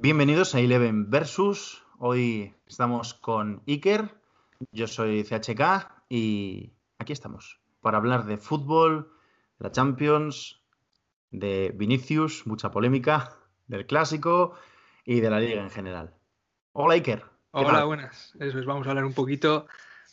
Bienvenidos 0.00 0.54
a 0.54 0.60
Eleven 0.60 1.10
Versus. 1.10 1.82
Hoy 1.98 2.54
estamos 2.68 3.14
con 3.14 3.64
Iker, 3.66 4.14
yo 4.70 4.86
soy 4.86 5.24
CHK 5.24 6.04
y 6.08 6.72
aquí 6.98 7.12
estamos 7.12 7.60
para 7.80 7.98
hablar 7.98 8.24
de 8.24 8.38
fútbol, 8.38 9.10
de 9.58 9.64
la 9.64 9.72
Champions, 9.72 10.62
de 11.32 11.74
Vinicius, 11.74 12.46
mucha 12.46 12.70
polémica, 12.70 13.38
del 13.66 13.86
clásico 13.86 14.54
y 15.04 15.18
de 15.18 15.30
la 15.30 15.40
liga 15.40 15.62
en 15.62 15.70
general. 15.70 16.14
Hola 16.74 16.94
Iker. 16.94 17.24
Hola, 17.50 17.82
buenas. 17.82 18.36
Eso 18.38 18.60
es, 18.60 18.66
vamos 18.66 18.86
a 18.86 18.90
hablar 18.90 19.04
un 19.04 19.14
poquito, 19.14 19.66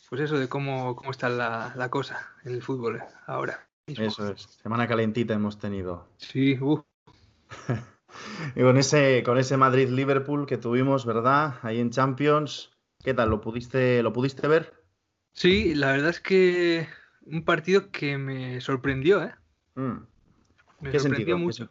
pues 0.08 0.20
eso, 0.20 0.36
de 0.36 0.48
cómo, 0.48 0.96
cómo 0.96 1.12
está 1.12 1.28
la, 1.28 1.88
cosa 1.90 2.34
en 2.44 2.54
el 2.54 2.62
fútbol 2.62 3.00
ahora. 3.28 3.68
Eso 3.86 4.32
es, 4.32 4.42
semana 4.60 4.88
calentita 4.88 5.34
hemos 5.34 5.60
tenido. 5.60 6.08
Sí, 6.16 6.58
uh. 6.60 6.82
y 8.54 8.60
con 8.62 8.76
ese, 8.76 9.22
con 9.24 9.38
ese 9.38 9.56
Madrid-Liverpool 9.56 10.46
que 10.46 10.58
tuvimos, 10.58 11.06
¿verdad? 11.06 11.54
Ahí 11.62 11.80
en 11.80 11.90
Champions. 11.90 12.72
¿Qué 13.02 13.14
tal? 13.14 13.30
¿Lo 13.30 13.40
pudiste, 13.40 14.02
¿Lo 14.02 14.12
pudiste 14.12 14.48
ver? 14.48 14.72
Sí, 15.32 15.74
la 15.74 15.92
verdad 15.92 16.10
es 16.10 16.20
que 16.20 16.88
un 17.26 17.44
partido 17.44 17.90
que 17.90 18.18
me 18.18 18.60
sorprendió, 18.60 19.22
¿eh? 19.22 19.34
Mm. 19.74 20.06
Me 20.80 20.98
sorprendió 20.98 21.38
mucho. 21.38 21.68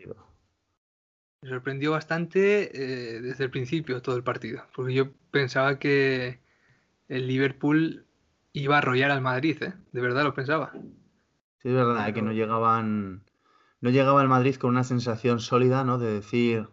Me 1.41 1.49
sorprendió 1.49 1.91
bastante 1.91 2.71
eh, 2.73 3.21
desde 3.21 3.43
el 3.43 3.51
principio 3.51 4.01
todo 4.01 4.15
el 4.15 4.23
partido, 4.23 4.65
porque 4.75 4.93
yo 4.93 5.11
pensaba 5.31 5.77
que 5.77 6.39
el 7.07 7.27
Liverpool 7.27 8.05
iba 8.53 8.75
a 8.75 8.77
arrollar 8.79 9.11
al 9.11 9.21
Madrid, 9.21 9.61
¿eh? 9.61 9.73
De 9.91 10.01
verdad 10.01 10.23
lo 10.23 10.33
pensaba. 10.33 10.71
Sí, 10.73 11.69
es 11.69 11.73
verdad, 11.73 12.13
que 12.13 12.21
no 12.21 12.31
llegaban 12.31 13.23
no 13.85 13.91
llegaba 13.91 14.23
el 14.23 14.27
Madrid 14.27 14.55
con 14.55 14.71
una 14.71 14.83
sensación 14.83 15.39
sólida, 15.39 15.83
¿no? 15.83 15.99
De 15.99 16.11
decir, 16.11 16.69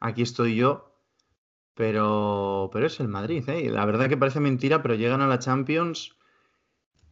aquí 0.00 0.22
estoy 0.22 0.56
yo, 0.56 0.92
pero, 1.74 2.68
pero 2.72 2.86
es 2.86 2.98
el 2.98 3.06
Madrid, 3.06 3.48
¿eh? 3.48 3.70
La 3.70 3.84
verdad 3.84 4.08
que 4.08 4.16
parece 4.16 4.40
mentira, 4.40 4.82
pero 4.82 4.96
llegan 4.96 5.20
a 5.20 5.28
la 5.28 5.38
Champions 5.38 6.16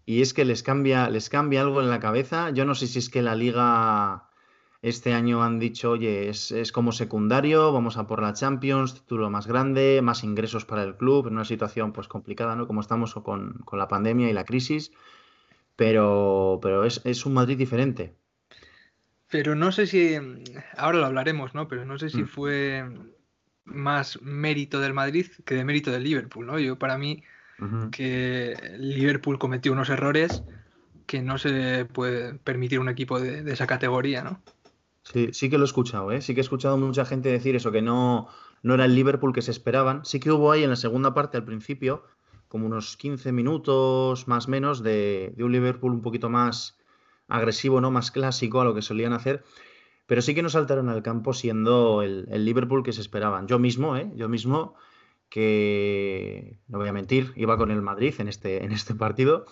y 0.04 0.20
es 0.20 0.34
que 0.34 0.44
les 0.44 0.64
cambia, 0.64 1.08
les 1.10 1.30
cambia 1.30 1.60
algo 1.60 1.80
en 1.80 1.90
la 1.90 2.00
cabeza. 2.00 2.50
Yo 2.50 2.64
no 2.64 2.74
sé 2.74 2.88
si 2.88 2.98
es 2.98 3.08
que 3.08 3.22
la 3.22 3.36
liga 3.36 4.30
este 4.82 5.14
año 5.14 5.44
han 5.44 5.60
dicho, 5.60 5.92
oye, 5.92 6.28
es, 6.28 6.72
como 6.72 6.90
secundario, 6.90 7.72
vamos 7.72 7.98
a 7.98 8.08
por 8.08 8.20
la 8.22 8.32
Champions, 8.32 8.94
título 8.94 9.30
más 9.30 9.46
grande, 9.46 10.00
más 10.02 10.24
ingresos 10.24 10.64
para 10.64 10.82
el 10.82 10.96
club, 10.96 11.28
en 11.28 11.34
una 11.34 11.44
situación 11.44 11.92
pues 11.92 12.08
complicada, 12.08 12.56
¿no? 12.56 12.66
Como 12.66 12.80
estamos 12.80 13.14
con, 13.14 13.60
con 13.64 13.78
la 13.78 13.86
pandemia 13.86 14.28
y 14.28 14.32
la 14.32 14.44
crisis, 14.44 14.90
pero, 15.76 16.58
pero 16.60 16.84
es, 16.84 17.00
es 17.04 17.24
un 17.26 17.34
Madrid 17.34 17.56
diferente. 17.56 18.16
Pero 19.28 19.54
no 19.54 19.72
sé 19.72 19.86
si, 19.86 20.16
ahora 20.76 20.98
lo 20.98 21.06
hablaremos, 21.06 21.54
¿no? 21.54 21.68
Pero 21.68 21.84
no 21.84 21.98
sé 21.98 22.10
si 22.10 22.22
mm. 22.22 22.26
fue 22.26 22.84
más 23.64 24.22
mérito 24.22 24.80
del 24.80 24.94
Madrid 24.94 25.26
que 25.44 25.56
de 25.56 25.64
mérito 25.64 25.90
del 25.90 26.04
Liverpool, 26.04 26.46
¿no? 26.46 26.58
Yo 26.58 26.78
para 26.78 26.96
mí 26.96 27.22
que 27.90 28.54
Liverpool 28.78 29.38
cometió 29.38 29.72
unos 29.72 29.88
errores 29.88 30.42
que 31.06 31.22
no 31.22 31.38
se 31.38 31.86
puede 31.86 32.34
permitir 32.34 32.80
un 32.80 32.88
equipo 32.88 33.18
de, 33.18 33.50
esa 33.50 33.66
categoría, 33.66 34.22
¿no? 34.22 34.40
Sí, 35.02 35.30
sí 35.32 35.48
que 35.48 35.56
lo 35.56 35.64
he 35.64 35.66
escuchado, 35.66 36.12
¿eh? 36.12 36.20
Sí 36.20 36.34
que 36.34 36.40
he 36.40 36.42
escuchado 36.42 36.76
mucha 36.76 37.04
gente 37.04 37.30
decir 37.30 37.56
eso, 37.56 37.72
que 37.72 37.80
no, 37.80 38.28
no 38.62 38.74
era 38.74 38.84
el 38.84 38.94
Liverpool 38.94 39.32
que 39.32 39.42
se 39.42 39.52
esperaban. 39.52 40.04
Sí 40.04 40.20
que 40.20 40.30
hubo 40.32 40.52
ahí 40.52 40.64
en 40.64 40.70
la 40.70 40.76
segunda 40.76 41.14
parte 41.14 41.36
al 41.36 41.44
principio, 41.44 42.04
como 42.48 42.66
unos 42.66 42.96
15 42.96 43.32
minutos 43.32 44.28
más 44.28 44.46
o 44.48 44.50
menos, 44.50 44.82
de, 44.82 45.32
de 45.36 45.44
un 45.44 45.52
Liverpool 45.52 45.92
un 45.92 46.02
poquito 46.02 46.28
más 46.28 46.76
agresivo, 47.28 47.80
¿no? 47.80 47.90
Más 47.90 48.10
clásico 48.10 48.60
a 48.60 48.64
lo 48.64 48.74
que 48.74 48.82
solían 48.82 49.12
hacer. 49.12 49.44
Pero 50.06 50.22
sí 50.22 50.34
que 50.34 50.42
nos 50.42 50.52
saltaron 50.52 50.88
al 50.88 51.02
campo 51.02 51.32
siendo 51.32 52.02
el, 52.02 52.26
Liverpool 52.44 52.82
que 52.84 52.92
se 52.92 53.00
esperaban. 53.00 53.48
Yo 53.48 53.58
mismo, 53.58 53.96
¿eh? 53.96 54.10
Yo 54.14 54.28
mismo, 54.28 54.74
que 55.28 56.60
no 56.68 56.78
voy 56.78 56.88
a 56.88 56.92
mentir, 56.92 57.32
iba 57.36 57.56
con 57.56 57.70
el 57.70 57.82
Madrid 57.82 58.14
en 58.18 58.28
este, 58.28 58.64
en 58.64 58.72
este 58.72 58.94
partido. 58.94 59.46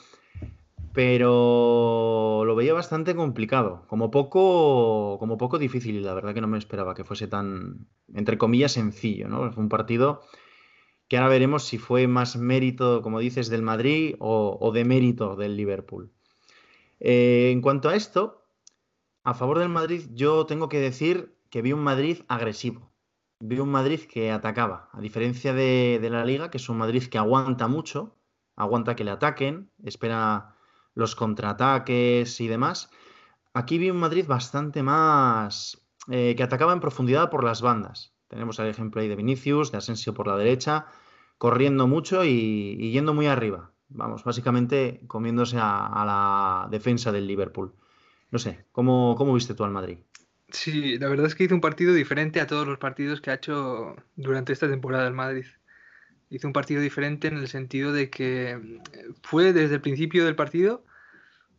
Pero 0.92 2.44
lo 2.46 2.54
veía 2.54 2.72
bastante 2.72 3.16
complicado, 3.16 3.84
como 3.88 4.12
poco, 4.12 5.16
como 5.18 5.36
poco 5.38 5.58
difícil, 5.58 5.96
y 5.96 6.00
la 6.00 6.14
verdad 6.14 6.34
que 6.34 6.40
no 6.40 6.46
me 6.46 6.56
esperaba 6.56 6.94
que 6.94 7.02
fuese 7.02 7.26
tan, 7.26 7.88
entre 8.14 8.38
comillas, 8.38 8.72
sencillo, 8.72 9.28
¿no? 9.28 9.50
Fue 9.52 9.62
un 9.62 9.68
partido 9.68 10.22
que 11.08 11.16
ahora 11.16 11.30
veremos 11.30 11.64
si 11.64 11.78
fue 11.78 12.06
más 12.06 12.36
mérito, 12.36 13.02
como 13.02 13.18
dices, 13.18 13.48
del 13.50 13.62
Madrid 13.62 14.14
o, 14.20 14.56
o 14.60 14.70
de 14.72 14.84
mérito 14.84 15.34
del 15.34 15.56
Liverpool. 15.56 16.12
Eh, 17.00 17.50
en 17.52 17.60
cuanto 17.60 17.88
a 17.88 17.96
esto, 17.96 18.46
a 19.24 19.34
favor 19.34 19.58
del 19.58 19.68
Madrid, 19.68 20.08
yo 20.12 20.46
tengo 20.46 20.68
que 20.68 20.80
decir 20.80 21.36
que 21.50 21.62
vi 21.62 21.72
un 21.72 21.82
Madrid 21.82 22.22
agresivo. 22.28 22.92
Vi 23.40 23.58
un 23.58 23.70
Madrid 23.70 24.00
que 24.00 24.30
atacaba, 24.30 24.88
a 24.92 25.00
diferencia 25.00 25.52
de, 25.52 25.98
la 26.10 26.24
Liga, 26.24 26.50
que 26.50 26.58
es 26.58 26.68
un 26.68 26.78
Madrid 26.78 27.04
que 27.04 27.18
aguanta 27.18 27.68
mucho, 27.68 28.16
aguanta 28.56 28.96
que 28.96 29.04
le 29.04 29.10
ataquen, 29.10 29.70
espera 29.82 30.56
los 30.94 31.14
contraataques 31.16 32.40
y 32.40 32.48
demás. 32.48 32.90
Aquí 33.52 33.78
vi 33.78 33.90
un 33.90 33.98
Madrid 33.98 34.26
bastante 34.26 34.82
más 34.82 35.86
eh, 36.08 36.34
que 36.36 36.42
atacaba 36.42 36.72
en 36.72 36.80
profundidad 36.80 37.30
por 37.30 37.44
las 37.44 37.60
bandas. 37.62 38.14
Tenemos 38.28 38.58
el 38.58 38.68
ejemplo 38.68 39.00
ahí 39.00 39.08
de 39.08 39.16
Vinicius, 39.16 39.72
de 39.72 39.78
Asensio 39.78 40.14
por 40.14 40.26
la 40.26 40.36
derecha, 40.36 40.86
corriendo 41.38 41.86
mucho 41.86 42.24
y 42.24 42.90
yendo 42.92 43.14
muy 43.14 43.26
arriba 43.26 43.73
vamos, 43.94 44.24
básicamente 44.24 45.00
comiéndose 45.06 45.56
a, 45.58 46.04
la 46.06 46.68
defensa 46.70 47.12
del 47.12 47.26
Liverpool. 47.26 47.72
No 48.30 48.38
sé, 48.38 48.64
¿cómo, 48.72 49.14
¿cómo 49.16 49.32
viste 49.32 49.54
tú 49.54 49.64
al 49.64 49.70
Madrid? 49.70 49.98
Sí, 50.50 50.98
la 50.98 51.08
verdad 51.08 51.26
es 51.26 51.34
que 51.34 51.44
hizo 51.44 51.54
un 51.54 51.60
partido 51.60 51.94
diferente 51.94 52.40
a 52.40 52.46
todos 52.46 52.66
los 52.66 52.78
partidos 52.78 53.20
que 53.20 53.30
ha 53.30 53.34
hecho 53.34 53.96
durante 54.16 54.52
esta 54.52 54.68
temporada 54.68 55.06
el 55.06 55.14
Madrid. 55.14 55.46
Hizo 56.30 56.46
un 56.46 56.52
partido 56.52 56.80
diferente 56.80 57.28
en 57.28 57.38
el 57.38 57.48
sentido 57.48 57.92
de 57.92 58.10
que 58.10 58.80
fue 59.22 59.52
desde 59.52 59.76
el 59.76 59.80
principio 59.80 60.24
del 60.24 60.36
partido 60.36 60.84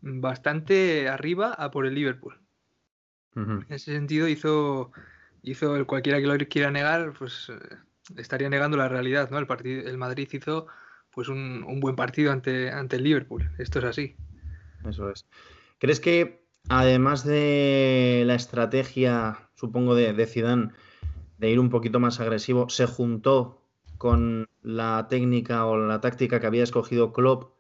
bastante 0.02 1.10
arriba 1.10 1.54
a 1.54 1.72
por 1.72 1.86
el 1.86 1.96
Liverpool. 1.96 2.40
En 3.36 3.66
ese 3.68 3.92
sentido 3.92 4.30
hizo, 4.30 4.92
hizo 5.44 5.76
el 5.76 5.86
cualquiera 5.86 6.20
que 6.20 6.28
lo 6.28 6.38
quiera 6.48 6.72
negar, 6.72 7.14
pues 7.18 7.50
eh, 7.50 7.76
estaría 8.16 8.50
negando 8.50 8.78
la 8.78 8.88
realidad, 8.88 9.30
¿no? 9.30 9.38
El 9.40 9.48
partido, 9.48 9.90
el 9.90 9.98
Madrid 9.98 10.30
hizo 10.32 10.68
pues 11.16 11.30
un, 11.30 11.80
buen 11.80 11.96
partido 11.96 12.32
ante, 12.32 12.70
ante 12.70 12.98
el 12.98 13.04
Liverpool. 13.04 13.50
Esto 13.58 13.80
es 13.80 13.86
así. 13.86 14.16
Eso 14.88 15.10
es. 15.10 15.26
¿Crees 15.80 16.02
que 16.02 16.46
además 16.68 17.24
de 17.24 18.24
la 18.26 18.36
estrategia, 18.36 19.50
supongo, 19.56 19.96
de, 19.96 20.14
de 20.14 20.28
Zidane, 20.28 20.72
de 21.38 21.50
ir 21.50 21.60
un 21.60 21.70
poquito 21.70 22.00
más 22.02 22.20
agresivo, 22.20 22.70
se 22.70 22.86
juntó 22.86 23.62
con 23.98 24.50
la 24.62 25.08
técnica 25.10 25.66
o 25.66 25.78
la 25.78 26.02
táctica 26.02 26.40
que 26.40 26.48
había 26.48 26.64
escogido 26.64 27.14
Klopp 27.14 27.54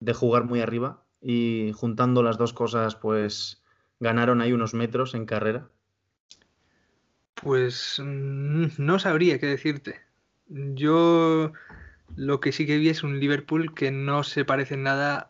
de 0.00 0.12
jugar 0.12 0.44
muy 0.44 0.60
arriba 0.60 1.02
y 1.22 1.72
juntando 1.74 2.22
las 2.22 2.36
dos 2.36 2.52
cosas, 2.52 2.94
pues 2.94 3.62
ganaron 4.00 4.40
ahí 4.40 4.52
unos 4.52 4.74
metros 4.74 5.14
en 5.14 5.24
carrera? 5.24 5.68
Pues 7.34 8.00
mm, 8.04 8.66
no 8.78 8.98
sabría 8.98 9.38
qué 9.38 9.46
decirte. 9.46 10.00
Yo 10.48 11.52
lo 12.16 12.40
que 12.40 12.52
sí 12.52 12.66
que 12.66 12.78
vi 12.78 12.88
es 12.88 13.02
un 13.02 13.20
Liverpool 13.20 13.74
que 13.74 13.90
no 13.90 14.22
se 14.24 14.44
parece 14.44 14.74
en 14.74 14.84
nada 14.84 15.28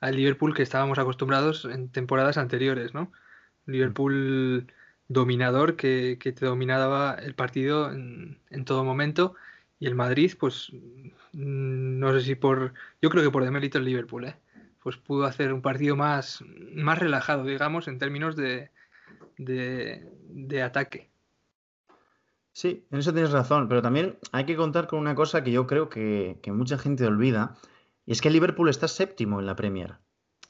al 0.00 0.16
Liverpool 0.16 0.54
que 0.54 0.62
estábamos 0.62 0.98
acostumbrados 0.98 1.64
en 1.64 1.90
temporadas 1.90 2.38
anteriores, 2.38 2.94
¿no? 2.94 3.12
Liverpool 3.66 4.72
dominador 5.08 5.76
que, 5.76 6.16
te 6.20 6.46
dominaba 6.46 7.14
el 7.14 7.34
partido 7.34 7.90
en, 7.92 8.38
todo 8.64 8.84
momento 8.84 9.34
y 9.80 9.86
el 9.86 9.94
Madrid, 9.94 10.32
pues 10.38 10.70
mm, 11.32 11.98
no 11.98 12.12
sé 12.12 12.20
si 12.22 12.34
por, 12.34 12.74
yo 13.02 13.10
creo 13.10 13.22
que 13.22 13.30
por 13.30 13.44
demérito 13.44 13.78
el 13.78 13.84
Liverpool, 13.84 14.26
¿eh? 14.26 14.36
pues 14.82 14.96
pudo 14.96 15.24
hacer 15.24 15.52
un 15.52 15.62
partido 15.62 15.96
más, 15.96 16.42
más 16.74 16.98
relajado, 16.98 17.44
digamos, 17.44 17.88
en 17.88 17.98
términos 17.98 18.36
de, 18.36 18.70
de 19.38 20.62
ataque. 20.62 21.13
Sí, 22.54 22.86
en 22.92 23.00
eso 23.00 23.12
tienes 23.12 23.32
razón, 23.32 23.68
pero 23.68 23.82
también 23.82 24.16
hay 24.30 24.46
que 24.46 24.54
contar 24.54 24.86
con 24.86 25.00
una 25.00 25.16
cosa 25.16 25.42
que 25.42 25.50
yo 25.50 25.66
creo 25.66 25.88
que, 25.88 26.38
mucha 26.46 26.78
gente 26.78 27.04
olvida, 27.04 27.56
y 28.06 28.12
es 28.12 28.20
que 28.20 28.30
Liverpool 28.30 28.68
está 28.68 28.86
séptimo 28.86 29.40
en 29.40 29.46
la 29.46 29.56
Premier. 29.56 29.96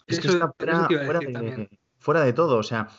Es 0.06 0.20
que 0.20 0.28
está 0.28 0.52
fuera, 2.02 2.20
de, 2.20 2.32
todo, 2.34 2.58
o 2.58 2.62
sea, 2.62 2.90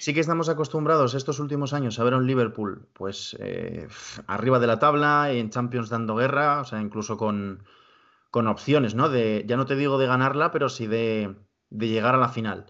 sí 0.00 0.12
que 0.12 0.18
estamos 0.18 0.48
acostumbrados 0.48 1.14
estos 1.14 1.38
últimos 1.38 1.72
años 1.72 2.00
a 2.00 2.04
ver 2.04 2.14
a 2.14 2.16
un 2.16 2.26
Liverpool, 2.26 2.88
pues 2.94 3.36
eh, 3.38 3.86
arriba 4.26 4.58
de 4.58 4.66
la 4.66 4.80
tabla, 4.80 5.30
en 5.30 5.50
Champions 5.50 5.88
dando 5.88 6.16
guerra, 6.16 6.60
o 6.60 6.64
sea, 6.64 6.80
incluso 6.80 7.16
con, 7.16 7.62
opciones, 8.32 8.96
¿no? 8.96 9.08
De, 9.08 9.44
ya 9.46 9.56
no 9.56 9.66
te 9.66 9.76
digo 9.76 9.98
de 9.98 10.08
ganarla, 10.08 10.50
pero 10.50 10.68
sí 10.68 10.88
de, 10.88 11.36
llegar 11.70 12.16
a 12.16 12.18
la 12.18 12.28
final. 12.28 12.66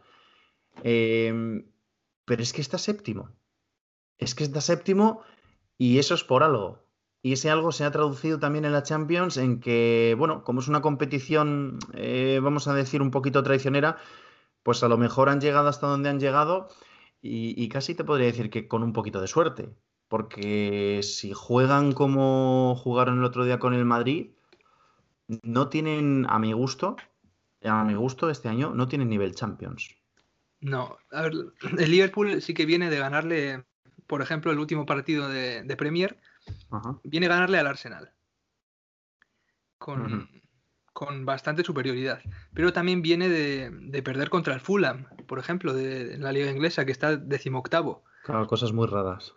Em, 0.83 1.65
pero 2.27 2.43
es 2.43 2.53
que 2.53 2.61
está 2.61 2.77
séptimo. 2.77 3.31
Es 4.19 4.35
que 4.35 4.45
está 4.45 4.61
séptimo 4.61 5.23
y 5.79 5.99
eso 5.99 6.15
es 6.15 6.25
por 6.25 6.43
algo. 6.43 6.85
Y 7.23 7.33
ese 7.33 7.51
algo 7.51 7.73
se 7.73 7.85
ha 7.85 7.91
traducido 7.91 8.39
también 8.39 8.65
en 8.65 8.73
la 8.73 8.83
Champions 8.83 9.37
en 9.37 9.61
que, 9.61 10.15
bueno, 10.19 10.45
como 10.45 10.61
es 10.61 10.69
una 10.69 10.83
competición, 10.83 11.79
eh, 11.95 12.41
vamos 12.43 12.69
a 12.69 12.75
decir, 12.75 13.03
un 13.03 13.11
poquito 13.11 13.43
traicionera, 13.43 13.97
pues 14.63 14.83
a 14.83 14.89
lo 14.89 14.99
mejor 14.99 15.29
han 15.29 15.41
llegado 15.41 15.69
hasta 15.69 15.87
donde 15.87 16.11
han 16.11 16.21
llegado 16.21 16.69
y, 17.21 17.69
casi 17.69 17.95
te 17.95 18.05
podría 18.05 18.27
decir 18.27 18.51
que 18.51 18.69
con 18.69 18.83
un 18.83 18.93
poquito 18.93 19.21
de 19.21 19.27
suerte. 19.27 19.71
Porque 20.09 21.01
si 21.03 21.33
juegan 21.33 21.93
como 21.93 22.75
jugaron 22.77 23.19
el 23.19 23.25
otro 23.25 23.45
día 23.45 23.59
con 23.59 23.75
el 23.75 23.85
Madrid, 23.85 24.31
no 25.43 25.69
tienen, 25.69 26.27
a 26.29 26.39
mi 26.39 26.53
gusto, 26.53 26.97
a 27.63 27.85
mi 27.85 27.95
gusto 27.95 28.31
este 28.31 28.49
año, 28.49 28.73
no 28.75 28.89
tienen 28.89 29.11
nivel 29.11 29.35
Champions. 29.35 29.95
No, 30.61 30.97
a 31.11 31.23
ver, 31.23 31.33
el 31.79 31.91
Liverpool 31.91 32.41
sí 32.41 32.55
que 32.55 32.67
viene 32.67 32.91
de 32.91 32.99
ganarle, 32.99 33.65
por 34.09 34.23
ejemplo, 34.23 34.51
el 34.51 34.59
último 34.59 34.87
partido 34.87 35.29
de, 35.29 35.77
Premier, 35.77 36.19
viene 37.05 37.27
a 37.27 37.31
ganarle 37.31 37.59
al 37.59 37.69
Arsenal. 37.69 38.13
Con, 39.79 40.29
con 40.99 41.25
bastante 41.25 41.63
superioridad. 41.63 42.21
Pero 42.53 42.73
también 42.73 43.03
viene 43.03 43.29
de, 43.29 44.03
perder 44.03 44.31
contra 44.31 44.55
el 44.55 44.61
Fulham, 44.61 45.07
por 45.29 45.39
ejemplo, 45.39 45.73
de, 45.73 46.19
la 46.19 46.33
liga 46.33 46.51
inglesa, 46.51 46.85
que 46.85 46.91
está 46.91 47.17
decimoctavo. 47.17 48.03
Claro, 48.25 48.49
cosas 48.49 48.73
muy 48.73 48.89
raras. 48.89 49.35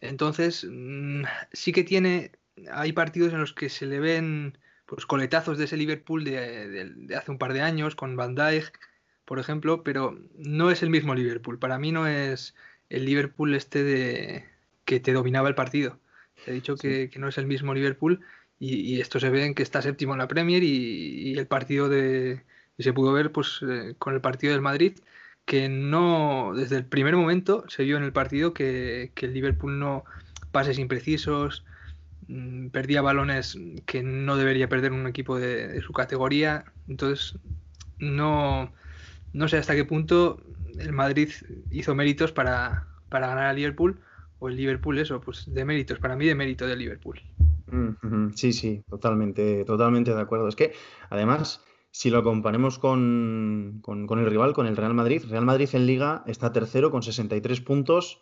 Entonces, 0.00 0.66
mm, 0.68 1.22
sí 1.52 1.70
que 1.70 1.84
tiene, 1.84 2.32
hay 2.72 2.92
partidos 2.92 3.32
en 3.32 3.38
los 3.38 3.52
que 3.52 3.68
se 3.68 3.86
le 3.86 4.00
ven 4.00 4.58
pues, 4.86 5.06
coletazos 5.06 5.56
de 5.56 5.66
ese 5.66 5.76
Liverpool 5.76 6.24
de, 6.24 7.14
hace 7.16 7.30
un 7.30 7.38
par 7.38 7.52
de 7.52 7.62
años, 7.62 7.94
con 7.94 8.16
Van 8.16 8.34
Dijk, 8.34 8.76
por 9.24 9.38
ejemplo, 9.38 9.84
pero 9.84 10.18
no 10.34 10.72
es 10.72 10.82
el 10.82 10.90
mismo 10.90 11.14
Liverpool. 11.14 11.60
Para 11.60 11.78
mí 11.78 11.92
no 11.92 12.08
es 12.08 12.56
el 12.90 13.04
Liverpool 13.04 13.54
este 13.54 13.82
de 13.82 14.44
que 14.84 15.00
te 15.00 15.12
dominaba 15.12 15.48
el 15.48 15.54
partido. 15.54 15.98
Te 16.44 16.50
he 16.50 16.54
dicho 16.54 16.76
que, 16.76 17.10
que 17.10 17.18
no 17.18 17.28
es 17.28 17.38
el 17.38 17.46
mismo 17.46 17.74
Liverpool 17.74 18.20
y, 18.58 19.00
esto 19.00 19.20
se 19.20 19.30
ve 19.30 19.44
en 19.44 19.54
que 19.54 19.62
está 19.62 19.82
séptimo 19.82 20.14
en 20.14 20.18
la 20.18 20.28
Premier 20.28 20.62
y, 20.62 21.36
el 21.36 21.46
partido 21.46 21.88
de... 21.88 22.42
Y 22.76 22.82
se 22.82 22.92
pudo 22.92 23.12
ver 23.12 23.30
pues 23.30 23.60
eh, 23.68 23.94
con 23.98 24.14
el 24.14 24.20
partido 24.20 24.52
del 24.52 24.62
Madrid 24.62 24.94
que 25.44 25.68
no, 25.68 26.52
desde 26.56 26.76
el 26.76 26.86
primer 26.86 27.14
momento 27.16 27.64
se 27.68 27.84
vio 27.84 27.96
en 27.98 28.04
el 28.04 28.12
partido 28.12 28.54
que, 28.54 29.12
el 29.14 29.34
Liverpool 29.34 29.78
no 29.78 30.04
pases 30.52 30.78
imprecisos, 30.78 31.64
mm, 32.28 32.68
perdía 32.68 33.02
balones 33.02 33.58
que 33.86 34.02
no 34.02 34.36
debería 34.36 34.68
perder 34.68 34.92
un 34.92 35.06
equipo 35.06 35.38
de, 35.38 35.80
su 35.82 35.92
categoría. 35.92 36.64
Entonces, 36.88 37.38
no, 37.98 38.72
no 39.34 39.48
sé 39.48 39.58
hasta 39.58 39.74
qué 39.74 39.84
punto 39.84 40.40
el 40.78 40.92
Madrid 40.92 41.28
hizo 41.70 41.94
méritos 41.94 42.32
para, 42.32 42.88
para 43.10 43.26
ganar 43.26 43.46
al 43.46 43.56
Liverpool 43.56 44.00
o 44.38 44.48
el 44.48 44.56
Liverpool 44.56 44.98
eso, 44.98 45.20
pues 45.20 45.52
de 45.52 45.64
méritos, 45.64 45.98
para 45.98 46.16
mí 46.16 46.26
de 46.26 46.34
mérito 46.34 46.66
del 46.66 46.78
Liverpool. 46.78 47.20
Sí, 48.34 48.52
sí, 48.52 48.82
totalmente, 48.88 49.64
totalmente 49.64 50.14
de 50.14 50.20
acuerdo. 50.20 50.48
Es 50.48 50.56
que, 50.56 50.72
además, 51.10 51.64
si 51.90 52.10
lo 52.10 52.22
comparemos 52.22 52.78
con, 52.78 53.82
el 53.86 54.26
rival, 54.26 54.52
con 54.52 54.66
el 54.66 54.76
Real 54.76 54.94
Madrid, 54.94 55.22
Real 55.28 55.44
Madrid 55.44 55.68
en 55.72 55.86
Liga 55.86 56.24
está 56.26 56.52
tercero 56.52 56.90
con 56.90 57.02
63 57.02 57.60
puntos 57.60 58.20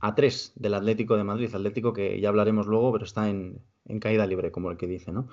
a 0.00 0.14
3 0.14 0.52
del 0.56 0.74
Atlético 0.74 1.16
de 1.16 1.24
Madrid. 1.24 1.54
Atlético 1.54 1.92
que 1.92 2.20
ya 2.20 2.28
hablaremos 2.28 2.66
luego, 2.66 2.92
pero 2.92 3.04
está 3.04 3.28
en, 3.28 3.62
caída 4.00 4.26
libre, 4.26 4.50
como 4.50 4.70
el 4.70 4.76
que 4.76 4.86
dice, 4.86 5.12
¿no? 5.12 5.28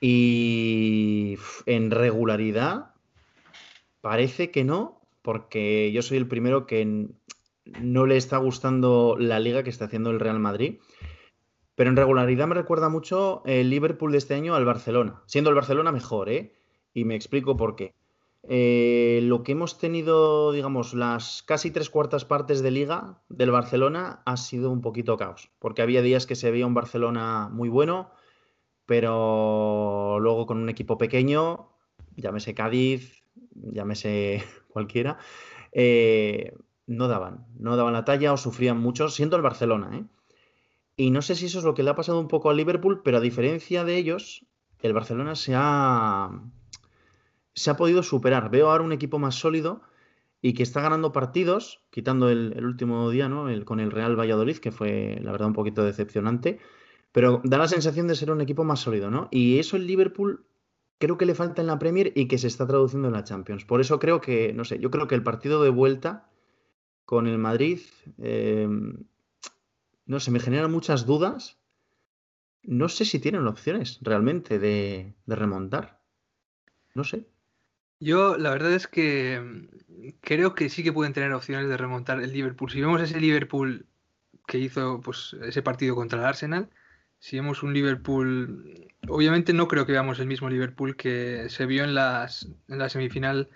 Y 0.00 1.38
en 1.66 1.90
regularidad, 1.90 2.91
parece 4.02 4.50
que 4.50 4.64
no, 4.64 5.00
porque 5.22 5.90
yo 5.92 6.02
soy 6.02 6.18
el 6.18 6.28
primero 6.28 6.66
que 6.66 7.08
no 7.64 8.06
le 8.06 8.16
está 8.18 8.36
gustando 8.36 9.16
la 9.18 9.40
liga 9.40 9.62
que 9.62 9.70
está 9.70 9.86
haciendo 9.86 10.10
el 10.10 10.20
Real 10.20 10.38
Madrid. 10.38 10.80
Pero 11.74 11.88
en 11.88 11.96
regularidad 11.96 12.46
me 12.46 12.54
recuerda 12.54 12.90
mucho 12.90 13.42
el 13.46 13.70
Liverpool 13.70 14.12
de 14.12 14.18
este 14.18 14.34
año 14.34 14.54
al 14.54 14.66
Barcelona, 14.66 15.22
siendo 15.26 15.48
el 15.48 15.56
Barcelona 15.56 15.90
mejor, 15.90 16.28
¿eh? 16.28 16.52
Y 16.92 17.04
me 17.06 17.14
explico 17.14 17.56
por 17.56 17.76
qué. 17.76 17.94
Eh, 18.48 19.20
lo 19.22 19.42
que 19.42 19.52
hemos 19.52 19.78
tenido, 19.78 20.52
digamos, 20.52 20.94
las 20.94 21.42
casi 21.44 21.70
tres 21.70 21.88
cuartas 21.88 22.24
partes 22.24 22.60
de 22.60 22.72
liga 22.72 23.22
del 23.28 23.52
Barcelona 23.52 24.20
ha 24.26 24.36
sido 24.36 24.70
un 24.70 24.80
poquito 24.82 25.16
caos, 25.16 25.50
porque 25.60 25.80
había 25.80 26.02
días 26.02 26.26
que 26.26 26.34
se 26.34 26.50
veía 26.50 26.66
un 26.66 26.74
Barcelona 26.74 27.48
muy 27.50 27.68
bueno, 27.68 28.10
pero 28.84 30.18
luego 30.20 30.46
con 30.46 30.58
un 30.58 30.68
equipo 30.68 30.98
pequeño, 30.98 31.70
llámese 32.16 32.54
Cádiz, 32.54 33.21
llámese 33.54 34.42
cualquiera, 34.68 35.18
eh, 35.72 36.54
no 36.86 37.08
daban, 37.08 37.46
no 37.58 37.76
daban 37.76 37.92
la 37.92 38.04
talla 38.04 38.32
o 38.32 38.36
sufrían 38.36 38.78
mucho, 38.78 39.08
siendo 39.08 39.36
el 39.36 39.42
Barcelona, 39.42 39.90
¿eh? 39.96 40.04
Y 40.96 41.10
no 41.10 41.22
sé 41.22 41.34
si 41.34 41.46
eso 41.46 41.58
es 41.58 41.64
lo 41.64 41.74
que 41.74 41.82
le 41.82 41.90
ha 41.90 41.96
pasado 41.96 42.20
un 42.20 42.28
poco 42.28 42.50
al 42.50 42.56
Liverpool, 42.56 43.00
pero 43.02 43.16
a 43.16 43.20
diferencia 43.20 43.82
de 43.84 43.96
ellos, 43.96 44.46
el 44.80 44.92
Barcelona 44.92 45.34
se 45.34 45.54
ha, 45.56 46.30
se 47.54 47.70
ha 47.70 47.76
podido 47.76 48.02
superar. 48.02 48.50
Veo 48.50 48.70
ahora 48.70 48.84
un 48.84 48.92
equipo 48.92 49.18
más 49.18 49.36
sólido 49.36 49.82
y 50.42 50.54
que 50.54 50.62
está 50.62 50.80
ganando 50.80 51.12
partidos, 51.12 51.82
quitando 51.90 52.28
el, 52.28 52.64
último 52.64 53.08
día 53.10 53.28
¿no? 53.28 53.48
El, 53.48 53.64
con 53.64 53.80
el 53.80 53.90
Real 53.90 54.18
Valladolid, 54.18 54.58
que 54.58 54.72
fue 54.72 55.18
la 55.22 55.32
verdad 55.32 55.48
un 55.48 55.54
poquito 55.54 55.84
decepcionante, 55.84 56.58
pero 57.12 57.40
da 57.44 57.58
la 57.58 57.68
sensación 57.68 58.06
de 58.06 58.16
ser 58.16 58.30
un 58.30 58.40
equipo 58.40 58.64
más 58.64 58.80
sólido, 58.80 59.10
¿no? 59.10 59.28
Y 59.30 59.58
eso 59.58 59.76
el 59.76 59.86
Liverpool 59.86 60.44
creo 60.98 61.18
que 61.18 61.26
le 61.26 61.34
falta 61.34 61.60
en 61.60 61.68
la 61.68 61.78
Premier 61.78 62.12
y 62.14 62.28
que 62.28 62.38
se 62.38 62.46
está 62.46 62.66
traduciendo 62.66 63.08
en 63.08 63.14
la 63.14 63.24
Champions. 63.24 63.64
Por 63.64 63.80
eso 63.80 63.98
creo 63.98 64.20
que, 64.20 64.52
no 64.52 64.64
sé, 64.64 64.78
yo 64.78 64.90
creo 64.90 65.08
que 65.08 65.14
el 65.14 65.22
partido 65.22 65.62
de 65.62 65.70
vuelta 65.70 66.28
con 67.04 67.26
el 67.26 67.38
Madrid 67.38 67.80
eh, 68.18 68.68
no 70.06 70.20
sé, 70.20 70.30
me 70.30 70.40
generan 70.40 70.70
muchas 70.70 71.06
dudas. 71.06 71.58
No 72.62 72.88
sé 72.88 73.04
si 73.04 73.18
tienen 73.18 73.46
opciones 73.46 73.98
realmente 74.02 74.58
de, 74.58 75.14
remontar. 75.26 76.00
No 76.94 77.04
sé. 77.04 77.26
Yo 77.98 78.36
la 78.36 78.50
verdad 78.50 78.72
es 78.72 78.86
que 78.86 79.40
mm, 79.40 80.08
creo 80.20 80.54
que 80.54 80.68
sí 80.68 80.82
que 80.82 80.92
pueden 80.92 81.12
tener 81.12 81.32
opciones 81.32 81.68
de 81.68 81.76
remontar 81.76 82.20
el 82.20 82.32
Liverpool. 82.32 82.70
Si 82.70 82.80
vemos 82.80 83.00
ese 83.00 83.20
Liverpool 83.20 83.86
que 84.46 84.58
hizo 84.58 85.00
pues, 85.00 85.34
ese 85.42 85.62
partido 85.62 85.94
contra 85.94 86.18
el 86.18 86.24
Arsenal, 86.24 86.68
si 87.22 87.36
vemos 87.36 87.62
un 87.62 87.72
Liverpool, 87.72 88.88
obviamente 89.06 89.52
no 89.52 89.68
creo 89.68 89.86
que 89.86 89.92
veamos 89.92 90.18
el 90.18 90.26
mismo 90.26 90.50
Liverpool 90.50 90.96
que 90.96 91.48
se 91.50 91.66
vio 91.66 91.84
en, 91.84 91.94
las, 91.94 92.48
en 92.66 92.80
la 92.80 92.88
semifinal 92.88 93.48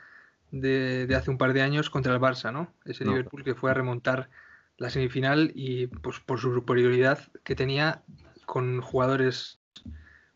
de, 0.53 1.13
hace 1.17 1.33
un 1.33 1.37
par 1.37 1.53
de 1.53 1.63
años 1.63 1.91
contra 1.91 2.15
el 2.15 2.21
Barça, 2.21 2.53
¿no? 2.53 2.73
Ese 2.85 3.05
Liverpool 3.05 3.43
que 3.43 3.57
fue 3.57 3.73
a 3.73 3.75
remontar 3.75 4.31
la 4.79 4.89
semifinal 4.89 5.51
y 5.53 5.89
pues 5.89 6.21
por 6.21 6.39
su 6.39 6.55
superioridad 6.55 7.19
que 7.43 7.57
tenía 7.57 8.05
con 8.45 8.81
jugadores 8.81 9.59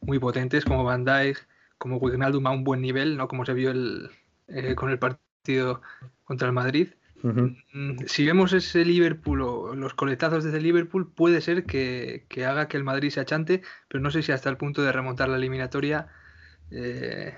muy 0.01 0.19
potentes 0.19 0.65
como 0.65 0.83
Van 0.83 1.05
Dijk, 1.05 1.47
como 1.79 1.99
Wijnaldum 1.99 2.49
a 2.49 2.51
un 2.51 2.65
buen 2.65 2.81
nivel, 2.81 3.17
no 3.17 3.29
como 3.29 3.45
se 3.47 3.55
vio 3.55 3.71
el, 3.71 4.11
eh, 4.49 4.75
con 4.75 4.91
el 4.91 4.99
partido 4.99 5.83
contra 6.25 6.49
el 6.49 6.53
Madrid. 6.53 6.89
Mm, 7.23 8.07
si 8.07 8.25
vemos 8.25 8.53
ese 8.53 8.85
Liverpool 8.85 9.43
o 9.43 9.75
los 9.75 9.95
coletazos 9.95 10.45
desde 10.45 10.61
Liverpool, 10.61 11.13
puede 11.13 11.41
ser 11.41 11.65
que, 11.65 12.25
haga 12.47 12.69
que 12.69 12.77
el 12.77 12.85
Madrid 12.85 13.11
se 13.11 13.21
achante, 13.21 13.63
pero 13.89 14.03
no 14.03 14.11
sé 14.11 14.23
si 14.23 14.33
hasta 14.33 14.49
el 14.49 14.57
punto 14.57 14.83
de 14.83 14.93
remontar 14.93 15.29
la 15.29 15.37
eliminatoria 15.37 16.09
eh, 16.71 17.35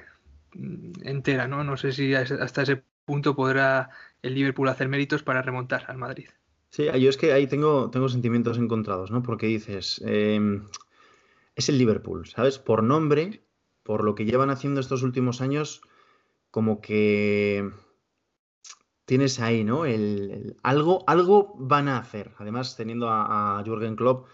entera, 1.03 1.49
¿no? 1.49 1.65
No 1.65 1.77
sé 1.77 1.93
si 1.93 2.15
hasta 2.15 2.62
ese 2.62 2.83
punto 3.05 3.35
podrá 3.35 3.91
el 4.23 4.35
Liverpool 4.35 4.69
hacer 4.69 4.89
méritos 4.89 5.23
para 5.23 5.43
remontar 5.43 5.85
al 5.89 5.99
Madrid. 5.99 6.29
Sí, 6.71 6.85
yo 6.85 7.11
es 7.11 7.17
que 7.17 7.33
ahí 7.33 7.47
tengo, 7.47 7.91
tengo 7.91 8.09
sentimientos 8.09 8.57
encontrados, 8.57 9.11
¿no? 9.11 9.23
Porque 9.23 9.47
dices, 9.47 10.01
em, 10.07 10.69
es 11.55 11.69
el 11.69 11.77
Liverpool, 11.77 12.27
¿sabes? 12.27 12.59
Por 12.59 12.83
nombre, 12.83 13.43
por 13.83 14.05
lo 14.05 14.15
que 14.15 14.25
llevan 14.25 14.51
haciendo 14.51 14.81
estos 14.81 15.03
últimos 15.03 15.43
años, 15.43 15.83
como 16.51 16.81
que 16.81 17.71
tienes 19.04 19.40
ahí, 19.40 19.64
¿no? 19.64 19.85
El, 19.85 20.56
algo, 20.62 21.04
algo 21.06 21.54
van 21.56 21.88
a 21.88 21.99
hacer. 21.99 22.32
Además, 22.38 22.76
teniendo 22.76 23.09
a, 23.09 23.59
a, 23.59 23.64
Jürgen 23.64 23.97
Klopp, 23.97 24.26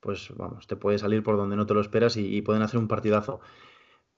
pues 0.00 0.32
vamos, 0.36 0.66
te 0.66 0.76
puede 0.76 0.98
salir 0.98 1.22
por 1.22 1.36
donde 1.36 1.56
no 1.56 1.66
te 1.66 1.74
lo 1.74 1.80
esperas 1.80 2.16
y, 2.16 2.42
pueden 2.42 2.62
hacer 2.62 2.78
un 2.78 2.88
partidazo. 2.88 3.40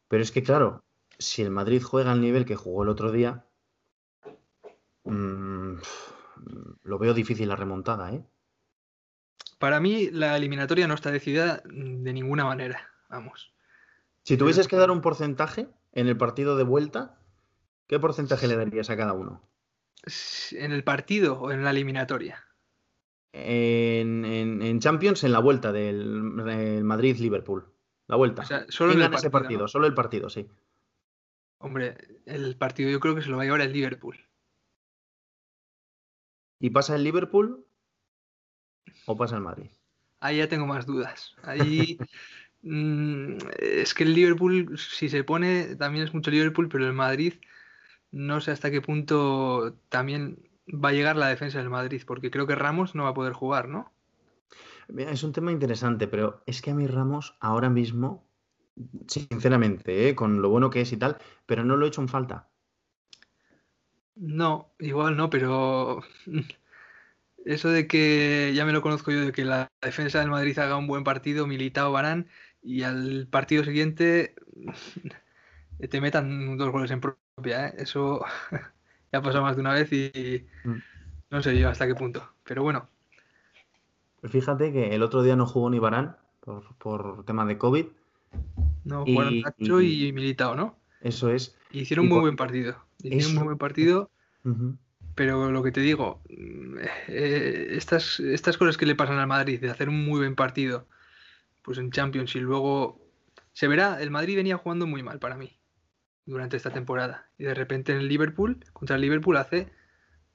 Pero 0.09 0.23
es 0.23 0.33
que, 0.33 0.43
claro, 0.43 0.83
si 1.19 1.43
el 1.43 1.51
Madrid 1.51 1.83
juega 1.83 2.13
al 2.13 2.21
nivel 2.21 2.45
que 2.45 2.57
jugó 2.57 2.83
el 2.83 2.89
otro 2.89 3.13
día, 3.13 3.45
mmm, 5.05 5.75
lo 6.83 6.99
veo 6.99 7.15
difícil 7.15 7.49
la 7.49 7.57
remontada, 7.57 8.13
¿eh? 8.13 8.25
Para 9.59 9.81
mí 9.81 10.11
la 10.11 10.37
eliminatoria 10.37 10.89
no 10.89 10.95
está 10.95 11.11
decidida 11.11 11.63
de 11.65 12.13
ninguna 12.13 12.45
manera, 12.45 12.91
vamos. 13.09 13.55
Si 14.23 14.37
tuvieses 14.37 14.69
que 14.69 14.77
dar 14.77 14.91
un 14.91 15.01
porcentaje 15.01 15.69
en 15.93 16.09
el 16.09 16.17
partido 16.17 16.57
de 16.57 16.65
vuelta, 16.65 17.19
¿qué 17.87 17.99
porcentaje 18.01 18.49
le 18.49 18.57
darías 18.57 18.91
a 18.91 18.97
cada 18.97 19.13
uno? 19.13 19.43
¿En 20.53 20.73
el 20.73 20.85
partido 20.85 21.41
o 21.41 21.51
en 21.51 21.65
la 21.65 21.71
eliminatoria? 21.71 22.45
En, 23.33 24.79
Champions, 24.81 25.25
en 25.25 25.33
la 25.33 25.41
vuelta 25.41 25.73
del, 25.73 26.21
Madrid-Liverpool. 26.85 27.65
La 28.07 28.17
vuelta. 28.17 28.45
solo 28.69 28.93
en 28.93 29.15
ese 29.15 29.31
partido, 29.31 29.67
solo 29.67 29.87
el 29.87 29.95
partido, 29.95 30.29
sí. 30.29 30.47
Hombre, 31.59 31.97
el 32.27 32.57
partido 32.57 32.91
yo 32.91 33.01
creo 33.01 33.15
que 33.15 33.23
se 33.23 33.31
lo 33.31 33.39
va 33.39 33.43
a 33.43 33.47
llevar 33.47 33.63
el 33.63 33.73
Liverpool. 33.73 34.19
¿Y 36.61 36.71
pasa 36.71 36.95
el 36.95 37.05
Liverpool 37.05 37.67
o 39.07 39.17
pasa 39.17 39.37
el 39.37 39.43
Madrid? 39.43 39.71
Ahí 40.21 40.39
ya 40.39 40.49
tengo 40.49 40.67
más 40.67 40.87
dudas. 40.87 41.35
Ahí 41.43 41.99
mm, 42.63 43.37
es 43.59 43.95
que 43.95 44.05
el 44.05 44.15
Liverpool, 44.15 44.79
si 44.79 45.09
se 45.09 45.25
pone, 45.25 45.77
también 45.77 46.05
es 46.05 46.15
mucho 46.15 46.31
Liverpool, 46.31 46.69
pero 46.69 46.87
el 46.87 46.93
Madrid 46.93 47.35
no 48.15 48.41
sé 48.41 48.53
hasta 48.53 48.71
qué 48.71 48.81
punto 48.81 49.75
también 49.89 50.39
va 50.69 50.91
a 50.91 50.93
llegar 50.93 51.17
la 51.17 51.29
defensa 51.29 51.59
del 51.59 51.69
Madrid, 51.69 52.03
porque 52.07 52.31
creo 52.31 52.47
que 52.47 52.55
Ramos 52.55 52.95
no 52.95 53.03
va 53.03 53.11
a 53.11 53.15
poder 53.15 53.33
jugar, 53.33 53.69
¿no? 53.69 53.93
Es 54.97 55.25
un 55.25 55.33
tema 55.33 55.51
interesante, 55.51 56.07
pero 56.07 56.43
es 56.47 56.63
que 56.63 56.71
a 56.71 56.75
mí 56.75 56.87
Ramos 56.87 57.37
ahora 57.41 57.71
mismo, 57.71 58.25
sinceramente, 59.09 60.09
¿eh? 60.09 60.15
con 60.15 60.43
lo 60.43 60.49
bueno 60.49 60.71
que 60.71 60.83
es 60.83 60.93
y 60.93 60.97
tal, 60.97 61.19
pero 61.45 61.65
no 61.65 61.77
lo 61.77 61.85
he 61.85 61.89
hecho 61.89 62.03
en 62.03 62.09
falta. 62.09 62.49
No, 64.15 64.73
igual 64.79 65.17
no, 65.17 65.29
pero 65.29 66.05
eso 67.45 67.69
de 67.71 67.89
que 67.89 68.53
ya 68.55 68.65
me 68.65 68.73
lo 68.73 68.81
conozco 68.81 69.11
yo, 69.11 69.23
de 69.23 69.33
que 69.33 69.45
la 69.45 69.73
defensa 69.83 70.21
del 70.21 70.31
Madrid 70.31 70.57
haga 70.61 70.77
un 70.77 70.87
buen 70.87 71.03
partido, 71.03 71.49
militado 71.49 71.91
Barán, 71.91 72.29
y 72.63 72.85
al 72.85 73.27
partido 73.27 73.65
siguiente 73.65 74.37
te 75.91 76.01
metan 76.01 76.57
dos 76.57 76.71
goles 76.71 76.93
en 76.93 77.01
propia, 77.35 77.69
¿eh? 77.69 77.75
eso 77.79 78.25
ya 79.13 79.19
ha 79.19 79.23
pasado 79.23 79.43
más 79.43 79.57
de 79.57 79.61
una 79.61 79.73
vez 79.73 79.93
y 79.93 80.47
mm. 80.65 80.77
no 81.31 81.43
sé 81.43 81.59
yo 81.59 81.69
hasta 81.69 81.87
qué 81.87 81.95
punto. 81.95 82.29
Pero 82.45 82.63
bueno, 82.63 82.89
Fíjate 84.29 84.73
que 84.73 84.95
el 84.95 85.03
otro 85.03 85.23
día 85.23 85.37
no 85.37 85.47
jugó 85.47 85.69
ni 85.69 85.79
Barán 85.79 86.17
por, 86.79 87.25
tema 87.27 87.45
de 87.45 87.59
COVID. 87.59 87.87
No, 88.85 89.05
jugaron 89.05 89.41
Nacho 89.41 89.83
y, 89.83 90.13
Militao, 90.13 90.55
¿no? 90.55 90.79
Eso 91.03 91.29
es. 91.31 91.55
hicieron 91.71 92.07
un 92.07 92.13
muy 92.13 92.21
buen 92.21 92.37
partido. 92.37 92.77
Hicieron 93.03 93.33
un 93.33 93.35
muy 93.35 93.45
buen 93.45 93.59
partido. 93.59 94.11
Pero 95.15 95.51
lo 95.51 95.63
que 95.63 95.73
te 95.73 95.81
digo, 95.81 96.23
eh, 96.29 97.69
estas, 97.73 98.19
estas 98.19 98.57
cosas 98.57 98.79
que 98.79 98.87
le 98.87 98.95
pasan 98.95 99.19
al 99.19 99.27
Madrid 99.27 99.61
de 99.61 99.71
hacer 99.71 99.91
un 99.91 100.05
muy 100.05 100.21
buen 100.21 100.35
partido, 100.35 100.87
pues 101.63 101.77
en 101.77 101.91
Champions 101.91 102.35
y 102.35 102.41
luego 102.41 102.99
se 103.53 103.69
verá, 103.69 104.01
el 104.03 104.11
Madrid 104.11 104.37
venía 104.37 104.57
jugando 104.57 104.87
muy 104.87 105.03
mal 105.03 105.19
para 105.19 105.37
mí 105.37 105.55
durante 106.27 106.57
esta 106.57 106.71
temporada. 106.71 107.29
Y 107.39 107.45
de 107.45 107.55
repente 107.55 107.93
en 107.93 107.99
el 107.99 108.09
Liverpool, 108.09 108.65
contra 108.73 108.97
el 108.97 109.03
Liverpool 109.03 109.37
hace 109.37 109.71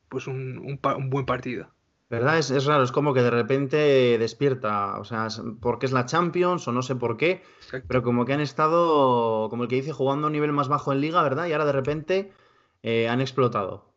pues 0.10 0.28
un, 0.28 0.58
un 0.60 1.10
buen 1.10 1.26
partido. 1.26 1.72
¿Verdad? 2.10 2.40
Es, 2.40 2.66
raro, 2.66 2.84
es 2.84 2.92
como 2.92 3.14
que 3.14 3.22
de 3.22 3.30
repente 3.30 4.18
despierta, 4.18 5.00
o 5.00 5.04
sea, 5.04 5.28
porque 5.62 5.86
es 5.86 5.92
la 5.92 6.08
Champions 6.08 6.68
o 6.68 6.72
no 6.72 6.82
sé 6.82 6.96
por 6.96 7.18
qué, 7.18 7.44
pero 7.88 8.02
como 8.02 8.26
que 8.26 8.34
han 8.34 8.42
estado, 8.42 9.48
como 9.50 9.64
el 9.64 9.70
que 9.70 9.76
dice, 9.76 9.92
jugando 9.92 10.26
a 10.26 10.30
un 10.30 10.34
nivel 10.34 10.52
más 10.52 10.70
bajo 10.70 10.92
en 10.92 11.02
liga, 11.02 11.22
¿verdad? 11.22 11.46
Y 11.46 11.52
ahora 11.52 11.66
de 11.66 11.72
repente 11.72 12.34
eh, 12.82 13.08
han 13.08 13.22
explotado. 13.22 13.94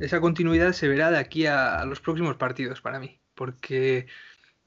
Esa 0.00 0.20
continuidad 0.20 0.72
se 0.72 0.88
verá 0.88 1.12
de 1.12 1.18
aquí 1.18 1.46
a, 1.46 1.84
los 1.84 2.00
próximos 2.00 2.34
partidos 2.34 2.80
para 2.80 2.98
mí, 2.98 3.20
porque 3.36 4.08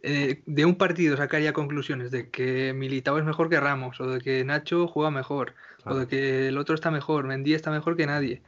eh, 0.04 0.44
de 0.46 0.66
un 0.66 0.76
partido 0.76 1.18
sacaría 1.18 1.54
conclusiones 1.54 2.12
de 2.12 2.30
que 2.30 2.74
Militao 2.74 3.18
es 3.18 3.26
mejor 3.26 3.50
que 3.50 3.60
Ramos, 3.60 4.00
o 4.00 4.08
de 4.08 4.22
que 4.22 4.44
Nacho 4.44 4.88
juega 4.88 5.12
mejor, 5.12 5.56
o 5.86 5.96
de 5.96 6.08
que 6.08 6.48
el 6.48 6.58
otro 6.58 6.76
está 6.76 6.92
mejor, 6.92 7.26
Mendy 7.26 7.54
está 7.54 7.72
mejor 7.72 7.96
que 7.96 8.06
nadie 8.06 8.42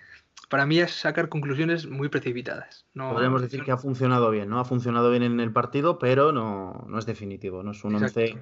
para 0.49 0.65
mí 0.65 0.79
es 0.79 0.91
sacar 0.91 1.29
conclusiones 1.29 1.89
muy 1.89 2.09
precipitadas. 2.09 2.85
Podríamos 2.93 3.41
decir 3.41 3.63
que 3.63 3.71
ha 3.71 3.77
funcionado 3.77 4.29
bien, 4.29 4.49
¿no? 4.49 4.59
Ha 4.59 4.65
funcionado 4.65 5.09
bien 5.09 5.23
en 5.23 5.39
el 5.39 5.51
partido, 5.51 5.97
pero 5.99 6.31
no, 6.31 6.85
es 6.97 7.05
definitivo, 7.05 7.63
no 7.63 7.71
es 7.71 7.83
un 7.83 7.95
once 7.95 8.37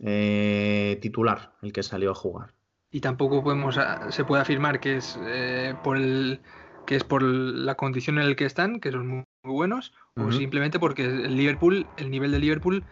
eh, 0.00 0.98
titular 1.00 1.52
el 1.62 1.72
que 1.72 1.82
salió 1.82 2.10
a 2.10 2.14
jugar. 2.14 2.52
Y 2.90 3.00
tampoco 3.00 3.42
podemos 3.42 3.78
se 4.10 4.24
puede 4.24 4.42
afirmar 4.42 4.80
que 4.80 4.96
es 4.96 5.18
eh, 5.22 5.74
por 5.84 5.96
el 5.96 6.40
que 6.86 6.96
es 6.96 7.04
por 7.04 7.22
la 7.22 7.74
condición 7.74 8.18
en 8.18 8.28
la 8.28 8.34
que 8.36 8.44
están, 8.44 8.80
que 8.80 8.92
son 8.92 9.06
muy, 9.06 9.24
buenos, 9.52 9.92
o 10.16 10.32
simplemente 10.32 10.78
porque 10.78 11.04
el 11.04 11.36
Liverpool, 11.36 11.86
el 11.96 12.10
nivel 12.10 12.32
de 12.32 12.38
Liverpool 12.38 12.84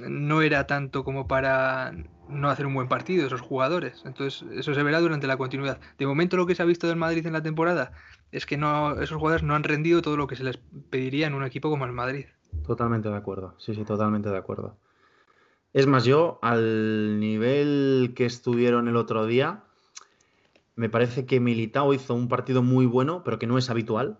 no 0.00 0.42
era 0.42 0.66
tanto 0.66 1.04
como 1.04 1.28
para 1.28 1.92
no 2.28 2.48
hacer 2.48 2.66
un 2.66 2.74
buen 2.74 2.88
partido 2.88 3.26
esos 3.26 3.40
jugadores. 3.40 4.02
Entonces, 4.04 4.44
eso 4.52 4.74
se 4.74 4.82
verá 4.82 5.00
durante 5.00 5.26
la 5.26 5.36
continuidad. 5.36 5.78
De 5.98 6.06
momento, 6.06 6.36
lo 6.36 6.46
que 6.46 6.54
se 6.54 6.62
ha 6.62 6.66
visto 6.66 6.86
del 6.86 6.96
Madrid 6.96 7.26
en 7.26 7.32
la 7.32 7.42
temporada 7.42 7.92
es 8.32 8.46
que 8.46 8.56
no, 8.56 9.00
esos 9.00 9.18
jugadores 9.18 9.42
no 9.42 9.54
han 9.54 9.62
rendido 9.62 10.02
todo 10.02 10.16
lo 10.16 10.26
que 10.26 10.36
se 10.36 10.44
les 10.44 10.58
pediría 10.90 11.26
en 11.26 11.34
un 11.34 11.44
equipo 11.44 11.70
como 11.70 11.84
el 11.84 11.92
Madrid. 11.92 12.26
Totalmente 12.66 13.08
de 13.08 13.16
acuerdo. 13.16 13.54
Sí, 13.58 13.74
sí, 13.74 13.84
totalmente 13.84 14.28
de 14.28 14.38
acuerdo. 14.38 14.76
Es 15.72 15.86
más, 15.86 16.04
yo, 16.04 16.38
al 16.42 17.18
nivel 17.20 18.12
que 18.14 18.26
estuvieron 18.26 18.88
el 18.88 18.96
otro 18.96 19.26
día, 19.26 19.64
me 20.76 20.88
parece 20.88 21.26
que 21.26 21.40
Militao 21.40 21.94
hizo 21.94 22.14
un 22.14 22.28
partido 22.28 22.62
muy 22.62 22.86
bueno, 22.86 23.22
pero 23.24 23.38
que 23.38 23.46
no 23.46 23.58
es 23.58 23.70
habitual. 23.70 24.18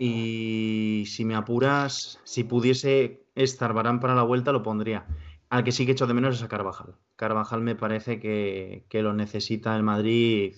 Y 0.00 1.04
si 1.08 1.24
me 1.24 1.34
apuras, 1.34 2.20
si 2.22 2.44
pudiese 2.44 3.26
estar 3.34 3.72
Barán 3.72 3.98
para 3.98 4.14
la 4.14 4.22
vuelta, 4.22 4.52
lo 4.52 4.62
pondría. 4.62 5.06
Al 5.50 5.64
que 5.64 5.72
sí 5.72 5.84
que 5.84 5.92
echo 5.92 6.06
de 6.06 6.14
menos 6.14 6.36
es 6.36 6.42
a 6.42 6.48
Carvajal. 6.48 6.94
Carvajal 7.16 7.62
me 7.62 7.74
parece 7.74 8.20
que, 8.20 8.86
lo 8.92 9.12
necesita 9.12 9.76
el 9.76 9.82
Madrid 9.82 10.54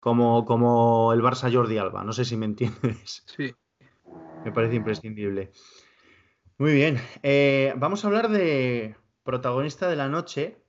como, 0.00 0.44
como 0.44 1.12
el 1.12 1.22
Barça 1.22 1.52
Jordi 1.52 1.78
Alba. 1.78 2.02
No 2.02 2.12
sé 2.12 2.24
si 2.24 2.36
me 2.36 2.46
entiendes. 2.46 3.24
Sí. 3.26 3.54
Me 4.44 4.50
parece 4.50 4.74
imprescindible. 4.74 5.52
Muy 6.58 6.72
bien. 6.72 6.98
Eh, 7.22 7.72
vamos 7.76 8.04
a 8.04 8.08
hablar 8.08 8.30
de 8.30 8.96
protagonista 9.22 9.88
de 9.88 9.96
la 9.96 10.08
noche 10.08 10.60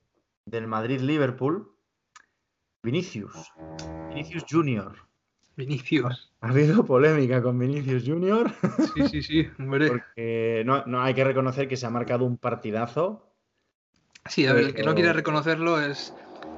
del 0.46 0.68
Madrid-Liverpool, 0.68 1.74
Vinicius. 2.84 3.54
Vinicius 4.10 4.46
Junior. 4.50 5.11
Vinicius. 5.56 6.32
Ha 6.42 6.50
habido 6.50 6.86
polémica 6.86 7.42
con 7.42 7.60
Vinicius 7.60 8.04
Junior. 8.06 8.52
Sí, 8.96 9.08
sí, 9.10 9.22
sí, 9.22 9.44
Porque 9.58 10.64
no, 10.66 11.02
hay 11.02 11.14
que 11.14 11.24
reconocer 11.24 11.68
que 11.68 11.78
se 11.78 11.86
ha 11.86 11.90
marcado 11.90 12.26
un 12.26 12.38
partidazo. 12.38 13.28
Sí, 14.26 14.46
a 14.46 14.54
ver, 14.54 14.66
el 14.66 14.74
que 14.74 14.84
no 14.84 14.94
quiere 14.94 15.14
reconocerlo 15.14 15.82
es, 15.82 16.14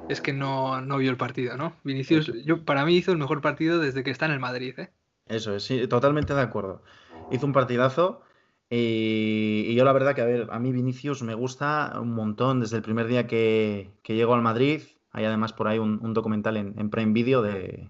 es 0.10 0.22
que 0.22 0.34
no, 0.34 0.82
vio 0.98 1.10
el 1.10 1.18
partido, 1.18 1.58
¿no? 1.58 1.76
Vinicius, 1.84 2.32
yo, 2.44 2.64
para 2.66 2.86
mí 2.86 2.96
hizo 2.96 3.12
el 3.12 3.18
mejor 3.18 3.42
partido 3.42 3.80
desde 3.80 4.04
que 4.04 4.12
está 4.12 4.26
en 4.26 4.34
el 4.34 4.40
Madrid, 4.40 4.78
¿eh? 4.78 4.90
Eso 5.28 5.56
es, 5.56 5.64
sí, 5.64 5.88
totalmente 5.88 6.34
de 6.34 6.42
acuerdo. 6.42 6.84
Hizo 7.32 7.46
un 7.46 7.54
partidazo 7.54 8.22
y, 8.70 9.74
yo 9.76 9.86
la 9.86 9.94
verdad 9.94 10.16
que, 10.16 10.22
a 10.22 10.26
ver, 10.26 10.48
a 10.52 10.60
mí 10.60 10.72
Vinicius 10.72 11.24
me 11.24 11.36
gusta 11.36 11.94
un 12.00 12.14
montón 12.14 12.60
desde 12.60 12.78
el 12.78 12.84
primer 12.84 13.08
día 13.08 13.28
que, 13.28 13.92
que 14.04 14.16
llegó 14.16 14.34
al 14.34 14.42
Madrid. 14.42 14.82
Hay 15.12 15.26
además 15.26 15.54
por 15.54 15.68
ahí 15.68 15.80
un, 15.80 16.14
documental 16.14 16.58
en, 16.58 16.74
en 16.78 16.90
Prime 16.90 17.14
Video 17.14 17.42
de, 17.42 17.90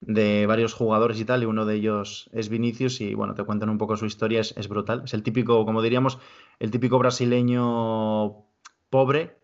de 0.00 0.46
varios 0.46 0.74
jugadores 0.74 1.20
y 1.20 1.24
tal, 1.24 1.42
y 1.42 1.46
uno 1.46 1.66
de 1.66 1.74
ellos 1.74 2.30
es 2.32 2.48
Vinicius, 2.48 3.00
y 3.00 3.14
bueno, 3.14 3.34
te 3.34 3.44
cuentan 3.44 3.68
un 3.68 3.78
poco 3.78 3.96
su 3.96 4.06
historia, 4.06 4.40
es, 4.40 4.68
brutal. 4.68 5.02
Es 5.04 5.14
el 5.14 5.22
típico, 5.22 5.64
como 5.64 5.82
diríamos, 5.82 6.18
el 6.58 6.70
típico 6.70 6.98
brasileño 6.98 8.44
pobre, 8.90 9.38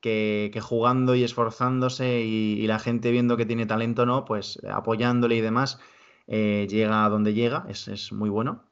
que, 0.00 0.60
jugando 0.62 1.14
y 1.14 1.24
esforzándose 1.24 2.20
y, 2.20 2.66
la 2.66 2.78
gente 2.78 3.10
viendo 3.10 3.36
que 3.36 3.46
tiene 3.46 3.66
talento, 3.66 4.04
¿no? 4.04 4.24
Pues 4.24 4.58
apoyándole 4.70 5.36
y 5.36 5.40
demás, 5.40 5.80
eh, 6.26 6.66
llega 6.68 7.04
a 7.04 7.08
donde 7.08 7.32
llega, 7.32 7.66
es, 7.68 8.12
muy 8.12 8.28
bueno. 8.28 8.64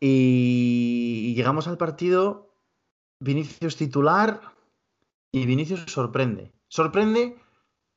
y 0.00 1.34
llegamos 1.36 1.68
al 1.68 1.76
partido, 1.76 2.54
Vinicius 3.20 3.76
titular, 3.76 4.40
y 5.30 5.46
Vinicius 5.46 5.84
sorprende. 5.88 6.52
Sorprende, 6.68 7.36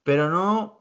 pero 0.04 0.30
no 0.30 0.77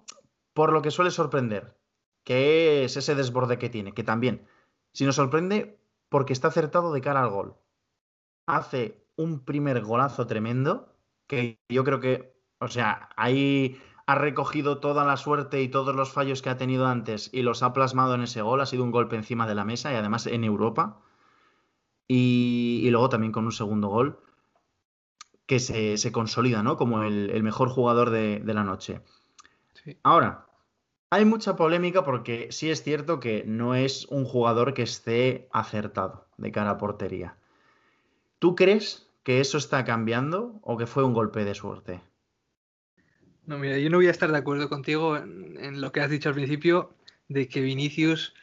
por 0.56 0.72
lo 0.72 0.80
que 0.80 0.90
suele 0.90 1.10
sorprender, 1.10 1.76
que 2.24 2.84
es 2.84 2.96
ese 2.96 3.14
desborde 3.14 3.58
que 3.58 3.68
tiene, 3.68 3.92
que 3.92 4.02
también, 4.02 4.48
si 4.94 5.04
nos 5.04 5.16
sorprende 5.16 5.78
porque 6.08 6.32
está 6.32 6.48
acertado 6.48 6.94
de 6.94 7.02
cara 7.02 7.22
al 7.22 7.28
gol. 7.28 7.56
Hace 8.46 9.04
un 9.16 9.44
primer 9.44 9.82
golazo 9.82 10.26
tremendo, 10.26 10.96
que 11.26 11.60
yo 11.68 11.84
creo 11.84 12.00
que, 12.00 12.40
o 12.58 12.68
sea, 12.68 13.10
ahí 13.16 13.78
ha 14.06 14.14
recogido 14.14 14.78
toda 14.78 15.04
la 15.04 15.18
suerte 15.18 15.60
y 15.60 15.68
todos 15.68 15.94
los 15.94 16.10
fallos 16.10 16.40
que 16.40 16.48
ha 16.48 16.56
tenido 16.56 16.86
antes 16.86 17.28
y 17.34 17.42
los 17.42 17.62
ha 17.62 17.74
plasmado 17.74 18.14
en 18.14 18.22
ese 18.22 18.40
gol. 18.40 18.62
Ha 18.62 18.66
sido 18.66 18.82
un 18.82 18.92
golpe 18.92 19.16
encima 19.16 19.46
de 19.46 19.56
la 19.56 19.66
mesa 19.66 19.92
y 19.92 19.96
además 19.96 20.26
en 20.26 20.42
Europa. 20.42 21.02
Y, 22.08 22.88
luego 22.90 23.10
también 23.10 23.32
con 23.32 23.44
un 23.44 23.52
segundo 23.52 23.88
gol 23.88 24.20
que 25.44 25.60
se, 25.60 26.12
consolida, 26.12 26.62
¿no? 26.62 26.78
Como 26.78 27.02
el, 27.02 27.42
mejor 27.42 27.68
jugador 27.68 28.08
de, 28.08 28.40
de 28.40 28.54
la 28.54 28.64
noche. 28.64 29.02
Ahora, 30.02 30.45
hay 31.10 31.24
mucha 31.24 31.56
polémica 31.56 32.04
porque 32.04 32.48
sí 32.50 32.70
es 32.70 32.82
cierto 32.82 33.20
que 33.20 33.44
no 33.46 33.74
es 33.74 34.06
un 34.06 34.24
jugador 34.24 34.74
que 34.74 34.82
esté 34.82 35.48
acertado 35.52 36.26
de 36.36 36.52
cara 36.52 36.70
a 36.70 36.78
portería. 36.78 37.36
¿Tú 38.38 38.54
crees 38.54 39.08
que 39.22 39.40
eso 39.40 39.58
está 39.58 39.84
cambiando 39.84 40.58
o 40.62 40.76
que 40.76 40.86
fue 40.86 41.04
un 41.04 41.14
golpe 41.14 41.44
de 41.44 41.54
suerte? 41.54 42.00
No, 43.46 43.58
mira, 43.58 43.78
yo 43.78 43.90
no 43.90 43.98
voy 43.98 44.08
a 44.08 44.10
estar 44.10 44.30
de 44.30 44.38
acuerdo 44.38 44.68
contigo 44.68 45.16
en, 45.16 45.80
lo 45.80 45.92
que 45.92 46.00
has 46.00 46.10
dicho 46.10 46.28
al 46.28 46.34
principio 46.34 46.94
de 47.28 47.48
que 47.48 47.60
Vinicius. 47.60 48.34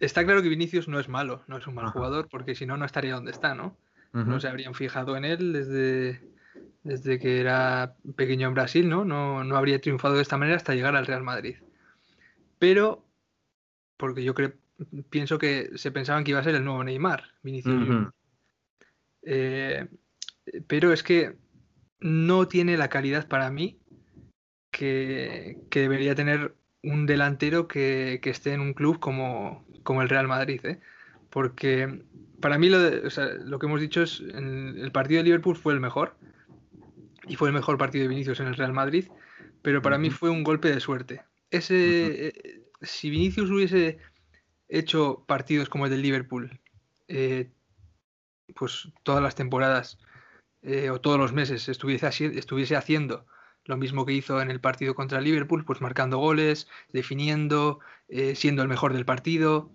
Está 0.00 0.24
claro 0.24 0.42
que 0.42 0.48
Vinicius 0.48 0.88
no 0.88 1.00
es 1.00 1.08
malo, 1.08 1.42
no 1.48 1.56
es 1.56 1.66
un 1.66 1.74
mal 1.74 1.88
jugador, 1.90 2.28
porque 2.28 2.54
si 2.54 2.66
no, 2.66 2.76
no 2.76 2.84
estaría 2.84 3.14
donde 3.14 3.30
está, 3.30 3.54
¿no? 3.54 3.76
No 4.12 4.40
se 4.40 4.48
habrían 4.48 4.74
fijado 4.74 5.16
en 5.16 5.24
él 5.24 5.52
desde, 5.52 6.20
desde 6.88 7.18
que 7.18 7.38
era 7.38 7.96
pequeño 8.16 8.48
en 8.48 8.54
Brasil, 8.54 8.88
¿no? 8.88 9.04
¿no? 9.04 9.44
No 9.44 9.56
habría 9.58 9.78
triunfado 9.78 10.14
de 10.14 10.22
esta 10.22 10.38
manera 10.38 10.56
hasta 10.56 10.74
llegar 10.74 10.96
al 10.96 11.04
Real 11.04 11.22
Madrid. 11.22 11.56
Pero, 12.58 13.04
porque 13.98 14.24
yo 14.24 14.34
creo, 14.34 14.54
pienso 15.10 15.38
que 15.38 15.70
se 15.74 15.92
pensaban 15.92 16.24
que 16.24 16.30
iba 16.30 16.40
a 16.40 16.44
ser 16.44 16.54
el 16.54 16.64
nuevo 16.64 16.82
Neymar, 16.82 17.24
Vinicius 17.42 18.08
eh, 19.22 19.86
pero 20.66 20.94
es 20.94 21.02
que 21.02 21.36
no 22.00 22.48
tiene 22.48 22.78
la 22.78 22.88
calidad 22.88 23.28
para 23.28 23.50
mí 23.50 23.78
que, 24.70 25.58
debería 25.70 26.14
tener 26.14 26.54
un 26.82 27.04
delantero 27.04 27.68
que, 27.68 28.18
esté 28.24 28.54
en 28.54 28.60
un 28.60 28.72
club 28.72 28.98
como, 28.98 29.66
como 29.82 30.00
el 30.00 30.08
Real 30.08 30.26
Madrid. 30.26 30.64
¿eh? 30.64 30.80
porque 31.28 32.02
para 32.40 32.56
mí 32.56 32.70
lo, 32.70 32.78
lo 32.80 33.58
que 33.58 33.66
hemos 33.66 33.80
dicho 33.80 34.02
es 34.02 34.20
el 34.20 34.90
partido 34.90 35.18
de 35.18 35.24
Liverpool 35.24 35.56
fue 35.56 35.74
el 35.74 35.80
mejor 35.80 36.16
y 37.28 37.36
fue 37.36 37.48
el 37.48 37.54
mejor 37.54 37.78
partido 37.78 38.02
de 38.02 38.08
Vinicius 38.08 38.40
en 38.40 38.48
el 38.48 38.56
Real 38.56 38.72
Madrid, 38.72 39.06
pero 39.62 39.82
para 39.82 39.98
mí 39.98 40.10
fue 40.10 40.30
un 40.30 40.44
golpe 40.44 40.70
de 40.70 40.80
suerte. 40.80 41.22
Ese, 41.50 42.28
eh, 42.28 42.62
si 42.82 43.10
Vinicius 43.10 43.50
hubiese 43.50 43.98
hecho 44.68 45.24
partidos 45.26 45.68
como 45.68 45.86
el 45.86 45.90
del 45.90 46.02
Liverpool, 46.02 46.60
eh, 47.08 47.50
pues 48.54 48.88
todas 49.02 49.22
las 49.22 49.34
temporadas 49.34 49.98
eh, 50.62 50.90
o 50.90 51.00
todos 51.00 51.18
los 51.18 51.32
meses 51.32 51.68
estuviese, 51.68 52.06
estuviese 52.38 52.76
haciendo 52.76 53.26
lo 53.64 53.76
mismo 53.76 54.06
que 54.06 54.14
hizo 54.14 54.40
en 54.40 54.50
el 54.50 54.60
partido 54.60 54.94
contra 54.94 55.20
Liverpool, 55.20 55.64
pues 55.64 55.82
marcando 55.82 56.16
goles, 56.16 56.68
definiendo, 56.90 57.80
siendo 58.34 58.62
el 58.62 58.68
mejor 58.68 58.94
del 58.94 59.04
partido, 59.04 59.70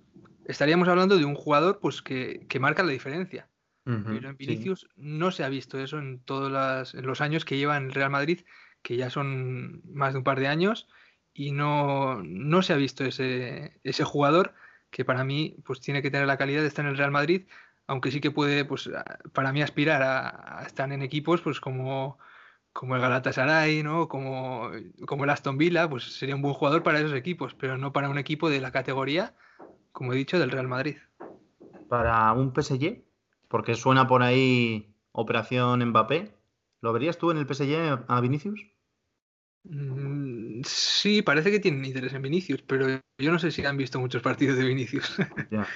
estaríamos 0.45 0.88
hablando 0.88 1.17
de 1.17 1.25
un 1.25 1.36
jugador 1.36 1.79
pues 1.79 2.01
que, 2.01 2.45
marca 2.60 2.83
la 2.83 2.91
diferencia. 2.91 3.48
Pero 3.86 4.30
en 4.30 4.38
Vinicius 4.38 4.88
no 4.96 5.32
se 5.32 5.44
ha 5.44 5.50
visto 5.50 5.78
eso 5.78 6.00
en 6.00 6.20
todos 6.20 6.50
los 6.94 7.22
años 7.22 7.44
que 7.44 7.58
lleva 7.58 7.75
en 7.75 7.86
el 7.86 7.94
Real 7.94 8.10
Madrid, 8.10 8.42
que 8.82 8.96
ya 8.96 9.10
son 9.10 9.82
más 9.94 10.13
de 10.13 10.20
un 10.20 10.24
par 10.24 10.40
de 10.40 10.48
años, 10.48 10.88
y 11.34 11.52
no, 11.52 12.22
no 12.24 12.62
se 12.62 12.74
ha 12.74 12.78
visto 12.78 13.04
ese, 13.04 13.80
ese 13.84 14.04
jugador 14.04 14.54
que 14.90 15.04
para 15.04 15.24
mí 15.24 15.58
pues 15.66 15.82
tiene 15.82 16.02
que 16.02 16.12
tener 16.12 16.28
la 16.28 16.38
calidad 16.38 16.62
de 16.62 16.68
estar 16.68 16.86
en 16.86 16.92
el 16.92 16.98
Real 16.98 17.12
Madrid, 17.12 17.48
aunque 17.88 18.12
sí 18.12 18.22
que 18.22 18.32
puede, 18.32 18.63
pues 18.63 18.90
para 19.34 19.52
mí 19.52 19.62
aspirar 19.62 20.02
a, 20.02 20.63
estar 20.66 20.92
en 20.92 21.02
equipos 21.02 21.42
pues 21.42 21.60
como, 21.60 22.20
como 22.72 22.96
el 22.96 23.02
Galatasaray, 23.02 23.84
¿no? 23.84 24.08
Como, 24.08 24.70
como 25.06 25.25
el 25.25 25.30
Aston 25.30 25.58
Villa, 25.58 25.90
pues 25.90 26.04
sería 26.16 26.36
un 26.36 26.42
buen 26.42 26.54
jugador 26.54 26.84
para 26.84 27.00
esos 27.00 27.13
equipos, 27.13 27.56
pero 27.56 27.78
no 27.78 27.92
para 27.92 28.10
un 28.10 28.18
equipo 28.18 28.50
de 28.50 28.62
la 28.62 28.72
categoría, 28.72 29.34
como 29.92 30.13
he 30.13 30.16
dicho, 30.16 30.40
del 30.40 30.52
Real 30.52 30.68
Madrid. 30.68 30.98
Para 31.90 32.32
un 32.34 32.54
PSG, 32.54 33.04
porque 33.53 33.75
suena 33.75 34.07
por 34.07 34.24
ahí 34.24 34.95
Operación 35.12 35.88
Mbappé, 35.88 36.36
¿lo 36.81 36.91
verías 36.91 37.19
tú 37.19 37.29
en 37.29 37.38
el 37.38 37.45
PSG 37.45 38.03
a 38.07 38.19
Vinicius? 38.19 38.65
Mm, 39.65 40.62
sí, 40.65 41.22
parece 41.22 41.51
que 41.51 41.60
tienen 41.60 41.86
interés 41.86 42.13
en 42.13 42.24
Vinicius, 42.24 42.63
pero 42.63 42.88
yo 42.88 43.31
no 43.31 43.38
sé 43.38 43.51
si 43.51 43.63
han 43.63 43.77
visto 43.77 44.00
muchos 44.00 44.24
partidos 44.24 44.57
de 44.57 44.65
Vinicius. 44.65 45.17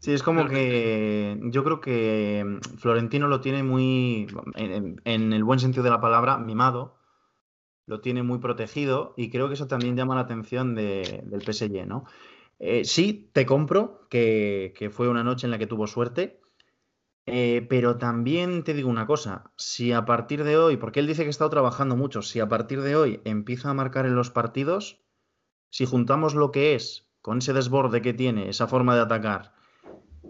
Sí, 0.00 0.12
es 0.12 0.22
como 0.22 0.46
que 0.46 1.40
yo 1.44 1.64
creo 1.64 1.80
que 1.80 2.44
mm, 2.44 2.76
Florentino 2.76 3.26
lo 3.26 3.40
tiene 3.40 3.62
muy, 3.62 4.26
en, 4.54 5.32
el 5.32 5.44
buen 5.44 5.60
sentido 5.60 5.82
de 5.82 5.88
la 5.88 6.02
palabra, 6.02 6.36
mimado, 6.36 6.98
lo 7.86 8.02
tiene 8.02 8.22
muy 8.22 8.38
protegido 8.38 9.14
y 9.16 9.30
creo 9.30 9.48
que 9.48 9.54
eso 9.54 9.66
también 9.66 9.96
llama 9.96 10.14
la 10.14 10.20
atención 10.20 10.74
del 10.74 11.40
PSG, 11.40 11.86
¿no? 11.86 12.04
Eh, 12.58 12.84
sí, 12.84 13.30
te 13.32 13.46
compro 13.46 14.06
que, 14.10 14.74
que, 14.76 14.90
fue 14.90 15.08
una 15.08 15.24
noche 15.24 15.46
en 15.46 15.52
la 15.52 15.58
que 15.58 15.66
tuvo 15.66 15.86
suerte, 15.86 16.43
eh, 17.26 17.66
pero 17.68 17.96
también 17.96 18.64
te 18.64 18.74
digo 18.74 18.90
una 18.90 19.06
cosa, 19.06 19.50
si 19.56 19.92
a 19.92 20.04
partir 20.04 20.44
de 20.44 20.58
hoy, 20.58 20.76
porque 20.76 21.00
él 21.00 21.06
dice 21.06 21.22
que 21.22 21.28
ha 21.28 21.30
estado 21.30 21.50
trabajando 21.50 21.96
mucho, 21.96 22.20
si 22.20 22.40
a 22.40 22.48
partir 22.48 22.82
de 22.82 22.96
hoy 22.96 23.20
empieza 23.24 23.70
a 23.70 23.74
marcar 23.74 24.04
en 24.04 24.14
los 24.14 24.30
partidos, 24.30 25.00
si 25.70 25.86
juntamos 25.86 26.34
lo 26.34 26.50
que 26.50 26.74
es 26.74 27.08
con 27.22 27.38
ese 27.38 27.54
desborde 27.54 28.02
que 28.02 28.12
tiene, 28.12 28.50
esa 28.50 28.66
forma 28.66 28.94
de 28.94 29.00
atacar, 29.00 29.54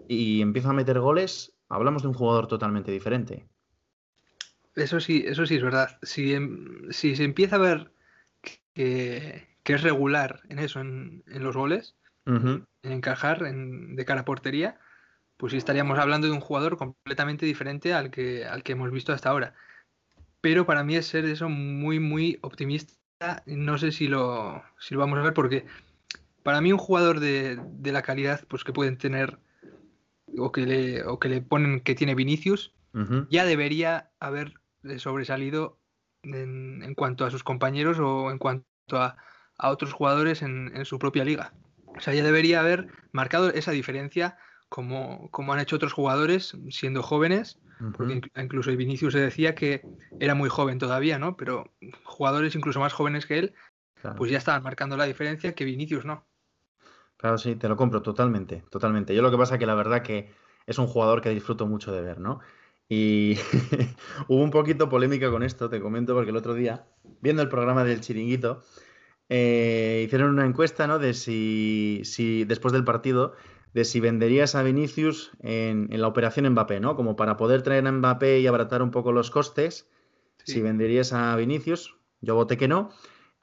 y 0.07 0.41
empieza 0.41 0.69
a 0.69 0.73
meter 0.73 0.99
goles, 0.99 1.57
hablamos 1.67 2.03
de 2.03 2.07
un 2.07 2.13
jugador 2.13 2.47
totalmente 2.47 2.91
diferente. 2.91 3.45
Eso 4.75 4.99
sí, 4.99 5.23
eso 5.25 5.45
sí 5.45 5.55
es 5.55 5.63
verdad. 5.63 5.97
Si, 6.01 6.33
em, 6.33 6.91
si 6.91 7.15
se 7.15 7.23
empieza 7.23 7.57
a 7.57 7.59
ver 7.59 7.91
que, 8.73 9.47
es 9.65 9.81
regular 9.81 10.41
en 10.49 10.59
eso, 10.59 10.79
en, 10.79 11.23
los 11.27 11.55
goles, 11.57 11.95
en 12.25 12.65
encajar 12.83 13.41
de 13.41 14.05
cara 14.05 14.21
a 14.21 14.25
portería, 14.25 14.79
pues 15.37 15.51
sí 15.51 15.57
estaríamos 15.57 15.99
hablando 15.99 16.27
de 16.27 16.33
un 16.33 16.39
jugador 16.39 16.77
completamente 16.77 17.45
diferente 17.45 17.93
al 17.93 18.09
que, 18.11 18.45
al 18.45 18.63
que 18.63 18.73
hemos 18.73 18.91
visto 18.91 19.13
hasta 19.13 19.29
ahora. 19.29 19.53
Pero 20.41 20.65
para 20.65 20.83
mí 20.83 20.95
es 20.95 21.07
ser 21.07 21.25
eso 21.25 21.49
muy, 21.49 21.99
muy 21.99 22.39
optimista. 22.41 23.43
No 23.45 23.77
sé 23.77 23.91
si 23.91 24.07
lo, 24.07 24.63
si 24.79 24.93
lo 24.93 24.99
vamos 25.01 25.19
a 25.19 25.23
ver 25.23 25.33
porque 25.33 25.65
para 26.43 26.61
mí 26.61 26.71
un 26.71 26.77
jugador 26.77 27.19
de, 27.19 27.59
la 27.83 28.01
calidad 28.01 28.41
pues 28.47 28.63
que 28.63 28.73
pueden 28.73 28.97
tener 28.97 29.39
o 30.37 30.51
que 30.51 30.65
le, 30.65 31.03
o 31.03 31.19
que 31.19 31.29
le 31.29 31.41
ponen 31.41 31.79
que 31.81 31.95
tiene 31.95 32.15
Vinicius, 32.15 32.73
ya 33.29 33.43
debería 33.43 34.11
haber 34.19 34.53
sobresalido 34.97 35.79
en, 36.23 36.93
cuanto 36.95 37.25
a 37.25 37.31
sus 37.31 37.43
compañeros 37.43 37.99
o 37.99 38.31
en 38.31 38.37
cuanto 38.37 38.67
a, 38.93 39.17
otros 39.57 39.91
jugadores 39.91 40.41
en, 40.41 40.71
en, 40.75 40.85
su 40.85 40.99
propia 40.99 41.25
liga. 41.25 41.53
O 41.87 41.99
sea, 41.99 42.13
ya 42.13 42.23
debería 42.23 42.59
haber 42.59 42.87
marcado 43.11 43.49
esa 43.49 43.71
diferencia 43.71 44.37
como, 44.69 45.29
como 45.31 45.53
han 45.53 45.59
hecho 45.59 45.75
otros 45.75 45.93
jugadores 45.93 46.57
siendo 46.69 47.03
jóvenes, 47.03 47.59
porque 47.97 48.21
incluso 48.37 48.75
Vinicius 48.75 49.13
se 49.13 49.19
decía 49.19 49.55
que 49.55 49.81
era 50.19 50.35
muy 50.35 50.49
joven 50.49 50.79
todavía, 50.79 51.19
¿no? 51.19 51.35
Pero 51.37 51.73
jugadores 52.03 52.55
incluso 52.55 52.79
más 52.79 52.93
jóvenes 52.93 53.25
que 53.25 53.39
él, 53.39 53.53
pues 54.17 54.31
ya 54.31 54.37
estaban 54.37 54.63
marcando 54.63 54.97
la 54.97 55.05
diferencia 55.05 55.53
que 55.53 55.65
Vinicius 55.65 56.05
no. 56.05 56.25
Claro, 57.17 57.37
sí, 57.37 57.55
te 57.55 57.67
lo 57.67 57.75
compro 57.75 58.01
totalmente, 58.01 58.63
totalmente. 58.69 59.15
Yo 59.15 59.21
lo 59.21 59.31
que 59.31 59.37
pasa 59.37 59.57
que 59.57 59.65
la 59.65 59.75
verdad 59.75 60.01
que 60.01 60.31
es 60.65 60.77
un 60.77 60.87
jugador 60.87 61.21
que 61.21 61.29
disfruto 61.29 61.65
mucho 61.65 61.91
de 61.91 62.01
ver, 62.01 62.19
¿no? 62.19 62.39
Y 62.87 63.37
hubo 64.27 64.43
un 64.43 64.51
poquito 64.51 64.89
polémica 64.89 65.31
con 65.31 65.43
esto, 65.43 65.69
te 65.69 65.79
comento, 65.79 66.13
porque 66.13 66.31
el 66.31 66.37
otro 66.37 66.53
día, 66.53 66.85
viendo 67.21 67.41
el 67.41 67.49
programa 67.49 67.83
del 67.83 68.01
Chiringuito, 68.01 68.63
eh, 69.29 70.03
hicieron 70.05 70.31
una 70.31 70.45
encuesta, 70.45 70.85
¿no? 70.87 70.99
De 70.99 71.13
si, 71.13 72.01
si 72.03 72.43
después 72.45 72.73
del 72.73 72.83
partido 72.83 73.33
de 73.75 73.83
si 73.83 73.99
venderías 73.99 74.55
a 74.55 74.63
Vinicius 74.63 75.31
en, 75.41 75.89
la 75.91 76.07
operación 76.07 76.49
Mbappé, 76.49 76.79
¿no? 76.79 76.95
Como 76.95 77.17
para 77.17 77.35
poder 77.35 77.61
traer 77.61 77.85
a 77.85 77.91
Mbappé 77.91 78.39
y 78.39 78.47
abaratar 78.47 78.81
un 78.81 78.89
poco 78.89 79.11
los 79.11 79.29
costes, 79.29 79.89
si 80.45 80.61
venderías 80.61 81.11
a 81.11 81.35
Vinicius, 81.35 81.97
yo 82.21 82.35
voté 82.35 82.55
que 82.55 82.69
no, 82.69 82.91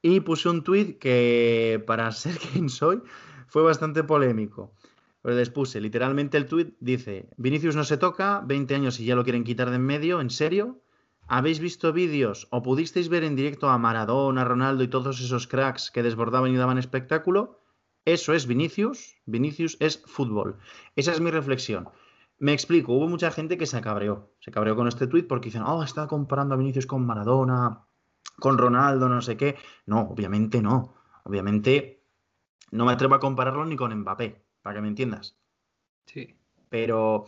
y 0.00 0.20
puse 0.20 0.48
un 0.48 0.64
tuit 0.64 0.98
que, 0.98 1.84
para 1.86 2.10
ser 2.12 2.38
quien 2.52 2.70
soy, 2.70 3.02
fue 3.46 3.62
bastante 3.62 4.04
polémico. 4.04 4.72
Pues 5.20 5.36
les 5.36 5.50
puse, 5.50 5.82
literalmente 5.82 6.38
el 6.38 6.46
tuit 6.46 6.76
dice, 6.80 7.28
Vinicius 7.36 7.76
no 7.76 7.84
se 7.84 7.98
toca, 7.98 8.42
20 8.46 8.74
años 8.74 8.98
y 9.00 9.04
ya 9.04 9.14
lo 9.14 9.24
quieren 9.24 9.44
quitar 9.44 9.68
de 9.68 9.76
en 9.76 9.82
medio, 9.84 10.18
¿en 10.22 10.30
serio? 10.30 10.80
¿Habéis 11.28 11.60
visto 11.60 11.92
vídeos 11.92 12.48
o 12.50 12.62
pudisteis 12.62 13.10
ver 13.10 13.24
en 13.24 13.36
directo 13.36 13.68
a 13.68 13.76
Maradona, 13.76 14.44
Ronaldo 14.44 14.82
y 14.82 14.88
todos 14.88 15.20
esos 15.20 15.46
cracks 15.46 15.90
que 15.90 16.02
desbordaban 16.02 16.52
y 16.52 16.56
daban 16.56 16.78
espectáculo? 16.78 17.61
Eso 18.04 18.34
es 18.34 18.46
Vinicius, 18.46 19.16
Vinicius 19.26 19.76
es 19.80 20.02
fútbol. 20.06 20.58
Esa 20.96 21.12
es 21.12 21.20
mi 21.20 21.30
reflexión. 21.30 21.88
Me 22.38 22.52
explico, 22.52 22.92
hubo 22.92 23.06
mucha 23.06 23.30
gente 23.30 23.56
que 23.56 23.66
se 23.66 23.80
cabreó, 23.80 24.32
se 24.40 24.50
cabreó 24.50 24.74
con 24.74 24.88
este 24.88 25.06
tuit 25.06 25.28
porque 25.28 25.46
dicen, 25.46 25.62
oh, 25.62 25.84
está 25.84 26.08
comparando 26.08 26.54
a 26.54 26.58
Vinicius 26.58 26.86
con 26.86 27.06
Maradona, 27.06 27.86
con 28.40 28.58
Ronaldo, 28.58 29.08
no 29.08 29.22
sé 29.22 29.36
qué. 29.36 29.56
No, 29.86 30.00
obviamente 30.00 30.60
no. 30.60 30.94
Obviamente 31.24 32.02
no 32.72 32.84
me 32.84 32.92
atrevo 32.92 33.14
a 33.14 33.20
compararlo 33.20 33.64
ni 33.64 33.76
con 33.76 33.94
Mbappé, 33.94 34.44
para 34.62 34.74
que 34.74 34.82
me 34.82 34.88
entiendas. 34.88 35.36
Sí. 36.06 36.36
Pero 36.68 37.26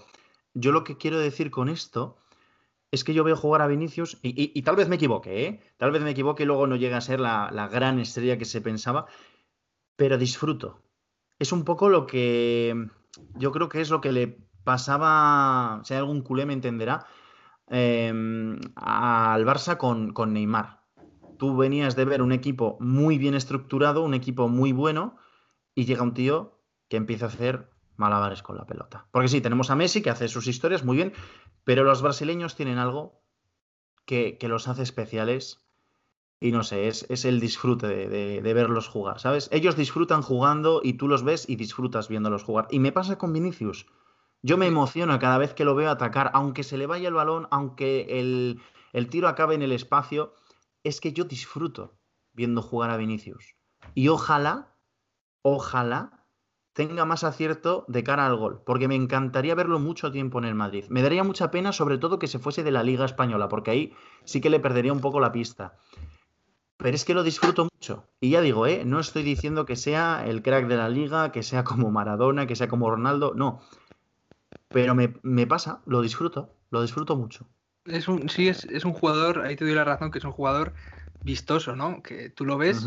yo 0.54 0.72
lo 0.72 0.82
que 0.82 0.96
quiero 0.96 1.18
decir 1.18 1.50
con 1.50 1.68
esto 1.68 2.18
es 2.90 3.04
que 3.04 3.14
yo 3.14 3.24
veo 3.24 3.36
jugar 3.36 3.60
a 3.60 3.66
Vinicius 3.66 4.18
y, 4.22 4.62
tal 4.62 4.76
vez 4.76 4.88
me 4.88 4.96
equivoque, 4.96 5.46
¿eh? 5.46 5.60
Tal 5.76 5.90
vez 5.90 6.02
me 6.02 6.10
equivoque 6.10 6.44
y 6.44 6.46
luego 6.46 6.66
no 6.66 6.76
llega 6.76 6.96
a 6.96 7.00
ser 7.00 7.20
la, 7.20 7.50
la 7.52 7.68
gran 7.68 7.98
estrella 7.98 8.38
que 8.38 8.44
se 8.44 8.60
pensaba, 8.60 9.06
pero 9.96 10.18
disfruto. 10.18 10.82
Es 11.38 11.52
un 11.52 11.64
poco 11.64 11.88
lo 11.88 12.06
que 12.06 12.88
yo 13.36 13.52
creo 13.52 13.68
que 13.68 13.80
es 13.80 13.90
lo 13.90 14.00
que 14.00 14.12
le 14.12 14.38
pasaba, 14.64 15.82
si 15.84 15.94
hay 15.94 15.98
algún 15.98 16.22
culé 16.22 16.46
me 16.46 16.52
entenderá, 16.52 17.06
em, 17.68 18.58
al 18.76 19.44
Barça 19.44 19.76
con, 19.76 20.12
con 20.12 20.32
Neymar. 20.32 20.82
Tú 21.38 21.56
venías 21.56 21.96
de 21.96 22.04
ver 22.04 22.22
un 22.22 22.32
equipo 22.32 22.76
muy 22.80 23.18
bien 23.18 23.34
estructurado, 23.34 24.02
un 24.02 24.14
equipo 24.14 24.48
muy 24.48 24.72
bueno, 24.72 25.16
y 25.74 25.84
llega 25.84 26.02
un 26.02 26.14
tío 26.14 26.60
que 26.88 26.96
empieza 26.96 27.26
a 27.26 27.28
hacer 27.28 27.70
malabares 27.96 28.42
con 28.42 28.56
la 28.56 28.66
pelota. 28.66 29.06
Porque 29.10 29.28
sí, 29.28 29.40
tenemos 29.40 29.70
a 29.70 29.76
Messi 29.76 30.02
que 30.02 30.10
hace 30.10 30.28
sus 30.28 30.46
historias 30.46 30.84
muy 30.84 30.96
bien, 30.96 31.12
pero 31.64 31.84
los 31.84 32.02
brasileños 32.02 32.56
tienen 32.56 32.78
algo 32.78 33.22
que, 34.04 34.38
que 34.38 34.48
los 34.48 34.68
hace 34.68 34.82
especiales 34.82 35.63
y 36.44 36.52
no 36.52 36.62
sé, 36.62 36.88
es, 36.88 37.24
el 37.24 37.40
disfrute 37.40 37.86
de, 37.86 38.52
verlos 38.52 38.86
jugar, 38.86 39.18
¿sabes? 39.18 39.48
Ellos 39.50 39.76
disfrutan 39.76 40.20
jugando 40.20 40.82
y 40.84 40.92
tú 40.92 41.08
los 41.08 41.24
ves 41.24 41.48
y 41.48 41.56
disfrutas 41.56 42.08
viéndolos 42.08 42.44
jugar. 42.44 42.68
Y 42.70 42.80
me 42.80 42.92
pasa 42.92 43.16
con 43.16 43.32
Vinicius. 43.32 43.86
Yo 44.42 44.58
me 44.58 44.66
emociono 44.66 45.18
cada 45.18 45.38
vez 45.38 45.54
que 45.54 45.64
lo 45.64 45.74
veo 45.74 45.90
atacar, 45.90 46.30
aunque 46.34 46.62
se 46.62 46.76
le 46.76 46.86
vaya 46.86 47.08
el 47.08 47.14
balón, 47.14 47.48
aunque 47.50 48.20
el, 48.20 48.60
el 48.92 49.08
tiro 49.08 49.28
acabe 49.28 49.54
en 49.54 49.62
el 49.62 49.72
espacio, 49.72 50.34
es 50.82 51.00
que 51.00 51.14
yo 51.14 51.24
disfruto 51.24 51.96
viendo 52.34 52.60
jugar 52.60 52.90
a 52.90 52.98
Vinicius. 52.98 53.54
Y 53.94 54.08
ojalá, 54.08 54.76
ojalá 55.40 56.26
tenga 56.74 57.06
más 57.06 57.24
acierto 57.24 57.86
de 57.88 58.04
cara 58.04 58.26
al 58.26 58.36
gol, 58.36 58.60
porque 58.66 58.86
me 58.86 58.96
encantaría 58.96 59.54
verlo 59.54 59.78
mucho 59.78 60.12
tiempo 60.12 60.40
en 60.40 60.44
el 60.44 60.54
Madrid. 60.54 60.84
Me 60.90 61.00
daría 61.00 61.24
mucha 61.24 61.50
pena, 61.50 61.72
sobre 61.72 61.96
todo, 61.96 62.18
que 62.18 62.26
se 62.26 62.38
fuese 62.38 62.62
de 62.62 62.70
la 62.70 62.82
Liga 62.82 63.06
Española, 63.06 63.48
porque 63.48 63.70
ahí 63.70 63.94
sí 64.24 64.42
que 64.42 64.50
le 64.50 64.60
perdería 64.60 64.92
un 64.92 65.00
poco 65.00 65.20
la 65.20 65.32
pista 65.32 65.78
pero 66.84 66.96
es 66.96 67.06
que 67.06 67.14
lo 67.14 67.22
disfruto 67.22 67.66
mucho. 67.74 68.06
Y 68.20 68.28
ya 68.28 68.42
digo, 68.42 68.66
¿eh? 68.66 68.82
no 68.84 69.00
estoy 69.00 69.22
diciendo 69.22 69.64
que 69.64 69.74
sea 69.74 70.22
el 70.26 70.42
crack 70.42 70.66
de 70.66 70.76
la 70.76 70.90
liga, 70.90 71.32
que 71.32 71.42
sea 71.42 71.64
como 71.64 71.90
Maradona, 71.90 72.46
que 72.46 72.56
sea 72.56 72.68
como 72.68 72.90
Ronaldo, 72.90 73.32
no. 73.34 73.62
pero 74.68 74.94
me, 74.94 75.46
pasa, 75.46 75.80
lo 75.86 76.02
disfruto, 76.02 76.54
lo 76.68 76.82
disfruto 76.82 77.16
mucho. 77.16 77.48
Es 77.86 78.06
un, 78.06 78.28
sí, 78.28 78.48
es, 78.48 78.84
un 78.84 78.92
jugador, 78.92 79.46
ahí 79.46 79.56
te 79.56 79.64
doy 79.64 79.72
la 79.72 79.84
razón, 79.84 80.10
que 80.10 80.18
es 80.18 80.26
un 80.26 80.32
jugador 80.32 80.74
vistoso, 81.22 81.74
¿no? 81.74 82.02
Que 82.02 82.28
tú 82.28 82.44
lo 82.44 82.58
ves 82.58 82.86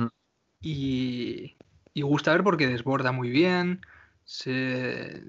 y, 0.61 1.55
y, 1.95 2.01
gusta 2.03 2.33
ver 2.33 2.43
porque 2.43 2.67
desborda 2.67 3.11
muy 3.11 3.31
bien, 3.31 3.81
se, 4.25 5.23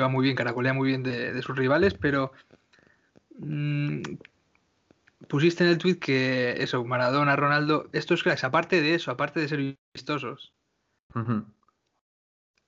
va 0.00 0.06
muy 0.06 0.22
bien, 0.22 0.36
caracolea 0.36 0.74
muy 0.74 0.86
bien 0.86 1.02
de, 1.02 1.42
sus 1.42 1.56
rivales, 1.56 1.94
pero 1.94 2.30
mm, 3.40 4.00
pusiste 5.28 5.64
en 5.64 5.70
el 5.70 5.78
tweet 5.78 5.98
que 5.98 6.62
eso, 6.62 6.84
Maradona, 6.84 7.36
Ronaldo, 7.36 7.88
estos 7.92 8.22
cracks, 8.22 8.44
aparte 8.44 8.80
de 8.80 8.94
eso, 8.94 9.10
aparte 9.10 9.40
de 9.40 9.48
ser 9.48 9.76
vistosos, 9.94 10.52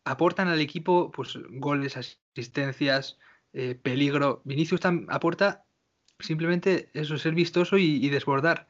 aportan 0.05 0.49
al 0.49 0.61
equipo 0.61 1.11
pues 1.11 1.39
goles, 1.51 1.97
asistencias, 1.97 3.19
eh, 3.53 3.75
peligro. 3.75 4.43
Vinicius 4.45 4.81
aporta 5.09 5.65
simplemente 6.19 6.91
eso, 6.93 7.19
ser 7.19 7.35
vistoso 7.35 7.79
y, 7.79 8.09
desbordar. 8.09 8.69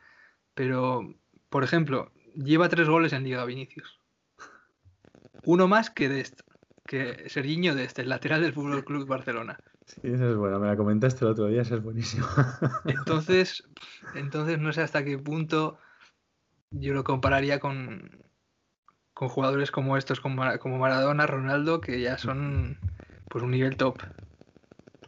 Pero, 0.55 1.14
por 1.49 1.64
ejemplo, 1.64 2.12
lleva 2.35 2.68
tres 2.68 2.88
goles 2.88 3.12
en 3.12 3.25
Liga 3.25 3.44
Vinicius. 3.44 4.01
Uno 5.44 5.68
más 5.68 5.90
que 5.90 6.09
de 6.09 6.20
este, 6.20 6.42
que 6.87 7.29
Serginho 7.29 7.75
de 7.75 7.85
este, 7.85 8.03
el 8.03 8.09
lateral 8.09 8.42
del 8.42 8.53
Fútbol 8.53 8.85
Club 8.85 9.07
Barcelona. 9.07 9.59
Sí, 9.87 10.01
eso 10.05 10.31
es 10.31 10.37
bueno, 10.37 10.59
me 10.59 10.66
la 10.66 10.77
comentaste 10.77 11.25
el 11.25 11.33
otro 11.33 11.47
día, 11.47 11.62
eso 11.62 11.75
es 11.75 11.83
buenísimo. 11.83 12.27
Entonces, 12.87 13.62
entonces 14.14 14.59
no 14.59 14.73
sé 14.73 14.81
hasta 14.81 15.05
qué 15.05 15.18
punto 15.18 15.79
yo 16.70 16.94
lo 16.94 17.05
compararía 17.05 17.61
con, 17.61 18.25
con 19.12 19.29
jugadores 19.29 19.70
como 19.70 19.97
estos, 19.97 20.20
como, 20.20 20.79
Maradona, 20.79 21.27
Ronaldo, 21.27 21.81
que 21.81 22.01
ya 22.01 22.18
son 22.18 22.79
pues 23.29 23.44
un 23.44 23.53
nivel 23.53 23.77
top. 23.77 23.99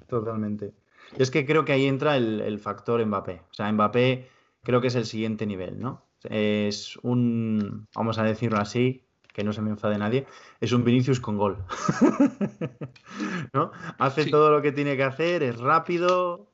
Totalmente. 0.09 0.73
Y 1.19 1.23
es 1.23 1.31
que 1.31 1.45
creo 1.45 1.65
que 1.65 1.73
ahí 1.73 1.87
entra 1.87 2.17
el, 2.17 2.59
factor 2.59 3.05
Mbappé. 3.05 3.43
O 3.51 3.55
sea, 3.55 3.71
Mbappé 3.73 4.29
creo 4.62 4.81
que 4.81 4.89
es 4.89 4.95
el 4.95 5.07
siguiente 5.07 5.47
nivel, 5.47 5.81
¿no? 5.81 6.05
Es 6.25 6.97
un, 7.03 7.89
vamos 7.95 8.19
a 8.19 8.25
decirlo 8.25 8.59
así, 8.59 9.06
que 9.37 9.44
no 9.44 9.53
se 9.53 9.61
me 9.61 9.68
enfade 9.68 9.99
nadie, 9.99 10.27
es 10.62 10.72
un 10.72 10.83
Vinicius 10.83 11.20
con 11.20 11.37
gol. 11.37 11.59
¿No? 13.53 13.70
Hace 13.99 14.25
todo 14.31 14.51
lo 14.51 14.62
que 14.62 14.72
tiene 14.72 14.96
que 14.96 15.03
hacer, 15.03 15.42
es 15.42 15.59
rápido, 15.59 16.53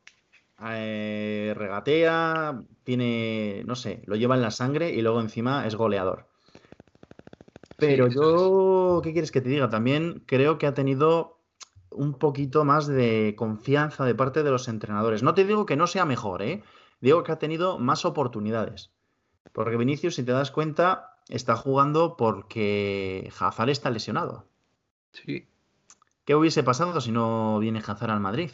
eh, 0.60 1.54
regatea, 1.56 2.60
tiene, 2.82 3.62
no 3.66 3.76
sé, 3.76 4.02
lo 4.06 4.16
lleva 4.16 4.34
en 4.34 4.42
la 4.42 4.50
sangre 4.50 4.90
y 4.90 5.00
luego 5.00 5.20
encima 5.20 5.64
es 5.64 5.76
goleador. 5.76 6.26
Pero 7.76 8.08
yo, 8.08 9.00
¿qué 9.04 9.12
quieres 9.12 9.30
que 9.30 9.40
te 9.40 9.48
diga? 9.48 9.68
También 9.68 10.24
creo 10.26 10.58
que 10.58 10.66
ha 10.66 10.74
tenido 10.74 11.38
un 11.88 12.14
poquito 12.14 12.64
más 12.64 12.88
de 12.88 13.34
confianza 13.36 14.04
de 14.04 14.16
parte 14.16 14.42
de 14.42 14.50
los 14.50 14.66
entrenadores. 14.66 15.22
No 15.22 15.34
te 15.34 15.44
digo 15.44 15.66
que 15.66 15.76
no 15.76 15.86
sea 15.86 16.04
mejor, 16.04 16.42
¿eh? 16.42 16.64
Digo 17.00 17.22
que 17.22 17.30
ha 17.30 17.38
tenido 17.38 17.78
más 17.78 18.04
oportunidades. 18.04 18.90
Porque 19.52 19.76
Vinicius, 19.76 20.16
si 20.16 20.24
te 20.24 20.32
das 20.32 20.50
cuenta, 20.50 21.11
está 21.28 21.56
jugando 21.56 22.16
porque 22.16 23.30
Hazard 23.38 23.70
está 23.70 23.90
lesionado. 23.90 24.46
Sí. 25.12 25.46
¿Qué 26.24 26.34
hubiese 26.34 26.62
pasado 26.62 27.00
si 27.00 27.12
no 27.12 27.58
viene 27.58 27.82
Hazard 27.84 28.10
al 28.10 28.20
Madrid? 28.20 28.50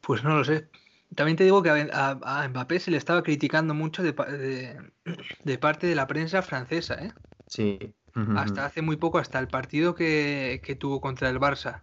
Pues 0.00 0.24
no 0.24 0.36
lo 0.36 0.44
sé. 0.44 0.68
También 1.14 1.36
te 1.36 1.44
digo 1.44 1.62
que 1.62 1.70
a, 1.70 2.48
Mbappé 2.48 2.80
se 2.80 2.90
le 2.90 2.96
estaba 2.96 3.22
criticando 3.22 3.74
mucho 3.74 4.02
de, 4.02 5.58
parte 5.60 5.86
de 5.86 5.94
la 5.94 6.06
prensa 6.06 6.42
francesa, 6.42 6.94
¿eh? 6.94 7.12
Sí. 7.46 7.94
Hasta 8.36 8.64
hace 8.64 8.82
muy 8.82 8.96
poco, 8.96 9.18
hasta 9.18 9.38
el 9.38 9.46
partido 9.46 9.94
que, 9.94 10.76
tuvo 10.80 11.00
contra 11.00 11.28
el 11.28 11.38
Barça, 11.38 11.82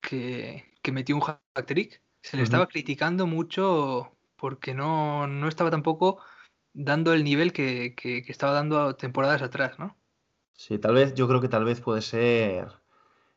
que, 0.00 0.64
metió 0.92 1.16
un 1.16 1.22
hat-trick, 1.54 2.02
se 2.20 2.36
le 2.36 2.42
estaba 2.42 2.66
criticando 2.66 3.26
mucho 3.26 4.12
porque 4.36 4.74
no, 4.74 5.26
no, 5.26 5.48
estaba 5.48 5.70
tampoco 5.70 6.20
dando 6.76 7.14
el 7.14 7.24
nivel 7.24 7.52
que, 7.52 7.94
que, 7.96 8.22
estaba 8.28 8.52
dando 8.52 8.94
temporadas 8.96 9.40
atrás, 9.42 9.78
¿no? 9.78 9.96
Sí, 10.52 10.78
tal 10.78 10.94
vez, 10.94 11.14
yo 11.14 11.26
creo 11.26 11.40
que 11.40 11.48
tal 11.48 11.64
vez 11.64 11.80
puede 11.80 12.02
ser 12.02 12.68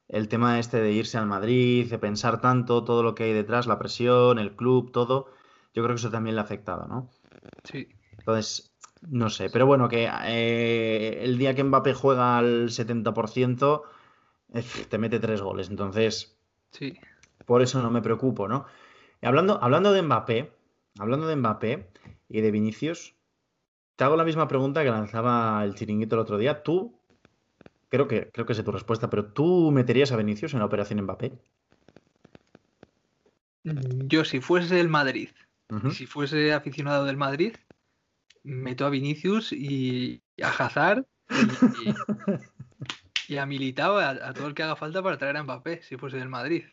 el 0.09 0.27
tema 0.27 0.59
este 0.59 0.81
de 0.81 0.91
irse 0.91 1.17
al 1.17 1.25
Madrid, 1.25 1.89
de 1.89 1.97
pensar 1.97 2.41
tanto, 2.41 2.83
todo 2.83 3.01
lo 3.01 3.15
que 3.15 3.23
hay 3.23 3.33
detrás, 3.33 3.65
la 3.65 3.79
presión, 3.79 4.39
el 4.39 4.55
club, 4.55 4.91
todo, 4.91 5.31
yo 5.73 5.83
creo 5.83 5.95
que 5.95 5.99
eso 5.99 6.11
también 6.11 6.35
le 6.35 6.41
ha 6.41 6.43
afectado, 6.43 6.87
¿no? 6.87 7.09
Sí. 7.63 7.87
Entonces, 8.17 8.73
no 9.01 9.29
sé, 9.29 9.49
pero 9.49 9.65
bueno, 9.65 9.87
que 9.87 10.09
eh, 10.25 11.23
el 11.23 11.37
día 11.37 11.55
que 11.55 11.63
Mbappé 11.63 11.93
juega 11.93 12.37
al 12.37 12.69
70%, 12.69 13.83
eh, 14.53 14.63
te 14.89 14.97
mete 14.97 15.19
tres 15.19 15.41
goles, 15.41 15.69
entonces, 15.69 16.37
sí. 16.71 16.99
por 17.45 17.61
eso 17.61 17.81
no 17.81 17.89
me 17.89 18.01
preocupo, 18.01 18.49
¿no? 18.49 18.65
hablando, 19.21 19.59
hablando 19.61 19.93
de 19.93 20.01
Mbappé, 20.01 20.51
hablando 20.97 21.27
de 21.27 21.35
Mbappé 21.37 21.91
y 22.27 22.41
de 22.41 22.51
Vinicius, 22.51 23.18
te 23.99 24.05
hago 24.05 24.15
la 24.15 24.23
misma 24.23 24.47
pregunta 24.47 24.81
que 24.81 24.89
lanzaba 24.89 25.61
el 25.65 25.75
chiringuito 25.75 26.15
el 26.15 26.21
otro 26.21 26.37
día. 26.37 26.63
¿Tú 26.63 26.97
creo 27.89 28.07
que, 28.07 28.29
creo 28.31 28.45
que 28.45 28.55
sé 28.55 28.63
tu 28.63 28.71
respuesta, 28.71 29.09
pero 29.09 29.25
¿tú 29.25 29.71
meterías 29.71 30.13
a 30.13 30.15
Vinicius 30.15 30.53
en 30.53 30.59
la 30.59 30.65
operación 30.67 31.01
Mbappé? 31.01 31.33
Mm, 33.65 34.07
yo, 34.07 34.23
si 34.23 34.39
fuese 34.39 34.79
el 34.79 34.87
Madrid, 34.87 35.31
si 35.91 36.05
fuese 36.05 36.53
aficionado 36.53 37.03
del 37.03 37.17
Madrid, 37.17 37.57
meto 38.43 38.85
a 38.85 38.89
Vinicius 38.89 39.51
y 39.51 40.21
a 40.41 40.47
Hazard 40.47 41.05
y, 43.27 43.35
a 43.35 43.45
Militao, 43.45 43.97
a, 43.97 44.33
todo 44.33 44.47
el 44.47 44.53
que 44.53 44.63
haga 44.63 44.77
falta 44.77 45.03
para 45.03 45.17
traer 45.17 45.35
a 45.35 45.43
Mbappé, 45.43 45.81
si 45.83 45.97
fuese 45.97 46.15
del 46.15 46.29
Madrid. 46.29 46.63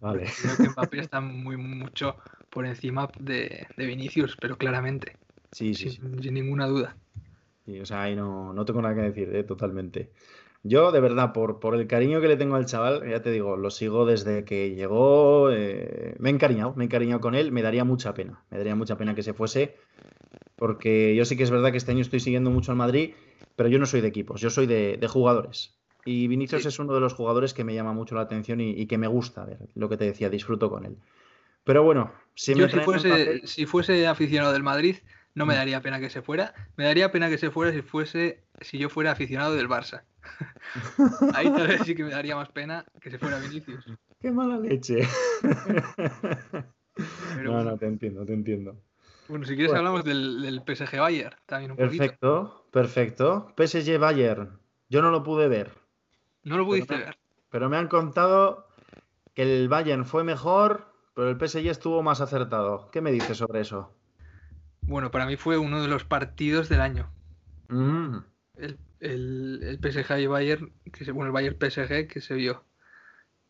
Vale. 0.00 0.30
Creo 0.42 0.56
que 0.58 0.68
Mbappé 0.68 1.00
está 1.00 1.22
muy 1.22 1.56
mucho 1.56 2.18
por 2.50 2.66
encima 2.66 3.08
de, 3.18 3.66
Vinicius, 3.78 4.36
pero 4.38 4.58
claramente. 4.58 5.16
Sí, 5.52 5.74
sí, 5.74 5.90
sin, 5.90 6.34
ninguna 6.34 6.66
duda. 6.66 6.96
Sí, 7.64 7.80
o 7.80 7.86
sea, 7.86 8.02
ahí 8.02 8.16
no, 8.16 8.52
no 8.52 8.64
tengo 8.64 8.82
nada 8.82 8.94
que 8.94 9.02
decir, 9.02 9.34
¿eh? 9.34 9.44
totalmente. 9.44 10.10
Yo, 10.64 10.90
de 10.90 11.00
verdad, 11.00 11.32
por, 11.32 11.60
por 11.60 11.74
el 11.76 11.86
cariño 11.86 12.20
que 12.20 12.28
le 12.28 12.36
tengo 12.36 12.56
al 12.56 12.66
chaval, 12.66 13.08
ya 13.08 13.22
te 13.22 13.30
digo, 13.30 13.56
lo 13.56 13.70
sigo 13.70 14.06
desde 14.06 14.44
que 14.44 14.74
llegó. 14.74 15.50
Eh, 15.52 16.16
me 16.18 16.30
he 16.30 16.32
encariñado, 16.32 16.74
me 16.74 16.84
he 16.84 16.86
encariñado 16.86 17.20
con 17.20 17.34
él. 17.34 17.52
Me 17.52 17.62
daría 17.62 17.84
mucha 17.84 18.12
pena, 18.14 18.42
me 18.50 18.58
daría 18.58 18.74
mucha 18.74 18.96
pena 18.96 19.14
que 19.14 19.22
se 19.22 19.34
fuese, 19.34 19.76
porque 20.56 21.14
yo 21.14 21.24
sí 21.24 21.36
que 21.36 21.44
es 21.44 21.50
verdad 21.50 21.70
que 21.70 21.78
este 21.78 21.92
año 21.92 22.00
estoy 22.00 22.20
siguiendo 22.20 22.50
mucho 22.50 22.72
al 22.72 22.76
Madrid, 22.76 23.14
pero 23.54 23.68
yo 23.68 23.78
no 23.78 23.86
soy 23.86 24.00
de 24.00 24.08
equipos, 24.08 24.40
yo 24.40 24.50
soy 24.50 24.66
de, 24.66 24.98
jugadores. 25.08 25.78
Y 26.04 26.26
Vinicius 26.26 26.66
es 26.66 26.78
uno 26.78 26.94
de 26.94 27.00
los 27.00 27.14
jugadores 27.14 27.54
que 27.54 27.64
me 27.64 27.74
llama 27.74 27.92
mucho 27.92 28.14
la 28.14 28.22
atención 28.22 28.60
y, 28.60 28.86
que 28.86 28.98
me 28.98 29.08
gusta 29.08 29.44
ver, 29.44 29.58
lo 29.74 29.88
que 29.88 29.96
te 29.96 30.04
decía, 30.04 30.30
disfruto 30.30 30.70
con 30.70 30.86
él. 30.86 30.96
Pero 31.64 31.82
bueno, 31.82 32.12
si, 32.34 32.54
me 32.54 32.68
si, 32.68 32.78
fuese, 32.80 33.46
si 33.46 33.66
fuese 33.66 34.06
aficionado 34.06 34.52
del 34.52 34.62
Madrid, 34.62 34.96
no 35.34 35.46
me 35.46 35.54
daría 35.54 35.80
pena 35.80 36.00
que 36.00 36.10
se 36.10 36.22
fuera. 36.22 36.54
Me 36.76 36.84
daría 36.84 37.12
pena 37.12 37.28
que 37.28 37.38
se 37.38 37.50
fuera 37.50 37.72
si 37.72 37.82
fuese 37.82 38.42
si 38.60 38.78
yo 38.78 38.88
fuera 38.88 39.12
aficionado 39.12 39.54
del 39.54 39.68
Barça. 39.68 40.02
Ahí 41.34 41.50
tal 41.50 41.68
vez 41.68 41.82
sí 41.84 41.94
que 41.94 42.04
me 42.04 42.10
daría 42.10 42.36
más 42.36 42.48
pena 42.50 42.84
que 43.00 43.10
se 43.10 43.18
fuera 43.18 43.38
Vinicius. 43.38 43.84
Qué 44.20 44.32
mala 44.32 44.58
leche. 44.58 45.06
no, 47.44 47.62
no, 47.62 47.78
te 47.78 47.86
entiendo, 47.86 48.24
te 48.26 48.32
entiendo. 48.32 48.76
Bueno, 49.28 49.44
si 49.44 49.54
quieres 49.54 49.74
hablamos 49.74 50.04
del, 50.04 50.62
PSG 50.66 50.98
Bayern 50.98 51.36
también 51.46 51.72
un 51.72 51.76
perfecto, 51.76 52.64
Perfecto, 52.70 53.52
PSG 53.56 53.98
Bayern. 53.98 54.58
Yo 54.88 55.02
no 55.02 55.10
lo 55.10 55.22
pude 55.22 55.48
ver. 55.48 55.70
No 56.44 56.56
lo 56.56 56.64
pudiste 56.64 56.96
ver. 56.96 57.18
Pero 57.50 57.68
me 57.68 57.76
han 57.76 57.88
contado 57.88 58.68
que 59.34 59.42
el 59.42 59.68
Bayern 59.68 60.06
fue 60.06 60.24
mejor, 60.24 60.86
pero 61.14 61.28
el 61.28 61.36
PSG 61.36 61.68
estuvo 61.68 62.02
más 62.02 62.20
acertado. 62.20 62.90
¿Qué 62.90 63.00
me 63.00 63.12
dices 63.12 63.36
sobre 63.36 63.60
eso? 63.60 63.92
Bueno, 64.88 65.10
para 65.10 65.26
mí 65.26 65.36
fue 65.36 65.58
uno 65.58 65.82
de 65.82 65.88
los 65.88 66.04
partidos 66.04 66.70
del 66.70 66.80
año. 66.80 67.10
Mm. 67.68 68.16
El, 68.56 68.78
el, 69.00 69.78
PSG 69.82 70.18
y 70.18 70.26
Bayern, 70.26 70.72
que 70.92 71.04
se, 71.04 71.12
bueno, 71.12 71.26
el 71.26 71.32
Bayern 71.32 71.56
PSG 71.60 72.08
que 72.08 72.22
se 72.22 72.34
vio. 72.34 72.64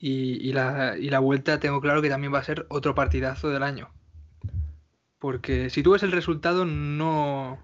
Y, 0.00 0.52
la, 0.52 0.96
y 0.98 1.10
la 1.10 1.20
vuelta 1.20 1.58
tengo 1.58 1.80
claro 1.80 2.02
que 2.02 2.08
también 2.08 2.32
va 2.32 2.38
a 2.40 2.44
ser 2.44 2.66
otro 2.70 2.94
partidazo 2.94 3.50
del 3.50 3.62
año. 3.62 3.88
Porque 5.18 5.70
si 5.70 5.82
tú 5.82 5.92
ves 5.92 6.02
el 6.02 6.12
resultado 6.12 6.64
no, 6.64 7.58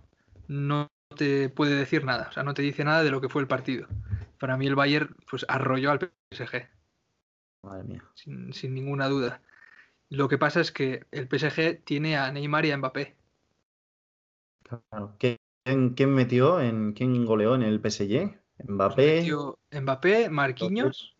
no 0.48 0.88
te 1.16 1.48
puede 1.48 1.76
decir 1.76 2.04
nada, 2.04 2.28
o 2.30 2.32
sea, 2.32 2.42
no 2.42 2.54
te 2.54 2.62
dice 2.62 2.84
nada 2.84 3.04
de 3.04 3.10
lo 3.10 3.20
que 3.20 3.28
fue 3.28 3.42
el 3.42 3.48
partido. 3.48 3.88
Para 4.38 4.56
mí 4.56 4.66
el 4.66 4.74
Bayern 4.74 5.16
pues 5.28 5.44
arrolló 5.48 5.90
al 5.90 5.98
PSG. 6.30 6.68
Madre 7.62 7.84
mía. 7.84 8.04
Sin, 8.14 8.52
sin 8.52 8.74
ninguna 8.74 9.08
duda. 9.08 9.42
Lo 10.10 10.28
que 10.28 10.38
pasa 10.38 10.60
es 10.60 10.70
que 10.70 11.06
el 11.10 11.28
PSG 11.28 11.84
tiene 11.84 12.16
a 12.16 12.30
Neymar 12.30 12.66
y 12.66 12.70
a 12.70 12.78
Mbappé. 12.78 13.16
Claro. 14.64 15.16
¿Quién, 15.18 16.14
metió? 16.14 16.60
En, 16.60 16.92
¿Quién 16.92 17.24
goleó 17.24 17.54
en 17.54 17.62
el 17.62 17.80
PSG? 17.80 18.36
Mbappé. 18.66 19.30
Mbappé, 19.72 20.30
Marquinhos. 20.30 21.16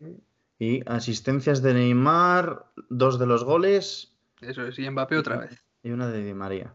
Y 0.57 0.81
asistencias 0.89 1.61
de 1.61 1.73
Neymar, 1.73 2.65
dos 2.89 3.19
de 3.19 3.25
los 3.25 3.43
goles. 3.43 4.13
Eso 4.41 4.65
es, 4.65 4.79
y 4.79 4.89
Mbappé 4.89 5.17
otra 5.17 5.37
vez. 5.37 5.63
Y 5.83 5.91
una 5.91 6.07
de 6.07 6.23
Di 6.23 6.33
María. 6.33 6.73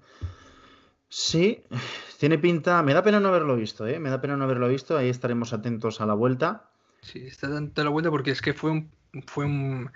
Sí, 1.08 1.64
tiene 2.18 2.38
pinta. 2.38 2.82
Me 2.82 2.94
da 2.94 3.02
pena 3.02 3.18
no 3.18 3.28
haberlo 3.28 3.56
visto, 3.56 3.86
¿eh? 3.86 3.98
Me 3.98 4.10
da 4.10 4.20
pena 4.20 4.36
no 4.36 4.44
haberlo 4.44 4.68
visto. 4.68 4.96
Ahí 4.96 5.08
estaremos 5.08 5.52
atentos 5.52 6.00
a 6.00 6.06
la 6.06 6.14
vuelta. 6.14 6.70
Sí, 7.02 7.26
está 7.26 7.48
tanto 7.48 7.80
a 7.80 7.84
la 7.84 7.90
vuelta 7.90 8.10
porque 8.10 8.30
es 8.30 8.40
que 8.40 8.54
fue 8.54 8.70
un, 8.70 8.90
fue 9.26 9.44
un, 9.44 9.90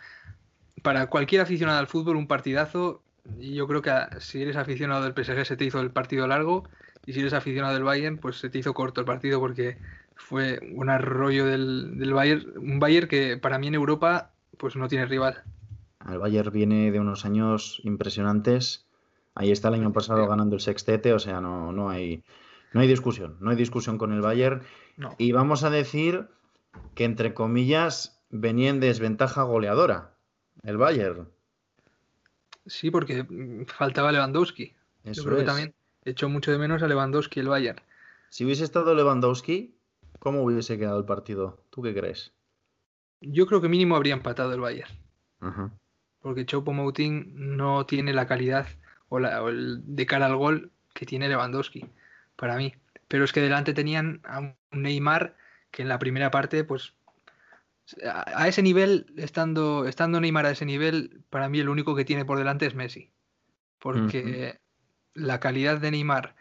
para 0.82 1.08
cualquier 1.08 1.42
aficionado 1.42 1.78
al 1.78 1.86
fútbol 1.86 2.16
un 2.16 2.26
partidazo. 2.26 3.02
Y 3.38 3.54
yo 3.54 3.66
creo 3.66 3.82
que 3.82 3.92
si 4.20 4.42
eres 4.42 4.56
aficionado 4.56 5.04
del 5.04 5.12
PSG 5.12 5.44
se 5.44 5.56
te 5.56 5.64
hizo 5.64 5.80
el 5.80 5.90
partido 5.90 6.26
largo 6.26 6.68
y 7.06 7.12
si 7.12 7.20
eres 7.20 7.32
aficionado 7.32 7.74
del 7.74 7.84
Bayern 7.84 8.18
pues 8.18 8.36
se 8.36 8.50
te 8.50 8.58
hizo 8.58 8.74
corto 8.74 9.00
el 9.00 9.06
partido 9.06 9.40
porque 9.40 9.78
fue 10.14 10.60
un 10.74 10.90
arroyo 10.90 11.46
del, 11.46 11.98
del 11.98 12.12
Bayern, 12.12 12.52
un 12.56 12.78
Bayern 12.78 13.08
que 13.08 13.36
para 13.36 13.58
mí 13.58 13.68
en 13.68 13.74
Europa 13.74 14.32
pues 14.58 14.76
no 14.76 14.88
tiene 14.88 15.06
rival. 15.06 15.42
El 16.08 16.18
Bayern 16.18 16.52
viene 16.52 16.92
de 16.92 17.00
unos 17.00 17.24
años 17.24 17.80
impresionantes. 17.84 18.86
Ahí 19.34 19.50
está 19.50 19.68
el 19.68 19.74
año 19.74 19.92
pasado 19.92 20.28
ganando 20.28 20.54
el 20.54 20.60
sextete, 20.60 21.12
o 21.12 21.18
sea, 21.18 21.40
no, 21.40 21.72
no 21.72 21.90
hay 21.90 22.22
no 22.72 22.80
hay 22.80 22.88
discusión, 22.88 23.36
no 23.40 23.50
hay 23.50 23.56
discusión 23.56 23.98
con 23.98 24.12
el 24.12 24.20
Bayern. 24.20 24.62
Y 25.16 25.32
vamos 25.32 25.64
a 25.64 25.70
decir 25.70 26.28
que 26.94 27.04
entre 27.04 27.32
comillas 27.32 28.20
venía 28.30 28.70
en 28.70 28.80
desventaja 28.80 29.42
goleadora 29.44 30.16
el 30.62 30.76
Bayern. 30.76 31.28
Sí, 32.66 32.90
porque 32.90 33.22
mm, 33.22 33.66
faltaba 33.66 34.12
Lewandowski. 34.12 34.74
Eso 35.04 35.22
Yo 35.22 35.24
creo 35.24 35.38
que 35.38 35.44
también 35.44 35.74
echó 36.04 36.28
mucho 36.28 36.50
de 36.50 36.58
menos 36.58 36.82
a 36.82 36.88
Lewandowski 36.88 37.40
el 37.40 37.48
Bayern. 37.48 37.80
Si 38.30 38.44
hubiese 38.44 38.64
estado 38.64 38.94
Lewandowski, 38.94 39.74
¿cómo 40.18 40.42
hubiese 40.42 40.78
quedado 40.78 40.98
el 40.98 41.04
partido? 41.04 41.62
¿Tú 41.70 41.82
qué 41.82 41.94
crees? 41.94 42.32
Yo 43.20 43.46
creo 43.46 43.60
que 43.60 43.68
mínimo 43.68 43.96
habría 43.96 44.14
empatado 44.14 44.52
el 44.52 44.60
Bayern. 44.60 44.90
Porque 46.20 46.46
Chopo 46.46 46.72
Moutin 46.72 47.56
no 47.56 47.84
tiene 47.84 48.14
la 48.14 48.26
calidad 48.26 48.66
o, 49.08 49.18
la, 49.18 49.46
el, 49.46 49.82
de 49.84 50.06
cara 50.06 50.26
al 50.26 50.36
gol 50.36 50.72
que 50.94 51.04
tiene 51.04 51.28
Lewandowski, 51.28 51.84
para 52.36 52.56
mí. 52.56 52.74
Pero 53.08 53.24
es 53.24 53.32
que 53.32 53.42
delante 53.42 53.74
tenían 53.74 54.20
a 54.24 54.40
un 54.40 54.56
Neymar 54.72 55.36
que 55.70 55.82
en 55.82 55.88
la 55.88 55.98
primera 55.98 56.30
parte, 56.30 56.64
pues 56.64 56.94
a, 58.04 58.48
ese 58.48 58.62
nivel, 58.62 59.06
estando, 59.16 59.86
estando 59.86 60.20
Neymar 60.20 60.46
a 60.46 60.50
ese 60.50 60.64
nivel, 60.64 61.22
para 61.30 61.48
mí 61.48 61.60
el 61.60 61.68
único 61.68 61.94
que 61.94 62.04
tiene 62.04 62.24
por 62.24 62.38
delante 62.38 62.66
es 62.66 62.74
Messi. 62.74 63.10
Porque 63.78 64.60
la 65.14 65.40
calidad 65.40 65.78
de 65.78 65.90
Neymar 65.90 66.34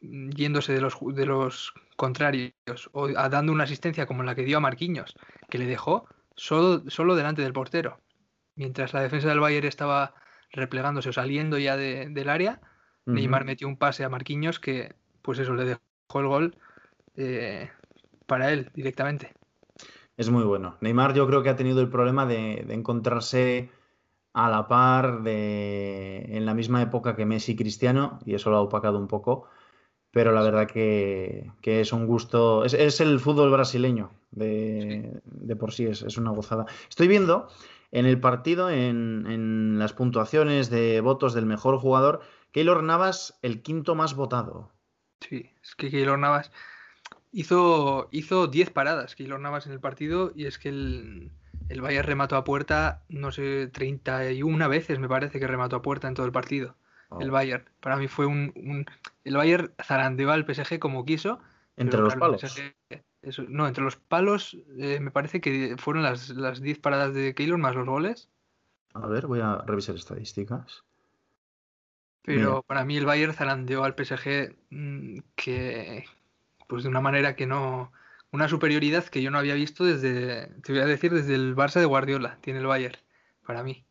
yéndose 0.00 0.72
de 0.72 0.80
los, 0.80 0.98
de 1.14 1.26
los 1.26 1.72
contrarios 1.96 2.52
o 2.92 3.08
dando 3.08 3.52
una 3.52 3.64
asistencia 3.64 4.06
como 4.06 4.22
la 4.22 4.34
que 4.34 4.44
dio 4.44 4.58
a 4.58 4.60
Marquinhos, 4.60 5.14
que 5.48 5.58
le 5.58 5.66
dejó 5.66 6.06
solo, 6.34 6.82
solo 6.90 7.14
delante 7.14 7.42
del 7.42 7.52
portero. 7.52 8.00
Mientras 8.56 8.92
la 8.92 9.00
defensa 9.00 9.28
del 9.28 9.40
Bayern 9.40 9.66
estaba 9.66 10.14
replegándose 10.50 11.08
o 11.08 11.12
saliendo 11.12 11.58
ya 11.58 11.76
del 11.76 12.28
área, 12.28 12.60
Neymar 13.06 13.44
metió 13.44 13.68
un 13.68 13.76
pase 13.76 14.04
a 14.04 14.08
Marquinhos 14.08 14.60
que, 14.60 14.94
pues 15.22 15.38
eso, 15.38 15.54
le 15.54 15.64
dejó 15.64 16.20
el 16.20 16.26
gol 16.26 16.56
eh, 17.16 17.70
para 18.26 18.52
él 18.52 18.70
directamente. 18.74 19.34
Es 20.16 20.30
muy 20.30 20.44
bueno. 20.44 20.76
Neymar 20.80 21.14
yo 21.14 21.26
creo 21.26 21.42
que 21.42 21.50
ha 21.50 21.56
tenido 21.56 21.80
el 21.80 21.88
problema 21.88 22.26
de, 22.26 22.66
encontrarse 22.70 23.70
a 24.32 24.48
la 24.48 24.68
par 24.68 25.22
de, 25.22 26.26
en 26.36 26.46
la 26.46 26.54
misma 26.54 26.82
época 26.82 27.16
que 27.16 27.26
Messi 27.26 27.52
y 27.52 27.56
Cristiano, 27.56 28.18
y 28.24 28.34
eso 28.34 28.50
lo 28.50 28.56
ha 28.56 28.60
opacado 28.62 28.98
un 28.98 29.08
poco 29.08 29.48
pero 30.14 30.30
la 30.30 30.42
verdad 30.42 30.68
que, 30.68 31.50
es 31.64 31.92
un 31.92 32.06
gusto, 32.06 32.64
es, 32.64 33.00
el 33.00 33.18
fútbol 33.18 33.50
brasileño 33.50 34.12
de, 34.30 35.20
por 35.58 35.72
sí, 35.72 35.86
es, 35.86 36.16
una 36.16 36.30
gozada. 36.30 36.66
Estoy 36.88 37.08
viendo 37.08 37.48
en 37.90 38.06
el 38.06 38.20
partido, 38.20 38.70
en, 38.70 39.76
las 39.80 39.92
puntuaciones 39.92 40.70
de 40.70 41.00
votos 41.00 41.34
del 41.34 41.46
mejor 41.46 41.78
jugador, 41.78 42.20
Keylor 42.52 42.84
Navas 42.84 43.36
el 43.42 43.60
quinto 43.60 43.96
más 43.96 44.14
votado. 44.14 44.70
Sí, 45.20 45.50
es 45.60 45.74
que 45.74 45.90
Keylor 45.90 46.18
Navas 46.18 46.52
hizo, 47.34 48.08
hizo 48.12 48.46
10 48.46 48.70
paradas, 48.70 49.14
Keylor 49.14 49.40
Navas 49.40 49.66
en 49.66 49.72
el 49.72 49.80
partido, 49.80 50.32
y 50.34 50.46
es 50.46 50.58
que 50.58 50.70
el, 50.70 51.30
el 51.68 51.80
Bayern 51.82 52.06
remató 52.06 52.36
a 52.36 52.44
puerta, 52.44 53.02
no 53.08 53.32
sé, 53.32 53.66
31 53.68 54.68
veces 54.68 54.98
me 54.98 55.08
parece 55.08 55.38
que 55.38 55.46
remató 55.46 55.76
a 55.76 55.82
puerta 55.82 56.08
en 56.08 56.14
todo 56.14 56.24
el 56.24 56.32
partido 56.32 56.76
el 57.20 57.30
Bayern. 57.30 57.64
Para 57.80 57.96
mí 57.96 58.08
fue 58.08 58.26
un, 58.26 58.86
El 59.24 59.36
Bayern 59.36 59.72
zarandeó 59.82 60.30
al 60.30 60.44
PSG 60.44 60.78
como 60.78 61.04
quiso. 61.04 61.40
Entre 61.76 62.00
los 62.00 62.14
palos. 62.16 62.42
no, 63.48 63.66
entre 63.66 63.84
los 63.84 63.96
palos 63.96 64.56
eh, 64.78 65.00
me 65.00 65.10
parece 65.10 65.40
que 65.40 65.76
fueron 65.78 66.02
las 66.02 66.60
10 66.60 66.78
paradas 66.78 67.14
de 67.14 67.34
Keylor 67.34 67.58
más 67.58 67.74
los 67.74 67.86
goles. 67.86 68.28
A 68.92 69.06
ver, 69.06 69.26
voy 69.26 69.40
a 69.40 69.58
revisar 69.66 69.96
estadísticas. 69.96 70.84
Pero 72.22 72.62
para 72.62 72.84
mí 72.84 72.96
el 72.96 73.04
Bayern 73.04 73.34
zarandeó 73.34 73.84
al 73.84 73.94
PSG 73.94 74.56
mm, 74.70 75.18
que, 75.34 76.04
pues 76.68 76.82
de 76.82 76.88
una 76.88 77.00
manera 77.00 77.36
que 77.36 77.46
no, 77.46 77.92
una 78.30 78.48
superioridad 78.48 79.04
que 79.04 79.22
yo 79.22 79.30
no 79.30 79.38
había 79.38 79.54
visto 79.54 79.84
desde, 79.84 80.48
te 80.62 80.72
voy 80.72 80.80
a 80.80 80.86
decir, 80.86 81.12
desde 81.12 81.34
el 81.34 81.54
Barça 81.54 81.80
de 81.80 81.86
Guardiola, 81.86 82.38
tiene 82.40 82.60
el 82.60 82.66
Bayern, 82.66 82.96
para 83.46 83.62
mí. 83.62 83.84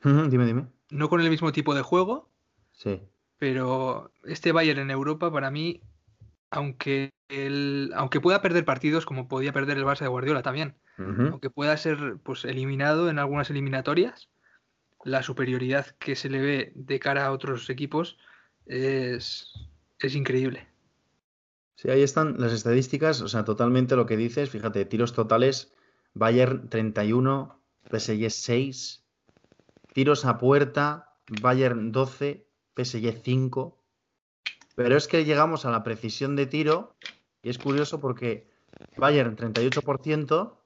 Dime, 0.00 0.46
dime 0.46 0.66
no 0.92 1.08
con 1.08 1.20
el 1.20 1.30
mismo 1.30 1.52
tipo 1.52 1.74
de 1.74 1.82
juego. 1.82 2.30
Sí. 2.72 3.00
Pero 3.38 4.12
este 4.24 4.52
Bayern 4.52 4.80
en 4.80 4.90
Europa, 4.90 5.32
para 5.32 5.50
mí, 5.50 5.80
aunque, 6.50 7.10
el, 7.28 7.90
aunque 7.96 8.20
pueda 8.20 8.42
perder 8.42 8.64
partidos, 8.64 9.06
como 9.06 9.26
podía 9.26 9.52
perder 9.52 9.78
el 9.78 9.84
Barça 9.84 10.00
de 10.00 10.08
Guardiola 10.08 10.42
también, 10.42 10.76
aunque 10.98 11.50
pueda 11.50 11.76
ser 11.76 12.18
pues, 12.22 12.44
eliminado 12.44 13.10
en 13.10 13.18
algunas 13.18 13.50
eliminatorias, 13.50 14.28
la 15.04 15.24
superioridad 15.24 15.86
que 15.98 16.14
se 16.14 16.30
le 16.30 16.40
ve 16.40 16.72
de 16.76 17.00
cara 17.00 17.26
a 17.26 17.32
otros 17.32 17.68
equipos 17.70 18.18
es, 18.66 19.52
es 19.98 20.14
increíble. 20.14 20.68
Sí, 21.82 21.90
ahí 21.90 22.02
están 22.02 22.36
las 22.38 22.52
estadísticas, 22.52 23.22
o 23.22 23.28
sea, 23.28 23.44
totalmente 23.44 23.96
lo 23.96 24.06
que 24.06 24.16
dices. 24.16 24.50
Fíjate, 24.50 24.84
tiros 24.84 25.14
totales, 25.14 25.72
Bayern 26.14 26.68
31, 26.68 27.60
PSG 27.90 28.30
6, 28.30 29.02
Tiros 29.92 30.24
a 30.24 30.38
puerta, 30.38 31.16
Bayern 31.40 31.90
12, 31.90 32.46
PSG 32.76 33.20
5. 33.24 33.84
Pero 34.76 34.96
es 34.96 35.08
que 35.08 35.24
llegamos 35.24 35.64
a 35.64 35.72
la 35.72 35.82
precisión 35.82 36.36
de 36.36 36.46
tiro 36.46 36.94
y 37.42 37.50
es 37.50 37.58
curioso 37.58 37.98
porque 38.00 38.48
Bayern 38.96 39.36
38%, 39.36 40.56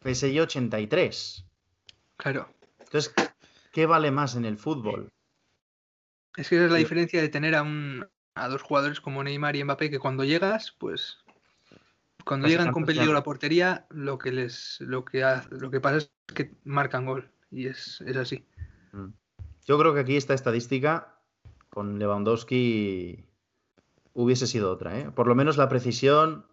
PSG 0.00 0.40
83. 0.42 1.44
Claro. 2.18 2.48
Entonces, 2.78 3.12
¿qué 3.72 3.86
vale 3.86 4.12
más 4.12 4.36
en 4.36 4.44
el 4.44 4.58
fútbol? 4.58 5.10
Es 6.36 6.48
que 6.48 6.54
esa 6.54 6.66
es 6.66 6.70
la 6.70 6.78
diferencia 6.78 7.20
de 7.20 7.28
tener 7.28 7.56
a, 7.56 7.62
un, 7.62 8.06
a 8.34 8.48
dos 8.48 8.62
jugadores 8.62 9.00
como 9.00 9.22
Neymar 9.22 9.56
y 9.56 9.64
Mbappé 9.64 9.90
que 9.90 9.98
cuando 9.98 10.24
llegas, 10.24 10.74
pues 10.78 11.18
cuando 12.24 12.48
llegan 12.48 12.72
con 12.72 12.84
peligro 12.84 13.10
a 13.10 13.14
la 13.14 13.22
portería, 13.22 13.86
lo 13.90 14.18
que 14.18 14.32
les 14.32 14.80
lo 14.80 15.04
que 15.04 15.24
lo 15.50 15.70
que 15.70 15.80
pasa 15.80 15.98
es 15.98 16.12
que 16.34 16.52
marcan 16.64 17.06
gol 17.06 17.30
y 17.50 17.66
es, 17.66 18.00
así. 18.16 18.46
Mm. 18.92 19.08
Yo 19.66 19.78
creo 19.78 19.94
que 19.94 20.00
aquí 20.00 20.16
esta 20.16 20.34
estadística 20.34 21.18
con 21.68 21.98
Lewandowski 21.98 23.24
hubiese 24.14 24.46
sido 24.46 24.70
otra, 24.72 24.98
¿eh? 24.98 25.10
Por 25.14 25.26
lo 25.26 25.34
menos 25.34 25.56
la 25.56 25.68
precisión, 25.68 26.46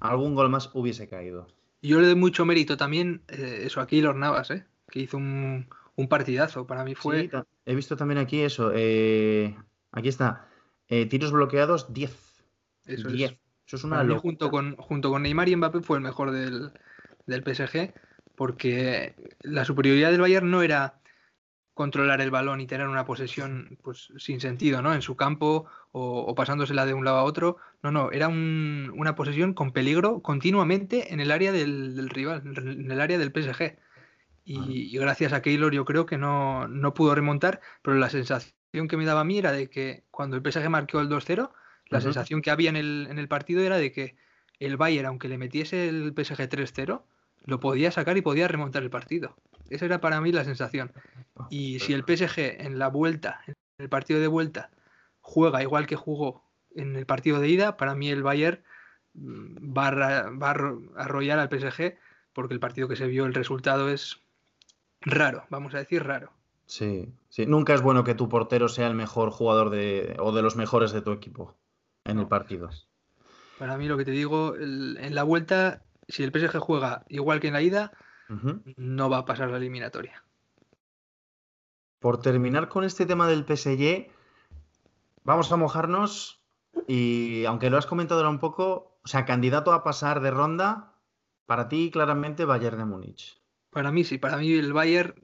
algún 0.00 0.34
gol 0.34 0.50
más 0.50 0.70
hubiese 0.74 1.08
caído. 1.08 1.48
Yo 1.82 2.00
le 2.00 2.06
doy 2.06 2.16
mucho 2.16 2.44
mérito 2.44 2.76
también, 2.76 3.22
eh, 3.28 3.62
eso 3.64 3.80
aquí 3.80 4.00
los 4.00 4.16
Navas, 4.16 4.50
¿eh? 4.50 4.66
Que 4.90 5.00
hizo 5.00 5.16
un, 5.16 5.68
partidazo. 6.08 6.66
Para 6.66 6.84
mí 6.84 6.94
fue. 6.94 7.30
he 7.64 7.74
visto 7.74 7.96
también 7.96 8.18
aquí 8.18 8.40
eso. 8.40 8.72
Eh, 8.74 9.56
aquí 9.92 10.08
está. 10.08 10.48
Tiros 10.86 11.32
bloqueados, 11.32 11.92
10. 11.92 12.44
Eso 12.86 13.08
10. 13.08 13.32
Es. 13.32 13.38
Eso 13.66 13.76
es 13.76 13.84
una 13.84 14.04
locura. 14.04 14.20
Junto 14.20 14.50
con, 14.50 14.76
junto 14.76 15.10
con 15.10 15.22
Neymar 15.22 15.48
y 15.48 15.56
Mbappé 15.56 15.80
fue 15.80 15.96
el 15.96 16.02
mejor 16.04 16.30
del, 16.30 16.72
del 17.26 17.42
PSG 17.42 17.92
porque 18.36 19.14
la 19.40 19.64
superioridad 19.64 20.12
del 20.12 20.20
Bayern 20.20 20.50
no 20.50 20.62
era 20.62 21.00
controlar 21.76 22.22
el 22.22 22.30
balón 22.30 22.62
y 22.62 22.66
tener 22.66 22.88
una 22.88 23.04
posesión 23.04 23.76
pues 23.82 24.08
sin 24.16 24.40
sentido, 24.40 24.80
¿no? 24.80 24.94
En 24.94 25.02
su 25.02 25.14
campo 25.14 25.66
o, 25.92 26.34
pasándosela 26.34 26.86
de 26.86 26.94
un 26.94 27.04
lado 27.04 27.18
a 27.18 27.24
otro. 27.24 27.58
No, 27.82 27.90
no, 27.90 28.12
era 28.12 28.28
una 28.28 29.14
posesión 29.14 29.52
con 29.52 29.72
peligro 29.72 30.22
continuamente 30.22 31.12
en 31.12 31.20
el 31.20 31.30
área 31.30 31.52
del, 31.52 32.08
rival, 32.08 32.42
en 32.44 32.90
el 32.90 33.00
área 33.00 33.18
del 33.18 33.30
PSG. 33.30 33.76
Y, 34.42 34.96
gracias 34.96 35.34
a 35.34 35.42
Keylor 35.42 35.74
yo 35.74 35.84
creo 35.84 36.06
que 36.06 36.16
no, 36.16 36.66
pudo 36.94 37.14
remontar, 37.14 37.60
pero 37.82 37.98
la 37.98 38.08
sensación 38.08 38.55
que 38.70 38.96
me 38.96 39.04
daba 39.04 39.20
a 39.20 39.24
mí 39.24 39.38
era 39.38 39.52
de 39.52 39.68
que 39.68 40.04
cuando 40.10 40.36
el 40.36 40.42
PSG 40.42 40.68
marcó 40.68 41.00
el 41.00 41.08
2-0, 41.08 41.50
la 41.88 42.00
sensación 42.00 42.42
que 42.42 42.50
había 42.50 42.70
en 42.70 42.76
el, 42.76 43.06
en 43.10 43.18
el 43.18 43.28
partido 43.28 43.62
era 43.62 43.78
de 43.78 43.92
que 43.92 44.16
el 44.58 44.76
Bayern, 44.76 45.06
aunque 45.06 45.28
le 45.28 45.38
metiese 45.38 45.88
el 45.88 46.12
PSG 46.14 46.48
3-0, 46.48 47.02
lo 47.44 47.60
podía 47.60 47.90
sacar 47.90 48.16
y 48.16 48.22
podía 48.22 48.48
remontar 48.48 48.82
el 48.82 48.90
partido. 48.90 49.36
Esa 49.70 49.86
era 49.86 50.00
para 50.00 50.20
mí 50.20 50.32
la 50.32 50.44
sensación. 50.44 50.92
Y 51.50 51.80
si 51.80 51.92
el 51.92 52.04
PSG 52.04 52.60
en 52.60 52.78
la 52.78 52.88
vuelta, 52.88 53.40
en 53.46 53.54
el 53.78 53.88
partido 53.88 54.20
de 54.20 54.26
vuelta, 54.26 54.70
juega 55.20 55.62
igual 55.62 55.86
que 55.86 55.96
jugó 55.96 56.44
en 56.74 56.96
el 56.96 57.06
partido 57.06 57.40
de 57.40 57.48
ida, 57.48 57.76
para 57.76 57.94
mí 57.94 58.10
el 58.10 58.22
Bayern 58.22 58.62
mm, 59.14 59.76
va 59.76 59.88
a, 59.88 61.02
arrollar 61.02 61.38
al 61.38 61.48
PSG 61.48 61.96
porque 62.32 62.54
el 62.54 62.60
partido 62.60 62.88
que 62.88 62.96
se 62.96 63.06
vio, 63.06 63.24
el 63.24 63.34
resultado 63.34 63.88
es 63.88 64.20
raro, 65.00 65.44
vamos 65.48 65.74
a 65.74 65.78
decir 65.78 66.04
raro. 66.04 66.32
Sí, 66.66 67.08
sí. 67.28 67.46
Nunca 67.46 67.74
es 67.74 67.82
bueno 67.82 68.04
que 68.04 68.14
tu 68.14 68.28
portero 68.28 68.68
sea 68.68 68.88
el 68.88 68.94
mejor 68.94 69.30
jugador 69.30 69.70
de, 69.70 70.16
o 70.18 70.32
de 70.32 70.42
los 70.42 70.56
mejores 70.56 70.92
de 70.92 71.02
tu 71.02 71.12
equipo 71.12 71.54
en 72.04 72.18
el 72.18 72.26
partido. 72.26 72.70
Para 73.58 73.76
mí 73.78 73.86
lo 73.86 73.96
que 73.96 74.04
te 74.04 74.10
digo, 74.10 74.54
en 74.56 75.14
la 75.14 75.22
vuelta 75.22 75.82
si 76.08 76.22
el 76.22 76.32
PSG 76.32 76.58
juega 76.58 77.04
igual 77.08 77.40
que 77.40 77.48
en 77.48 77.54
la 77.54 77.62
ida, 77.62 77.92
no 78.76 79.10
va 79.10 79.18
a 79.18 79.24
pasar 79.24 79.50
la 79.50 79.56
eliminatoria. 79.56 80.22
Por 82.00 82.20
terminar 82.20 82.68
con 82.68 82.84
este 82.84 83.06
tema 83.06 83.28
del 83.28 83.44
PSG, 83.44 84.10
vamos 85.24 85.50
a 85.50 85.56
mojarnos 85.56 86.40
y 86.86 87.44
aunque 87.46 87.70
lo 87.70 87.78
has 87.78 87.86
comentado 87.86 88.20
ahora 88.20 88.30
un 88.30 88.38
poco, 88.38 88.98
o 89.02 89.08
sea, 89.08 89.24
candidato 89.24 89.72
a 89.72 89.82
pasar 89.82 90.20
de 90.20 90.30
ronda, 90.30 90.92
para 91.46 91.68
ti 91.68 91.90
claramente 91.90 92.44
Bayern 92.44 92.78
de 92.78 92.84
Múnich. 92.84 93.40
Para 93.70 93.92
mí 93.92 94.04
sí, 94.04 94.18
para 94.18 94.36
mí 94.36 94.52
el 94.52 94.72
Bayern 94.72 95.14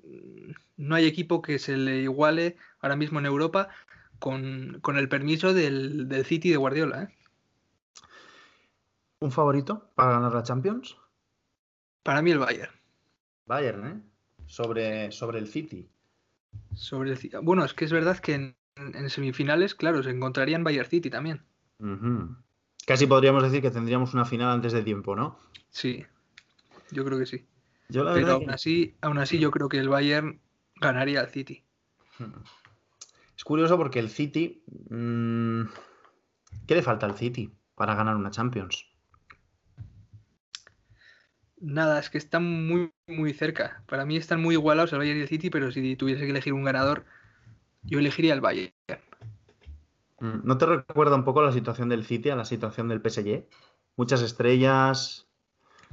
no 0.83 0.97
hay 0.97 1.07
equipo 1.07 1.43
que 1.43 1.59
se 1.59 1.77
le 1.77 1.99
iguale 1.99 2.57
ahora 2.81 2.97
mismo 2.97 3.21
en 3.21 3.27
Europa 3.27 3.69
con, 4.19 4.81
el 4.97 5.09
permiso 5.09 5.55
del, 5.55 6.25
City 6.25 6.51
de 6.51 6.57
Guardiola. 6.57 7.05
¿eh? 7.05 7.09
¿Un 9.21 9.31
favorito 9.31 9.91
para 9.95 10.13
ganar 10.13 10.33
la 10.33 10.43
Champions? 10.43 10.97
Para 12.03 12.21
mí 12.21 12.33
el 12.33 12.39
Bayern. 12.39 12.73
Bayern, 13.47 13.87
¿eh? 13.87 14.01
Sobre, 14.47 15.13
sobre 15.13 15.39
el 15.39 15.47
City. 15.47 15.89
Sobre 16.75 17.17
Bueno, 17.43 17.65
es 17.65 17.75
que 17.75 17.85
es 17.85 17.93
verdad 17.93 18.19
que 18.19 18.35
en, 18.35 19.11
semifinales, 19.11 19.75
claro, 19.75 20.03
se 20.03 20.11
encontrarían 20.11 20.65
Bayern 20.65 20.89
City 20.89 21.11
también. 21.11 21.43
Casi 22.87 23.07
podríamos 23.07 23.45
decir 23.45 23.63
que 23.63 23.71
tendríamos 23.71 24.15
una 24.15 24.25
final 24.25 24.51
antes 24.51 24.73
de 24.73 24.83
tiempo, 24.83 25.15
¿no? 25.15 25.39
Sí, 25.71 26.05
yo 26.91 27.05
creo 27.05 27.19
que 27.19 27.27
sí. 27.27 27.47
Pero 27.89 28.33
aún, 28.33 28.51
así, 28.51 28.97
aún 29.01 29.19
así 29.19 29.39
yo 29.39 29.51
creo 29.51 29.69
que 29.69 29.79
el 29.79 29.89
Bayern 29.89 30.41
ganaría 30.83 31.21
al 31.21 31.31
City. 31.31 31.65
Hmm. 32.19 32.43
Es 33.37 33.45
curioso 33.45 33.77
porque 33.77 33.99
el 33.99 34.11
City... 34.11 34.63
Mm, 34.91 35.63
¿Qué 36.67 36.75
le 36.75 36.83
falta 36.83 37.07
al 37.07 37.17
City 37.17 37.51
para 37.75 37.95
ganar 37.95 38.15
una 38.15 38.31
Champions? 38.31 38.87
Nada, 41.59 41.99
es 41.99 42.11
que 42.11 42.19
están 42.19 42.67
muy, 42.67 42.93
muy 43.07 43.33
cerca. 43.33 43.83
Para 43.87 44.05
mí 44.05 44.17
están 44.17 44.43
muy 44.43 44.55
igualados 44.55 44.93
el 44.93 44.99
Bayern 44.99 45.19
y 45.19 45.23
el 45.23 45.29
City, 45.29 45.49
pero 45.49 45.71
si 45.71 45.97
tuviese 45.97 46.25
que 46.25 46.31
elegir 46.31 46.53
un 46.53 46.65
ganador, 46.65 47.05
yo 47.83 47.99
elegiría 47.99 48.35
el 48.35 48.41
Bayern. 48.41 48.73
Mm, 50.21 50.41
¿No 50.45 50.59
te 50.59 50.67
recuerda 50.67 51.17
un 51.17 51.25
poco 51.25 51.43
la 51.43 51.53
situación 51.53 51.89
del 51.89 52.05
City 52.05 52.31
a 52.31 52.37
la 52.37 52.45
situación 52.45 52.89
del 52.89 53.01
PSG? 53.01 53.49
Muchas 53.97 54.23
estrellas. 54.23 55.29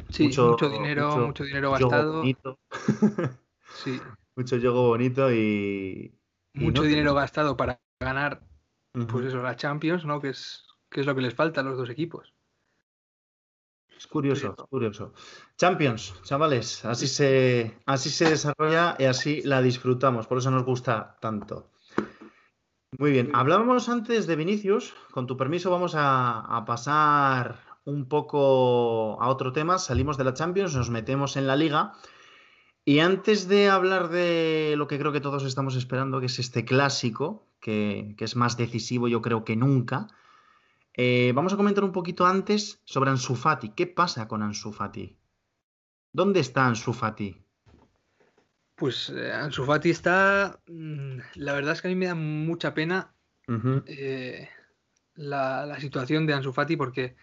Sí, 0.10 0.26
mucho, 0.26 0.56
dinero, 0.70 1.28
mucho, 1.28 1.44
dinero 1.44 1.72
gastado. 1.72 2.24
Sí. 3.84 4.02
Mucho 4.40 4.58
juego 4.58 4.88
bonito 4.88 5.34
y. 5.34 6.18
Mucho 6.54 6.84
dinero 6.84 7.14
gastado 7.14 7.58
para 7.58 7.82
ganar, 8.00 8.42
pues 8.94 9.26
eso, 9.26 9.44
la 9.44 9.58
Champions, 9.58 10.06
¿no? 10.06 10.22
Que 10.22 10.30
es, 10.30 10.66
que 10.90 11.02
es 11.02 11.06
lo 11.06 11.14
que 11.14 11.20
les 11.20 11.34
falta 11.34 11.60
a 11.60 11.64
los 11.66 11.78
dos 11.78 11.90
equipos. 11.90 12.34
Es 13.98 14.08
curioso, 14.08 14.56
es 14.58 14.66
curioso. 14.70 15.14
Champions, 15.58 16.14
chavales, 16.24 16.86
así 16.86 17.08
se, 17.08 17.82
así 17.86 18.10
se 18.10 18.30
desarrolla 18.30 18.96
y 18.98 19.04
así 19.04 19.42
la 19.44 19.62
disfrutamos, 19.62 20.26
por 20.26 20.38
eso 20.38 20.52
nos 20.52 20.64
gusta 20.64 21.18
tanto. 21.20 21.70
Muy 22.98 23.12
bien, 23.12 23.32
hablábamos 23.34 23.90
antes 23.90 24.26
de 24.26 24.38
Vinicius, 24.38 24.94
con 25.12 25.28
tu 25.28 25.36
permiso 25.36 25.70
vamos 25.70 25.96
a, 25.98 26.64
pasar 26.66 27.60
un 27.84 28.08
poco 28.08 29.22
a 29.22 29.28
otro 29.28 29.52
tema, 29.52 29.80
salimos 29.80 30.18
de 30.18 30.24
la 30.24 30.34
Champions, 30.34 30.78
nos 30.78 30.90
metemos 30.90 31.36
en 31.36 31.46
la 31.46 31.58
liga 31.58 31.92
y 32.90 33.02
antes 33.02 33.48
de 33.48 33.70
hablar 33.70 34.10
de 34.10 34.74
lo 34.76 34.88
que 34.88 34.98
creo 34.98 35.12
que 35.12 35.22
todos 35.22 35.46
estamos 35.46 35.76
esperando, 35.76 36.20
que 36.20 36.26
es 36.26 36.40
este 36.40 36.66
clásico, 36.66 37.46
que, 37.62 38.16
que 38.18 38.26
es 38.26 38.36
más 38.36 38.58
decisivo 38.58 39.08
yo 39.08 39.22
creo 39.22 39.46
que 39.46 39.56
nunca, 39.56 40.08
eh, 40.96 41.32
vamos 41.36 41.54
a 41.54 41.56
comentar 41.56 41.84
un 41.84 41.92
poquito 41.92 42.26
antes 42.26 42.82
sobre 42.86 43.12
Ansu 43.12 43.36
Fati. 43.36 43.70
¿Qué 43.76 43.86
pasa 43.86 44.28
con 44.28 44.42
Ansu 44.42 44.72
Fati? 44.72 45.16
¿Dónde 46.12 46.40
está 46.40 46.66
Ansu 46.66 46.94
Fati? 46.94 47.38
Pues 48.74 49.14
eh, 49.16 49.34
Ansu 49.34 49.66
Fati 49.66 49.92
está. 49.92 50.60
Mm, 50.66 51.20
la 51.36 51.54
verdad 51.54 51.74
es 51.74 51.84
que 51.84 51.90
a 51.90 51.92
mí 51.92 51.96
me 51.96 52.08
da 52.08 52.16
mucha 52.16 52.74
pena 52.74 53.14
eh, 53.86 54.50
la, 55.14 55.80
situación 55.80 56.26
de 56.26 56.34
Ansu 56.34 56.54
Fati 56.54 56.76
porque 56.76 57.16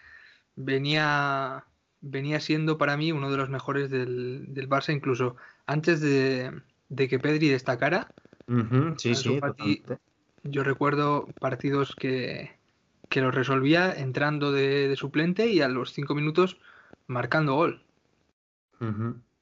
venía, 0.55 1.65
venía 1.99 2.39
siendo 2.39 2.77
para 2.77 2.95
mí 2.95 3.11
uno 3.11 3.29
de 3.29 3.35
los 3.35 3.49
mejores 3.49 3.89
del, 3.89 4.45
del 4.53 4.69
Barça, 4.69 4.93
incluso 4.93 5.35
antes 5.67 6.01
de, 6.01 6.51
que 6.89 7.19
Pedri 7.19 7.49
destacara. 7.49 8.07
Sí, 8.97 9.13
sí, 9.13 9.39
yo 10.43 10.63
recuerdo 10.63 11.27
partidos 11.39 11.93
que, 11.95 12.57
que 13.09 13.21
lo 13.21 13.31
resolvía 13.31 13.93
entrando 13.93 14.51
de, 14.51 14.95
suplente 14.95 15.47
y 15.47 15.61
a 15.61 15.67
los 15.67 15.93
cinco 15.93 16.15
minutos 16.15 16.57
marcando 17.05 17.55
gol. 17.55 17.83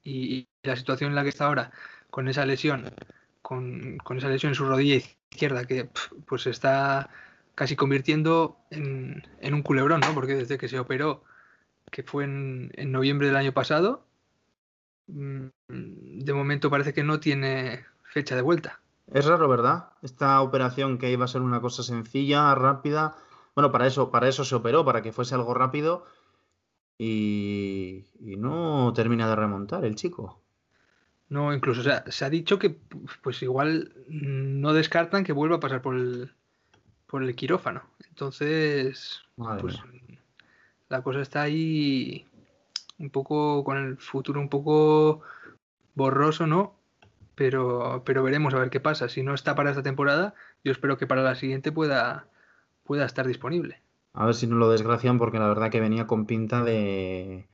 y, 0.04 0.48
la 0.64 0.76
situación 0.76 1.12
en 1.12 1.16
la 1.16 1.22
que 1.22 1.30
está 1.30 1.46
ahora, 1.46 1.72
con 2.10 2.28
esa 2.28 2.44
lesión, 2.44 2.92
con, 3.44 4.00
esa 4.18 4.30
lesión 4.30 4.52
en 4.52 4.56
su 4.56 4.66
rodilla 4.66 4.96
izquierda, 4.96 5.66
que 5.66 5.88
pues 6.26 6.42
se 6.42 6.50
está 6.50 7.12
casi 7.54 7.76
convirtiendo 7.76 8.58
en, 8.72 9.24
un 9.54 9.62
culebrón, 9.62 10.00
¿no? 10.00 10.16
Porque 10.16 10.34
desde 10.34 10.58
que 10.58 10.68
se 10.68 10.80
operó, 10.80 11.24
que 11.92 12.02
fue 12.02 12.24
en, 12.24 12.72
en 12.74 12.92
noviembre 12.92 13.28
del 13.28 13.36
año 13.36 13.52
pasado, 13.52 14.08
de 15.08 16.34
momento 16.34 16.70
parece 16.70 16.94
que 16.94 17.04
no 17.04 17.20
tiene 17.20 17.86
fecha 18.04 18.36
de 18.36 18.42
vuelta. 18.42 18.80
Es 19.12 19.26
raro, 19.26 19.48
¿verdad? 19.48 19.90
Esta 20.02 20.42
operación 20.42 20.98
que 20.98 21.12
iba 21.12 21.26
a 21.26 21.30
ser 21.30 21.42
una 21.42 21.62
cosa 21.62 21.84
sencilla, 21.84 22.56
rápida, 22.56 23.16
bueno, 23.56 23.72
para 23.72 23.88
eso, 23.88 24.12
para 24.12 24.28
eso 24.28 24.44
se 24.44 24.56
operó, 24.56 24.84
para 24.84 25.02
que 25.02 25.12
fuese 25.12 25.36
algo 25.36 25.54
rápido 25.54 26.06
y, 26.98 28.06
no 28.20 28.94
termina 28.94 29.30
de 29.30 29.36
remontar 29.36 29.86
el 29.86 29.96
chico. 29.96 30.42
No, 31.30 31.54
incluso 31.54 31.82
se 31.84 32.26
ha 32.26 32.30
dicho 32.30 32.60
que 32.60 32.78
pues 33.22 33.42
igual 33.42 33.94
no 34.08 34.74
descartan 34.74 35.24
que 35.24 35.34
vuelva 35.34 35.56
a 35.56 35.60
pasar 35.60 35.82
por 35.82 35.96
el, 35.96 36.32
por 37.08 37.24
el 37.24 37.36
quirófano. 37.36 37.84
Entonces, 38.08 39.22
pues 39.36 39.78
la 40.90 41.02
cosa 41.02 41.22
está 41.22 41.42
ahí 41.42 42.28
un 42.98 43.10
poco 43.10 43.64
con 43.64 43.78
el 43.78 43.98
futuro 43.98 44.40
un 44.40 44.50
poco 44.50 45.22
borroso, 45.94 46.48
¿no? 46.48 46.76
Pero, 47.36 48.04
pero 48.06 48.24
veremos 48.24 48.54
a 48.54 48.60
ver 48.60 48.70
qué 48.70 48.80
pasa. 48.80 49.10
Si 49.10 49.24
no 49.24 49.34
está 49.34 49.56
para 49.56 49.70
esta 49.70 49.84
temporada, 49.84 50.34
yo 50.64 50.72
espero 50.72 50.98
que 50.98 51.08
para 51.08 51.22
la 51.22 51.36
siguiente 51.36 51.72
pueda, 51.72 52.28
pueda 52.84 53.06
estar 53.06 53.28
disponible. 53.28 53.82
A 54.14 54.26
ver 54.26 54.36
si 54.36 54.48
no 54.48 54.56
lo 54.56 54.70
desgracian 54.70 55.18
porque 55.18 55.40
la 55.40 55.50
verdad 55.50 55.70
que 55.70 55.82
venía 55.82 56.08
con 56.08 56.26
pinta 56.26 56.64
de... 56.64 57.48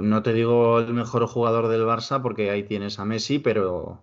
No 0.00 0.22
te 0.22 0.32
digo 0.32 0.80
el 0.80 0.92
mejor 0.94 1.26
jugador 1.26 1.68
del 1.68 1.82
Barça 1.82 2.20
porque 2.22 2.50
ahí 2.50 2.64
tienes 2.64 2.98
a 2.98 3.04
Messi, 3.04 3.38
pero... 3.38 4.02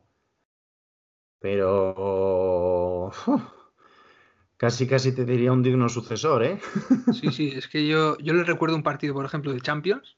Pero... 1.39 3.11
Casi, 4.59 4.87
casi 4.87 5.13
te 5.13 5.23
diría 5.23 5.53
un 5.53 5.63
digno 5.63 5.87
sucesor, 5.87 6.43
¿eh? 6.43 6.59
Sí, 7.13 7.31
sí, 7.31 7.53
es 7.55 7.69
que 7.69 7.87
yo, 7.87 8.17
yo 8.17 8.33
le 8.33 8.43
recuerdo 8.43 8.75
un 8.75 8.83
partido, 8.83 9.13
por 9.13 9.23
ejemplo, 9.23 9.53
de 9.53 9.61
Champions 9.61 10.17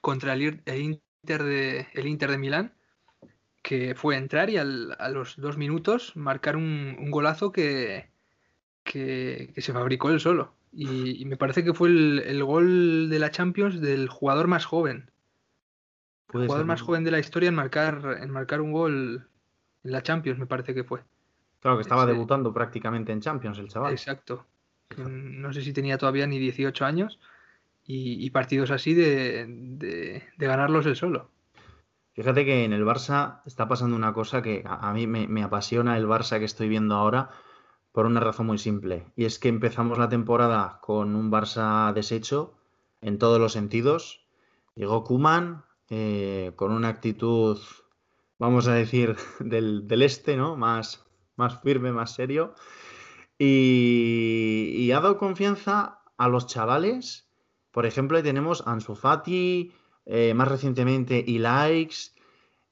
contra 0.00 0.34
el, 0.34 0.60
Inter 0.78 1.42
de, 1.42 1.88
el 1.94 2.06
Inter 2.06 2.30
de 2.30 2.38
Milán, 2.38 2.74
que 3.60 3.96
fue 3.96 4.16
entrar 4.16 4.50
y 4.50 4.58
a 4.58 4.64
los 4.64 5.36
dos 5.36 5.56
minutos 5.56 6.14
marcar 6.14 6.56
un, 6.56 7.10
golazo 7.10 7.50
que, 7.50 8.08
que, 8.84 9.52
se 9.56 9.72
fabricó 9.72 10.10
él 10.10 10.20
solo. 10.20 10.54
Y, 10.72 11.24
me 11.24 11.36
parece 11.36 11.64
que 11.64 11.74
fue 11.74 11.88
el, 11.88 12.44
gol 12.44 13.10
de 13.10 13.18
la 13.18 13.32
Champions 13.32 13.80
del 13.80 14.08
jugador 14.08 14.46
más 14.46 14.64
joven. 14.64 15.10
el 16.34 16.46
jugador 16.46 16.66
más 16.66 16.82
joven 16.82 17.02
de 17.02 17.10
la 17.10 17.18
historia 17.18 17.48
en 17.48 17.56
marcar, 17.56 18.18
en 18.20 18.30
marcar 18.30 18.60
un 18.60 18.70
gol 18.70 19.28
en 19.82 19.90
la 19.90 20.04
Champions, 20.04 20.38
me 20.38 20.46
parece 20.46 20.72
que 20.72 20.84
fue. 20.84 21.02
Claro, 21.66 21.78
que 21.78 21.82
estaba 21.82 22.06
debutando 22.06 22.52
prácticamente 22.52 23.10
en 23.10 23.20
Champions 23.20 23.58
el 23.58 23.66
chaval. 23.66 23.90
Exacto. 23.90 24.46
No 24.96 25.52
sé 25.52 25.62
si 25.62 25.72
tenía 25.72 25.98
todavía 25.98 26.24
ni 26.28 26.38
18 26.38 26.84
años 26.84 27.18
y, 27.84 28.30
partidos 28.30 28.70
así 28.70 28.94
de, 28.94 29.46
de, 29.48 30.22
de 30.36 30.46
ganarlos 30.46 30.86
él 30.86 30.94
solo. 30.94 31.28
Fíjate 32.12 32.44
que 32.44 32.62
en 32.62 32.72
el 32.72 32.84
Barça 32.84 33.40
está 33.46 33.66
pasando 33.66 33.96
una 33.96 34.12
cosa 34.12 34.42
que 34.42 34.62
a, 34.64 34.92
mí 34.92 35.08
me, 35.08 35.42
apasiona 35.42 35.96
el 35.96 36.06
Barça 36.06 36.38
que 36.38 36.44
estoy 36.44 36.68
viendo 36.68 36.94
ahora 36.94 37.30
por 37.90 38.06
una 38.06 38.20
razón 38.20 38.46
muy 38.46 38.58
simple. 38.58 39.04
Y 39.16 39.24
es 39.24 39.40
que 39.40 39.48
empezamos 39.48 39.98
la 39.98 40.08
temporada 40.08 40.78
con 40.80 41.16
un 41.16 41.32
Barça 41.32 41.92
deshecho 41.92 42.54
en 43.00 43.18
todos 43.18 43.40
los 43.40 43.54
sentidos. 43.54 44.24
Llegó 44.76 45.02
Kuman 45.02 45.64
eh, 45.90 46.52
con 46.54 46.70
una 46.70 46.90
actitud, 46.90 47.58
vamos 48.38 48.68
a 48.68 48.74
decir, 48.74 49.16
del, 49.40 50.02
este, 50.02 50.36
¿no? 50.36 50.56
Más, 50.56 51.05
más 51.36 51.60
firme, 51.60 51.92
más 51.92 52.14
serio. 52.14 52.54
Y, 53.38 54.90
ha 54.92 55.00
dado 55.00 55.18
confianza 55.18 56.00
a 56.16 56.28
los 56.28 56.46
chavales. 56.46 57.28
Por 57.70 57.86
ejemplo, 57.86 58.22
tenemos 58.22 58.66
a 58.66 58.72
Ansu 58.72 58.94
Fati, 58.94 59.72
eh, 60.06 60.32
más 60.34 60.48
recientemente 60.48 61.22
Ilaix, 61.26 62.14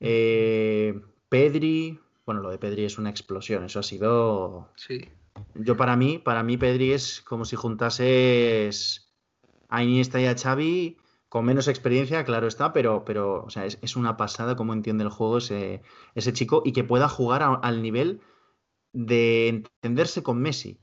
eh, 0.01 1.01
Pedri. 1.29 2.01
Bueno, 2.25 2.41
lo 2.41 2.51
de 2.51 2.59
Pedri 2.59 2.85
es 2.85 2.99
una 2.99 3.11
explosión, 3.11 3.65
eso 3.65 3.81
ha 3.81 3.83
sido. 3.83 4.71
Sí. 4.77 5.09
Yo 5.55 5.77
para 5.77 5.97
mí, 5.97 6.19
para 6.19 6.43
mí 6.43 6.57
Pedri 6.57 6.93
es 6.93 7.21
como 7.21 7.45
si 7.45 7.57
juntases 7.57 9.13
a 9.69 9.83
Iniesta 9.83 10.21
y 10.21 10.27
a 10.27 10.37
Xavi 10.37 10.97
con 11.35 11.45
menos 11.45 11.67
experiencia, 11.67 12.25
claro 12.25 12.47
está, 12.47 12.73
pero, 12.73 13.05
pero 13.05 13.43
o 13.43 13.51
sea, 13.51 13.67
es, 13.67 13.97
una 13.97 14.17
pasada 14.17 14.55
cómo 14.55 14.73
entiende 14.73 15.03
el 15.03 15.11
juego 15.11 15.39
ese, 15.39 15.83
ese 16.15 16.33
chico 16.33 16.63
y 16.65 16.71
que 16.71 16.85
pueda 16.85 17.09
jugar 17.09 17.59
al 17.61 17.83
nivel 17.83 18.21
de 18.95 19.49
entenderse 19.49 20.23
con 20.23 20.41
Messi. 20.41 20.81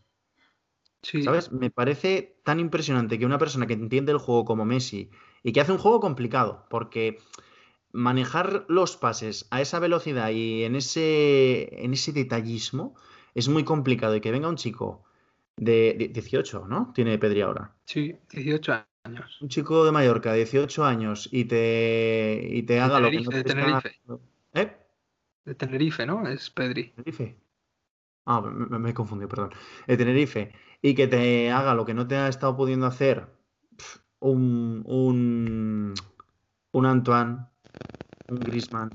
¿Sabes? 1.01 1.51
Me 1.51 1.71
parece 1.71 2.39
tan 2.43 2.59
impresionante 2.59 3.17
que 3.17 3.25
una 3.25 3.39
persona 3.39 3.65
que 3.65 3.73
entiende 3.73 4.11
el 4.11 4.19
juego 4.19 4.45
como 4.45 4.65
Messi 4.65 5.09
y 5.41 5.51
que 5.51 5.61
hace 5.61 5.71
un 5.71 5.79
juego 5.79 5.99
complicado, 5.99 6.67
porque 6.69 7.17
manejar 7.91 8.65
los 8.67 8.97
pases 8.97 9.47
a 9.49 9.61
esa 9.61 9.79
velocidad 9.79 10.29
y 10.29 10.63
en 10.63 10.75
ese, 10.75 11.83
en 11.83 11.93
ese 11.93 12.11
detallismo 12.11 12.95
es 13.33 13.49
muy 13.49 13.63
complicado. 13.63 14.15
Y 14.15 14.21
que 14.21 14.31
venga 14.31 14.47
un 14.47 14.57
chico 14.57 15.03
de 15.57 16.11
18, 16.13 16.67
¿no? 16.67 16.91
Tiene 16.93 17.17
Pedri 17.17 17.41
ahora. 17.41 17.73
Sí, 17.85 18.15
18 18.31 18.85
años. 19.03 19.41
Un 19.41 19.49
chico 19.49 19.83
de 19.83 19.91
Mallorca, 19.91 20.33
18 20.33 20.85
años, 20.85 21.29
y 21.31 21.45
te, 21.45 22.47
y 22.51 22.61
te 22.63 22.79
haga 22.79 22.99
lo 22.99 23.09
que 23.09 23.21
no 23.21 23.31
De 23.31 23.43
Tenerife. 23.43 23.99
¿Eh? 24.53 24.77
De 25.45 25.55
Tenerife, 25.55 26.05
¿no? 26.05 26.27
Es 26.27 26.51
Pedri. 26.51 26.89
Tenerife. 26.89 27.37
Ah, 28.25 28.41
me, 28.41 28.89
he 28.89 28.93
confundido, 28.93 29.29
perdón. 29.29 29.51
De 29.87 29.97
Tenerife. 29.97 30.53
Y 30.81 30.95
que 30.95 31.07
te 31.07 31.51
haga 31.51 31.73
lo 31.73 31.85
que 31.85 31.93
no 31.93 32.07
te 32.07 32.15
ha 32.15 32.27
estado 32.27 32.55
pudiendo 32.55 32.85
hacer 32.85 33.27
un, 34.19 34.83
un, 34.85 35.93
un 36.71 36.85
Antoine, 36.85 37.39
un 38.29 38.39
Grisman, 38.39 38.91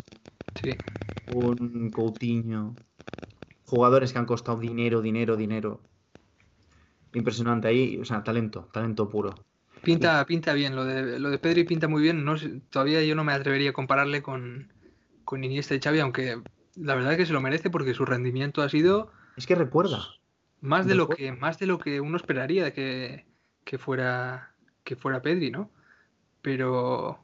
un 1.29 1.91
Coutinho, 1.91 2.75
jugadores 3.67 4.13
que 4.13 4.19
han 4.19 4.27
costado 4.27 4.59
dinero, 4.59 5.03
dinero, 5.03 5.37
dinero. 5.37 5.81
Impresionante 7.15 7.69
ahí, 7.69 7.99
o 7.99 8.05
sea, 8.05 8.23
talento, 8.23 8.69
talento 8.73 9.09
puro. 9.09 9.35
Pinta, 9.83 10.25
pinta 10.27 10.53
bien, 10.53 10.75
lo 10.75 10.85
de, 10.85 11.19
lo 11.21 11.31
de 11.31 11.39
Pedri 11.39 11.65
pinta 11.65 11.89
muy 11.89 12.03
bien. 12.03 12.25
No, 12.25 12.35
todavía 12.71 13.03
yo 13.05 13.15
no 13.15 13.25
me 13.25 13.33
atrevería 13.33 13.71
a 13.71 13.73
compararle 13.73 14.23
con, 14.23 14.73
con 15.25 15.45
Iniesta 15.45 15.75
y 15.75 15.81
Xavi, 15.81 16.01
aunque 16.01 16.41
la 16.77 16.95
verdad 16.95 17.13
es 17.13 17.19
que 17.19 17.27
se 17.27 17.33
lo 17.33 17.41
merece 17.41 17.71
porque 17.71 17.95
su 17.95 18.05
rendimiento 18.05 18.63
ha 18.63 18.69
sido. 18.69 19.13
Es 19.37 19.47
que 19.47 19.55
recuerda. 19.55 20.07
Más 20.61 20.87
de 20.87 20.95
lo 20.95 21.09
que, 21.09 21.33
más 21.33 21.59
de 21.59 21.67
lo 21.67 21.79
que 21.79 22.01
uno 22.01 22.17
esperaría 22.17 22.73
que, 22.73 23.27
que 23.65 23.79
fuera 23.79 24.57
que 24.87 24.97
fuera 24.97 25.21
Pedri, 25.21 25.51
¿no? 25.51 25.69
Pero, 26.41 27.19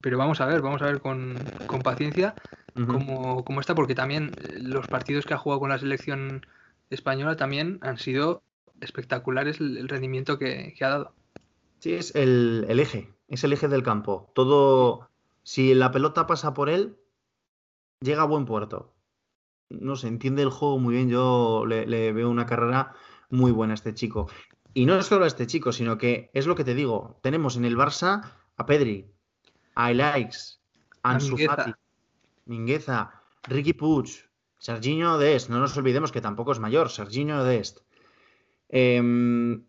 pero 0.00 0.18
vamos 0.18 0.40
a 0.40 0.46
ver, 0.46 0.62
vamos 0.62 0.82
a 0.82 0.86
ver 0.86 1.00
con, 1.00 1.36
paciencia 1.84 2.34
cómo, 2.74 3.60
está, 3.60 3.76
porque 3.76 3.94
también 3.94 4.32
eh, 4.42 4.58
los 4.60 4.88
partidos 4.88 5.26
que 5.26 5.34
ha 5.34 5.38
jugado 5.38 5.60
con 5.60 5.68
la 5.68 5.78
selección 5.78 6.44
española 6.90 7.36
también 7.36 7.78
han 7.82 7.98
sido 7.98 8.42
espectaculares 8.80 9.60
el, 9.60 9.88
rendimiento 9.88 10.38
que, 10.38 10.74
ha 10.80 10.88
dado. 10.88 11.12
Sí, 11.78 11.94
es 11.94 12.14
el, 12.16 12.66
eje, 12.68 13.12
es 13.28 13.44
el 13.44 13.52
eje 13.52 13.68
del 13.68 13.82
campo. 13.82 14.30
Todo, 14.34 15.08
si 15.42 15.74
la 15.74 15.92
pelota 15.92 16.26
pasa 16.26 16.54
por 16.54 16.70
él, 16.70 16.96
llega 18.00 18.22
a 18.22 18.26
buen 18.26 18.46
puerto. 18.46 18.92
No 19.80 19.96
se 19.96 20.08
entiende 20.08 20.42
el 20.42 20.50
juego 20.50 20.78
muy 20.78 20.94
bien. 20.94 21.08
Yo 21.08 21.64
le, 21.66 22.12
veo 22.12 22.30
una 22.30 22.46
carrera 22.46 22.94
muy 23.30 23.52
buena 23.52 23.72
a 23.72 23.74
este 23.74 23.94
chico. 23.94 24.28
Y 24.74 24.86
no 24.86 24.96
es 24.96 25.06
solo 25.06 25.24
a 25.24 25.28
este 25.28 25.46
chico, 25.46 25.72
sino 25.72 25.98
que 25.98 26.30
es 26.34 26.46
lo 26.46 26.54
que 26.54 26.64
te 26.64 26.74
digo. 26.74 27.18
Tenemos 27.22 27.56
en 27.56 27.64
el 27.64 27.76
Barça 27.76 28.22
a 28.56 28.66
Pedri, 28.66 29.10
a 29.74 29.90
Elaix, 29.90 30.60
a 31.02 31.12
Ansu 31.12 31.36
Fati, 31.36 31.72
Mingueza, 32.46 33.22
Ricky 33.44 33.72
Puig, 33.72 34.28
Serginho 34.58 35.18
Dest. 35.18 35.50
No 35.50 35.58
nos 35.58 35.76
olvidemos 35.76 36.12
que 36.12 36.20
tampoco 36.20 36.52
es 36.52 36.58
mayor, 36.58 36.90
Serginho 36.90 37.44
Dest. 37.44 37.80
Em, 38.68 39.64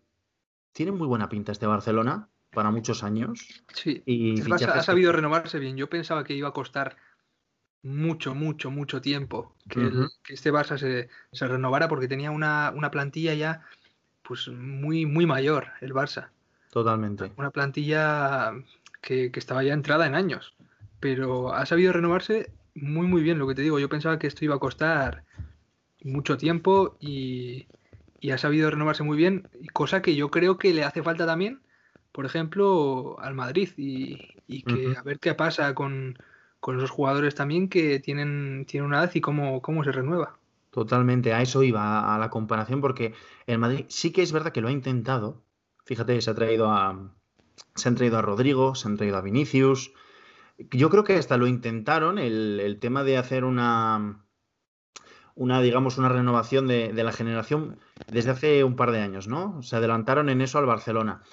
tiene 0.72 0.92
muy 0.92 1.06
buena 1.06 1.28
pinta 1.28 1.52
este 1.52 1.66
Barcelona 1.66 2.28
para 2.50 2.70
muchos 2.70 3.02
años. 3.02 3.64
Sí, 3.74 4.02
y 4.06 4.40
ha 4.40 4.82
sabido 4.82 5.12
renovarse 5.12 5.58
bien. 5.58 5.76
Yo 5.76 5.90
pensaba 5.90 6.24
que 6.24 6.34
iba 6.34 6.48
a 6.48 6.52
costar 6.52 6.96
mucho, 7.84 8.34
mucho, 8.34 8.70
mucho 8.70 9.00
tiempo 9.00 9.54
que, 9.68 9.90
este 10.28 10.50
Barça 10.50 10.78
se, 10.78 11.46
renovara 11.46 11.86
porque 11.86 12.08
tenía 12.08 12.30
una, 12.30 12.72
plantilla 12.90 13.34
ya 13.34 13.62
pues 14.22 14.48
muy, 14.48 15.04
muy 15.04 15.26
mayor, 15.26 15.68
el 15.82 15.92
Barça. 15.92 16.30
Totalmente. 16.72 17.30
Una 17.36 17.50
plantilla 17.50 18.52
que, 19.02 19.30
estaba 19.34 19.62
ya 19.62 19.74
entrada 19.74 20.06
en 20.06 20.14
años, 20.14 20.54
pero 20.98 21.52
ha 21.52 21.66
sabido 21.66 21.92
renovarse 21.92 22.50
muy, 22.74 23.06
muy 23.06 23.22
bien, 23.22 23.38
lo 23.38 23.46
que 23.46 23.54
te 23.54 23.62
digo. 23.62 23.78
Yo 23.78 23.90
pensaba 23.90 24.18
que 24.18 24.26
esto 24.26 24.44
iba 24.44 24.54
a 24.54 24.58
costar 24.58 25.24
mucho 26.02 26.38
tiempo 26.38 26.96
y, 27.00 27.66
ha 28.32 28.38
sabido 28.38 28.70
renovarse 28.70 29.02
muy 29.02 29.18
bien, 29.18 29.46
cosa 29.74 30.00
que 30.00 30.14
yo 30.14 30.30
creo 30.30 30.56
que 30.56 30.72
le 30.72 30.84
hace 30.84 31.02
falta 31.02 31.26
también, 31.26 31.60
por 32.12 32.24
ejemplo, 32.24 33.18
al 33.20 33.34
Madrid 33.34 33.68
y, 33.76 34.62
que 34.62 34.96
a 34.96 35.02
ver 35.02 35.18
qué 35.18 35.34
pasa 35.34 35.74
con 35.74 36.16
con 36.64 36.78
esos 36.78 36.90
jugadores 36.90 37.34
también 37.34 37.68
que 37.68 38.00
tienen, 38.00 38.64
tienen 38.66 38.86
una 38.86 39.00
edad 39.00 39.10
y 39.12 39.20
cómo, 39.20 39.60
cómo 39.60 39.84
se 39.84 39.92
renueva. 39.92 40.38
Totalmente, 40.70 41.34
a 41.34 41.42
eso 41.42 41.62
iba, 41.62 42.14
a 42.14 42.18
la 42.18 42.30
comparación, 42.30 42.80
porque 42.80 43.12
el 43.46 43.58
Madrid 43.58 43.84
sí 43.88 44.12
que 44.12 44.22
es 44.22 44.32
verdad 44.32 44.50
que 44.50 44.62
lo 44.62 44.68
ha 44.68 44.72
intentado. 44.72 45.42
Fíjate, 45.84 46.18
se 46.22 46.30
ha 46.30 46.34
traído 46.34 46.70
a. 46.70 47.12
Se 47.74 47.86
han 47.90 47.96
traído 47.96 48.16
a 48.16 48.22
Rodrigo, 48.22 48.74
se 48.74 48.88
han 48.88 48.96
traído 48.96 49.18
a 49.18 49.20
Vinicius. 49.20 49.92
Yo 50.70 50.88
creo 50.88 51.04
que 51.04 51.16
hasta 51.16 51.36
lo 51.36 51.48
intentaron, 51.48 52.18
el, 52.18 52.78
tema 52.80 53.04
de 53.04 53.18
hacer 53.18 53.44
una. 53.44 54.24
Una, 55.34 55.60
digamos, 55.60 55.98
una 55.98 56.08
renovación 56.08 56.66
de, 56.66 56.94
la 56.94 57.12
generación 57.12 57.78
desde 58.10 58.30
hace 58.30 58.64
un 58.64 58.74
par 58.74 58.90
de 58.90 59.02
años, 59.02 59.28
¿no? 59.28 59.62
Se 59.62 59.76
adelantaron 59.76 60.30
en 60.30 60.40
eso 60.40 60.58
al 60.58 60.64
Barcelona. 60.64 61.24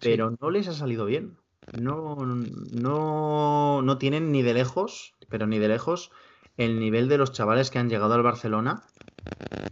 Pero 0.00 0.36
no 0.40 0.50
les 0.50 0.66
ha 0.66 0.72
salido 0.72 1.06
bien 1.06 1.36
no, 1.72 2.16
no, 2.16 3.82
no 3.82 3.98
tienen 3.98 4.32
ni 4.32 4.42
de 4.42 4.54
lejos, 4.54 5.14
pero 5.28 5.46
ni 5.46 5.58
de 5.58 5.68
lejos, 5.68 6.10
el 6.56 6.78
nivel 6.78 7.08
de 7.08 7.18
los 7.18 7.32
chavales 7.32 7.70
que 7.70 7.78
han 7.78 7.88
llegado 7.88 8.14
al 8.14 8.22
Barcelona. 8.22 8.84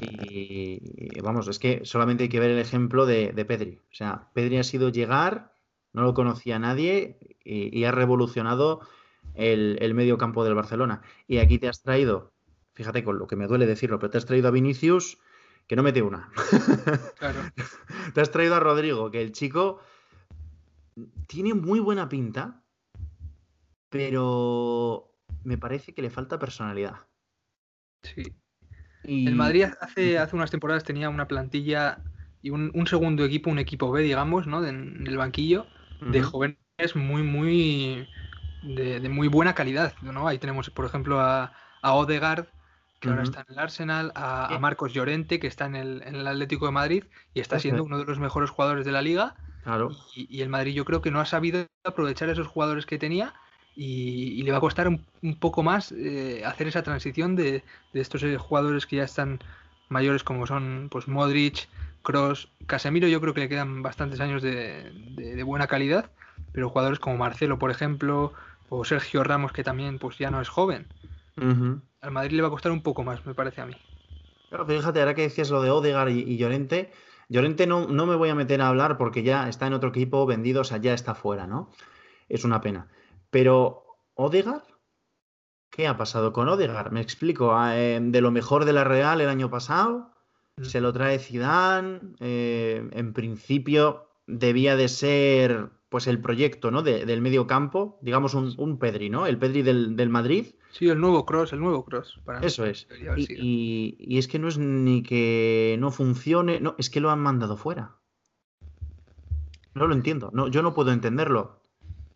Y 0.00 0.80
vamos, 1.20 1.48
es 1.48 1.58
que 1.58 1.82
solamente 1.84 2.24
hay 2.24 2.28
que 2.28 2.40
ver 2.40 2.50
el 2.50 2.58
ejemplo 2.58 3.06
de, 3.06 3.32
Pedri. 3.46 3.78
O 3.90 3.94
sea, 3.94 4.28
Pedri 4.34 4.58
ha 4.58 4.64
sido 4.64 4.88
llegar, 4.88 5.52
no 5.92 6.02
lo 6.02 6.14
conocía 6.14 6.58
nadie 6.58 7.18
y, 7.44 7.84
ha 7.84 7.92
revolucionado 7.92 8.80
el, 9.34 9.78
el, 9.80 9.94
medio 9.94 10.18
campo 10.18 10.44
del 10.44 10.54
Barcelona. 10.54 11.02
Y 11.28 11.38
aquí 11.38 11.58
te 11.58 11.68
has 11.68 11.82
traído, 11.82 12.32
fíjate 12.74 13.04
con 13.04 13.18
lo 13.18 13.26
que 13.26 13.36
me 13.36 13.46
duele 13.46 13.66
decirlo, 13.66 13.98
pero 13.98 14.10
te 14.10 14.18
has 14.18 14.26
traído 14.26 14.48
a 14.48 14.52
Vinicius 14.52 15.18
que 15.66 15.76
no 15.76 15.82
mete 15.82 16.02
una. 16.02 16.30
Claro. 17.18 17.40
te 18.14 18.20
has 18.20 18.30
traído 18.30 18.56
a 18.56 18.60
Rodrigo, 18.60 19.10
que 19.10 19.22
el 19.22 19.32
chico 19.32 19.80
tiene 21.26 21.54
muy 21.54 21.80
buena 21.80 22.08
pinta, 22.08 22.62
pero 23.88 25.14
me 25.44 25.58
parece 25.58 25.94
que 25.94 26.02
le 26.02 26.10
falta 26.10 26.38
personalidad. 26.38 26.96
Sí. 28.02 28.22
El 29.04 29.34
Madrid 29.34 29.66
hace, 29.80 30.18
hace 30.18 30.36
unas 30.36 30.50
temporadas 30.50 30.84
tenía 30.84 31.08
una 31.08 31.26
plantilla 31.26 32.02
y 32.40 32.50
un, 32.50 32.86
segundo 32.86 33.24
equipo, 33.24 33.50
un 33.50 33.58
equipo 33.58 33.90
B, 33.90 34.02
digamos, 34.02 34.46
¿no? 34.46 34.64
en 34.64 35.06
el 35.06 35.16
banquillo, 35.16 35.66
de 36.10 36.22
jóvenes 36.22 36.58
muy, 36.94 37.22
muy. 37.22 38.08
De, 38.62 39.08
muy 39.08 39.26
buena 39.26 39.54
calidad, 39.54 39.92
¿no? 40.02 40.28
Ahí 40.28 40.38
tenemos, 40.38 40.70
por 40.70 40.84
ejemplo, 40.84 41.20
a, 41.20 41.52
a 41.82 41.94
Odegaard, 41.94 42.46
que 43.00 43.08
ahora 43.08 43.24
está 43.24 43.40
en 43.40 43.54
el 43.54 43.58
Arsenal, 43.58 44.12
a, 44.14 44.56
Marcos 44.60 44.92
Llorente, 44.92 45.40
que 45.40 45.48
está 45.48 45.66
en 45.66 45.74
el, 45.74 46.02
en 46.06 46.14
el 46.14 46.26
Atlético 46.28 46.66
de 46.66 46.72
Madrid 46.72 47.04
y 47.34 47.40
está 47.40 47.58
siendo 47.58 47.82
uno 47.82 47.98
de 47.98 48.04
los 48.04 48.20
mejores 48.20 48.50
jugadores 48.50 48.84
de 48.84 48.92
la 48.92 49.02
liga. 49.02 49.34
Y, 50.14 50.42
el 50.42 50.48
Madrid 50.48 50.74
yo 50.74 50.84
creo 50.84 51.00
que 51.02 51.10
no 51.10 51.20
ha 51.20 51.26
sabido 51.26 51.66
aprovechar 51.84 52.28
esos 52.28 52.46
jugadores 52.46 52.86
que 52.86 52.98
tenía 52.98 53.34
y, 53.76 54.42
le 54.42 54.50
va 54.50 54.58
a 54.58 54.60
costar 54.60 54.88
un, 54.88 55.04
poco 55.38 55.62
más 55.62 55.92
eh, 55.92 56.42
hacer 56.44 56.66
esa 56.66 56.82
transición 56.82 57.36
de, 57.36 57.62
estos 57.92 58.22
eh, 58.22 58.36
jugadores 58.36 58.86
que 58.86 58.96
ya 58.96 59.04
están 59.04 59.40
mayores 59.88 60.24
como 60.24 60.46
son 60.46 60.88
pues 60.90 61.06
Modric, 61.06 61.68
Cross, 62.02 62.48
Casemiro 62.66 63.06
yo 63.06 63.20
creo 63.20 63.34
que 63.34 63.40
le 63.40 63.48
quedan 63.48 63.82
bastantes 63.82 64.20
años 64.20 64.42
de, 64.42 65.42
buena 65.44 65.68
calidad, 65.68 66.10
pero 66.52 66.68
jugadores 66.68 66.98
como 66.98 67.16
Marcelo 67.16 67.58
por 67.58 67.70
ejemplo 67.70 68.32
o 68.68 68.84
Sergio 68.84 69.22
Ramos 69.22 69.52
que 69.52 69.62
también 69.62 69.98
pues 69.98 70.18
ya 70.18 70.30
no 70.30 70.40
es 70.40 70.48
joven. 70.48 70.86
Al 71.36 72.10
Madrid 72.10 72.36
le 72.36 72.42
va 72.42 72.48
a 72.48 72.50
costar 72.50 72.72
un 72.72 72.82
poco 72.82 73.04
más, 73.04 73.24
me 73.24 73.34
parece 73.34 73.60
a 73.60 73.66
mí. 73.66 73.76
Pero 74.50 74.66
fíjate, 74.66 75.00
ahora 75.00 75.14
que 75.14 75.22
decías 75.22 75.50
lo 75.50 75.62
de 75.62 75.70
Odegar 75.70 76.10
y, 76.10 76.20
y 76.20 76.36
Llorente, 76.36 76.92
Llorente 77.32 77.66
no, 77.66 77.88
no 77.88 78.04
me 78.04 78.14
voy 78.14 78.28
a 78.28 78.34
meter 78.34 78.60
a 78.60 78.68
hablar 78.68 78.98
porque 78.98 79.22
ya 79.22 79.48
está 79.48 79.66
en 79.66 79.72
otro 79.72 79.88
equipo 79.88 80.26
vendido, 80.26 80.60
o 80.60 80.64
sea, 80.64 80.76
ya 80.76 80.92
está 80.92 81.14
fuera, 81.14 81.46
¿no? 81.46 81.70
Es 82.28 82.44
una 82.44 82.60
pena. 82.60 82.88
Pero, 83.30 83.86
¿Odegar? 84.14 84.62
¿Qué 85.70 85.86
ha 85.86 85.96
pasado 85.96 86.34
con 86.34 86.50
Odegar? 86.50 86.92
Me 86.92 87.00
explico. 87.00 87.54
Ah, 87.54 87.78
eh, 87.78 87.98
de 88.02 88.20
lo 88.20 88.30
mejor 88.30 88.66
de 88.66 88.74
la 88.74 88.84
Real 88.84 89.22
el 89.22 89.30
año 89.30 89.48
pasado, 89.48 90.10
mm. 90.56 90.64
se 90.64 90.82
lo 90.82 90.92
trae 90.92 91.18
Zidane. 91.18 92.00
Eh, 92.20 92.86
en 92.92 93.14
principio 93.14 94.10
debía 94.26 94.76
de 94.76 94.88
ser 94.88 95.70
pues 95.92 96.06
el 96.06 96.20
proyecto 96.20 96.70
¿no? 96.70 96.82
del 96.82 97.20
medio 97.20 97.46
campo, 97.46 97.98
digamos 98.00 98.32
un, 98.32 98.54
un, 98.56 98.78
Pedri, 98.78 99.10
¿no? 99.10 99.26
El 99.26 99.36
Pedri 99.36 99.60
del, 99.60 100.08
Madrid. 100.08 100.46
Sí, 100.70 100.88
el 100.88 100.98
nuevo 100.98 101.26
Cross, 101.26 101.52
el 101.52 101.60
nuevo 101.60 101.84
Cross. 101.84 102.18
Eso 102.40 102.64
es. 102.64 102.88
Y, 103.14 103.94
y, 104.00 104.16
es 104.16 104.26
que 104.26 104.38
no 104.38 104.48
es 104.48 104.56
ni 104.56 105.02
que 105.02 105.76
no 105.78 105.90
funcione, 105.90 106.60
no, 106.60 106.74
es 106.78 106.88
que 106.88 107.00
lo 107.00 107.10
han 107.10 107.20
mandado 107.20 107.58
fuera. 107.58 107.98
No 109.74 109.86
lo 109.86 109.94
entiendo, 109.94 110.30
no, 110.32 110.48
yo 110.48 110.62
no 110.62 110.72
puedo 110.72 110.92
entenderlo. 110.92 111.60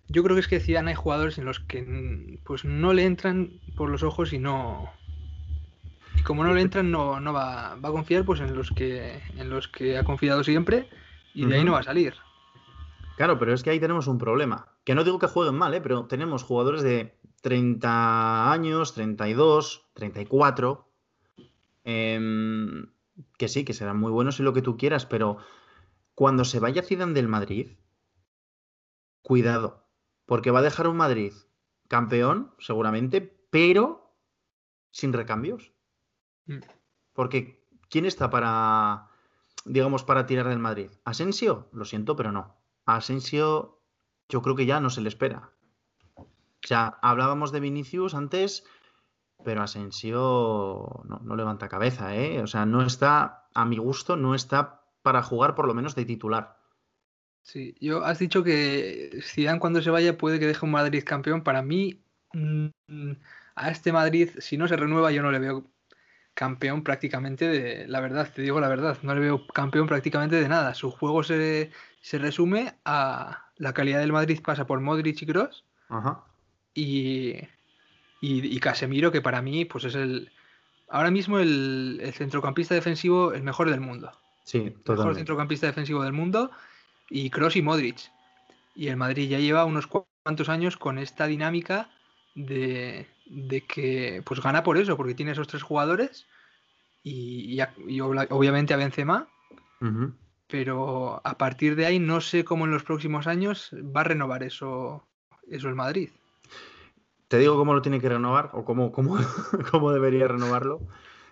Yo 0.09 0.23
creo 0.23 0.35
que 0.35 0.41
es 0.41 0.49
que 0.49 0.59
Zidane 0.59 0.93
hay 0.93 0.97
jugadores 0.97 1.37
en 1.37 1.45
los 1.45 1.61
que 1.61 2.41
pues 2.45 2.65
no 2.65 2.95
le 2.95 3.05
entran 3.05 3.61
por 3.77 3.91
los 3.91 4.03
ojos 4.03 4.33
y 4.33 4.39
no 4.39 4.91
y 6.17 6.23
como 6.23 6.45
no 6.45 6.55
le 6.55 6.63
entran 6.63 6.91
no, 6.91 7.21
no 7.21 7.35
va, 7.35 7.75
va, 7.75 7.91
a 7.91 7.93
confiar 7.93 8.25
pues 8.25 8.41
en 8.41 8.55
los 8.55 8.71
que 8.71 9.21
en 9.37 9.51
los 9.51 9.69
que 9.69 9.99
ha 9.99 10.05
confiado 10.05 10.43
siempre 10.45 10.89
y 11.35 11.45
de 11.45 11.57
ahí 11.57 11.65
no 11.65 11.73
va 11.73 11.81
a 11.81 11.83
salir. 11.83 12.15
Claro, 13.17 13.39
pero 13.39 13.55
es 13.55 13.63
que 13.63 13.71
ahí 13.71 13.81
tenemos 13.81 14.07
un 14.07 14.19
problema. 14.19 14.69
Que 14.85 14.95
no 14.95 15.05
digo 15.05 15.19
que 15.19 15.27
jueguen 15.27 15.57
mal, 15.57 15.75
¿eh? 15.75 15.81
pero 15.81 16.07
tenemos 16.07 16.43
jugadores 16.43 16.83
de 16.83 17.19
30 17.43 18.53
años, 18.53 18.95
32, 18.95 19.89
34, 19.95 20.89
eh, 21.85 22.87
que 23.39 23.49
sí, 23.49 23.65
que 23.65 23.75
serán 23.75 23.99
muy 23.99 24.13
buenos 24.13 24.41
y 24.41 24.43
lo 24.43 24.53
que 24.53 24.63
tú 24.63 24.77
quieras, 24.77 25.07
pero 25.07 25.39
cuando 26.15 26.45
se 26.45 26.61
vaya 26.61 26.83
Zidane 26.83 27.15
del 27.15 27.29
Madrid, 27.29 27.73
cuidado, 29.23 29.87
porque 30.25 30.51
va 30.51 30.61
a 30.61 30.63
dejar 30.63 30.89
un 30.89 30.97
Madrid 30.97 31.33
campeón, 31.89 32.53
seguramente, 32.59 33.21
pero 33.51 34.15
sin 34.91 35.13
recambios. 35.13 35.73
Mm. 36.47 36.59
Porque 37.13 37.67
¿quién 37.89 38.07
está 38.07 38.31
para, 38.31 39.09
digamos, 39.65 40.05
para 40.05 40.27
tirar 40.27 40.49
del 40.49 40.59
Madrid? 40.59 40.91
¿Asensio? 41.05 41.69
Lo 41.73 41.85
siento, 41.85 42.17
pero 42.17 42.33
no. 42.33 42.57
Asensio 42.87 43.83
yo 44.29 44.43
creo 44.43 44.57
que 44.57 44.67
ya 44.67 44.81
no 44.81 44.91
se 44.91 45.01
le 45.01 45.09
espera. 45.09 45.51
O 46.17 46.67
sea, 46.67 46.99
hablábamos 47.03 47.53
de 47.53 47.61
Vinicius 47.61 48.15
antes, 48.15 48.65
pero 49.45 49.63
Asensio 49.63 51.05
no, 51.05 51.21
no, 51.23 51.37
levanta 51.37 51.69
cabeza, 51.69 52.17
¿eh? 52.17 52.43
O 52.43 52.47
sea, 52.47 52.67
no 52.67 52.85
está, 52.85 53.49
a 53.55 53.65
mi 53.65 53.77
gusto, 53.77 54.17
no 54.17 54.35
está 54.35 54.83
para 55.03 55.23
jugar 55.23 55.55
por 55.55 55.67
lo 55.67 55.75
menos 55.75 55.95
de 55.95 56.05
titular. 56.05 56.59
Sí, 57.43 57.77
yo 57.81 58.05
has 58.05 58.19
dicho 58.19 58.43
que 58.43 59.21
Zidane 59.23 59.61
cuando 59.61 59.81
se 59.81 59.91
vaya 59.91 60.19
puede 60.19 60.41
que 60.41 60.49
deje 60.49 60.65
un 60.65 60.73
Madrid 60.73 61.05
campeón. 61.05 61.45
Para 61.45 61.63
mí, 61.63 62.03
mm, 62.33 62.67
a 63.55 63.71
este 63.71 63.93
Madrid, 63.93 64.31
si 64.39 64.57
no 64.57 64.67
se 64.67 64.77
renueva, 64.77 65.13
yo 65.13 65.23
no 65.23 65.31
le 65.31 65.39
veo 65.39 65.71
campeón 66.37 66.85
prácticamente 66.85 67.49
de 67.49 67.89
la 67.89 68.01
verdad, 68.01 68.31
te 68.33 68.43
digo 68.43 68.61
la 68.61 68.69
verdad, 68.69 68.99
no 69.03 69.15
le 69.15 69.23
veo 69.23 69.47
campeón 69.49 69.87
prácticamente 69.89 70.37
de 70.37 70.49
nada. 70.49 70.75
Su 70.75 70.91
juego 70.91 71.23
se, 71.23 71.71
se 72.03 72.19
resume 72.19 72.75
a 72.85 73.47
la 73.57 73.73
calidad 73.73 74.01
del 74.01 74.13
Madrid 74.13 74.41
pasa 74.45 74.67
por 74.67 74.81
Modric 74.81 75.23
y 75.23 75.27
Kroos 75.27 75.65
Y, 76.75 77.39
y, 78.21 78.61
Casemiro, 78.61 79.11
que 79.11 79.23
para 79.23 79.41
mí 79.41 79.65
pues 79.65 79.85
es 79.85 79.95
el 79.95 80.31
ahora 80.89 81.11
mismo 81.11 81.39
el, 81.39 82.13
centrocampista 82.15 82.75
defensivo 82.75 83.33
el 83.33 83.43
mejor 83.43 83.71
del 83.71 83.81
mundo. 83.81 84.13
Sí, 84.45 84.61
totalmente. 84.61 84.93
El 84.93 84.99
mejor 84.99 85.15
centrocampista 85.17 85.67
defensivo 85.67 86.05
del 86.05 86.13
mundo 86.13 86.51
y 87.09 87.31
Kroos 87.31 87.57
y 87.57 87.63
Modric. 87.63 88.13
Y 88.75 88.89
el 88.89 88.99
Madrid 88.99 89.31
ya 89.31 89.39
lleva 89.39 89.65
unos 89.65 89.87
cuantos 89.87 90.51
años 90.51 90.77
con 90.77 90.99
esta 90.99 91.27
dinámica 91.27 91.89
de, 92.37 93.07
de 93.27 93.61
que 93.63 94.23
pues 94.25 94.41
gana 94.41 94.63
por 94.63 94.79
eso, 94.79 94.97
porque 94.97 95.15
tiene 95.15 95.33
esos 95.33 95.49
tres 95.49 95.63
jugadores 95.63 96.27
y, 97.03 97.61
y, 97.89 98.01
obviamente 98.01 98.75
a 98.75 98.77
Benzema. 98.77 99.27
Pero 100.49 101.21
a 101.25 101.39
partir 101.39 101.75
de 101.75 101.87
ahí 101.87 101.99
no 101.99 102.21
sé 102.21 102.45
cómo 102.45 102.67
en 102.67 102.71
los 102.71 102.85
próximos 102.85 103.27
años 103.27 103.71
va 103.75 104.03
a 104.03 104.05
renovar 104.05 104.45
eso, 104.45 105.05
eso 105.51 105.69
el 105.69 105.75
Madrid. 105.75 106.11
Te 107.29 107.39
digo 107.39 107.57
cómo 107.57 107.75
lo 107.75 107.83
tiene 107.83 108.01
que 108.01 108.09
renovar 108.09 108.51
o 108.53 108.65
cómo, 108.65 108.93
cómo, 108.93 109.17
cómo 109.73 109.93
debería 109.93 110.29
renovarlo. 110.29 110.81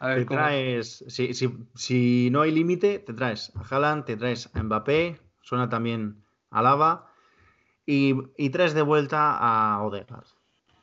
te 0.01 0.25
traes, 0.25 1.05
si, 1.07 1.33
si, 1.35 1.57
si, 1.75 2.29
no 2.33 2.41
hay 2.41 2.51
límite, 2.51 2.99
te 2.99 3.15
traes 3.15 3.53
a 3.55 3.63
Haaland, 3.63 4.05
te 4.05 4.17
traes 4.17 4.51
a 4.55 4.63
Mbappé, 4.63 5.21
suena 5.43 5.69
también 5.69 6.25
a 6.51 6.63
Lava, 6.63 7.13
y, 7.87 8.15
y 8.37 8.51
traes 8.51 8.75
de 8.75 8.83
vuelta 8.83 9.37
a 9.39 9.81
Odegaard 9.83 10.34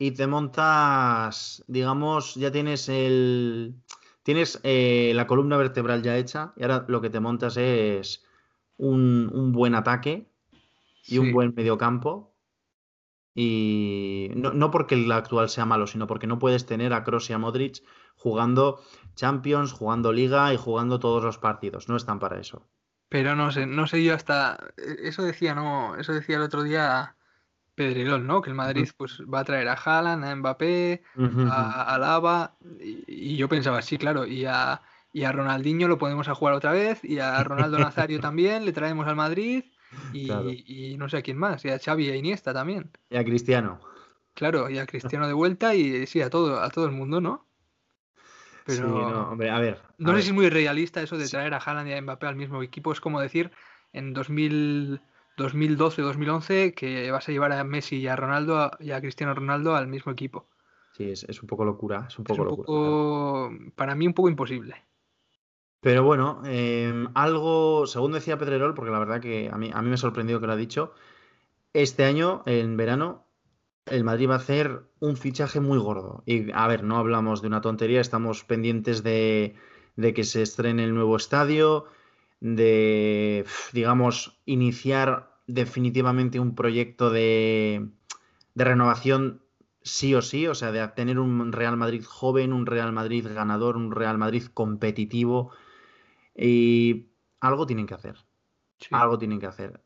y 0.01 0.13
te 0.13 0.25
montas, 0.25 1.63
digamos, 1.67 2.33
ya 2.33 2.51
tienes 2.51 2.89
el... 2.89 3.75
Tienes 4.23 4.59
eh, 4.63 5.11
la 5.13 5.27
columna 5.27 5.57
vertebral 5.57 6.01
ya 6.01 6.17
hecha 6.17 6.53
y 6.55 6.63
ahora 6.63 6.85
lo 6.87 7.01
que 7.01 7.11
te 7.11 7.19
montas 7.19 7.55
es 7.57 8.25
un, 8.77 9.51
buen 9.53 9.75
ataque 9.75 10.27
y 11.05 11.19
un 11.19 11.31
buen 11.31 11.53
mediocampo. 11.55 12.33
Y 13.35 14.31
no, 14.33 14.71
porque 14.71 14.95
el 14.95 15.11
actual 15.11 15.49
sea 15.49 15.65
malo, 15.65 15.85
sino 15.85 16.07
porque 16.07 16.25
no 16.25 16.39
puedes 16.39 16.65
tener 16.65 16.93
a 16.93 17.03
Kroos 17.03 17.29
y 17.29 17.33
a 17.33 17.37
Modric 17.37 17.83
jugando 18.15 18.81
Champions, 19.13 19.71
jugando 19.71 20.11
Liga 20.13 20.51
y 20.51 20.57
jugando 20.57 20.99
todos 20.99 21.23
los 21.23 21.37
partidos. 21.37 21.89
No 21.89 21.95
están 21.95 22.17
para 22.17 22.39
eso. 22.39 22.67
Pero 23.07 23.35
no 23.35 23.51
sé, 23.51 23.67
no 23.67 23.85
sé 23.85 24.03
yo 24.03 24.15
hasta. 24.15 24.57
E, 24.77 25.07
eso 25.07 25.21
decía, 25.21 25.53
no, 25.53 25.95
eso 25.95 26.11
decía 26.11 26.37
el 26.37 26.43
otro 26.43 26.63
día 26.63 27.15
Pedrerol, 27.82 28.27
¿no? 28.27 28.43
Que 28.43 28.51
el 28.51 28.55
Madrid 28.55 28.88
pues 28.95 29.21
va 29.21 29.39
a 29.39 29.43
traer 29.43 29.67
a 29.67 29.73
Haaland, 29.73 30.23
a 30.23 30.36
Mbappé, 30.36 31.01
a, 31.49 31.97
Lava, 31.99 32.55
y, 32.79 33.36
yo 33.38 33.49
pensaba, 33.49 33.82
sí, 33.82 33.97
claro, 33.97 34.27
y 34.27 34.45
a, 34.45 34.82
y 35.11 35.23
a 35.23 35.32
Ronaldinho 35.32 35.88
lo 35.88 35.97
podemos 35.97 36.27
a 36.27 36.36
jugar 36.36 36.53
otra 36.53 36.71
vez, 36.73 37.03
y 37.03 37.17
a 37.17 37.43
Ronaldo 37.43 37.79
Nazario 37.79 38.19
también, 38.21 38.65
le 38.65 38.71
traemos 38.71 39.07
al 39.07 39.15
Madrid, 39.15 39.63
y, 40.13 40.95
no 40.97 41.09
sé 41.09 41.17
a 41.17 41.21
quién 41.23 41.38
más, 41.38 41.65
y 41.65 41.69
a 41.69 41.79
Xavi 41.79 42.11
a 42.11 42.15
Iniesta 42.15 42.53
también. 42.53 42.91
Y 43.09 43.17
a 43.17 43.23
Cristiano. 43.23 43.82
Claro, 44.36 44.69
y 44.69 44.77
a 44.77 44.86
Cristiano 44.86 45.25
de 45.25 45.34
vuelta, 45.34 45.73
y 45.73 46.05
sí, 46.05 46.21
a 46.21 46.29
todo, 46.29 46.61
a 46.61 46.69
todo 46.69 46.86
el 46.86 46.91
mundo, 46.91 47.19
¿no? 47.19 47.47
Pero 48.63 48.88
no, 48.89 49.32
hombre, 49.32 49.49
a 49.49 49.59
ver. 49.59 49.82
no 49.97 50.15
sé 50.15 50.21
si 50.21 50.27
es 50.27 50.34
muy 50.36 50.47
realista 50.47 51.01
eso 51.01 51.17
de 51.17 51.27
traer 51.27 51.55
a 51.55 51.57
Haaland 51.57 51.89
y 51.89 51.93
a 51.93 52.01
Mbappé 52.01 52.27
al 52.27 52.36
mismo 52.36 52.61
equipo, 52.61 52.91
es 52.91 53.01
como 53.01 53.19
decir, 53.19 53.49
en 53.91 54.13
2000 54.13 55.01
2012-2011 55.41 56.73
que 56.73 57.11
vas 57.11 57.27
a 57.27 57.31
llevar 57.31 57.51
a 57.51 57.63
Messi 57.63 57.97
y 57.97 58.07
a 58.07 58.15
Ronaldo 58.15 58.71
y 58.79 58.91
a 58.91 59.01
Cristiano 59.01 59.33
Ronaldo 59.33 59.75
al 59.75 59.87
mismo 59.87 60.11
equipo. 60.11 60.47
Sí, 60.93 61.09
es, 61.09 61.41
un 61.41 61.47
poco 61.47 61.65
locura. 61.65 62.05
Es 62.07 62.19
un 62.19 62.25
poco, 62.25 63.51
para 63.75 63.95
mí 63.95 64.07
un 64.07 64.13
poco 64.13 64.29
imposible. 64.29 64.75
Pero 65.79 66.03
bueno, 66.03 66.41
em, 66.45 67.07
algo, 67.15 67.87
según 67.87 68.11
decía 68.11 68.37
Pedrerol, 68.37 68.75
porque 68.75 68.91
la 68.91 68.99
verdad 68.99 69.19
que 69.19 69.49
a 69.51 69.57
mí, 69.57 69.71
a 69.73 69.81
mí 69.81 69.87
me 69.87 69.95
ha 69.95 69.97
sorprendido 69.97 70.39
que 70.39 70.47
lo 70.47 70.53
ha 70.53 70.57
dicho, 70.57 70.93
este 71.73 72.03
año, 72.03 72.43
en 72.45 72.77
verano, 72.77 73.25
el 73.85 74.03
Madrid 74.03 74.29
va 74.29 74.35
a 74.35 74.37
hacer 74.37 74.83
un 74.99 75.17
fichaje 75.17 75.59
muy 75.59 75.79
gordo. 75.79 76.23
Y 76.25 76.51
a 76.51 76.67
ver, 76.67 76.83
no 76.83 76.97
hablamos 76.97 77.41
de 77.41 77.47
una 77.47 77.61
tontería, 77.61 78.01
estamos 78.01 78.43
pendientes 78.43 79.01
de, 79.01 79.55
de 79.95 80.13
que 80.13 80.23
se 80.23 80.41
estrene 80.41 80.83
el 80.83 80.93
nuevo 80.93 81.15
estadio, 81.15 81.85
de, 82.41 83.45
digamos, 83.73 84.39
iniciar 84.45 85.30
definitivamente 85.53 86.39
un 86.39 86.55
proyecto 86.55 87.09
de, 87.09 87.89
renovación 88.55 89.41
sí 89.83 90.13
o 90.15 90.21
sí, 90.21 90.47
o 90.47 90.55
sea, 90.55 90.71
de 90.71 90.87
tener 90.89 91.19
un 91.19 91.51
Real 91.51 91.77
Madrid 91.77 92.03
joven, 92.03 92.53
un 92.53 92.65
Real 92.65 92.91
Madrid 92.91 93.27
ganador, 93.33 93.77
un 93.77 93.91
Real 93.91 94.17
Madrid 94.17 94.43
competitivo. 94.53 95.51
Y 96.35 97.07
algo 97.39 97.65
tienen 97.65 97.87
que 97.87 97.95
hacer. 97.95 98.17
Algo 98.91 99.17
tienen 99.17 99.39
que 99.39 99.47
hacer. 99.47 99.81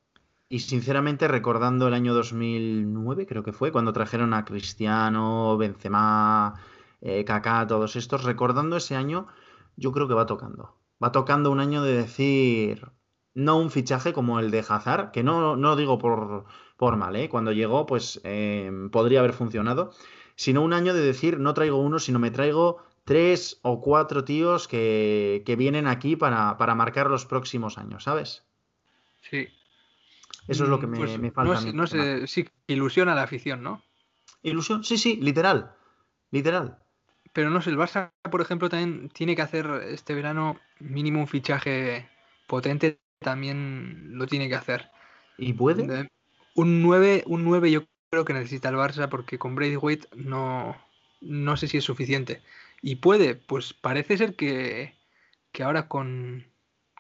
Y 0.47 0.59
sinceramente, 0.59 1.27
recordando 1.27 1.87
el 1.87 1.93
año 1.93 2.13
2009, 2.13 3.25
creo 3.25 3.43
que 3.43 3.51
fue, 3.51 3.71
cuando 3.71 3.93
trajeron 3.93 4.33
a 4.33 4.45
Cristiano, 4.45 5.57
Benzema, 5.57 6.53
eh, 7.01 7.25
Kaká, 7.25 7.65
todos 7.67 7.95
estos, 7.95 8.23
recordando 8.23 8.77
ese 8.77 8.95
año, 8.95 9.27
yo 9.75 9.91
creo 9.91 10.07
que 10.07 10.13
va 10.13 10.27
tocando. 10.27 10.77
Va 11.03 11.11
tocando 11.11 11.51
un 11.51 11.59
año 11.59 11.81
de 11.83 11.93
decir, 11.93 12.91
no 13.35 13.57
un 13.57 13.69
fichaje 13.69 14.13
como 14.13 14.39
el 14.39 14.49
de 14.49 14.65
Hazard, 14.67 15.11
que 15.11 15.21
no, 15.21 15.55
no 15.55 15.75
digo 15.75 15.99
por, 15.99 16.45
por 16.77 16.95
mal, 16.95 17.15
¿eh? 17.15 17.29
cuando 17.29 17.51
llegó 17.51 17.85
pues 17.85 18.19
eh, 18.23 18.71
podría 18.91 19.19
haber 19.19 19.33
funcionado, 19.33 19.91
sino 20.35 20.63
un 20.63 20.73
año 20.73 20.93
de 20.93 21.01
decir 21.01 21.39
no 21.39 21.53
traigo 21.53 21.77
uno, 21.77 21.99
sino 21.99 22.17
me 22.17 22.31
traigo 22.31 22.83
tres 23.03 23.59
o 23.61 23.81
cuatro 23.81 24.23
tíos 24.23 24.67
que, 24.67 25.55
vienen 25.57 25.85
aquí 25.85 26.15
para, 26.15 26.55
marcar 26.75 27.09
los 27.09 27.25
próximos 27.25 27.77
años, 27.77 28.05
¿sabes? 28.05 28.43
Sí. 29.29 29.47
Eso 30.47 30.63
es 30.63 30.69
lo 30.69 30.79
que 30.79 30.87
me, 30.87 30.97
pues 30.97 31.33
falta. 31.33 31.71
No, 31.73 31.87
sé, 31.87 32.27
sí, 32.27 32.47
ilusiona 32.67 33.11
a 33.11 33.15
la 33.15 33.23
afición, 33.23 33.63
¿no? 33.63 33.81
Ilusión, 34.43 34.83
sí, 34.83 34.97
sí, 34.97 35.17
literal, 35.21 35.75
literal. 36.31 36.77
Pero 37.33 37.49
no 37.49 37.61
sé, 37.61 37.71
el 37.71 37.77
Barça, 37.77 38.11
por 38.31 38.41
ejemplo, 38.41 38.69
también 38.69 39.09
tiene 39.09 39.35
que 39.35 39.41
hacer 39.41 39.67
este 39.89 40.13
verano 40.13 40.59
mínimo 40.79 41.19
un 41.19 41.27
fichaje 41.27 42.07
potente 42.47 42.99
también 43.25 44.17
lo 44.19 44.27
tiene 44.27 44.47
que 44.47 44.55
hacer. 44.55 44.91
¿Y 45.39 45.53
puede? 45.53 46.07
Un 46.53 46.83
9, 46.83 47.23
un 47.25 47.43
9 47.43 47.71
yo 47.71 47.83
creo 48.11 48.23
que 48.23 48.33
necesita 48.33 48.69
el 48.69 48.75
Barça 48.75 49.09
porque 49.09 49.39
con 49.39 49.55
Brady 49.55 49.77
Wade 49.77 50.07
no, 50.15 50.77
no 51.21 51.57
sé 51.57 51.67
si 51.67 51.77
es 51.77 51.83
suficiente. 51.83 52.43
Y 52.83 52.97
puede, 52.97 53.33
pues 53.33 53.73
parece 53.73 54.15
ser 54.19 54.35
que, 54.35 54.93
que 55.51 55.63
ahora 55.63 55.87
con, 55.87 56.45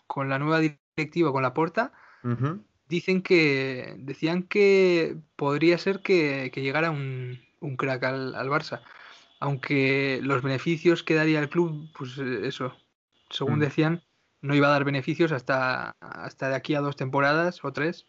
con 0.07 0.27
la 0.27 0.39
nueva 0.39 0.59
directiva, 0.59 1.31
con 1.31 1.43
la 1.43 1.53
porta, 1.53 1.93
dicen 2.89 3.21
que 3.21 3.93
decían 3.99 4.41
que 4.41 5.17
podría 5.35 5.77
ser 5.77 5.99
que, 6.01 6.51
llegara 6.55 6.89
un, 6.89 7.39
un 7.59 7.77
crack 7.77 8.03
al, 8.03 8.33
al, 8.33 8.49
Barça. 8.49 8.81
Aunque 9.39 10.21
los 10.23 10.41
beneficios 10.41 11.03
que 11.03 11.13
daría 11.13 11.39
el 11.39 11.49
club, 11.49 11.87
pues 11.95 12.17
eso, 12.17 12.75
según 13.29 13.57
mm. 13.57 13.61
decían, 13.61 14.01
no 14.45 14.55
iba 14.55 14.67
a 14.67 14.71
dar 14.71 14.83
beneficios 14.83 15.31
hasta, 15.31 15.95
hasta 15.99 16.49
de 16.49 16.55
aquí 16.55 16.75
a 16.75 16.81
dos 16.81 16.95
temporadas 16.95 17.63
o 17.63 17.73
tres. 17.73 18.05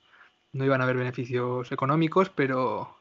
no 0.53 0.65
iban 0.65 0.81
a 0.81 0.85
haber 0.85 0.97
beneficios 0.97 1.73
económicos, 1.73 2.31
pero, 2.31 2.97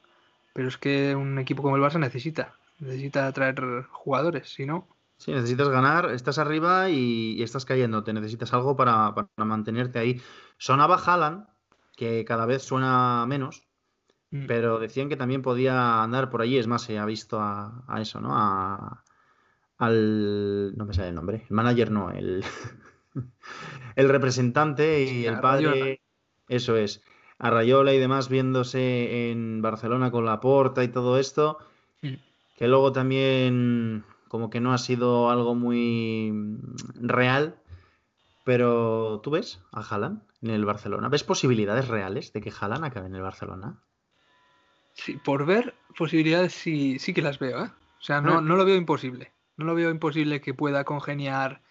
pero 0.54 0.68
es 0.68 0.78
que 0.78 1.16
un 1.16 1.38
equipo 1.40 1.62
como 1.62 1.76
el 1.76 1.82
Barça 1.82 2.00
necesita, 2.00 2.56
necesita 2.80 3.28
atraer 3.28 3.84
jugadores, 3.92 4.50
si 4.54 4.66
no. 4.66 4.88
Sí, 5.18 5.32
necesitas 5.32 5.70
ganar, 5.70 6.12
estás 6.12 6.40
arriba 6.40 6.90
y, 6.90 7.42
estás 7.42 7.66
cayendo, 7.66 8.04
te 8.04 8.14
necesitas 8.14 8.54
algo 8.54 8.76
para, 8.76 9.14
mantenerte 9.38 10.00
ahí. 10.00 10.22
Sonaba 10.58 10.98
Haaland, 10.98 11.48
que 11.96 12.26
cada 12.26 12.46
vez 12.46 12.64
suena 12.64 13.26
menos, 13.26 13.68
mm. 14.32 14.46
pero 14.48 14.80
decían 14.80 15.08
que 15.08 15.16
también 15.16 15.42
podía 15.42 16.04
andar 16.04 16.30
por 16.30 16.42
allí, 16.42 16.58
es 16.58 16.68
más, 16.68 16.82
se 16.82 16.98
ha 17.00 17.06
visto 17.06 17.40
a, 17.42 17.86
eso, 18.00 18.20
¿no? 18.20 18.36
A, 18.36 19.04
al... 19.78 20.76
no 20.76 20.86
me 20.86 20.94
sale 20.94 21.10
el 21.10 21.16
nombre, 21.16 21.46
el 21.50 21.56
manager 21.56 21.92
no, 21.92 22.12
el, 22.12 22.44
el 23.96 24.10
representante 24.10 25.04
y 25.04 25.26
el 25.26 25.40
padre, 25.40 26.02
eso 26.48 26.78
es, 26.78 27.02
a 27.38 27.50
Rayola 27.50 27.94
y 27.94 28.00
demás 28.00 28.30
viéndose 28.30 29.32
en 29.32 29.62
Barcelona 29.62 30.12
con 30.12 30.26
la 30.26 30.40
porta 30.40 30.84
y 30.84 30.88
todo 30.88 31.20
esto, 31.20 31.58
que 32.02 32.68
luego 32.68 32.92
también 32.92 34.06
como 34.28 34.50
que 34.50 34.60
no 34.60 34.74
ha 34.74 34.78
sido 34.78 35.30
algo 35.30 35.56
muy 35.56 36.60
real, 36.96 37.58
pero 38.44 39.22
¿tú 39.24 39.32
ves 39.32 39.62
a 39.72 39.82
Haaland 39.82 40.22
en 40.42 40.50
el 40.52 40.66
Barcelona? 40.66 41.10
¿Ves 41.10 41.24
posibilidades 41.24 41.88
reales 41.88 42.32
de 42.34 42.42
que 42.42 42.52
Haaland 42.58 42.86
acabe 42.86 43.08
en 43.08 43.16
el 43.16 43.22
Barcelona? 43.22 43.82
Sí, 44.94 45.20
por 45.24 45.46
ver 45.46 45.76
posibilidades 45.98 46.54
sí, 46.54 47.00
sí 47.00 47.14
que 47.14 47.22
las 47.22 47.40
veo, 47.40 47.66
¿eh? 47.66 47.72
O 48.00 48.02
sea, 48.02 48.22
no, 48.22 48.38
ah. 48.38 48.42
no 48.42 48.56
lo 48.56 48.66
veo 48.66 48.76
imposible. 48.76 49.34
No 49.58 49.66
lo 49.66 49.76
veo 49.76 49.90
imposible 49.90 50.42
que 50.42 50.54
pueda 50.54 50.84
congeniar 50.84 51.62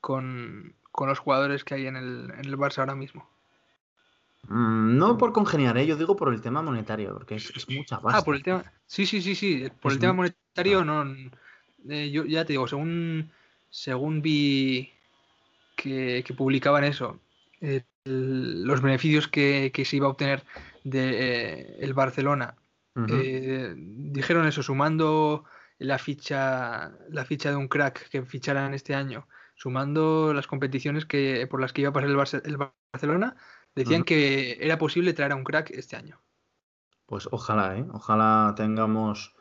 con, 0.00 0.74
los 1.06 1.20
jugadores 1.20 1.62
que 1.62 1.74
hay 1.74 1.86
en 1.86 1.96
el, 1.96 2.32
en 2.36 2.44
el 2.46 2.58
Barça 2.58 2.78
ahora 2.78 2.96
mismo. 2.96 3.28
Mm, 4.48 4.96
no 4.96 5.18
por 5.18 5.32
congeniar, 5.32 5.76
¿eh? 5.76 5.86
yo 5.86 5.96
digo 5.96 6.16
por 6.16 6.32
el 6.32 6.40
tema 6.40 6.62
monetario, 6.62 7.12
porque 7.12 7.36
es, 7.36 7.68
mucha 7.68 7.98
base. 7.98 8.18
Ah, 8.18 8.22
por 8.22 8.34
el 8.34 8.42
tema. 8.42 8.64
Sí, 8.86 9.04
sí, 9.06 9.20
sí, 9.20 9.34
sí. 9.34 9.68
Por 9.80 9.92
el 9.92 9.98
tema 9.98 10.14
monetario 10.14 10.84
no, 10.84 11.04
eh, 11.88 12.10
yo 12.10 12.24
ya 12.24 12.44
te 12.44 12.54
digo, 12.54 12.66
según, 12.66 13.30
según 13.68 14.22
vi 14.22 14.90
que, 15.76 16.24
publicaban 16.36 16.84
eso, 16.84 17.20
eh, 17.60 17.82
los 18.04 18.80
beneficios 18.80 19.28
que, 19.28 19.70
se 19.84 19.96
iba 19.96 20.06
a 20.06 20.10
obtener 20.10 20.42
de 20.84 21.10
eh, 21.10 21.76
el 21.80 21.92
Barcelona, 21.94 22.54
dijeron 22.96 24.46
eso, 24.48 24.62
sumando 24.62 25.44
la 25.78 25.98
ficha, 25.98 26.90
la 27.10 27.24
ficha 27.24 27.50
de 27.50 27.56
un 27.56 27.68
crack 27.68 28.08
que 28.08 28.22
ficharan 28.22 28.74
este 28.74 28.94
año, 28.94 29.28
sumando 29.58 30.32
las 30.32 30.46
competiciones 30.46 31.04
que, 31.04 31.46
por 31.50 31.60
las 31.60 31.72
que 31.72 31.82
iba 31.82 31.90
a 31.90 31.92
pasar 31.92 32.08
el, 32.44 32.56
Barcelona, 32.92 33.36
decían 33.74 34.04
que 34.04 34.56
era 34.60 34.78
posible 34.78 35.12
traer 35.12 35.32
a 35.32 35.36
un 35.36 35.42
crack 35.44 35.70
este 35.72 35.96
año. 35.96 36.20
Pues 37.06 37.28
ojalá, 37.32 37.76
¿eh? 37.76 37.84
ojalá 37.92 38.54
tengamos 38.56 39.34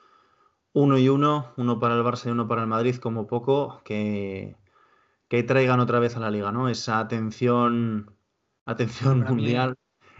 uno 0.74 0.98
y 0.98 1.08
uno, 1.08 1.54
uno 1.56 1.80
para 1.80 1.96
el 1.96 2.04
Barça 2.04 2.28
y 2.28 2.30
uno 2.32 2.48
para 2.48 2.62
el 2.62 2.68
Madrid, 2.68 2.96
como 2.96 3.28
poco, 3.28 3.82
que, 3.86 4.56
que 5.28 5.44
traigan 5.44 5.80
otra 5.80 6.00
vez 6.00 6.18
a 6.18 6.20
la 6.20 6.32
liga, 6.32 6.52
¿no? 6.52 6.68
Esa 6.68 6.98
atención, 6.98 8.16
atención 8.66 9.20
mundial 9.20 9.76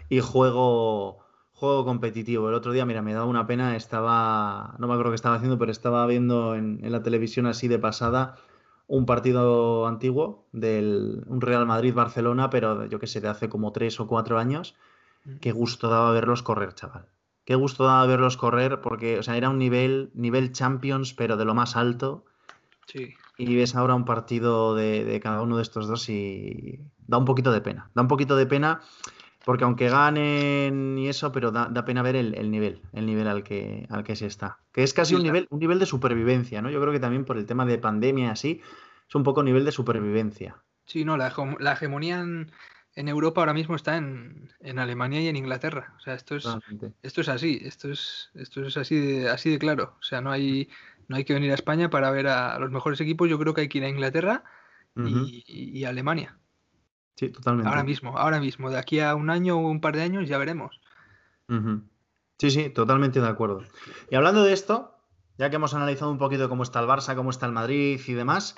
y 0.08 0.20
juego, 0.20 1.24
juego 1.52 1.84
competitivo. 1.84 2.48
El 2.48 2.54
otro 2.54 2.70
día, 2.70 2.86
mira, 2.86 3.02
me 3.02 3.14
daba 3.14 3.26
una 3.26 3.48
pena, 3.48 3.74
estaba, 3.74 4.76
no 4.78 4.86
me 4.86 4.92
acuerdo 4.92 5.10
qué 5.10 5.16
estaba 5.16 5.36
haciendo, 5.36 5.58
pero 5.58 5.72
estaba 5.72 6.06
viendo 6.06 6.54
en, 6.54 6.80
la 6.82 7.02
televisión 7.02 7.46
así 7.46 7.66
de 7.66 7.80
pasada 7.80 8.36
un 8.88 9.06
partido 9.06 9.86
antiguo 9.86 10.48
del 10.50 11.22
un 11.28 11.40
Real 11.40 11.66
Madrid-Barcelona, 11.66 12.50
pero 12.50 12.86
yo 12.86 12.98
que 12.98 13.06
sé, 13.06 13.20
de 13.20 13.28
hace 13.28 13.48
como 13.48 13.70
tres 13.70 14.00
o 14.00 14.08
cuatro 14.08 14.38
años. 14.38 14.74
Mm. 15.24 15.36
Qué 15.36 15.52
gusto 15.52 15.88
daba 15.88 16.10
verlos 16.10 16.42
correr, 16.42 16.74
chaval 16.74 17.06
qué 17.48 17.54
gusto 17.54 17.84
daba 17.84 18.04
verlos 18.04 18.36
correr 18.36 18.82
porque, 18.82 19.18
o 19.18 19.22
sea, 19.22 19.38
era 19.38 19.48
un 19.48 19.56
nivel, 19.56 20.10
nivel 20.12 20.52
Champions, 20.52 21.14
pero 21.14 21.38
de 21.38 21.46
lo 21.46 21.54
más 21.54 21.76
alto. 21.76 22.26
Sí. 22.84 23.14
Y 23.38 23.56
ves 23.56 23.74
ahora 23.74 23.94
un 23.94 24.04
partido 24.04 24.74
de, 24.74 25.18
cada 25.22 25.40
uno 25.40 25.56
de 25.56 25.62
estos 25.62 25.88
dos 25.88 26.10
y 26.10 26.78
da 27.06 27.16
un 27.16 27.24
poquito 27.24 27.50
de 27.50 27.62
pena. 27.62 27.90
Da 27.94 28.02
un 28.02 28.08
poquito 28.08 28.36
de 28.36 28.44
pena 28.44 28.82
porque 29.48 29.64
aunque 29.64 29.88
ganen 29.88 30.98
y 30.98 31.08
eso, 31.08 31.32
pero 31.32 31.50
da, 31.50 31.72
pena 31.86 32.02
ver 32.02 32.16
el, 32.16 32.50
nivel, 32.50 32.82
el 32.92 33.06
nivel 33.06 33.26
al 33.26 33.42
que, 33.42 33.86
al 33.88 34.04
que 34.04 34.14
se 34.14 34.26
está. 34.26 34.58
Que 34.72 34.82
es 34.82 34.92
casi 34.92 35.14
un, 35.14 35.22
nivel, 35.22 35.46
un 35.48 35.58
nivel 35.58 35.78
de 35.78 35.86
supervivencia, 35.86 36.60
¿no? 36.60 36.68
Yo 36.68 36.78
creo 36.82 36.92
que 36.92 37.00
también 37.00 37.24
por 37.24 37.38
el 37.38 37.46
tema 37.46 37.64
de 37.64 37.78
pandemia 37.78 38.26
y 38.26 38.28
así, 38.28 38.60
es 39.08 39.14
un 39.14 39.22
poco 39.22 39.42
nivel 39.42 39.64
de 39.64 39.72
supervivencia. 39.72 40.58
Sí, 40.84 41.02
no, 41.06 41.16
la, 41.16 41.32
la 41.60 41.72
hegemonía 41.72 42.20
en, 42.20 42.52
en 42.94 43.08
Europa 43.08 43.40
ahora 43.40 43.54
mismo 43.54 43.74
está 43.74 43.96
en, 43.96 44.50
Alemania 44.76 45.22
y 45.22 45.28
en 45.28 45.36
Inglaterra. 45.36 45.94
O 45.96 46.00
sea, 46.00 46.12
esto 46.12 46.36
es, 46.36 46.46
esto 47.02 47.22
es 47.22 47.28
así, 47.30 47.58
esto 47.62 47.90
es, 47.90 48.28
esto 48.34 48.66
es 48.66 48.76
así 48.76 48.96
de, 49.00 49.30
así 49.30 49.48
de 49.48 49.58
claro. 49.58 49.96
O 49.98 50.02
sea, 50.02 50.20
no 50.20 50.30
hay, 50.30 50.68
no 51.06 51.16
hay 51.16 51.24
que 51.24 51.32
venir 51.32 51.52
a 51.52 51.54
España 51.54 51.88
para 51.88 52.10
ver 52.10 52.26
a, 52.26 52.58
los 52.58 52.70
mejores 52.70 53.00
equipos. 53.00 53.30
Yo 53.30 53.38
creo 53.38 53.54
que 53.54 53.62
hay 53.62 53.68
que 53.70 53.78
ir 53.78 53.84
a 53.84 53.88
Inglaterra 53.88 54.44
y, 54.94 55.84
a 55.84 55.88
Alemania. 55.88 56.37
Sí, 57.18 57.30
totalmente. 57.30 57.68
Ahora 57.68 57.82
mismo, 57.82 58.16
ahora 58.16 58.38
mismo. 58.38 58.70
De 58.70 58.78
aquí 58.78 59.00
a 59.00 59.16
un 59.16 59.28
año 59.28 59.56
o 59.56 59.68
un 59.68 59.80
par 59.80 59.96
de 59.96 60.02
años 60.02 60.28
ya 60.28 60.38
veremos. 60.38 60.80
Sí, 62.38 62.52
sí, 62.52 62.70
totalmente 62.70 63.20
de 63.20 63.26
acuerdo. 63.26 63.64
Y 64.08 64.14
hablando 64.14 64.44
de 64.44 64.52
esto, 64.52 64.96
ya 65.36 65.50
que 65.50 65.56
hemos 65.56 65.74
analizado 65.74 66.12
un 66.12 66.18
poquito 66.18 66.48
cómo 66.48 66.62
está 66.62 66.78
el 66.78 66.86
Barça, 66.86 67.16
cómo 67.16 67.30
está 67.30 67.46
el 67.46 67.52
Madrid 67.52 68.00
y 68.06 68.12
demás, 68.12 68.54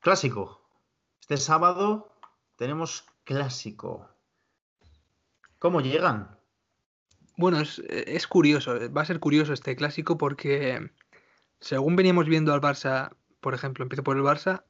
clásico. 0.00 0.68
Este 1.20 1.36
sábado 1.36 2.12
tenemos 2.56 3.04
clásico. 3.22 4.08
¿Cómo 5.60 5.80
llegan? 5.80 6.36
Bueno, 7.36 7.60
es, 7.60 8.26
curioso, 8.26 8.92
va 8.92 9.02
a 9.02 9.06
ser 9.06 9.20
curioso 9.20 9.52
este 9.52 9.76
clásico 9.76 10.18
porque 10.18 10.90
según 11.60 11.94
veníamos 11.94 12.26
viendo 12.26 12.52
al 12.52 12.60
Barça, 12.60 13.14
por 13.40 13.54
ejemplo, 13.54 13.84
empiezo 13.84 14.02
por 14.02 14.16
el 14.16 14.24
Barça, 14.24 14.64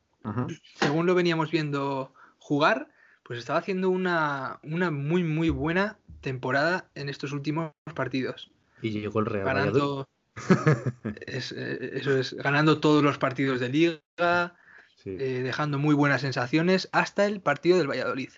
según 0.75 1.07
lo 1.07 1.15
veníamos 1.15 1.51
viendo 1.51 2.13
jugar, 2.39 2.91
pues 3.27 3.41
estaba 3.41 3.59
haciendo 3.59 3.91
una, 3.91 4.61
una, 4.63 4.91
muy, 4.91 5.25
muy 5.25 5.51
buena 5.51 5.99
temporada 6.21 6.89
en 6.95 7.09
estos 7.09 7.33
últimos 7.33 7.73
partidos. 7.95 8.51
Y 8.83 8.91
llegó 8.91 9.21
el 9.21 9.27
Real 9.27 9.47
ganando, 9.47 10.09
eh, 11.05 11.91
eso 11.95 12.17
es, 12.17 12.35
ganando 12.35 12.79
todos 12.79 13.03
los 13.03 13.19
partidos 13.19 13.59
de 13.59 13.69
liga, 13.69 14.57
eh, 15.05 15.41
dejando 15.43 15.79
muy 15.79 15.95
buenas 15.95 16.21
sensaciones 16.21 16.89
hasta 16.93 17.27
el 17.27 17.41
partido 17.41 17.79
del 17.79 17.89
Valladolid. 17.89 18.31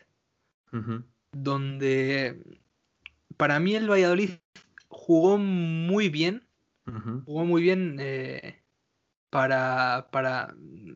Donde 1.32 2.42
para 3.36 3.58
mí 3.60 3.74
el 3.74 3.90
Valladolid 3.90 4.32
jugó 4.88 5.38
muy 5.38 6.08
bien, 6.08 6.46
jugó 7.24 7.44
muy 7.44 7.62
bien 7.62 7.96
eh, 8.00 8.60
para, 9.30 10.08
para, 10.10 10.54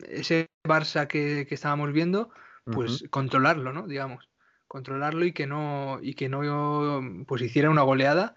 ese 0.09 0.47
Barça 0.63 1.07
que, 1.07 1.47
estábamos 1.49 1.91
viendo, 1.91 2.29
pues 2.65 3.05
controlarlo, 3.09 3.73
¿no? 3.73 3.87
Digamos, 3.87 4.29
controlarlo 4.67 5.25
y 5.25 5.33
que 5.33 5.47
no, 5.47 5.99
y 6.01 6.13
que 6.15 6.29
no 6.29 7.01
pues 7.27 7.41
hiciera 7.41 7.69
una 7.69 7.81
goleada 7.81 8.35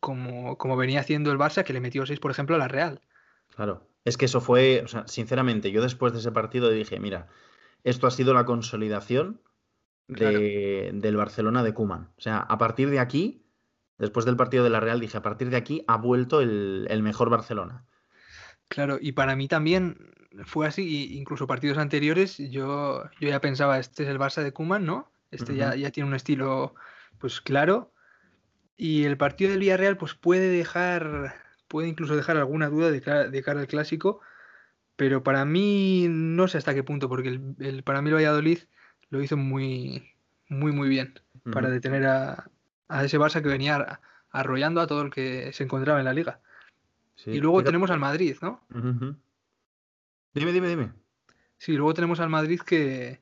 como, 0.00 0.56
como 0.58 0.76
venía 0.76 1.00
haciendo 1.00 1.32
el 1.32 1.38
Barça, 1.38 1.64
que 1.64 1.72
le 1.72 1.80
metió 1.80 2.06
6, 2.06 2.20
por 2.20 2.30
ejemplo, 2.30 2.56
a 2.56 2.58
la 2.58 2.68
Real. 2.68 3.00
Claro, 3.54 3.88
es 4.04 4.16
que 4.16 4.26
eso 4.26 4.40
fue, 4.40 4.82
o 4.84 4.88
sea, 4.88 5.06
sinceramente, 5.06 5.70
yo 5.70 5.82
después 5.82 6.12
de 6.12 6.20
ese 6.20 6.32
partido 6.32 6.70
dije, 6.70 7.00
mira, 7.00 7.28
esto 7.84 8.06
ha 8.06 8.10
sido 8.10 8.34
la 8.34 8.44
consolidación 8.44 9.40
del 10.08 11.16
Barcelona 11.16 11.62
de 11.62 11.74
Kuman. 11.74 12.12
O 12.16 12.20
sea, 12.20 12.38
a 12.38 12.56
partir 12.56 12.88
de 12.90 12.98
aquí, 12.98 13.44
después 13.98 14.24
del 14.24 14.36
partido 14.36 14.64
de 14.64 14.70
la 14.70 14.80
Real, 14.80 15.00
dije, 15.00 15.18
a 15.18 15.22
partir 15.22 15.50
de 15.50 15.56
aquí 15.56 15.84
ha 15.86 15.96
vuelto 15.96 16.40
el, 16.40 17.02
mejor 17.02 17.28
Barcelona. 17.28 17.84
Claro, 18.68 18.98
y 19.00 19.12
para 19.12 19.36
mí 19.36 19.48
también 19.48 20.12
fue 20.44 20.66
así, 20.66 21.16
incluso 21.16 21.46
partidos 21.46 21.78
anteriores, 21.78 22.38
yo, 22.38 23.04
yo 23.20 23.28
ya 23.28 23.40
pensaba, 23.40 23.78
este 23.78 24.04
es 24.04 24.08
el 24.08 24.18
Barça 24.18 24.42
de 24.42 24.52
Kuman, 24.52 24.84
¿no? 24.84 25.10
Este 25.30 25.54
ya, 25.54 25.74
ya 25.74 25.90
tiene 25.90 26.08
un 26.08 26.14
estilo, 26.14 26.74
pues 27.18 27.40
claro. 27.40 27.92
Y 28.76 29.04
el 29.04 29.16
partido 29.16 29.50
del 29.50 29.60
Villarreal, 29.60 29.96
pues 29.96 30.14
puede 30.14 30.48
dejar, 30.48 31.34
puede 31.66 31.88
incluso 31.88 32.16
dejar 32.16 32.36
alguna 32.36 32.68
duda 32.68 32.90
de 32.90 33.00
cara, 33.00 33.28
de 33.28 33.42
cara 33.42 33.60
al 33.60 33.66
clásico, 33.66 34.20
pero 34.96 35.22
para 35.22 35.44
mí 35.44 36.06
no 36.08 36.48
sé 36.48 36.58
hasta 36.58 36.74
qué 36.74 36.82
punto, 36.82 37.08
porque 37.08 37.28
el, 37.28 37.54
el, 37.58 37.82
para 37.82 38.00
mí 38.00 38.08
el 38.08 38.16
Valladolid 38.16 38.60
lo 39.10 39.22
hizo 39.22 39.36
muy, 39.36 40.14
muy, 40.48 40.72
muy 40.72 40.88
bien 40.88 41.20
para 41.52 41.70
detener 41.70 42.06
a, 42.06 42.50
ese 43.02 43.18
Barça 43.18 43.42
que 43.42 43.48
venía 43.48 44.00
arrollando 44.30 44.80
a 44.80 44.86
todo 44.86 45.02
el 45.02 45.10
que 45.10 45.52
se 45.52 45.64
encontraba 45.64 45.98
en 45.98 46.04
la 46.04 46.12
liga. 46.12 46.40
y 47.26 47.38
luego 47.38 47.62
tenemos 47.62 47.90
al 47.90 47.98
Madrid, 47.98 48.36
¿no? 48.42 48.60
Dime, 50.34 50.52
dime, 50.52 50.68
dime. 50.68 50.92
Sí, 51.56 51.72
luego 51.72 51.94
tenemos 51.94 52.20
al 52.20 52.28
Madrid 52.28 52.60
que, 52.60 53.20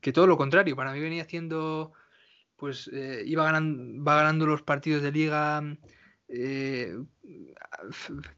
que 0.00 0.12
todo 0.12 0.26
lo 0.26 0.36
contrario. 0.36 0.76
Para 0.76 0.92
mí 0.92 1.00
venía 1.00 1.22
haciendo, 1.22 1.92
pues 2.56 2.90
eh, 2.92 3.22
iba 3.26 3.44
ganando, 3.44 4.04
va 4.04 4.16
ganando 4.16 4.46
los 4.46 4.62
partidos 4.62 5.02
de 5.02 5.12
liga 5.12 5.62
eh, 6.28 6.96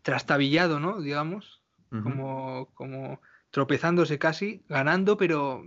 trastabillado, 0.02 0.80
¿no? 0.80 1.00
Digamos, 1.00 1.62
como, 2.02 2.70
como 2.74 3.20
tropezándose 3.50 4.18
casi, 4.18 4.64
ganando, 4.68 5.16
pero 5.16 5.64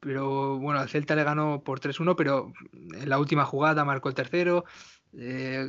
pero 0.00 0.58
bueno, 0.58 0.80
al 0.80 0.88
Celta 0.88 1.14
le 1.14 1.24
ganó 1.24 1.62
por 1.62 1.78
3-1, 1.78 2.16
pero 2.16 2.52
en 2.72 3.08
la 3.08 3.18
última 3.18 3.44
jugada 3.44 3.84
marcó 3.84 4.08
el 4.08 4.14
tercero, 4.14 4.64
eh, 5.12 5.68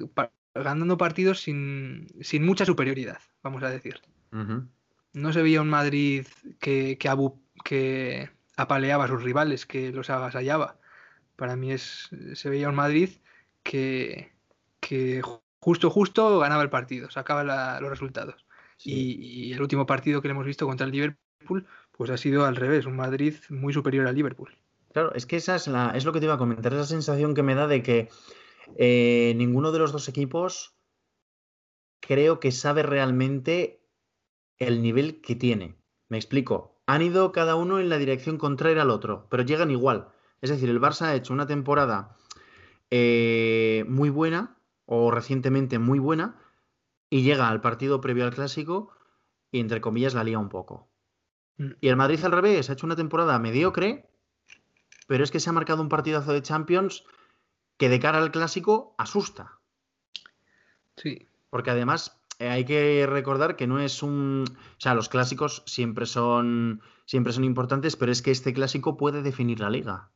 ganando 0.56 0.98
partidos 0.98 1.42
sin, 1.42 2.08
mucha 2.40 2.66
superioridad, 2.66 3.20
vamos 3.44 3.62
a 3.64 3.70
decir. 3.70 4.00
No 5.14 5.34
se 5.34 5.42
veía 5.42 5.62
un 5.62 5.70
Madrid 5.70 6.28
que, 6.60 6.98
que, 7.64 8.30
apaleaba 8.58 9.06
a 9.06 9.08
sus 9.08 9.24
rivales, 9.24 9.66
que 9.66 9.92
los 9.92 10.10
avasallaba. 10.10 10.80
Para 11.36 11.56
mí 11.56 11.72
es, 11.72 12.10
se 12.34 12.50
veía 12.50 12.70
un 12.70 12.76
Madrid 12.76 13.10
que, 13.64 14.32
que 14.80 15.22
justo, 15.60 15.90
justo 15.90 16.40
ganaba 16.40 16.64
el 16.64 16.70
partido, 16.70 17.10
sacaba 17.10 17.80
los 17.80 17.90
resultados. 17.90 18.46
Y, 18.84 19.54
el 19.54 19.62
último 19.62 19.86
partido 19.86 20.22
que 20.22 20.28
le 20.28 20.34
hemos 20.34 20.46
visto 20.46 20.66
contra 20.66 20.86
el 20.86 20.92
Liverpool, 20.92 21.68
pues 21.92 22.10
ha 22.10 22.18
sido 22.18 22.46
al 22.46 22.56
revés, 22.56 22.86
un 22.86 22.96
Madrid 22.96 23.36
muy 23.50 23.74
superior 23.74 24.08
al 24.08 24.16
Liverpool. 24.16 24.58
Claro, 24.92 25.14
es 25.14 25.26
que 25.26 25.38
esa 25.38 25.56
es, 25.56 25.68
la, 25.68 25.92
es 25.96 26.04
lo 26.04 26.12
que 26.12 26.20
te 26.20 26.26
iba 26.26 26.34
a 26.34 26.40
comentar, 26.40 26.74
esa 26.74 26.86
sensación 26.86 27.34
que 27.34 27.44
me 27.44 27.56
da 27.56 27.68
de 27.68 27.82
que 27.84 28.10
eh, 28.78 29.34
ninguno 29.38 29.72
de 29.72 29.80
los 29.80 29.92
dos 29.92 30.10
equipos 30.10 30.76
creo 32.00 32.40
que 32.40 32.52
sabe 32.52 32.84
realmente 32.84 33.81
el 34.62 34.84
nivel 34.84 35.22
que 35.22 35.36
tiene. 35.36 35.76
Me 36.08 36.18
explico. 36.18 36.80
Han 36.86 37.02
ido 37.02 37.32
cada 37.32 37.56
uno 37.56 37.80
en 37.80 37.90
la 37.90 37.98
dirección 37.98 38.38
contraria 38.38 38.84
al 38.84 38.92
otro, 38.92 39.26
pero 39.30 39.44
llegan 39.44 39.72
igual. 39.72 40.10
Es 40.40 40.52
decir, 40.52 40.70
el 40.70 40.80
Barça 40.80 41.08
ha 41.08 41.16
hecho 41.16 41.34
una 41.34 41.48
temporada 41.48 42.16
eh, 42.92 43.86
muy 43.88 44.10
buena, 44.10 44.58
o 44.86 45.10
recientemente 45.10 45.80
muy 45.80 45.98
buena, 45.98 46.40
y 47.10 47.24
llega 47.24 47.50
al 47.50 47.60
partido 47.60 48.02
previo 48.02 48.24
al 48.24 48.36
clásico 48.36 48.92
y 49.52 49.60
entre 49.60 49.82
comillas 49.82 50.14
la 50.14 50.24
lía 50.24 50.38
un 50.38 50.50
poco. 50.50 50.88
Mm. 51.58 51.72
Y 51.82 51.88
el 51.88 51.96
Madrid 51.96 52.24
al 52.24 52.32
revés, 52.32 52.70
ha 52.70 52.74
hecho 52.74 52.86
una 52.86 52.96
temporada 52.96 53.40
mediocre, 53.40 54.12
pero 55.08 55.24
es 55.24 55.32
que 55.32 55.40
se 55.40 55.50
ha 55.50 55.54
marcado 55.54 55.82
un 55.82 55.90
partidazo 55.90 56.34
de 56.34 56.44
Champions 56.44 57.04
que 57.78 57.90
de 57.90 58.00
cara 58.00 58.20
al 58.20 58.32
clásico 58.32 58.94
asusta. 59.00 59.60
Sí. 60.98 61.28
Porque 61.50 61.72
además 61.72 62.21
hay 62.50 62.66
que 62.66 63.06
recordar 63.08 63.56
que 63.56 63.68
no 63.68 63.80
es 63.80 64.04
un. 64.04 64.46
O 64.48 64.80
sea, 64.80 64.94
los 64.96 65.10
clásicos 65.10 65.64
siempre 65.66 66.06
son, 66.06 66.82
siempre 67.06 67.34
son 67.34 67.44
importantes, 67.44 67.96
pero 67.96 68.12
es 68.12 68.22
que 68.22 68.32
este 68.32 68.54
clásico 68.54 68.98
puede 68.98 69.22
definir 69.22 69.60
la 69.60 69.70
liga. 69.70 70.10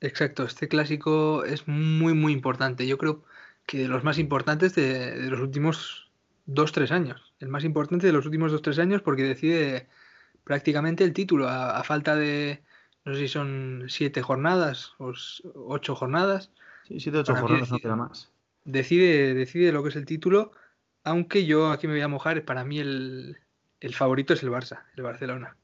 Exacto, 0.00 0.44
este 0.44 0.68
clásico 0.68 1.44
es 1.44 1.66
muy, 1.66 2.14
muy 2.14 2.32
importante. 2.32 2.86
Yo 2.86 2.98
creo 2.98 3.24
que 3.66 3.78
de 3.78 3.88
los 3.88 4.04
más 4.04 4.18
importantes 4.18 4.74
de, 4.74 5.28
los 5.28 5.40
últimos 5.40 6.10
dos, 6.46 6.72
tres 6.72 6.92
años. 6.92 7.34
El 7.40 7.48
más 7.48 7.64
importante 7.64 8.06
de 8.06 8.12
los 8.12 8.24
últimos 8.24 8.52
dos, 8.52 8.62
tres 8.62 8.78
años 8.78 9.02
porque 9.02 9.24
decide 9.24 9.88
prácticamente 10.44 11.04
el 11.04 11.12
título 11.12 11.48
a, 11.48 11.82
falta 11.84 12.14
de, 12.14 12.62
no 13.04 13.14
sé 13.14 13.20
si 13.20 13.28
son 13.28 13.84
siete 13.88 14.22
jornadas 14.22 14.94
o 14.98 15.12
ocho 15.54 15.94
jornadas. 15.94 16.50
Sí, 16.86 17.00
siete, 17.00 17.18
ocho 17.18 17.34
jornadas, 17.34 17.70
no 17.70 17.78
queda 17.78 17.96
más. 17.96 18.30
Decide, 18.64 19.34
decide 19.34 19.72
lo 19.72 19.82
que 19.82 19.88
es 19.90 19.96
el 19.96 20.06
título, 20.06 20.52
aunque 21.04 21.46
yo 21.46 21.70
aquí 21.70 21.86
me 21.86 21.94
voy 21.94 22.02
a 22.02 22.08
mojar, 22.08 22.44
para 22.44 22.64
mí 22.64 22.78
el, 22.78 23.38
el 23.80 23.94
favorito 23.94 24.34
es 24.34 24.42
el 24.42 24.50
Barça, 24.50 24.84
el 24.96 25.02
Barcelona. 25.02 25.56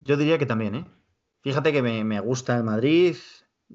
Yo 0.00 0.16
diría 0.16 0.38
que 0.38 0.46
también, 0.46 0.74
¿eh? 0.74 0.84
Fíjate 1.42 1.72
que 1.72 1.82
me, 1.82 2.20
gusta 2.20 2.56
el 2.56 2.64
Madrid. 2.64 3.16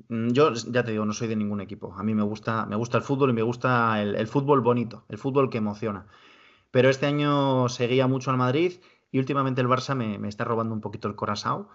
Mm, 0.09 0.29
yo 0.29 0.53
ya 0.53 0.83
te 0.83 0.91
digo, 0.91 1.05
no 1.05 1.13
soy 1.13 1.27
de 1.27 1.35
ningún 1.35 1.61
equipo. 1.61 1.93
A 1.97 2.03
mí 2.03 2.13
me 2.13 2.23
gusta, 2.23 2.65
me 2.65 2.75
gusta 2.75 2.97
el 2.97 3.03
fútbol 3.03 3.31
y 3.31 3.33
me 3.33 3.41
gusta 3.41 4.01
el, 4.01 4.27
fútbol 4.27 4.61
bonito, 4.61 5.05
el 5.09 5.17
fútbol 5.17 5.49
que 5.49 5.57
emociona. 5.57 6.07
Pero 6.71 6.89
este 6.89 7.05
año 7.05 7.69
seguía 7.69 8.07
mucho 8.07 8.31
al 8.31 8.37
Madrid 8.37 8.73
y 9.11 9.19
últimamente 9.19 9.61
el 9.61 9.67
Barça 9.67 9.95
me, 9.95 10.27
está 10.27 10.43
robando 10.43 10.73
un 10.73 10.81
poquito 10.81 11.07
el 11.07 11.15
corazón. 11.15 11.67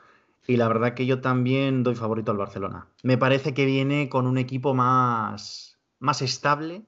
Y 0.46 0.56
la 0.56 0.68
verdad 0.68 0.94
que 0.94 1.06
yo 1.06 1.20
también 1.20 1.82
doy 1.82 1.94
favorito 1.94 2.32
al 2.32 2.38
Barcelona. 2.38 2.86
Me 3.02 3.18
parece 3.18 3.52
que 3.54 3.66
viene 3.66 4.08
con 4.08 4.26
un 4.26 4.38
equipo 4.38 4.74
más, 4.74 5.78
más 5.98 6.22
estable, 6.22 6.86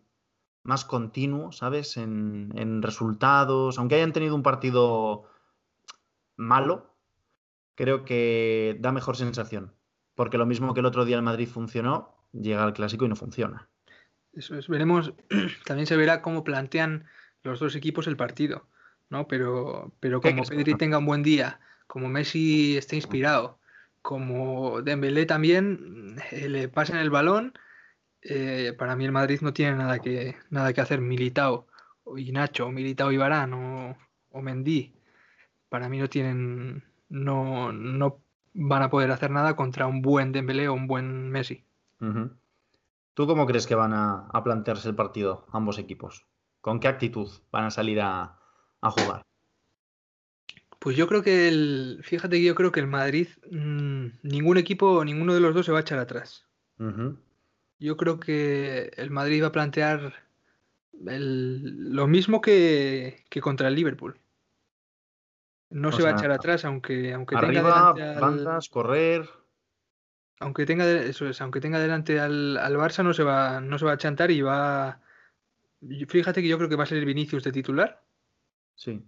más 0.65 0.85
continuo, 0.85 1.53
¿sabes? 1.53 1.97
En, 1.97 2.53
en 2.57 2.83
resultados. 2.83 3.79
Aunque 3.79 3.97
hayan 3.97 4.13
tenido 4.13 4.35
un 4.35 4.43
partido 4.43 5.25
malo, 6.37 6.95
creo 7.75 8.05
que 8.05 8.77
da 8.81 8.93
mejor 8.93 9.17
sensación. 9.17 9.75
Porque 10.15 10.39
lo 10.39 10.47
mismo 10.47 10.75
que 10.75 10.81
el 10.81 10.87
otro 10.87 11.05
día 11.05 11.17
el 11.17 11.23
Madrid 11.23 11.49
funcionó, 11.49 12.15
llega 12.33 12.65
al 12.65 12.75
clásico 12.75 13.05
y 13.05 13.09
no 13.09 13.17
funciona. 13.17 13.69
Eso 14.33 14.57
es, 14.57 14.69
veremos, 14.69 15.13
también 15.65 15.87
se 15.87 15.97
verá 15.97 16.23
cómo 16.23 16.45
plantean 16.45 17.07
los 17.43 17.61
dos 17.61 17.75
equipos 17.75 18.07
el 18.07 18.17
partido, 18.17 18.67
¿no? 19.11 19.27
Pero, 19.29 19.93
pero 20.01 20.21
como 20.21 20.43
Pedri 20.45 20.75
tenga 20.75 20.99
un 20.99 21.07
buen 21.07 21.23
día, 21.23 21.61
como 21.87 22.09
Messi 22.09 22.77
esté 22.77 22.97
inspirado, 22.97 23.59
como 24.01 24.83
Dembélé 24.83 25.27
también 25.27 26.17
eh, 26.31 26.49
le 26.49 26.69
pasen 26.69 26.97
el 26.97 27.11
balón, 27.11 27.53
eh, 28.23 28.75
para 28.79 28.97
mí 28.97 29.05
el 29.05 29.13
Madrid 29.13 29.41
no 29.43 29.53
tiene 29.53 29.77
nada 29.77 29.99
que, 29.99 30.37
nada 30.51 30.73
que 30.73 30.81
hacer. 30.81 31.01
Militao 31.01 31.67
y 32.17 32.33
Nacho, 32.33 32.67
o 32.67 32.73
Militao 32.73 33.13
y 33.13 33.17
Barán, 33.17 33.53
o, 33.55 33.97
o 34.31 34.43
Mendy, 34.43 34.95
para 35.69 35.89
mí 35.89 35.99
no 35.99 36.09
tienen 36.09 36.85
no, 37.13 37.73
no 37.73 38.21
van 38.55 38.83
a 38.83 38.91
poder 38.91 39.11
hacer 39.11 39.31
nada 39.31 39.55
contra 39.55 39.87
un 39.87 40.03
buen 40.03 40.33
Dembélé 40.33 40.69
o 40.69 40.75
un 40.75 40.87
buen 40.87 41.31
Messi. 41.31 41.65
¿Tú 43.15 43.27
cómo 43.27 43.47
crees 43.47 43.67
que 43.67 43.75
van 43.75 43.93
a, 43.93 44.29
plantearse 44.43 44.89
el 44.89 44.97
partido 44.97 45.47
ambos 45.53 45.79
equipos? 45.79 46.27
¿Con 46.61 46.81
qué 46.81 46.89
actitud 46.89 47.31
van 47.53 47.67
a 47.67 47.71
salir 47.71 48.01
a, 48.01 48.39
jugar? 48.81 49.23
Pues 50.79 50.97
yo 50.97 51.07
creo 51.07 51.23
que 51.23 51.49
el, 51.49 52.01
fíjate 52.03 52.39
que 52.39 52.45
yo 52.45 52.57
creo 52.57 52.73
que 52.73 52.81
el 52.81 52.89
Madrid, 52.89 53.29
mm, 53.51 54.07
ningún 54.23 54.57
equipo, 54.57 55.05
ninguno 55.05 55.35
de 55.35 55.41
los 55.41 55.55
dos 55.55 55.67
se 55.67 55.73
va 55.73 55.79
a 55.79 55.83
echar 55.83 56.01
atrás. 56.01 56.49
Yo 57.83 57.97
creo 57.97 58.21
que 58.21 58.93
el 58.97 59.11
Madrid 59.11 59.43
va 59.43 59.49
a 59.49 59.53
plantear 59.53 60.15
lo 60.93 62.07
mismo 62.07 62.41
que, 62.41 63.25
que, 63.29 63.41
contra 63.41 63.67
el 63.67 63.75
Liverpool. 63.75 64.21
No 65.69 65.91
se 65.91 66.05
va 66.05 66.11
a 66.11 66.13
echar 66.13 66.31
atrás, 66.31 66.65
aunque, 66.65 67.13
aunque 67.13 67.35
tenga 67.35 67.61
delante 67.61 68.03
al, 68.03 68.61
correr. 68.71 69.29
Aunque 70.39 70.65
tenga, 70.65 70.89
eso 70.89 71.29
es, 71.29 71.41
aunque 71.41 71.61
tenga 71.61 71.81
delante 71.81 72.21
al, 72.21 72.57
Barça, 72.77 73.03
no 73.03 73.15
se, 73.15 73.25
va, 73.25 73.61
no 73.61 73.77
se 73.81 73.85
va 73.85 73.93
a 73.93 73.99
chantar 73.99 74.31
y 74.31 74.43
va. 74.43 75.01
Fíjate 76.07 76.41
que 76.41 76.47
yo 76.47 76.59
creo 76.59 76.69
que 76.69 76.77
va 76.77 76.85
a 76.85 76.87
ser 76.87 77.05
Vinicius 77.05 77.43
de 77.43 77.51
titular. 77.51 78.01
Sí. 78.77 79.05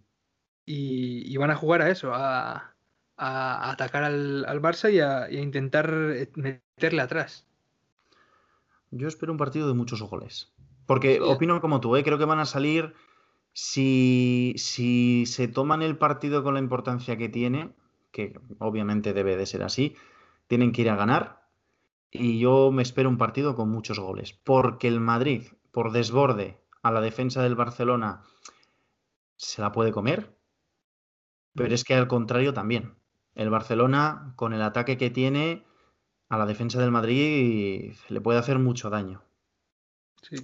Y, 0.67 1.37
van 1.37 1.53
a 1.53 1.57
jugar 1.57 1.81
a 1.81 1.91
eso, 1.91 2.13
a, 2.13 2.75
atacar 3.17 4.03
al, 4.03 4.61
Barça 4.61 4.93
y 4.93 4.99
a, 4.99 5.31
intentar 5.31 5.93
meterle 6.35 7.03
atrás. 7.03 7.47
Yo 8.97 9.09
espero 9.09 9.33
un 9.33 9.39
partido 9.39 9.67
de 9.67 9.75
muchos 9.75 10.01
goles. 10.03 10.55
Porque 10.87 11.21
opino 11.21 11.61
como 11.61 11.81
tú, 11.81 11.97
¿eh? 11.97 12.05
creo 12.05 12.17
que 12.17 12.25
van 12.27 12.39
a 12.39 12.47
salir 12.47 12.95
si, 13.53 14.55
se 14.57 15.49
toman 15.49 15.83
el 15.83 15.99
partido 15.99 16.45
con 16.45 16.55
la 16.55 16.61
importancia 16.61 17.17
que 17.17 17.29
tiene, 17.29 17.75
que 18.13 18.39
obviamente 18.61 19.13
debe 19.13 19.37
de 19.37 19.47
ser 19.47 19.65
así, 19.65 19.97
tienen 20.47 20.71
que 20.71 20.83
ir 20.83 20.91
a 20.91 20.97
ganar. 20.97 21.49
Y 22.13 22.39
yo 22.39 22.71
me 22.71 22.83
espero 22.83 23.09
un 23.09 23.19
partido 23.19 23.57
con 23.57 23.69
muchos 23.69 23.99
goles. 23.99 24.33
Porque 24.33 24.87
el 24.87 25.01
Madrid, 25.01 25.43
por 25.73 25.91
desborde 25.91 26.61
a 26.83 26.93
la 26.93 27.01
defensa 27.01 27.43
del 27.43 27.57
Barcelona, 27.57 28.23
se 29.37 29.61
la 29.61 29.73
puede 29.73 29.91
comer. 29.91 30.39
Pero 31.55 31.75
es 31.75 31.83
que 31.83 31.95
al 31.95 32.07
contrario 32.07 32.55
también. 32.55 32.95
El 33.35 33.51
Barcelona, 33.51 34.35
con 34.37 34.53
el 34.53 34.63
ataque 34.63 34.97
que 34.97 35.11
tiene, 35.11 35.65
a 36.29 36.39
la 36.39 36.47
defensa 36.47 36.81
del 36.81 36.91
Madrid 36.91 37.95
le 38.09 38.21
puede 38.21 38.39
hacer 38.39 38.59
mucho 38.59 38.91
daño. 38.91 39.23
Sí. 40.23 40.37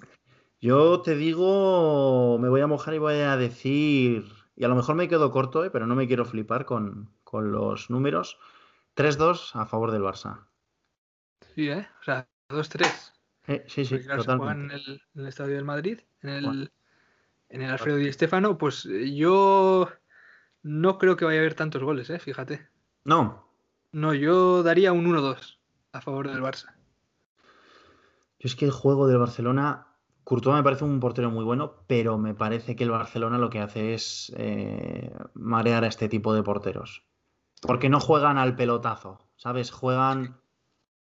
Yo 0.61 1.01
te 1.01 1.17
digo, 1.17 2.39
me 2.39 2.51
voy 2.51 2.61
a 2.61 2.67
mojar 2.67 2.93
y 2.93 2.99
voy 2.99 3.15
a 3.15 3.37
decir, 3.39 4.27
y 4.57 4.65
a 4.65 4.69
lo 4.69 4.75
mejor 4.75 4.95
me 4.95 5.09
quedo 5.09 5.31
corto, 5.31 5.65
eh, 5.65 5.71
pero 5.71 5.87
no 5.87 5.95
me 5.95 6.07
quiero 6.07 6.27
flipar 6.27 6.67
con, 6.67 7.11
los 7.33 7.89
números. 7.89 8.39
3-2 8.95 9.53
a 9.55 9.65
favor 9.65 9.91
del 9.91 10.03
Barça. 10.03 10.47
Sí, 11.55 11.71
¿eh? 11.71 11.89
O 12.01 12.05
sea, 12.05 12.29
2-3. 12.51 13.13
Eh, 13.47 13.65
sí, 13.69 13.87
sí, 13.87 14.07
totalmente. 14.07 14.75
en 14.75 15.01
el, 15.15 15.27
Estadio 15.27 15.55
del 15.55 15.65
Madrid, 15.65 16.01
en 16.21 16.29
el, 16.29 16.73
en 17.49 17.63
el 17.63 17.71
Alfredo 17.71 17.97
Di 17.97 18.09
Estefano, 18.09 18.59
pues 18.59 18.85
eh, 18.85 19.15
yo 19.15 19.89
no 20.63 20.99
creo 20.99 21.17
que 21.17 21.25
vaya 21.25 21.39
a 21.39 21.41
haber 21.41 21.55
tantos 21.55 21.83
goles, 21.83 22.11
¿eh? 22.11 22.19
Fíjate. 22.19 22.69
No. 23.05 23.49
No, 23.93 24.13
yo 24.13 24.63
daría 24.63 24.93
un 24.93 25.07
1-2 25.07 25.60
a 25.93 26.01
favor 26.01 26.29
del 26.29 26.43
Barça. 26.43 26.75
Yo 28.39 28.47
es 28.47 28.57
que 28.57 28.65
el 28.65 28.71
juego 28.71 29.07
del 29.07 29.19
Barcelona 29.19 29.91
Courtois 30.25 30.57
me 30.57 30.63
parece 30.63 30.85
un 30.85 31.01
portero 31.01 31.31
muy 31.31 31.45
bueno, 31.45 31.75
pero 31.87 32.17
me 32.17 32.35
parece 32.35 32.77
que 32.77 32.85
el 32.85 32.91
Barcelona 32.91 33.39
lo 33.39 33.51
que 33.51 33.59
hace 33.59 33.95
es 33.95 34.33
eh, 34.37 35.13
marear 35.35 35.85
a 35.85 35.89
este 35.89 36.09
tipo 36.09 36.35
de 36.35 36.43
porteros. 36.43 37.03
Porque 37.63 37.89
no 37.89 38.01
juegan 38.01 38.39
al 38.39 38.55
pelotazo, 38.55 39.19
¿sabes? 39.37 39.71
Juegan 39.71 40.41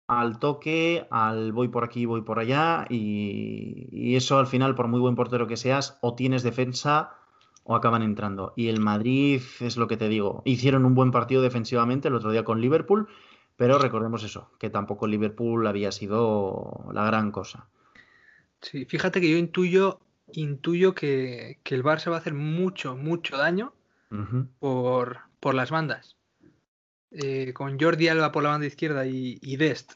al 0.06 0.38
toque, 0.38 1.06
al 1.10 1.52
voy 1.52 1.68
por 1.68 1.82
aquí, 1.82 2.04
voy 2.04 2.22
por 2.22 2.38
allá, 2.38 2.86
y, 2.90 4.14
eso 4.14 4.38
al 4.38 4.46
final, 4.46 4.74
por 4.74 4.88
muy 4.88 5.00
buen 5.00 5.14
portero 5.14 5.46
que 5.46 5.56
seas, 5.56 5.98
o 6.02 6.14
tienes 6.14 6.42
defensa 6.42 7.14
o 7.64 7.74
acaban 7.74 8.02
entrando. 8.02 8.52
Y 8.54 8.68
el 8.68 8.80
Madrid 8.80 9.40
es 9.60 9.76
lo 9.76 9.88
que 9.88 9.96
te 9.96 10.08
digo. 10.08 10.42
Hicieron 10.44 10.84
un 10.84 10.94
buen 10.94 11.10
partido 11.10 11.42
defensivamente 11.42 12.08
el 12.08 12.14
otro 12.14 12.30
día 12.30 12.44
con 12.44 12.60
Liverpool, 12.60 13.08
pero 13.56 13.78
recordemos 13.78 14.22
eso, 14.22 14.50
que 14.58 14.70
tampoco 14.70 15.06
Liverpool 15.06 15.66
había 15.66 15.90
sido 15.90 16.84
la 16.92 17.06
gran 17.06 17.32
cosa. 17.32 17.68
Sí, 18.60 18.84
fíjate 18.84 19.20
que 19.20 19.30
yo 19.30 19.38
intuyo, 19.38 20.00
intuyo 20.32 20.94
que, 20.94 21.58
el 21.64 21.82
Barça 21.82 22.10
va 22.10 22.16
a 22.16 22.18
hacer 22.20 22.34
mucho, 22.34 22.96
mucho 22.96 23.36
daño 23.36 23.72
por, 24.58 25.18
por, 25.40 25.54
las 25.54 25.70
bandas. 25.70 26.16
Eh, 27.10 27.52
con 27.54 27.78
Jordi 27.80 28.08
Alba 28.08 28.32
por 28.32 28.42
la 28.42 28.50
banda 28.50 28.66
izquierda 28.66 29.06
y, 29.06 29.56
Dest. 29.56 29.92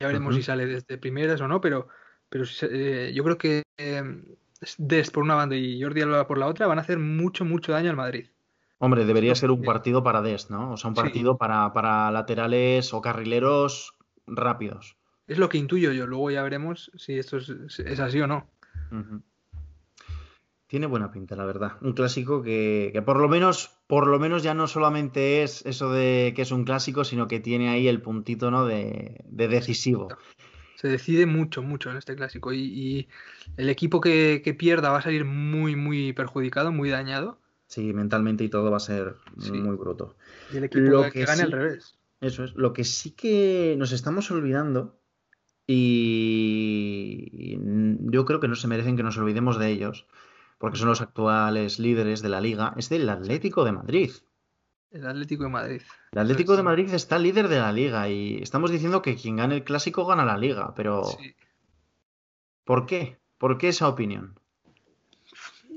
Ya 0.00 0.06
veremos 0.06 0.34
si 0.34 0.42
sale 0.42 0.66
desde 0.66 0.98
primeras 0.98 1.40
o 1.40 1.48
no, 1.48 1.60
pero, 1.60 1.88
pero 2.28 2.44
eh, 2.62 3.12
yo 3.14 3.24
creo 3.24 3.38
que 3.38 3.62
eh, 3.76 4.02
Dest 4.78 5.12
por 5.12 5.22
una 5.22 5.34
banda 5.34 5.54
y 5.56 5.80
Jordi 5.80 6.00
Alba 6.00 6.26
por 6.26 6.38
la 6.38 6.46
otra 6.46 6.66
van 6.66 6.78
a 6.78 6.82
hacer 6.82 6.98
mucho, 6.98 7.44
mucho 7.44 7.72
daño 7.72 7.90
al 7.90 7.96
Madrid. 7.96 8.26
Hombre, 8.78 9.04
debería 9.04 9.34
ser 9.34 9.50
un 9.50 9.62
partido 9.62 10.04
para 10.04 10.22
Dest, 10.22 10.50
¿no? 10.50 10.72
O 10.72 10.76
sea, 10.76 10.88
un 10.88 10.94
partido 10.94 11.36
para, 11.36 11.72
para 11.72 12.10
laterales 12.12 12.94
o 12.94 13.00
carrileros 13.00 13.94
rápidos. 14.26 14.96
Es 15.26 15.38
lo 15.38 15.48
que 15.48 15.58
intuyo 15.58 15.92
yo, 15.92 16.06
luego 16.06 16.30
ya 16.30 16.42
veremos 16.42 16.90
si 16.96 17.18
esto 17.18 17.36
es, 17.36 18.00
así 18.00 18.20
o 18.20 18.26
no. 18.26 18.48
Tiene 20.68 20.86
buena 20.86 21.10
pinta, 21.10 21.36
la 21.36 21.44
verdad. 21.44 21.72
Un 21.80 21.92
clásico 21.92 22.42
que, 22.42 23.02
por 23.04 23.18
lo 23.18 23.28
menos, 23.28 23.70
por 23.86 24.06
lo 24.06 24.18
menos 24.18 24.42
ya 24.42 24.54
no 24.54 24.66
solamente 24.66 25.42
es 25.42 25.64
eso 25.66 25.92
de 25.92 26.32
que 26.34 26.42
es 26.42 26.50
un 26.50 26.64
clásico, 26.64 27.04
sino 27.04 27.26
que 27.28 27.40
tiene 27.40 27.68
ahí 27.68 27.88
el 27.88 28.00
puntito 28.00 28.50
¿no? 28.50 28.66
de, 28.66 29.22
decisivo. 29.26 30.08
Se 30.76 30.88
decide 30.88 31.26
mucho, 31.26 31.62
mucho 31.62 31.90
en 31.90 31.96
este 31.96 32.14
clásico. 32.16 32.52
Y, 32.52 33.08
el 33.56 33.68
equipo 33.68 34.00
que, 34.00 34.56
pierda 34.58 34.90
va 34.90 34.98
a 34.98 35.02
salir 35.02 35.24
muy, 35.24 35.76
muy 35.76 36.12
perjudicado, 36.12 36.72
muy 36.72 36.88
dañado. 36.88 37.38
Sí, 37.68 37.92
mentalmente 37.92 38.44
y 38.44 38.48
todo 38.48 38.70
va 38.70 38.78
a 38.78 38.80
ser 38.80 39.16
muy 39.36 39.76
bruto. 39.76 40.16
Y 40.52 40.56
el 40.56 40.64
equipo 40.64 41.08
que, 41.12 41.24
gane 41.24 41.42
al 41.42 41.52
revés. 41.52 41.98
Eso 42.20 42.44
es. 42.44 42.54
Lo 42.54 42.72
que 42.72 42.82
sí 42.82 43.12
que 43.12 43.76
nos 43.78 43.92
estamos 43.92 44.30
olvidando 44.30 44.98
y 45.66 47.58
yo 48.10 48.24
creo 48.24 48.40
que 48.40 48.48
no 48.48 48.54
se 48.54 48.68
merecen 48.68 48.96
que 48.96 49.02
nos 49.02 49.18
olvidemos 49.18 49.58
de 49.58 49.68
ellos, 49.68 50.06
porque 50.56 50.78
son 50.78 50.88
los 50.88 51.02
actuales 51.02 51.78
líderes 51.78 52.22
de 52.22 52.30
la 52.30 52.40
liga, 52.40 52.72
es 52.78 52.88
del 52.88 53.06
Atlético 53.08 53.64
de 53.64 53.72
Madrid. 53.72 54.10
El 54.90 55.06
Atlético 55.06 55.44
de 55.44 55.50
Madrid. 55.50 55.82
El 56.12 56.18
Atlético 56.18 56.56
de 56.56 56.62
Madrid 56.62 56.94
está 56.94 57.18
líder 57.18 57.48
de 57.48 57.58
la 57.58 57.70
liga 57.70 58.08
y 58.08 58.38
estamos 58.42 58.70
diciendo 58.70 59.02
que 59.02 59.16
quien 59.16 59.36
gane 59.36 59.56
el 59.56 59.64
clásico 59.64 60.06
gana 60.06 60.24
la 60.24 60.38
liga, 60.38 60.72
pero 60.74 61.02
¿por 62.64 62.86
qué? 62.86 63.18
¿Por 63.36 63.58
qué 63.58 63.68
esa 63.68 63.88
opinión? 63.88 64.40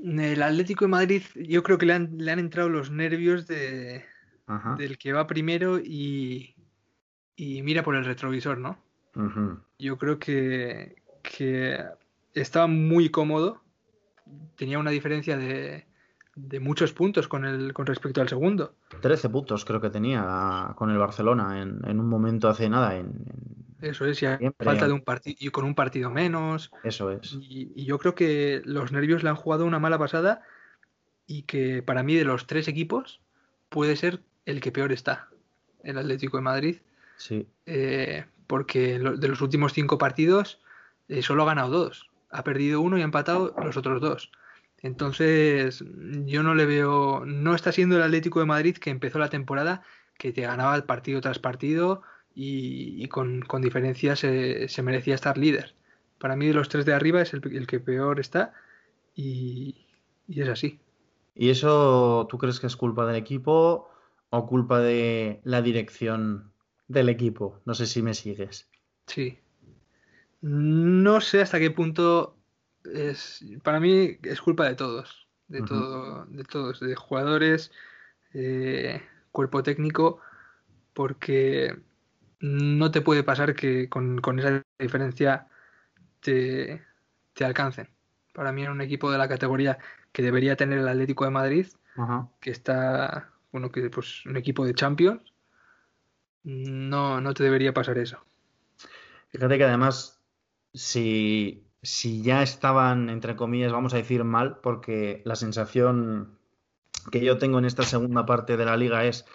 El 0.04 0.42
Atlético 0.42 0.84
de 0.84 0.90
Madrid, 0.90 1.22
yo 1.36 1.62
creo 1.62 1.78
que 1.78 1.86
le 1.86 1.92
han, 1.94 2.18
le 2.18 2.30
han 2.32 2.38
entrado 2.38 2.68
los 2.68 2.90
nervios 2.90 3.46
de, 3.46 4.04
del 4.76 4.98
que 4.98 5.12
va 5.12 5.26
primero 5.26 5.78
y, 5.78 6.54
y 7.36 7.62
mira 7.62 7.82
por 7.82 7.94
el 7.94 8.04
retrovisor, 8.04 8.58
¿no? 8.58 8.78
Yo 9.78 9.98
creo 9.98 10.18
que, 10.18 10.96
estaba 12.34 12.66
muy 12.66 13.10
cómodo. 13.10 13.62
Tenía 14.56 14.78
una 14.78 14.90
diferencia 14.90 15.36
de, 15.36 15.86
muchos 16.60 16.92
puntos 16.92 17.28
con, 17.28 17.44
el, 17.44 17.72
con 17.72 17.86
respecto 17.86 18.20
al 18.20 18.28
segundo. 18.28 18.74
13 19.00 19.28
puntos 19.28 19.64
creo 19.64 19.80
que 19.80 19.90
tenía 19.90 20.72
con 20.76 20.90
el 20.90 20.98
Barcelona 20.98 21.60
en, 21.60 22.00
un 22.00 22.08
momento 22.08 22.48
hace 22.48 22.68
nada. 22.68 22.96
En, 22.96 23.24
Eso 23.82 24.06
es, 24.06 24.20
ya 24.20 24.38
falta 24.58 24.86
de 24.86 24.92
un 24.92 25.02
partido 25.02 25.36
y 25.40 25.50
con 25.50 25.64
un 25.64 25.74
partido 25.74 26.08
menos. 26.08 26.70
Eso 26.84 27.10
es. 27.10 27.36
Y, 27.40 27.84
yo 27.84 27.98
creo 27.98 28.14
que 28.14 28.62
los 28.64 28.92
nervios 28.92 29.24
le 29.24 29.28
han 29.28 29.36
jugado 29.36 29.66
una 29.66 29.80
mala 29.80 29.98
pasada 29.98 30.42
y 31.26 31.42
que 31.42 31.82
para 31.82 32.02
mí 32.02 32.14
de 32.14 32.24
los 32.24 32.46
tres 32.46 32.68
equipos 32.68 33.20
puede 33.68 33.96
ser 33.96 34.20
el 34.46 34.60
que 34.60 34.70
peor 34.70 34.92
está, 34.92 35.28
el 35.82 35.98
Atlético 35.98 36.36
de 36.36 36.42
Madrid. 36.42 36.76
Sí. 37.16 37.46
Eh, 37.66 38.24
porque 38.46 38.98
de 38.98 39.28
los 39.28 39.40
últimos 39.40 39.72
cinco 39.72 39.98
partidos 39.98 40.60
eh, 41.08 41.22
solo 41.22 41.42
ha 41.42 41.46
ganado 41.46 41.70
dos. 41.70 42.08
Ha 42.30 42.44
perdido 42.44 42.80
uno 42.80 42.98
y 42.98 43.00
ha 43.00 43.04
empatado 43.04 43.54
los 43.62 43.76
otros 43.76 44.00
dos. 44.00 44.30
Entonces, 44.78 45.84
yo 46.24 46.42
no 46.42 46.54
le 46.54 46.66
veo. 46.66 47.24
No 47.26 47.54
está 47.54 47.72
siendo 47.72 47.96
el 47.96 48.02
Atlético 48.02 48.40
de 48.40 48.46
Madrid 48.46 48.76
que 48.76 48.90
empezó 48.90 49.18
la 49.18 49.28
temporada, 49.28 49.82
que 50.18 50.32
te 50.32 50.42
ganaba 50.42 50.76
el 50.76 50.84
partido 50.84 51.20
tras 51.20 51.38
partido 51.38 52.02
y, 52.34 53.06
con, 53.08 53.42
con, 53.42 53.62
diferencia 53.62 54.16
se, 54.16 54.68
merecía 54.82 55.14
estar 55.14 55.38
líder. 55.38 55.74
Para 56.18 56.36
mí, 56.36 56.46
de 56.46 56.54
los 56.54 56.68
tres 56.68 56.84
de 56.84 56.94
arriba 56.94 57.22
es 57.22 57.34
el, 57.34 57.66
que 57.66 57.80
peor 57.80 58.20
está 58.20 58.54
y, 59.14 59.86
y 60.28 60.42
es 60.42 60.48
así. 60.48 60.80
¿Y 61.34 61.50
eso 61.50 62.26
tú 62.30 62.38
crees 62.38 62.60
que 62.60 62.66
es 62.66 62.76
culpa 62.76 63.06
del 63.06 63.16
equipo 63.16 63.88
o 64.30 64.46
culpa 64.46 64.80
de 64.80 65.40
la 65.44 65.60
dirección 65.60 66.52
del 66.88 67.08
equipo. 67.08 67.60
No 67.64 67.74
sé 67.74 67.86
si 67.86 68.02
me 68.02 68.14
sigues. 68.14 68.68
Sí. 69.06 69.38
No 70.40 71.20
sé 71.20 71.42
hasta 71.42 71.58
qué 71.58 71.70
punto 71.70 72.36
es. 72.84 73.44
Para 73.62 73.78
mí 73.78 74.18
es 74.22 74.40
culpa 74.40 74.68
de 74.68 74.74
todos. 74.74 75.28
De 75.48 75.60
todo, 75.60 76.24
de 76.26 76.44
todos, 76.44 76.80
de 76.80 76.94
jugadores, 76.94 77.72
eh, 78.32 79.02
cuerpo 79.32 79.62
técnico, 79.62 80.18
porque 80.94 81.76
no 82.42 82.90
te 82.90 83.00
puede 83.00 83.22
pasar 83.22 83.54
que 83.54 83.88
con, 83.88 84.20
esa 84.38 84.62
diferencia 84.78 85.46
te, 86.20 86.82
te, 87.34 87.44
alcancen. 87.44 87.88
Para 88.34 88.52
mí, 88.52 88.64
en 88.64 88.72
un 88.72 88.80
equipo 88.80 89.10
de 89.12 89.18
la 89.18 89.28
categoría 89.28 89.78
que 90.10 90.22
debería 90.22 90.56
tener 90.56 90.80
el 90.80 90.88
Atlético 90.88 91.24
de 91.24 91.30
Madrid, 91.30 91.66
que 92.40 92.50
está, 92.50 93.30
bueno, 93.52 93.70
que 93.70 93.88
pues 93.90 94.26
un 94.26 94.36
equipo 94.36 94.66
de 94.66 94.74
Champions, 94.74 95.22
no, 96.42 97.20
no 97.20 97.32
te 97.32 97.44
debería 97.44 97.72
pasar 97.72 97.98
eso. 97.98 98.18
Fíjate 99.28 99.56
que 99.56 99.64
además, 99.64 100.20
si, 100.74 101.64
si 101.80 102.22
ya 102.22 102.42
estaban, 102.42 103.08
entre 103.08 103.36
comillas, 103.36 103.70
vamos 103.70 103.94
a 103.94 103.98
decir 103.98 104.24
mal, 104.24 104.58
porque 104.58 105.22
la 105.24 105.36
sensación 105.36 106.38
que 107.12 107.24
yo 107.24 107.38
tengo 107.38 107.60
en 107.60 107.66
esta 107.66 107.84
segunda 107.84 108.26
parte 108.26 108.56
de 108.56 108.64
la 108.64 108.76
liga 108.76 109.04
es 109.04 109.26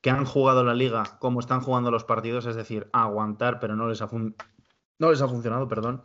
que 0.00 0.10
han 0.10 0.24
jugado 0.24 0.64
la 0.64 0.74
liga 0.74 1.18
como 1.18 1.40
están 1.40 1.60
jugando 1.60 1.90
los 1.90 2.04
partidos, 2.04 2.46
es 2.46 2.56
decir, 2.56 2.88
aguantar, 2.92 3.60
pero 3.60 3.76
no 3.76 3.86
les 3.88 4.00
ha, 4.02 4.08
no 4.10 5.10
les 5.10 5.22
ha 5.22 5.28
funcionado, 5.28 5.68
perdón. 5.68 6.02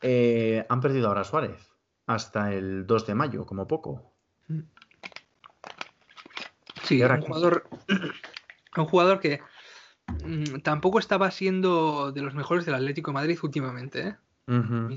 Eh, 0.00 0.64
han 0.68 0.80
perdido 0.80 1.08
ahora 1.08 1.24
Suárez 1.24 1.72
hasta 2.06 2.52
el 2.52 2.86
2 2.86 3.06
de 3.06 3.14
mayo, 3.14 3.46
como 3.46 3.66
poco. 3.66 4.12
Sí, 6.84 7.02
un 7.02 7.20
jugador, 7.20 7.68
un 8.76 8.84
jugador 8.84 9.20
que 9.20 9.40
mm, 10.24 10.60
tampoco 10.60 10.98
estaba 10.98 11.30
siendo 11.30 12.12
de 12.12 12.22
los 12.22 12.34
mejores 12.34 12.64
del 12.64 12.76
Atlético 12.76 13.10
de 13.10 13.14
Madrid 13.14 13.38
últimamente. 13.42 14.08
¿eh? 14.08 14.16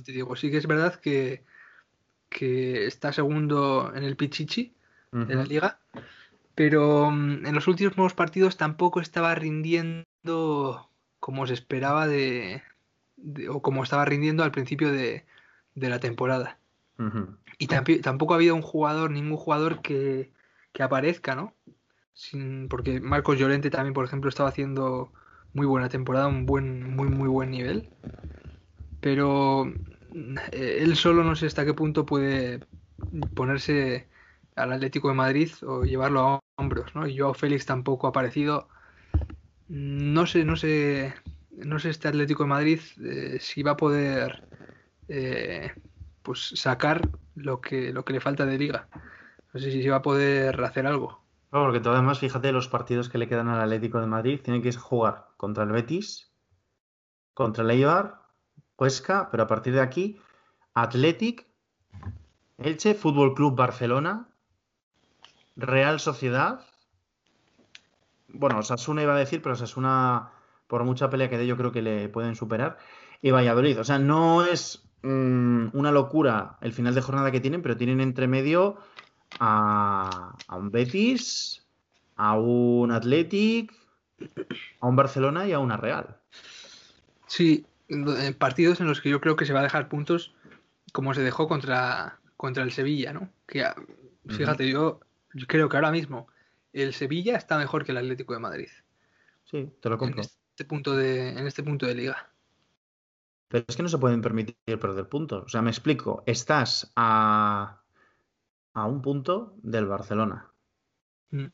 te 0.06 0.12
digo, 0.12 0.36
sí 0.36 0.52
que 0.52 0.58
es 0.58 0.68
verdad 0.68 0.96
que, 0.96 1.44
que 2.30 2.86
está 2.86 3.12
segundo 3.12 3.92
en 3.96 4.04
el 4.04 4.16
Pichichi 4.16 4.76
de 5.12 5.34
la 5.34 5.44
liga, 5.44 5.80
pero 6.60 7.10
mm, 7.10 7.46
en 7.46 7.56
los 7.56 7.70
últimos 7.70 8.14
partidos 8.14 8.58
tampoco 8.58 9.00
estaba 9.00 9.34
rindiendo 9.34 10.90
como 11.22 11.48
se 11.48 11.54
esperaba 11.54 12.06
de, 12.06 12.62
o 13.50 13.62
como 13.62 13.82
estaba 13.82 14.04
rindiendo 14.04 14.44
al 14.44 14.52
principio 14.52 14.92
de, 14.92 15.24
la 15.76 16.02
temporada. 16.02 16.60
Y 17.58 17.68
tampoco 17.68 18.34
ha 18.34 18.36
habido 18.36 18.56
un 18.56 18.62
jugador, 18.62 19.10
ningún 19.10 19.38
jugador 19.38 19.82
que, 19.82 20.34
que 20.74 20.84
aparezca, 20.84 21.34
¿no? 21.34 21.54
porque 22.70 23.00
Marcos 23.00 23.40
Llorente 23.40 23.70
también, 23.70 23.94
por 23.94 24.04
ejemplo, 24.04 24.28
estaba 24.28 24.50
haciendo 24.50 25.14
muy 25.54 25.66
buena 25.66 25.88
temporada, 25.88 26.28
un 26.28 26.46
buen, 26.46 26.94
muy, 26.94 27.08
muy 27.08 27.30
buen 27.30 27.52
nivel. 27.52 27.88
Pero 29.00 29.72
eh, 30.52 30.80
él 30.82 30.98
solo 30.98 31.24
no 31.24 31.38
sé 31.38 31.46
hasta 31.46 31.64
qué 31.64 31.74
punto 31.74 32.06
puede 32.06 32.60
ponerse 33.34 34.10
al 34.60 34.74
Atlético 34.74 35.10
de 35.10 35.16
Madrid 35.16 35.52
o 35.66 35.84
llevarlo 35.84 36.22
a 36.22 36.40
hombros, 36.58 36.94
¿no? 36.96 37.08
Y 37.08 37.18
Joao 37.18 37.34
Félix 37.34 37.66
tampoco 37.66 38.08
ha 38.08 38.12
aparecido. 38.12 38.68
No 39.68 40.26
sé, 40.26 40.46
no 40.46 40.56
sé, 40.56 41.14
no 41.52 41.80
sé 41.80 41.90
este 41.90 42.08
Atlético 42.08 42.44
de 42.44 42.50
Madrid 42.50 42.80
eh, 43.04 43.38
si 43.40 43.64
va 43.64 43.72
a 43.72 43.78
poder 43.78 44.48
eh, 45.08 45.72
pues 46.22 46.54
sacar 46.56 47.10
lo 47.36 47.62
que, 47.62 47.94
lo 47.94 48.04
que 48.04 48.14
le 48.14 48.20
falta 48.20 48.46
de 48.46 48.58
liga. 48.58 48.88
No 49.54 49.60
sé 49.60 49.72
si 49.72 49.88
va 49.88 49.98
a 49.98 50.02
poder 50.02 50.64
hacer 50.64 50.86
algo. 50.86 51.24
Porque 51.50 51.80
tú 51.80 51.90
además, 51.90 52.20
fíjate 52.20 52.52
los 52.52 52.68
partidos 52.68 53.10
que 53.10 53.18
le 53.18 53.28
quedan 53.28 53.48
al 53.48 53.62
Atlético 53.62 54.00
de 54.00 54.08
Madrid. 54.08 54.40
Tiene 54.44 54.62
que 54.62 54.72
jugar 54.74 55.30
contra 55.38 55.64
el 55.64 55.72
Betis, 55.72 56.32
contra 57.34 57.64
el 57.64 57.72
Eibar, 57.72 58.22
Huesca, 58.78 59.30
pero 59.32 59.44
a 59.44 59.48
partir 59.48 59.74
de 59.74 59.82
aquí, 59.82 60.22
Athletic, 60.74 61.48
Elche, 62.58 62.94
Fútbol 62.94 63.34
Club 63.34 63.56
Barcelona, 63.56 64.29
Real 65.60 66.00
Sociedad. 66.00 66.66
Bueno, 68.28 68.62
Sasuna 68.64 69.04
iba 69.04 69.16
a 69.16 69.20
decir, 69.20 69.42
pero 69.42 69.56
Sasuna, 69.56 70.32
por 70.68 70.84
mucha 70.84 71.10
pelea 71.10 71.30
que 71.30 71.38
dé, 71.38 71.48
yo 71.48 71.58
creo 71.58 71.72
que 71.72 71.82
le 71.82 72.10
pueden 72.10 72.36
superar. 72.36 72.78
Y 73.22 73.32
Valladolid. 73.32 73.80
O 73.80 73.84
sea, 73.84 74.00
no 74.00 74.46
es 74.46 74.84
mm, 75.02 75.70
una 75.74 75.92
locura 75.92 76.58
el 76.62 76.74
final 76.74 76.96
de 76.96 77.02
jornada 77.02 77.32
que 77.32 77.42
tienen, 77.42 77.62
pero 77.62 77.78
tienen 77.78 78.02
entre 78.02 78.28
medio 78.28 78.78
a, 79.40 80.36
a 80.48 80.56
un 80.56 80.72
Betis, 80.72 81.66
a 82.16 82.38
un 82.38 82.92
Athletic, 82.92 83.74
a 84.80 84.88
un 84.88 84.96
Barcelona 84.96 85.48
y 85.48 85.54
a 85.54 85.60
una 85.60 85.78
Real. 85.78 86.18
Sí, 87.28 87.66
partidos 88.38 88.82
en 88.82 88.88
los 88.88 89.02
que 89.02 89.10
yo 89.10 89.22
creo 89.22 89.36
que 89.36 89.46
se 89.46 89.54
va 89.54 89.60
a 89.60 89.64
dejar 89.64 89.90
puntos 89.90 90.34
como 90.92 91.14
se 91.14 91.22
dejó 91.22 91.48
contra, 91.48 92.20
contra 92.38 92.64
el 92.64 92.72
Sevilla, 92.72 93.14
¿no? 93.14 93.30
Que 93.48 93.66
fíjate, 94.28 94.70
yo, 94.70 95.00
yo 95.34 95.48
creo 95.48 95.70
que 95.70 95.78
ahora 95.78 95.92
mismo 95.92 96.28
el 96.74 96.94
Sevilla 96.94 97.36
está 97.36 97.58
mejor 97.58 97.86
que 97.86 97.92
el 97.92 97.98
Atlético 97.98 98.34
de 98.34 98.40
Madrid. 98.40 98.70
Sí, 99.46 99.72
te 99.82 99.90
lo 99.90 99.98
compro. 99.98 100.22
En 100.22 100.30
este 100.30 100.66
punto 100.66 100.96
de, 100.96 101.30
en 101.30 101.48
este 101.48 101.64
punto 101.64 101.86
de 101.86 101.96
liga. 101.96 102.32
Pero 103.48 103.66
es 103.68 103.76
que 103.76 103.84
no 103.84 103.90
se 103.90 103.98
pueden 103.98 104.22
permitir 104.22 104.56
perder 104.80 105.10
puntos. 105.10 105.46
O 105.46 105.50
sea, 105.50 105.62
me 105.62 105.72
explico. 105.72 106.24
Estás 106.28 106.92
a, 106.96 107.82
a 108.74 108.86
un 108.86 109.02
punto 109.02 109.56
del 109.64 109.88
Barcelona 109.88 110.50
Mm, 111.32 111.46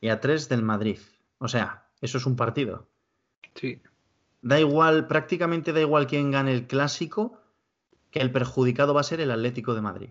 y 0.00 0.08
a 0.08 0.20
tres 0.20 0.48
del 0.48 0.62
Madrid. 0.62 0.98
O 1.38 1.48
sea, 1.48 1.88
eso 2.00 2.18
es 2.18 2.26
un 2.26 2.36
partido. 2.36 2.88
Sí, 3.54 3.82
Da 4.42 4.58
igual, 4.60 5.06
prácticamente 5.06 5.72
da 5.72 5.80
igual 5.80 6.06
quién 6.06 6.30
gane 6.30 6.52
el 6.52 6.66
clásico, 6.66 7.40
que 8.10 8.20
el 8.20 8.32
perjudicado 8.32 8.94
va 8.94 9.00
a 9.00 9.04
ser 9.04 9.20
el 9.20 9.30
Atlético 9.30 9.74
de 9.74 9.80
Madrid. 9.82 10.10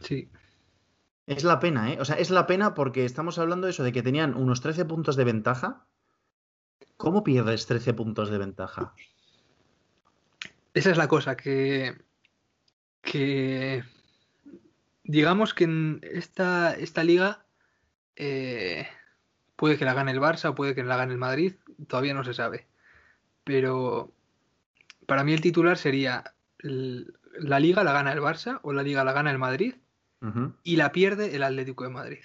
sí. 0.00 0.28
Es 1.26 1.42
la 1.42 1.58
pena, 1.58 1.92
¿eh? 1.92 1.98
O 2.00 2.04
sea, 2.04 2.16
es 2.16 2.30
la 2.30 2.46
pena 2.46 2.74
porque 2.74 3.04
estamos 3.04 3.38
hablando 3.38 3.66
de 3.66 3.70
eso, 3.70 3.82
de 3.82 3.92
que 3.92 4.02
tenían 4.02 4.34
unos 4.34 4.60
13 4.60 4.84
puntos 4.84 5.16
de 5.16 5.24
ventaja. 5.24 5.86
¿Cómo 6.96 7.24
pierdes 7.24 7.66
13 7.66 7.94
puntos 7.94 8.30
de 8.30 8.38
ventaja? 8.38 8.94
Esa 10.74 10.90
es 10.90 10.96
la 10.98 11.08
cosa, 11.08 11.36
que, 11.36 11.96
que 13.00 13.84
digamos 15.04 15.54
que 15.54 15.64
en 15.64 16.00
esta, 16.02 16.74
esta 16.74 17.04
liga 17.04 17.46
eh, 18.16 18.86
puede 19.56 19.78
que 19.78 19.84
la 19.84 19.94
gane 19.94 20.12
el 20.12 20.20
Barça 20.20 20.54
puede 20.54 20.74
que 20.74 20.82
la 20.82 20.96
gane 20.96 21.12
el 21.12 21.18
Madrid, 21.18 21.54
todavía 21.86 22.14
no 22.14 22.24
se 22.24 22.34
sabe. 22.34 22.66
Pero 23.44 24.12
para 25.06 25.24
mí 25.24 25.32
el 25.32 25.40
titular 25.40 25.78
sería 25.78 26.34
la 26.58 27.60
liga 27.60 27.84
la 27.84 27.92
gana 27.92 28.12
el 28.12 28.20
Barça 28.20 28.60
o 28.62 28.72
la 28.72 28.82
liga 28.82 29.04
la 29.04 29.12
gana 29.12 29.30
el 29.30 29.38
Madrid 29.38 29.74
Y 30.62 30.76
la 30.76 30.90
pierde 30.92 31.36
el 31.36 31.42
Atlético 31.42 31.84
de 31.84 31.90
Madrid. 31.90 32.24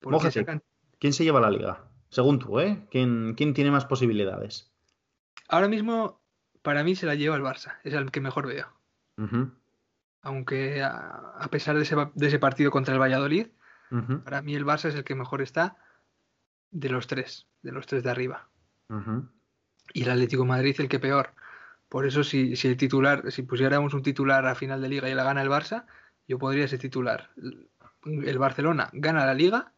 Porque 0.00 0.14
Mójate. 0.14 0.40
sacan- 0.40 0.62
¿Quién 0.98 1.12
se 1.12 1.24
lleva 1.24 1.40
la 1.40 1.50
liga? 1.50 1.84
Según 2.08 2.38
tú, 2.38 2.58
¿eh? 2.60 2.86
¿Quién, 2.90 3.34
quién 3.36 3.52
tiene 3.54 3.70
más 3.70 3.84
posibilidades? 3.84 4.72
ahora 5.48 5.68
mismo 5.68 6.20
para 6.62 6.82
mí 6.82 6.96
se 6.96 7.06
la 7.06 7.14
lleva 7.14 7.36
el 7.36 7.42
Barça, 7.42 7.74
es 7.84 7.94
el 7.94 8.10
que 8.10 8.20
mejor 8.20 8.46
veo. 8.48 8.66
Aunque 10.22 10.82
a, 10.82 11.34
a 11.38 11.48
pesar 11.50 11.76
de 11.76 11.82
ese, 11.82 11.94
de 12.14 12.26
ese 12.26 12.38
partido 12.38 12.70
contra 12.70 12.94
el 12.94 13.00
Valladolid, 13.00 13.48
Para 14.24 14.42
mí 14.42 14.54
el 14.56 14.64
Barça 14.64 14.86
es 14.88 14.96
el 14.96 15.04
que 15.04 15.14
mejor 15.14 15.40
está 15.42 15.76
de 16.72 16.88
los 16.88 17.06
tres, 17.06 17.46
de 17.62 17.70
los 17.70 17.86
tres 17.86 18.02
de 18.02 18.10
arriba. 18.10 18.48
Y 19.94 20.02
el 20.02 20.10
Atlético 20.10 20.42
de 20.42 20.48
Madrid 20.48 20.74
el 20.80 20.88
que 20.88 20.98
peor. 20.98 21.30
Por 21.88 22.04
eso 22.06 22.24
si, 22.24 22.56
si 22.56 22.66
el 22.66 22.76
titular, 22.76 23.30
si 23.30 23.42
pusiéramos 23.42 23.94
un 23.94 24.02
titular 24.02 24.44
a 24.46 24.56
final 24.56 24.80
de 24.82 24.88
liga 24.88 25.08
y 25.08 25.14
la 25.14 25.22
gana 25.22 25.42
el 25.42 25.48
Barça, 25.48 25.86
yo 26.26 26.38
podría 26.38 26.68
ser 26.68 26.78
titular. 26.78 27.30
El 28.04 28.38
Barcelona 28.38 28.90
gana 28.92 29.26
la 29.26 29.34
liga 29.34 29.72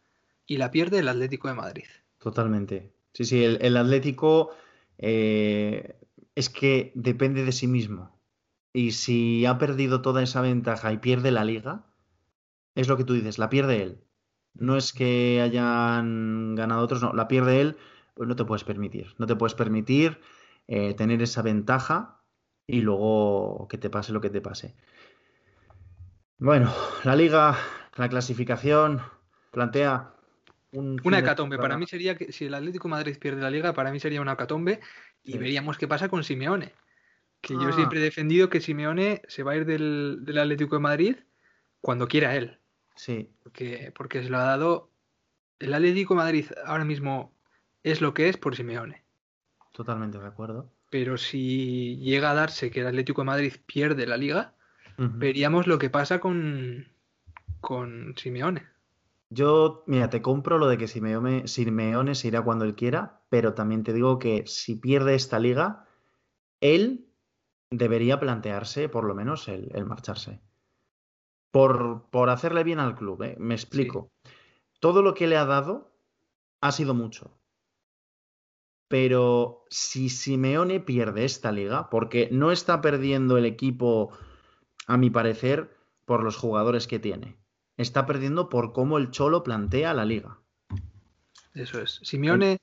y 0.45 0.57
la 0.57 0.71
pierde 0.71 0.99
el 0.99 1.07
Atlético 1.07 1.47
de 1.47 1.53
Madrid. 1.53 1.85
Totalmente. 2.19 2.91
Sí, 3.13 3.25
sí, 3.25 3.43
el, 3.43 3.77
Atlético 3.77 4.51
eh, 4.97 5.95
es 6.35 6.49
que 6.49 6.91
depende 6.95 7.43
de 7.43 7.51
sí 7.51 7.67
mismo. 7.67 8.19
Y 8.73 8.91
si 8.91 9.45
ha 9.45 9.57
perdido 9.57 10.01
toda 10.01 10.21
esa 10.21 10.41
ventaja 10.41 10.93
y 10.93 10.97
pierde 10.97 11.31
la 11.31 11.43
liga, 11.43 11.85
es 12.75 12.87
lo 12.87 12.97
que 12.97 13.03
tú 13.03 13.13
dices, 13.13 13.39
la 13.39 13.49
pierde 13.49 13.81
él. 13.81 14.03
No 14.53 14.77
es 14.77 14.93
que 14.93 15.41
hayan 15.41 16.55
ganado 16.55 16.83
otros, 16.83 17.01
no, 17.01 17.13
la 17.13 17.27
pierde 17.27 17.61
él, 17.61 17.77
pues 18.13 18.27
no 18.27 18.35
te 18.35 18.45
puedes 18.45 18.63
permitir. 18.63 19.15
No 19.17 19.25
te 19.27 19.35
puedes 19.35 19.55
permitir 19.55 20.19
eh, 20.67 20.93
tener 20.93 21.21
esa 21.21 21.41
ventaja 21.41 22.21
y 22.67 22.81
luego 22.81 23.67
que 23.69 23.77
te 23.77 23.89
pase 23.89 24.13
lo 24.13 24.21
que 24.21 24.29
te 24.29 24.41
pase. 24.41 24.75
Bueno, 26.39 26.73
la 27.03 27.15
liga, 27.15 27.57
la 27.97 28.09
clasificación, 28.09 29.01
plantea 29.51 30.13
un 30.71 31.01
Una 31.03 31.17
de 31.17 31.23
hecatombe. 31.23 31.57
Para 31.57 31.77
mí 31.77 31.85
sería 31.85 32.15
que 32.15 32.31
si 32.31 32.45
el 32.45 32.53
Atlético 32.53 32.87
de 32.87 32.91
Madrid 32.91 33.17
pierde 33.19 33.41
la 33.41 33.49
liga, 33.49 33.73
para 33.73 33.91
mí 33.91 33.99
sería 33.99 34.21
una 34.21 34.33
hecatombe 34.33 34.79
y 35.23 35.33
Sí. 35.33 35.37
veríamos 35.37 35.77
qué 35.77 35.87
pasa 35.87 36.07
con 36.09 36.23
Simeone. 36.23 36.73
Que 37.41 37.53
yo 37.55 37.69
Ah. 37.69 37.73
siempre 37.73 37.99
he 37.99 38.03
defendido 38.03 38.49
que 38.49 38.61
Simeone 38.61 39.21
se 39.27 39.43
va 39.43 39.53
a 39.53 39.55
ir 39.57 39.65
del, 39.65 40.19
del 40.21 40.37
Atlético 40.37 40.75
de 40.75 40.81
Madrid 40.81 41.15
cuando 41.81 42.07
quiera 42.07 42.35
él. 42.35 42.59
Sí, 42.95 43.29
porque, 43.43 43.91
porque 43.95 44.23
se 44.23 44.29
lo 44.29 44.37
ha 44.37 44.43
dado. 44.43 44.91
El 45.59 45.73
Atlético 45.73 46.13
de 46.13 46.19
Madrid 46.19 46.45
ahora 46.65 46.85
mismo 46.85 47.33
es 47.83 48.01
lo 48.01 48.13
que 48.13 48.29
es 48.29 48.37
por 48.37 48.55
Simeone. 48.55 49.03
totalmente 49.73 50.17
de 50.17 50.27
acuerdo. 50.27 50.69
Pero 50.89 51.17
si 51.17 51.97
llega 51.97 52.31
a 52.31 52.33
darse 52.33 52.69
que 52.71 52.81
el 52.81 52.87
Atlético 52.87 53.21
de 53.21 53.27
Madrid 53.27 53.53
pierde 53.65 54.05
la 54.07 54.17
liga, 54.17 54.55
Veríamos 54.99 55.65
lo 55.65 55.79
que 55.79 55.89
pasa 55.89 56.19
con, 56.19 56.87
con 57.61 58.15
Simeone. 58.17 58.67
Yo, 59.29 59.83
mira, 59.87 60.09
te 60.09 60.21
compro 60.21 60.57
lo 60.57 60.67
de 60.67 60.77
que 60.77 60.89
Simeone, 60.89 61.47
Simeone 61.47 62.15
se 62.15 62.27
irá 62.27 62.41
cuando 62.41 62.65
él 62.65 62.75
quiera, 62.75 63.21
pero 63.29 63.53
también 63.53 63.83
te 63.83 63.93
digo 63.93 64.19
que 64.19 64.43
si 64.45 64.75
pierde 64.75 65.15
esta 65.15 65.39
liga, 65.39 65.85
él 66.59 67.07
debería 67.69 68.19
plantearse 68.19 68.89
por 68.89 69.05
lo 69.05 69.15
menos 69.15 69.47
el, 69.47 69.71
el 69.73 69.85
marcharse. 69.85 70.41
Por, 71.51 72.09
por 72.09 72.29
hacerle 72.29 72.65
bien 72.65 72.79
al 72.79 72.95
club, 72.95 73.23
¿eh? 73.23 73.35
Me 73.39 73.55
explico. 73.55 74.11
Todo 74.81 75.01
lo 75.01 75.13
que 75.13 75.27
le 75.27 75.37
ha 75.37 75.45
dado 75.45 75.93
ha 76.59 76.73
sido 76.73 76.93
mucho. 76.93 77.31
Pero 78.89 79.63
si 79.69 80.09
Simeone 80.09 80.79
pierde 80.79 81.23
esta 81.23 81.51
liga, 81.51 81.89
porque 81.89 82.27
no 82.31 82.51
está 82.51 82.81
perdiendo 82.81 83.37
el 83.37 83.45
equipo, 83.45 84.11
a 84.89 84.97
mi 84.97 85.11
parecer, 85.11 85.69
por 86.05 86.23
los 86.23 86.35
jugadores 86.35 86.87
que 86.87 86.97
tiene. 86.97 87.37
Está 87.77 88.07
perdiendo 88.07 88.49
por 88.49 88.73
cómo 88.73 88.97
el 88.97 89.11
Cholo 89.11 89.43
plantea 89.43 89.93
la 89.93 90.03
liga. 90.03 90.39
Eso 91.53 91.79
es. 91.79 91.99
Simeone, 92.01 92.57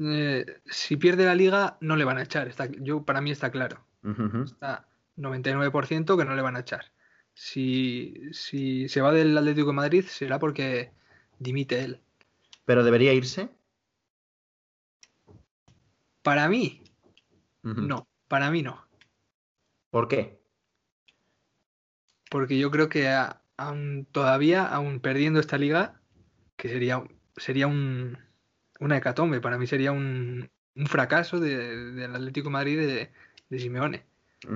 eh, 0.00 0.46
si 0.66 0.96
pierde 0.96 1.26
la 1.26 1.36
liga, 1.36 1.78
no 1.80 1.94
le 1.94 2.04
van 2.04 2.18
a 2.18 2.24
echar. 2.24 2.48
Está, 2.48 2.66
yo, 2.66 3.04
para 3.04 3.20
mí 3.20 3.30
está 3.30 3.52
claro. 3.52 3.84
Está 4.44 4.88
99% 5.16 6.18
que 6.18 6.24
no 6.24 6.34
le 6.34 6.42
van 6.42 6.56
a 6.56 6.60
echar. 6.60 6.86
Si, 7.34 8.14
si 8.32 8.88
se 8.88 9.00
va 9.00 9.12
del 9.12 9.38
Atlético 9.38 9.68
de 9.68 9.74
Madrid, 9.74 10.04
será 10.08 10.40
porque 10.40 10.90
dimite 11.38 11.84
él. 11.84 12.00
Pero 12.64 12.82
debería 12.82 13.12
irse. 13.12 13.48
Para 16.22 16.48
mí, 16.48 16.82
no. 17.62 18.08
Para 18.26 18.50
mí 18.50 18.62
no. 18.62 18.84
¿Por 19.90 20.08
qué? 20.08 20.39
Porque 22.30 22.58
yo 22.58 22.70
creo 22.70 22.88
que 22.88 23.08
a- 23.08 23.42
aún 23.58 24.06
todavía, 24.10 24.64
aún 24.66 25.00
perdiendo 25.00 25.40
esta 25.40 25.58
liga, 25.58 26.00
que 26.56 26.68
sería, 26.70 27.04
sería 27.36 27.66
un, 27.66 28.18
una 28.80 28.96
hecatombe, 28.96 29.40
para 29.42 29.58
mí 29.58 29.66
sería 29.66 29.92
un, 29.92 30.50
un 30.74 30.86
fracaso 30.86 31.40
de- 31.40 31.92
del 31.92 32.14
Atlético 32.16 32.48
de 32.48 32.52
Madrid 32.52 32.78
de, 32.78 33.12
de 33.50 33.58
Simeone. 33.58 34.04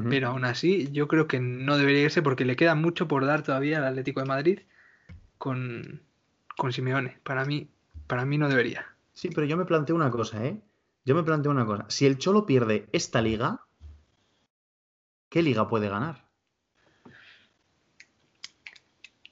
Pero 0.09 0.29
aún 0.29 0.47
así, 0.47 0.89
yo 0.93 1.09
creo 1.09 1.29
que 1.29 1.41
no 1.41 1.77
debería 1.77 2.05
irse 2.05 2.22
porque 2.22 2.47
le 2.47 2.57
queda 2.57 2.75
mucho 2.75 3.07
por 3.07 3.27
dar 3.27 3.43
todavía 3.43 3.77
al 3.79 3.85
Atlético 3.85 4.20
de 4.20 4.27
Madrid 4.27 4.61
con, 5.37 6.03
con 6.57 6.72
Simeone. 6.72 7.18
Para 7.22 7.45
mí, 7.45 7.68
para 8.07 8.25
mí 8.25 8.39
no 8.39 8.49
debería. 8.49 8.87
Sí, 9.12 9.29
pero 9.35 9.47
yo 9.47 9.59
me 9.59 9.66
planteo 9.66 9.95
una 9.95 10.11
cosa, 10.11 10.45
¿eh? 10.47 10.59
Yo 11.05 11.14
me 11.14 11.22
planteo 11.22 11.53
una 11.53 11.66
cosa. 11.66 11.85
Si 11.89 12.07
el 12.07 12.16
Cholo 12.16 12.47
pierde 12.47 12.89
esta 12.93 13.20
liga, 13.20 13.61
¿qué 15.29 15.43
liga 15.43 15.68
puede 15.68 15.89
ganar? 15.91 16.24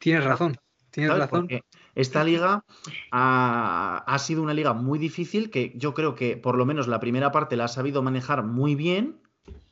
Tienes 0.02 0.24
razón, 0.24 0.56
tienes 0.90 1.16
razón. 1.16 1.42
Porque 1.42 1.64
esta 1.94 2.24
liga 2.24 2.64
ha, 3.12 4.04
ha 4.04 4.18
sido 4.18 4.42
una 4.42 4.52
liga 4.52 4.72
muy 4.72 4.98
difícil 4.98 5.48
que 5.48 5.72
yo 5.76 5.94
creo 5.94 6.16
que 6.16 6.36
por 6.36 6.56
lo 6.56 6.66
menos 6.66 6.88
la 6.88 6.98
primera 6.98 7.30
parte 7.30 7.54
la 7.54 7.66
ha 7.66 7.68
sabido 7.68 8.02
manejar 8.02 8.42
muy 8.42 8.74
bien, 8.74 9.22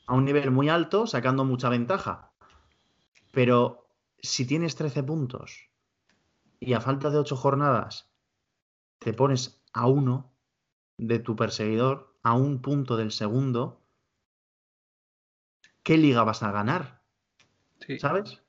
a 0.06 0.14
un 0.14 0.24
nivel 0.24 0.52
muy 0.52 0.68
alto, 0.68 1.08
sacando 1.08 1.44
mucha 1.44 1.68
ventaja. 1.68 2.30
Pero 3.32 3.88
si 4.20 4.46
tienes 4.46 4.76
13 4.76 5.02
puntos 5.02 5.68
y 6.60 6.74
a 6.74 6.80
falta 6.80 7.10
de 7.10 7.18
8 7.18 7.34
jornadas 7.34 8.08
te 9.00 9.12
pones 9.12 9.64
a 9.72 9.88
uno 9.88 10.32
de 10.96 11.18
tu 11.18 11.34
perseguidor, 11.34 12.14
a 12.22 12.34
un 12.34 12.62
punto 12.62 12.96
del 12.96 13.10
segundo, 13.10 13.82
¿qué 15.82 15.98
liga 15.98 16.22
vas 16.22 16.44
a 16.44 16.52
ganar? 16.52 17.02
Sí. 17.80 17.98
¿Sabes? 17.98 18.44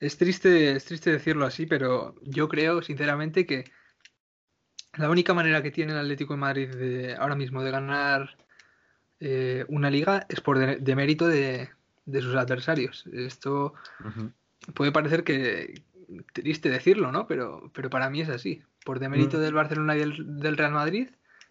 Es 0.00 0.16
triste, 0.16 0.72
es 0.72 0.84
triste 0.84 1.10
decirlo 1.10 1.46
así, 1.46 1.66
pero 1.66 2.14
yo 2.22 2.48
creo 2.48 2.82
sinceramente 2.82 3.46
que 3.46 3.64
la 4.96 5.10
única 5.10 5.34
manera 5.34 5.62
que 5.62 5.70
tiene 5.70 5.92
el 5.92 5.98
Atlético 5.98 6.34
de 6.34 6.40
Madrid 6.40 6.68
de, 6.68 7.14
ahora 7.16 7.34
mismo 7.34 7.62
de 7.62 7.70
ganar 7.70 8.36
eh, 9.20 9.64
una 9.68 9.90
liga 9.90 10.26
es 10.28 10.40
por 10.40 10.58
de, 10.58 10.76
de 10.76 10.96
mérito 10.96 11.26
de, 11.26 11.70
de 12.08 12.22
sus 12.22 12.34
adversarios. 12.34 13.06
Esto 13.12 13.74
puede 14.74 14.92
parecer 14.92 15.24
que 15.24 15.82
triste 16.32 16.70
decirlo, 16.70 17.12
¿no? 17.12 17.26
Pero, 17.26 17.70
pero 17.74 17.90
para 17.90 18.10
mí 18.10 18.22
es 18.22 18.30
así. 18.30 18.62
Por 18.84 18.98
demérito 18.98 19.36
mm. 19.36 19.40
del 19.40 19.54
Barcelona 19.54 19.96
y 19.96 19.98
del, 19.98 20.56
Real 20.56 20.72
Madrid, 20.72 21.10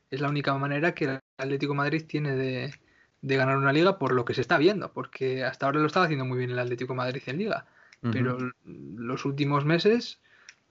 es 0.09 0.19
la 0.19 0.29
única 0.29 0.57
manera 0.57 0.93
que 0.93 1.05
el 1.05 1.19
Atlético 1.37 1.75
Madrid 1.75 2.05
tiene 2.07 2.35
de, 2.35 2.73
ganar 3.21 3.57
una 3.57 3.71
liga 3.71 3.99
por 3.99 4.13
lo 4.13 4.25
que 4.25 4.33
se 4.33 4.41
está 4.41 4.57
viendo, 4.57 4.91
porque 4.93 5.43
hasta 5.43 5.67
ahora 5.67 5.79
lo 5.79 5.85
estaba 5.85 6.05
haciendo 6.05 6.25
muy 6.25 6.39
bien 6.39 6.51
el 6.51 6.59
Atlético 6.59 6.95
Madrid 6.95 7.21
en 7.27 7.37
liga, 7.37 7.67
pero 8.01 8.37
los 8.63 9.25
últimos 9.25 9.65
meses 9.65 10.19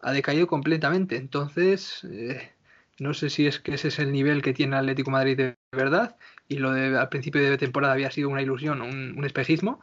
ha 0.00 0.12
decaído 0.12 0.46
completamente. 0.46 1.16
Entonces, 1.16 2.04
eh, 2.04 2.52
no 2.98 3.14
sé 3.14 3.30
si 3.30 3.46
es 3.46 3.60
que 3.60 3.74
ese 3.74 3.88
es 3.88 3.98
el 3.98 4.12
nivel 4.12 4.42
que 4.42 4.54
tiene 4.54 4.76
Atlético 4.76 5.10
Madrid 5.10 5.36
de 5.36 5.56
verdad 5.72 6.16
y 6.48 6.58
lo 6.58 6.72
de 6.72 6.96
al 6.96 7.08
principio 7.08 7.42
de 7.42 7.58
temporada 7.58 7.92
había 7.92 8.10
sido 8.10 8.28
una 8.28 8.42
ilusión, 8.42 8.80
un, 8.80 9.24
espejismo, 9.24 9.80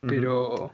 pero, 0.00 0.72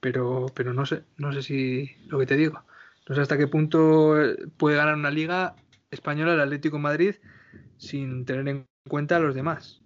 pero, 0.00 0.46
pero 0.54 0.74
no 0.74 0.84
sé, 0.86 1.04
no 1.16 1.32
sé 1.32 1.42
si 1.42 1.90
lo 2.06 2.18
que 2.18 2.26
te 2.26 2.36
digo. 2.36 2.62
No 3.08 3.14
sé 3.14 3.20
hasta 3.20 3.38
qué 3.38 3.48
punto 3.48 4.14
puede 4.58 4.76
ganar 4.76 4.94
una 4.94 5.10
liga 5.10 5.56
española 5.90 6.34
el 6.34 6.40
Atlético 6.40 6.78
Madrid 6.78 7.16
sin 7.78 8.24
tener 8.24 8.46
en 8.48 8.66
cuenta 8.88 9.16
a 9.16 9.20
los 9.20 9.34
demás. 9.34 9.80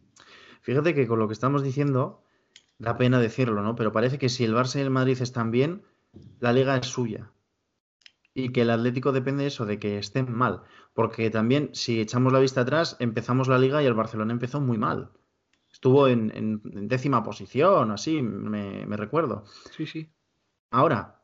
Fíjate 0.61 0.94
que 0.94 1.07
con 1.07 1.18
lo 1.18 1.28
que 1.28 1.32
estamos 1.32 1.62
diciendo, 1.62 2.22
da 2.79 2.97
pena 2.97 3.18
decirlo, 3.20 3.62
¿no? 3.62 3.74
Pero 3.74 3.93
parece 3.93 4.18
que 4.18 4.29
si 4.29 4.45
el 4.45 4.55
Barça 4.55 4.79
y 4.79 4.83
el 4.83 4.91
Madrid 4.91 5.20
están 5.20 5.51
bien, 5.51 5.83
la 6.41 6.53
liga 6.53 6.77
es 6.77 6.87
suya. 6.87 7.31
Y 8.35 8.51
que 8.51 8.62
el 8.62 8.70
Atlético 8.70 9.12
depende 9.12 9.43
de 9.43 9.49
eso, 9.49 9.64
de 9.64 9.79
que 9.79 9.99
estén 9.99 10.31
mal. 10.33 10.62
Porque 10.93 11.31
también, 11.31 11.70
si 11.72 12.01
echamos 12.01 12.33
la 12.33 12.41
vista 12.41 12.62
atrás, 12.62 12.97
empezamos 12.99 13.49
la 13.49 13.59
liga 13.59 13.83
y 13.83 13.87
el 13.87 13.95
Barcelona 13.95 14.33
empezó 14.33 14.61
muy 14.61 14.77
mal. 14.79 15.11
Estuvo 15.72 16.09
en, 16.09 16.61
décima 16.89 17.22
posición, 17.22 17.91
así, 17.91 18.22
me, 18.22 18.87
me, 18.87 18.97
recuerdo. 18.97 19.45
Sí, 19.77 19.87
sí. 19.87 20.11
Ahora, 20.70 21.22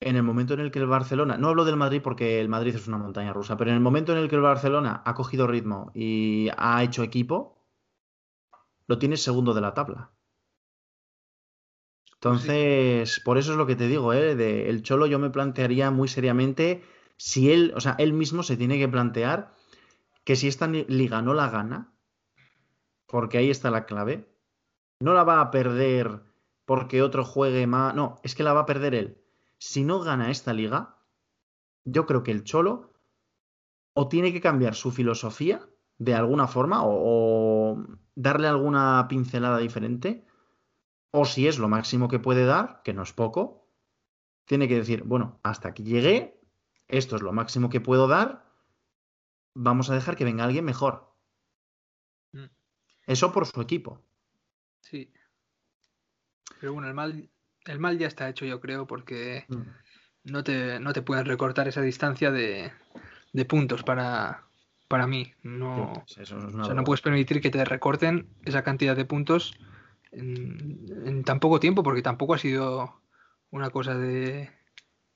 en 0.00 0.16
el 0.16 0.22
momento 0.22 0.54
en 0.54 0.60
el 0.60 0.70
que 0.70 0.78
el 0.78 0.86
Barcelona, 0.86 1.36
no 1.38 1.48
hablo 1.48 1.64
del 1.64 1.76
Madrid 1.76 2.00
porque 2.02 2.40
el 2.40 2.48
Madrid 2.48 2.74
es 2.74 2.86
una 2.88 2.98
montaña 2.98 3.32
rusa, 3.32 3.56
pero 3.56 3.70
en 3.70 3.76
el 3.76 3.82
momento 3.82 4.12
en 4.12 4.18
el 4.18 4.28
que 4.28 4.36
el 4.36 4.42
Barcelona 4.42 5.02
ha 5.04 5.14
cogido 5.14 5.46
ritmo 5.46 5.90
y 5.94 6.48
ha 6.56 6.82
hecho 6.82 7.02
equipo, 7.02 7.58
lo 8.86 8.98
tienes 8.98 9.22
segundo 9.22 9.54
de 9.54 9.60
la 9.60 9.74
tabla. 9.74 10.13
Entonces, 12.24 13.20
por 13.20 13.36
eso 13.36 13.52
es 13.52 13.58
lo 13.58 13.66
que 13.66 13.76
te 13.76 13.86
digo, 13.86 14.14
¿eh? 14.14 14.34
De 14.34 14.70
el 14.70 14.82
Cholo 14.82 15.04
yo 15.04 15.18
me 15.18 15.28
plantearía 15.28 15.90
muy 15.90 16.08
seriamente 16.08 16.82
si 17.18 17.52
él, 17.52 17.74
o 17.76 17.82
sea, 17.82 17.96
él 17.98 18.14
mismo 18.14 18.42
se 18.42 18.56
tiene 18.56 18.78
que 18.78 18.88
plantear 18.88 19.54
que 20.24 20.34
si 20.34 20.48
esta 20.48 20.66
liga 20.66 21.20
no 21.20 21.34
la 21.34 21.50
gana, 21.50 21.92
porque 23.04 23.36
ahí 23.36 23.50
está 23.50 23.70
la 23.70 23.84
clave, 23.84 24.26
no 25.00 25.12
la 25.12 25.22
va 25.22 25.42
a 25.42 25.50
perder 25.50 26.22
porque 26.64 27.02
otro 27.02 27.26
juegue 27.26 27.66
más, 27.66 27.94
no, 27.94 28.16
es 28.22 28.34
que 28.34 28.42
la 28.42 28.54
va 28.54 28.60
a 28.60 28.66
perder 28.66 28.94
él. 28.94 29.18
Si 29.58 29.84
no 29.84 30.00
gana 30.00 30.30
esta 30.30 30.54
liga, 30.54 30.96
yo 31.84 32.06
creo 32.06 32.22
que 32.22 32.30
el 32.30 32.44
Cholo 32.44 32.94
o 33.92 34.08
tiene 34.08 34.32
que 34.32 34.40
cambiar 34.40 34.74
su 34.74 34.92
filosofía 34.92 35.68
de 35.98 36.14
alguna 36.14 36.46
forma 36.46 36.80
o, 36.84 37.84
darle 38.14 38.48
alguna 38.48 39.08
pincelada 39.10 39.58
diferente, 39.58 40.24
o 41.16 41.24
si 41.24 41.46
es 41.46 41.60
lo 41.60 41.68
máximo 41.68 42.08
que 42.08 42.18
puede 42.18 42.44
dar, 42.44 42.82
que 42.82 42.92
no 42.92 43.04
es 43.04 43.12
poco, 43.12 43.70
tiene 44.46 44.66
que 44.66 44.74
decir, 44.74 45.04
bueno, 45.04 45.38
hasta 45.44 45.68
aquí 45.68 45.84
llegué, 45.84 46.40
esto 46.88 47.14
es 47.14 47.22
lo 47.22 47.32
máximo 47.32 47.70
que 47.70 47.80
puedo 47.80 48.08
dar, 48.08 48.50
vamos 49.54 49.88
a 49.88 49.94
dejar 49.94 50.16
que 50.16 50.24
venga 50.24 50.42
alguien 50.42 50.64
mejor. 50.64 51.14
Mm. 52.32 52.46
Eso 53.06 53.32
por 53.32 53.46
su 53.46 53.60
equipo. 53.60 54.02
Sí. 54.80 55.12
Pero 56.58 56.72
bueno, 56.72 56.88
el 56.88 56.94
mal, 56.94 57.30
el 57.66 57.78
mal 57.78 57.96
ya 57.96 58.08
está 58.08 58.28
hecho, 58.28 58.44
yo 58.44 58.60
creo, 58.60 58.88
porque 58.88 59.44
mm. 59.46 60.32
no, 60.32 60.42
te, 60.42 60.80
no 60.80 60.92
te 60.92 61.02
pueden 61.02 61.26
recortar 61.26 61.68
esa 61.68 61.80
distancia 61.80 62.32
de, 62.32 62.72
de 63.32 63.44
puntos 63.44 63.84
para, 63.84 64.48
para 64.88 65.06
mí. 65.06 65.32
No, 65.44 65.92
no 66.74 66.82
puedes 66.82 67.02
permitir 67.02 67.40
que 67.40 67.50
te 67.50 67.64
recorten 67.64 68.28
esa 68.44 68.64
cantidad 68.64 68.96
de 68.96 69.04
puntos 69.04 69.54
en, 70.14 71.24
tan 71.24 71.40
poco 71.40 71.60
tiempo, 71.60 71.82
porque 71.82 72.02
tampoco 72.02 72.34
ha 72.34 72.38
sido 72.38 73.00
una 73.50 73.70
cosa 73.70 73.96
de, 73.96 74.50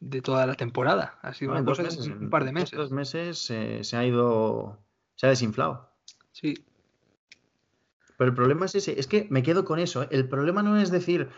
de 0.00 0.22
toda 0.22 0.46
la 0.46 0.54
temporada. 0.54 1.18
Ha 1.22 1.34
sido 1.34 1.52
una 1.52 1.64
cosa 1.64 1.84
de 1.84 2.12
un 2.12 2.30
par 2.30 2.44
de 2.44 2.52
meses. 2.52 2.76
Dos 2.76 2.90
meses 2.90 3.38
se 3.38 3.96
ha 3.96 4.04
ido, 4.04 4.78
se 5.16 5.26
ha 5.26 5.30
desinflado. 5.30 5.90
Sí. 6.32 6.54
Pero 8.18 8.30
el 8.30 8.34
problema 8.34 8.66
es 8.66 8.74
ese, 8.74 8.98
es 8.98 9.06
que 9.06 9.28
me 9.30 9.44
quedo 9.44 9.64
con 9.64 9.78
eso. 9.78 10.02
¿eh? 10.02 10.08
El 10.10 10.28
problema 10.28 10.62
no 10.64 10.76
es 10.76 10.90
decir 10.90 11.28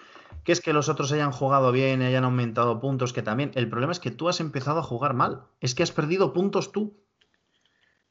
que 0.45 0.53
es 0.53 0.63
que 0.63 0.73
los 0.73 0.89
otros 0.89 1.13
hayan 1.13 1.31
jugado 1.31 1.73
bien 1.73 2.01
hayan 2.01 2.25
aumentado 2.25 2.81
puntos, 2.81 3.13
que 3.13 3.21
también. 3.23 3.51
El 3.55 3.69
problema 3.69 3.93
es 3.93 4.01
que 4.01 4.11
tú 4.11 4.31
has 4.31 4.41
empezado 4.41 4.79
a 4.81 4.83
jugar 4.83 5.13
mal. 5.13 5.43
Es 5.61 5.75
que 5.75 5.83
has 5.83 5.93
perdido 5.93 6.33
puntos 6.33 6.73
tú. 6.73 6.97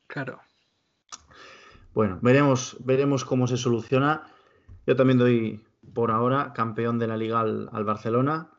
Claro. 0.05 0.39
Bueno, 1.95 2.19
veremos, 2.21 2.77
veremos 2.81 3.25
cómo 3.25 3.47
se 3.47 3.57
soluciona. 3.57 4.31
Yo 4.89 4.95
también 4.95 5.19
doy 5.19 5.63
por 5.93 6.09
ahora 6.09 6.51
campeón 6.51 6.97
de 6.97 7.05
la 7.05 7.15
liga 7.15 7.41
al, 7.41 7.83
Barcelona. 7.85 8.49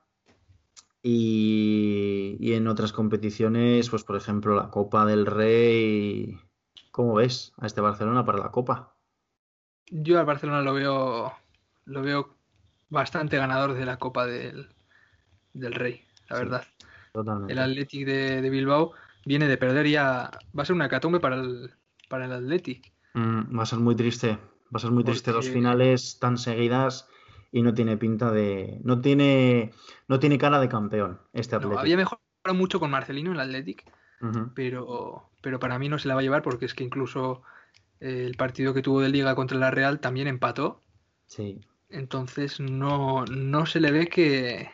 Y, 1.02 2.36
y, 2.38 2.52
en 2.52 2.68
otras 2.68 2.92
competiciones, 2.92 3.90
pues 3.90 4.04
por 4.04 4.14
ejemplo 4.14 4.54
la 4.54 4.70
Copa 4.70 5.04
del 5.06 5.26
Rey. 5.26 6.38
¿Cómo 6.92 7.14
ves 7.14 7.52
a 7.56 7.66
este 7.66 7.80
Barcelona 7.80 8.24
para 8.24 8.38
la 8.38 8.52
Copa? 8.52 8.94
Yo 9.90 10.20
al 10.20 10.24
Barcelona 10.24 10.62
lo 10.62 10.72
veo, 10.72 11.32
lo 11.86 12.02
veo 12.02 12.36
bastante 12.90 13.36
ganador 13.36 13.74
de 13.74 13.84
la 13.84 13.96
Copa 13.96 14.24
del, 14.24 14.68
Rey, 15.52 16.04
la 16.28 16.38
verdad. 16.38 16.64
El 17.48 17.58
Athletic 17.58 18.06
de 18.06 18.50
Bilbao 18.50 18.92
viene 19.24 19.48
de 19.48 19.56
perder 19.56 19.88
ya. 19.88 20.30
Va 20.56 20.62
a 20.62 20.64
ser 20.64 20.76
una 20.76 20.88
catumbe 20.88 21.18
para 21.18 21.34
el, 21.34 21.72
para 22.08 22.26
el 22.26 22.32
Athletic. 22.32 22.92
Mm, 23.14 23.58
va 23.58 23.64
a 23.64 23.66
ser 23.66 23.80
muy 23.80 23.96
triste. 23.96 24.38
Va 24.72 24.76
a 24.76 24.78
ser 24.78 24.90
muy 24.90 25.04
triste 25.04 25.32
dos 25.32 25.48
finales 25.48 26.18
tan 26.20 26.38
seguidas 26.38 27.08
y 27.52 27.62
no 27.62 27.74
tiene 27.74 27.96
pinta 27.96 28.30
de. 28.30 28.78
No 28.84 29.00
tiene, 29.00 29.72
no 30.08 30.20
tiene 30.20 30.38
cara 30.38 30.60
de 30.60 30.68
campeón 30.68 31.20
este 31.32 31.56
Athletic. 31.56 31.78
había 31.78 31.96
mejorado 31.96 32.54
mucho 32.54 32.78
con 32.78 32.90
Marcelino 32.90 33.32
el 33.32 33.40
Athletic, 33.40 33.84
pero, 34.54 35.30
pero 35.42 35.58
para 35.58 35.78
mí 35.78 35.88
no 35.88 35.98
se 35.98 36.08
la 36.08 36.14
va 36.14 36.20
a 36.20 36.22
llevar 36.22 36.42
porque 36.42 36.66
es 36.66 36.74
que 36.74 36.84
incluso 36.84 37.42
eh, 38.00 38.24
el 38.26 38.36
partido 38.36 38.74
que 38.74 38.82
tuvo 38.82 39.00
de 39.00 39.08
Liga 39.08 39.34
contra 39.34 39.58
la 39.58 39.70
Real 39.70 40.00
también 40.00 40.28
empató. 40.28 40.82
Sí. 41.26 41.60
Entonces 41.88 42.60
no, 42.60 43.24
no 43.24 43.66
se 43.66 43.80
le 43.80 43.90
ve 43.90 44.06
que, 44.06 44.70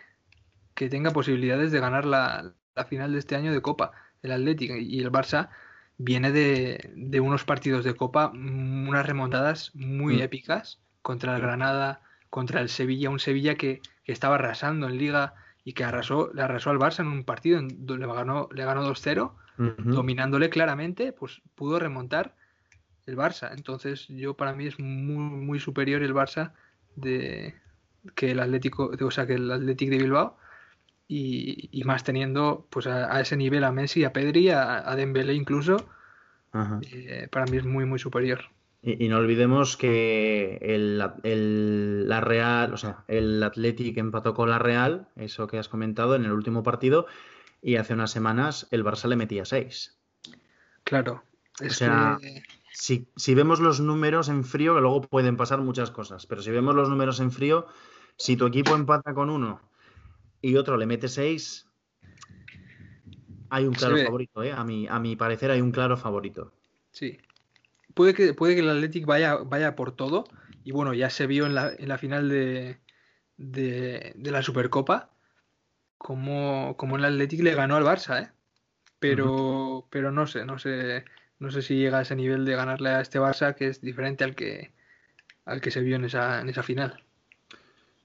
que 0.74 0.90
tenga 0.90 1.12
posibilidades 1.12 1.72
de 1.72 1.80
ganar 1.80 2.05
la, 2.05 2.53
la 2.74 2.84
final 2.84 3.12
de 3.12 3.18
este 3.18 3.36
año 3.36 3.53
de 3.53 3.62
Copa 3.62 3.92
el 4.22 4.33
Atlético 4.33 4.76
y 4.76 5.00
el 5.00 5.11
Barça 5.11 5.50
viene 5.99 6.33
de, 6.33 7.21
unos 7.21 7.45
partidos 7.45 7.85
de 7.85 7.95
Copa, 7.95 8.31
mm, 8.33 8.89
unas 8.89 9.07
remontadas 9.07 9.75
muy 9.75 10.17
mm. 10.17 10.21
épicas 10.21 10.79
contra 11.03 11.37
el 11.37 11.43
Granada, 11.43 12.01
contra 12.31 12.61
el 12.61 12.68
Sevilla, 12.68 13.11
un 13.11 13.21
Sevilla 13.21 13.57
que, 13.57 13.81
estaba 14.05 14.37
arrasando 14.37 14.87
en 14.87 14.99
Liga 14.99 15.35
y 15.64 15.73
que 15.73 15.83
arrasó, 15.83 16.31
le 16.33 16.41
arrasó 16.41 16.71
al 16.71 16.79
Barça 16.79 17.01
en 17.01 17.09
un 17.09 17.25
partido 17.25 17.61
donde 17.61 18.07
le 18.07 18.13
ganó, 18.13 18.49
le 18.55 18.64
ganó 18.64 18.89
2-0, 18.89 19.33
dominándole 19.79 20.49
claramente, 20.49 21.13
pues 21.13 21.43
pudo 21.57 21.81
remontar 21.81 22.37
el 23.07 23.17
Barça. 23.17 23.51
Entonces, 23.53 24.07
yo 24.07 24.35
para 24.35 24.53
mí 24.53 24.67
es 24.67 24.79
muy, 24.79 25.18
muy 25.18 25.59
superior 25.59 26.05
el 26.05 26.14
Barça 26.14 26.53
de 26.95 27.57
que 28.14 28.31
el 28.31 28.39
Atlético, 28.39 28.93
o 29.01 29.11
sea, 29.11 29.27
que 29.27 29.35
el 29.35 29.51
Atlético 29.51 29.91
de 29.91 29.99
Bilbao 29.99 30.37
y, 31.08 31.83
más 31.84 32.04
teniendo 32.04 32.66
pues 32.70 32.87
a, 32.87 33.20
ese 33.20 33.37
nivel 33.37 33.64
a 33.64 33.72
Messi, 33.72 34.04
a 34.04 34.12
Pedri, 34.12 34.50
a, 34.50 34.91
a 34.91 34.96
Dembélé 34.96 35.34
incluso, 35.34 35.88
eh, 36.92 37.28
para 37.30 37.46
mí 37.46 37.58
es 37.58 37.64
muy 37.64 37.84
muy 37.84 37.99
superior. 37.99 38.45
Y, 38.83 39.08
no 39.08 39.18
olvidemos 39.18 39.76
que 39.76 40.58
el, 40.62 40.99
la 42.08 42.20
Real, 42.20 42.72
o 42.72 42.76
sea, 42.76 43.04
el 43.08 43.42
Athletic 43.42 43.96
empató 43.99 44.34
con 44.34 44.49
la 44.49 44.58
Real, 44.58 45.08
eso 45.16 45.46
que 45.49 45.58
has 45.58 45.68
comentado 45.68 46.14
en 46.14 46.24
el 46.24 46.33
último 46.33 46.62
partido, 46.62 47.07
y 47.62 47.76
hace 47.76 47.95
unas 47.95 48.12
semanas 48.12 48.68
el 48.70 48.84
Barça 48.84 49.08
le 49.08 49.16
metía 49.16 49.45
seis. 49.45 49.99
Claro. 50.84 51.24
o 51.61 51.70
sea, 51.70 52.18
si, 52.72 53.08
si 53.16 53.34
vemos 53.34 53.58
los 53.58 53.80
números 53.80 54.28
en 54.28 54.45
frío, 54.45 54.76
que 54.76 54.80
luego 54.80 55.00
pueden 55.00 55.37
pasar 55.37 55.61
muchas 55.62 55.91
cosas, 55.91 56.26
pero 56.26 56.42
si 56.42 56.53
vemos 56.53 56.76
los 56.76 56.88
números 56.88 57.18
en 57.18 57.33
frío, 57.33 57.66
si 58.16 58.37
tu 58.37 58.46
equipo 58.46 58.76
empata 58.76 59.14
con 59.14 59.30
uno 59.30 59.61
y 60.41 60.57
otro 60.57 60.76
le 60.76 60.87
mete 60.87 61.08
6, 61.08 61.67
hay 63.50 63.64
un 63.64 63.75
claro 63.75 63.96
favorito, 63.96 64.42
¿eh? 64.42 64.53
A 64.53 64.64
mi, 64.64 64.87
a 64.88 64.99
mi 64.99 65.17
parecer 65.17 65.50
hay 65.50 65.61
un 65.61 65.72
claro 65.72 65.96
favorito. 65.96 66.53
Sí. 66.91 67.18
Puede 67.95 68.14
que, 68.14 68.34
puede 68.34 68.54
que 68.54 68.61
el 68.61 68.68
Athletic 68.68 69.07
vaya, 69.07 69.37
vaya 69.37 69.76
por 69.76 69.92
todo. 69.92 70.25
Y 70.64 70.72
bueno, 70.72 70.95
ya 70.95 71.11
se 71.11 71.26
vio 71.26 71.46
en 71.46 71.54
la, 71.54 71.72
en 71.79 71.88
la 71.88 71.99
final 71.99 72.29
de, 72.29 72.79
de, 73.37 74.14
la 74.17 74.42
Supercopa 74.42 75.11
como, 75.99 76.76
como 76.76 76.96
el 76.96 77.04
Athletic 77.04 77.42
le 77.42 77.54
ganó 77.54 77.76
al 77.76 77.84
Barça, 77.84 78.25
¿eh? 78.25 78.30
Pero, 78.99 79.87
pero 79.91 80.11
no 80.11 80.26
sé, 80.26 80.45
no 80.45 80.58
sé, 80.58 81.04
no 81.38 81.50
sé 81.50 81.63
si 81.63 81.76
llega 81.76 81.99
a 81.99 82.03
ese 82.03 82.17
nivel 82.17 82.45
de 82.45 82.57
ganarle 82.57 82.91
a 82.91 83.00
este 83.00 83.21
Barça 83.21 83.54
que 83.54 83.68
es 83.68 83.80
diferente 83.80 84.25
al 84.25 84.34
que, 84.34 84.72
al 85.45 85.61
que 85.61 85.71
se 85.71 85.80
vio 85.80 85.96
en 85.96 86.04
esa, 86.07 86.41
en 86.41 86.49
esa 86.49 86.63
final. 86.63 87.05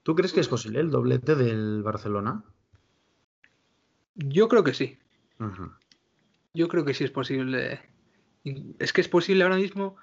¿Tú 0.03 0.15
crees 0.15 0.33
que 0.33 0.39
es 0.39 0.47
posible 0.47 0.79
el 0.79 0.89
doblete 0.89 1.35
del 1.35 1.83
Barcelona? 1.83 2.43
Yo 4.15 4.47
creo 4.47 4.63
que 4.63 4.73
sí. 4.73 4.97
Yo 6.53 6.67
creo 6.67 6.85
que 6.85 6.93
sí 6.93 7.03
es 7.03 7.11
posible. 7.11 7.81
Es 8.79 8.93
que 8.93 9.01
es 9.01 9.07
posible 9.07 9.43
ahora 9.43 9.57
mismo, 9.57 9.95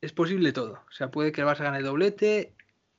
es 0.00 0.12
posible 0.12 0.52
todo. 0.52 0.84
O 0.88 0.92
sea, 0.92 1.10
puede 1.10 1.32
que 1.32 1.42
el 1.42 1.46
Barça 1.46 1.64
gane 1.64 1.78
el 1.78 1.84
doblete, 1.84 2.54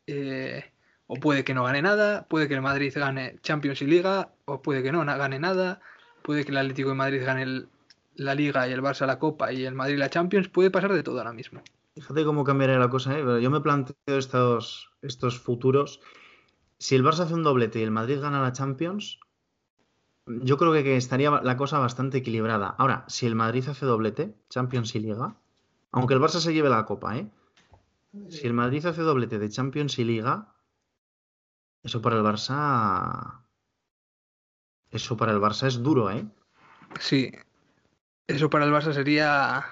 eh, 0.08 0.72
o 1.08 1.16
puede 1.16 1.44
que 1.44 1.54
no 1.54 1.64
gane 1.64 1.82
nada, 1.82 2.28
puede 2.28 2.48
que 2.48 2.54
el 2.54 2.62
Madrid 2.62 2.94
gane 2.96 3.40
Champions 3.42 3.82
y 3.82 3.88
Liga, 3.88 4.32
o 4.46 4.62
puede 4.62 4.84
que 4.84 4.92
no 4.92 5.04
gane 5.04 5.40
nada, 5.40 5.82
puede 6.22 6.46
que 6.46 6.52
el 6.52 6.58
Atlético 6.58 6.90
de 6.90 6.96
Madrid 6.96 7.24
gane 7.26 7.68
la 8.16 8.36
Liga 8.36 8.68
y 8.68 8.74
el 8.74 8.82
Barça 8.82 9.08
la 9.08 9.18
Copa 9.18 9.52
y 9.52 9.66
el 9.66 9.74
Madrid 9.74 9.98
la 9.98 10.10
Champions, 10.10 10.50
puede 10.50 10.70
pasar 10.70 10.94
de 10.94 11.04
todo 11.04 11.18
ahora 11.18 11.34
mismo. 11.34 11.64
Fíjate 11.96 12.24
cómo 12.24 12.44
cambiaría 12.44 12.78
la 12.78 12.90
cosa, 12.90 13.18
¿eh? 13.18 13.42
yo 13.42 13.50
me 13.50 13.62
planteo 13.62 13.96
estos, 14.06 14.92
estos 15.02 15.40
futuros. 15.40 16.00
Si 16.80 16.96
el 16.96 17.04
Barça 17.04 17.24
hace 17.24 17.34
un 17.34 17.44
doblete 17.44 17.80
y 17.80 17.84
el 17.84 17.92
Madrid 17.92 18.20
gana 18.22 18.42
la 18.42 18.54
Champions, 18.54 19.20
yo 20.26 20.58
creo 20.58 20.72
que 20.72 20.96
estaría 20.96 21.30
la 21.30 21.58
cosa 21.58 21.78
bastante 21.80 22.20
equilibrada. 22.20 22.70
Ahora, 22.78 23.04
si 23.08 23.26
el 23.26 23.36
Madrid 23.36 23.68
hace 23.68 23.86
doblete, 23.86 24.36
Champions 24.50 24.96
y 24.96 25.00
Liga, 25.00 25.36
aunque 25.92 26.14
el 26.14 26.22
Barça 26.22 26.40
se 26.40 26.54
lleve 26.54 26.70
la 26.70 26.86
Copa, 26.86 27.18
¿eh? 27.18 27.30
Si 28.30 28.48
el 28.48 28.54
Madrid 28.54 28.86
hace 28.86 29.02
doblete 29.02 29.38
de 29.38 29.50
Champions 29.50 30.00
y 30.00 30.04
Liga, 30.04 30.54
eso 31.84 32.02
para 32.02 32.16
el 32.18 32.24
Barça. 32.24 33.44
Eso 34.92 35.18
para 35.18 35.32
el 35.32 35.40
Barça 35.40 35.68
es 35.68 35.82
duro, 35.84 36.10
¿eh? 36.10 36.26
Sí. 37.00 37.32
Eso 38.28 38.50
para 38.50 38.66
el 38.66 38.72
Barça 38.72 38.94
sería. 38.94 39.64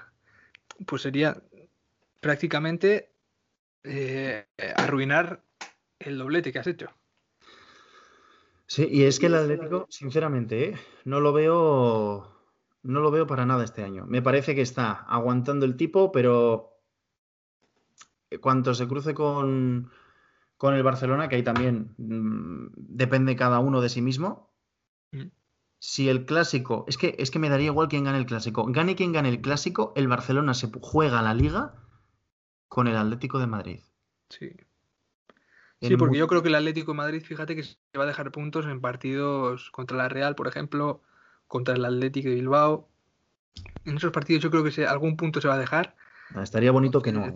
Pues 0.85 1.01
sería 1.01 1.41
prácticamente 2.19 3.11
eh, 3.83 4.45
arruinar 4.75 5.41
el 5.99 6.17
doblete 6.17 6.51
que 6.51 6.59
has 6.59 6.67
hecho. 6.67 6.87
Sí, 8.67 8.87
y 8.91 9.03
es 9.03 9.19
que 9.19 9.27
el 9.27 9.35
Atlético, 9.35 9.87
sinceramente, 9.89 10.69
¿eh? 10.69 10.75
no 11.05 11.19
lo 11.19 11.33
veo. 11.33 12.33
No 12.83 12.99
lo 13.01 13.11
veo 13.11 13.25
para 13.25 13.45
nada 13.45 13.63
este 13.63 13.83
año. 13.83 14.05
Me 14.05 14.21
parece 14.21 14.55
que 14.55 14.61
está 14.61 14.91
aguantando 14.91 15.65
el 15.65 15.75
tipo, 15.75 16.11
pero 16.11 16.77
cuanto 18.41 18.73
se 18.73 18.87
cruce 18.87 19.13
con, 19.13 19.89
con 20.57 20.73
el 20.73 20.83
Barcelona, 20.83 21.27
que 21.27 21.37
ahí 21.37 21.43
también 21.43 21.95
mm, 21.97 22.67
depende 22.75 23.35
cada 23.35 23.59
uno 23.59 23.81
de 23.81 23.89
sí 23.89 24.01
mismo. 24.01 24.53
Mm. 25.11 25.27
Si 25.79 26.09
el 26.09 26.25
clásico, 26.25 26.85
es 26.87 26.97
que, 26.97 27.15
es 27.19 27.31
que 27.31 27.39
me 27.39 27.49
daría 27.49 27.67
igual 27.67 27.87
quien 27.87 28.03
gane 28.03 28.17
el 28.17 28.25
clásico. 28.25 28.65
Gane 28.65 28.95
quien 28.95 29.11
gane 29.11 29.29
el 29.29 29.41
clásico, 29.41 29.93
el 29.95 30.07
Barcelona 30.07 30.53
se 30.53 30.69
juega 30.81 31.21
la 31.21 31.33
liga 31.33 31.75
con 32.67 32.87
el 32.87 32.97
Atlético 32.97 33.39
de 33.39 33.47
Madrid. 33.47 33.79
Sí. 34.29 34.51
Sí, 35.81 35.95
porque 35.95 36.17
yo 36.17 36.27
creo 36.27 36.41
que 36.41 36.49
el 36.49 36.55
Atlético 36.55 36.91
de 36.91 36.97
Madrid, 36.97 37.23
fíjate 37.23 37.55
que 37.55 37.63
se 37.63 37.77
va 37.97 38.03
a 38.03 38.07
dejar 38.07 38.31
puntos 38.31 38.65
en 38.65 38.81
partidos 38.81 39.69
contra 39.69 39.95
la 39.95 40.09
Real, 40.09 40.35
por 40.35 40.47
ejemplo, 40.47 41.01
contra 41.47 41.75
el 41.75 41.85
Atlético 41.85 42.29
de 42.29 42.35
Bilbao. 42.35 42.89
En 43.85 43.97
esos 43.97 44.11
partidos 44.11 44.41
yo 44.41 44.49
creo 44.49 44.63
que 44.63 44.85
algún 44.85 45.17
punto 45.17 45.39
se 45.39 45.47
va 45.47 45.53
a 45.53 45.59
dejar. 45.59 45.95
Ah, 46.33 46.41
estaría 46.41 46.71
bonito 46.71 47.01
que 47.01 47.11
no. 47.11 47.25
¿eh? 47.25 47.33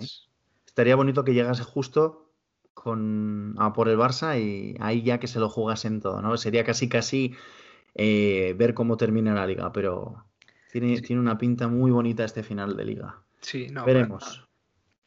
Estaría 0.66 0.96
bonito 0.96 1.24
que 1.24 1.34
llegase 1.34 1.64
justo 1.64 2.32
con, 2.74 3.56
a 3.60 3.74
por 3.74 3.90
el 3.90 3.98
Barça 3.98 4.40
y 4.42 4.76
ahí 4.80 5.04
ya 5.04 5.20
que 5.20 5.28
se 5.28 5.40
lo 5.40 5.50
jugasen 5.50 6.02
todo, 6.02 6.22
¿no? 6.22 6.36
Sería 6.38 6.64
casi 6.64 6.90
casi 6.90 7.36
eh, 7.94 8.56
ver 8.58 8.74
cómo 8.74 8.98
termina 8.98 9.36
la 9.36 9.46
liga, 9.46 9.72
pero 9.72 10.26
tiene, 10.72 11.00
tiene 11.02 11.22
una 11.22 11.38
pinta 11.38 11.68
muy 11.68 11.92
bonita 11.92 12.24
este 12.24 12.42
final 12.42 12.76
de 12.76 12.86
liga. 12.86 13.22
Sí, 13.42 13.68
no. 13.70 13.86
Veremos. 13.86 14.48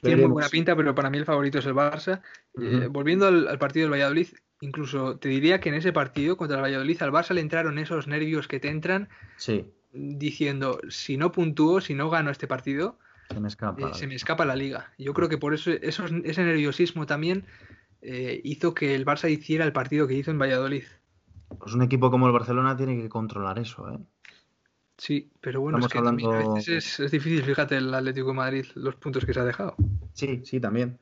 Tiene 0.04 0.22
muy 0.22 0.32
buena 0.32 0.48
pinta, 0.48 0.76
pero 0.76 0.94
para 0.94 1.10
mí 1.10 1.18
el 1.18 1.24
favorito 1.24 1.58
es 1.58 1.66
el 1.66 1.74
Barça. 1.74 2.20
Eh, 2.60 2.88
volviendo 2.90 3.26
al, 3.26 3.58
partido 3.58 3.84
del 3.84 3.92
Valladolid, 3.92 4.28
incluso 4.60 5.16
te 5.16 5.28
diría 5.28 5.60
que 5.60 5.68
en 5.70 5.76
ese 5.76 5.92
partido 5.92 6.36
contra 6.36 6.56
el 6.58 6.62
Valladolid 6.62 7.02
al 7.02 7.12
Barça 7.12 7.34
le 7.34 7.40
entraron 7.40 7.78
esos 7.78 8.06
nervios 8.06 8.48
que 8.48 8.60
te 8.60 8.68
entran 8.68 9.08
sí. 9.36 9.72
diciendo, 9.92 10.80
si 10.88 11.16
no 11.16 11.32
puntúo, 11.32 11.80
si 11.80 11.94
no 11.94 12.10
gano 12.10 12.30
este 12.30 12.46
partido, 12.46 12.98
se 13.30 13.40
me 13.40 13.48
escapa, 13.48 13.88
eh, 13.88 13.94
se 13.94 14.06
me 14.06 14.14
escapa 14.14 14.44
la 14.44 14.56
liga. 14.56 14.92
Yo 14.98 15.14
creo 15.14 15.28
que 15.28 15.38
por 15.38 15.54
eso 15.54 15.70
ese 15.70 16.44
nerviosismo 16.44 17.06
también 17.06 17.46
eh, 18.02 18.40
hizo 18.44 18.74
que 18.74 18.94
el 18.94 19.06
Barça 19.06 19.30
hiciera 19.30 19.64
el 19.64 19.72
partido 19.72 20.06
que 20.06 20.14
hizo 20.14 20.30
en 20.30 20.38
Valladolid. 20.38 20.84
Pues 21.58 21.74
un 21.74 21.82
equipo 21.82 22.10
como 22.10 22.26
el 22.26 22.32
Barcelona 22.32 22.76
tiene 22.76 23.00
que 23.00 23.08
controlar 23.08 23.58
eso, 23.58 23.90
¿eh? 23.90 23.98
Sí, 24.96 25.32
pero 25.40 25.60
bueno, 25.60 25.78
es 25.78 25.88
que 25.88 26.00
también 26.00 26.32
a 26.32 26.54
veces 26.54 27.00
es, 27.00 27.10
difícil, 27.10 27.42
fíjate, 27.42 27.76
el 27.76 27.92
Atlético 27.92 28.28
de 28.28 28.34
Madrid, 28.34 28.66
los 28.74 28.94
puntos 28.94 29.24
que 29.24 29.34
se 29.34 29.40
ha 29.40 29.44
dejado. 29.44 29.74
Sí, 30.12 30.42
sí, 30.44 30.60
también. 30.60 30.98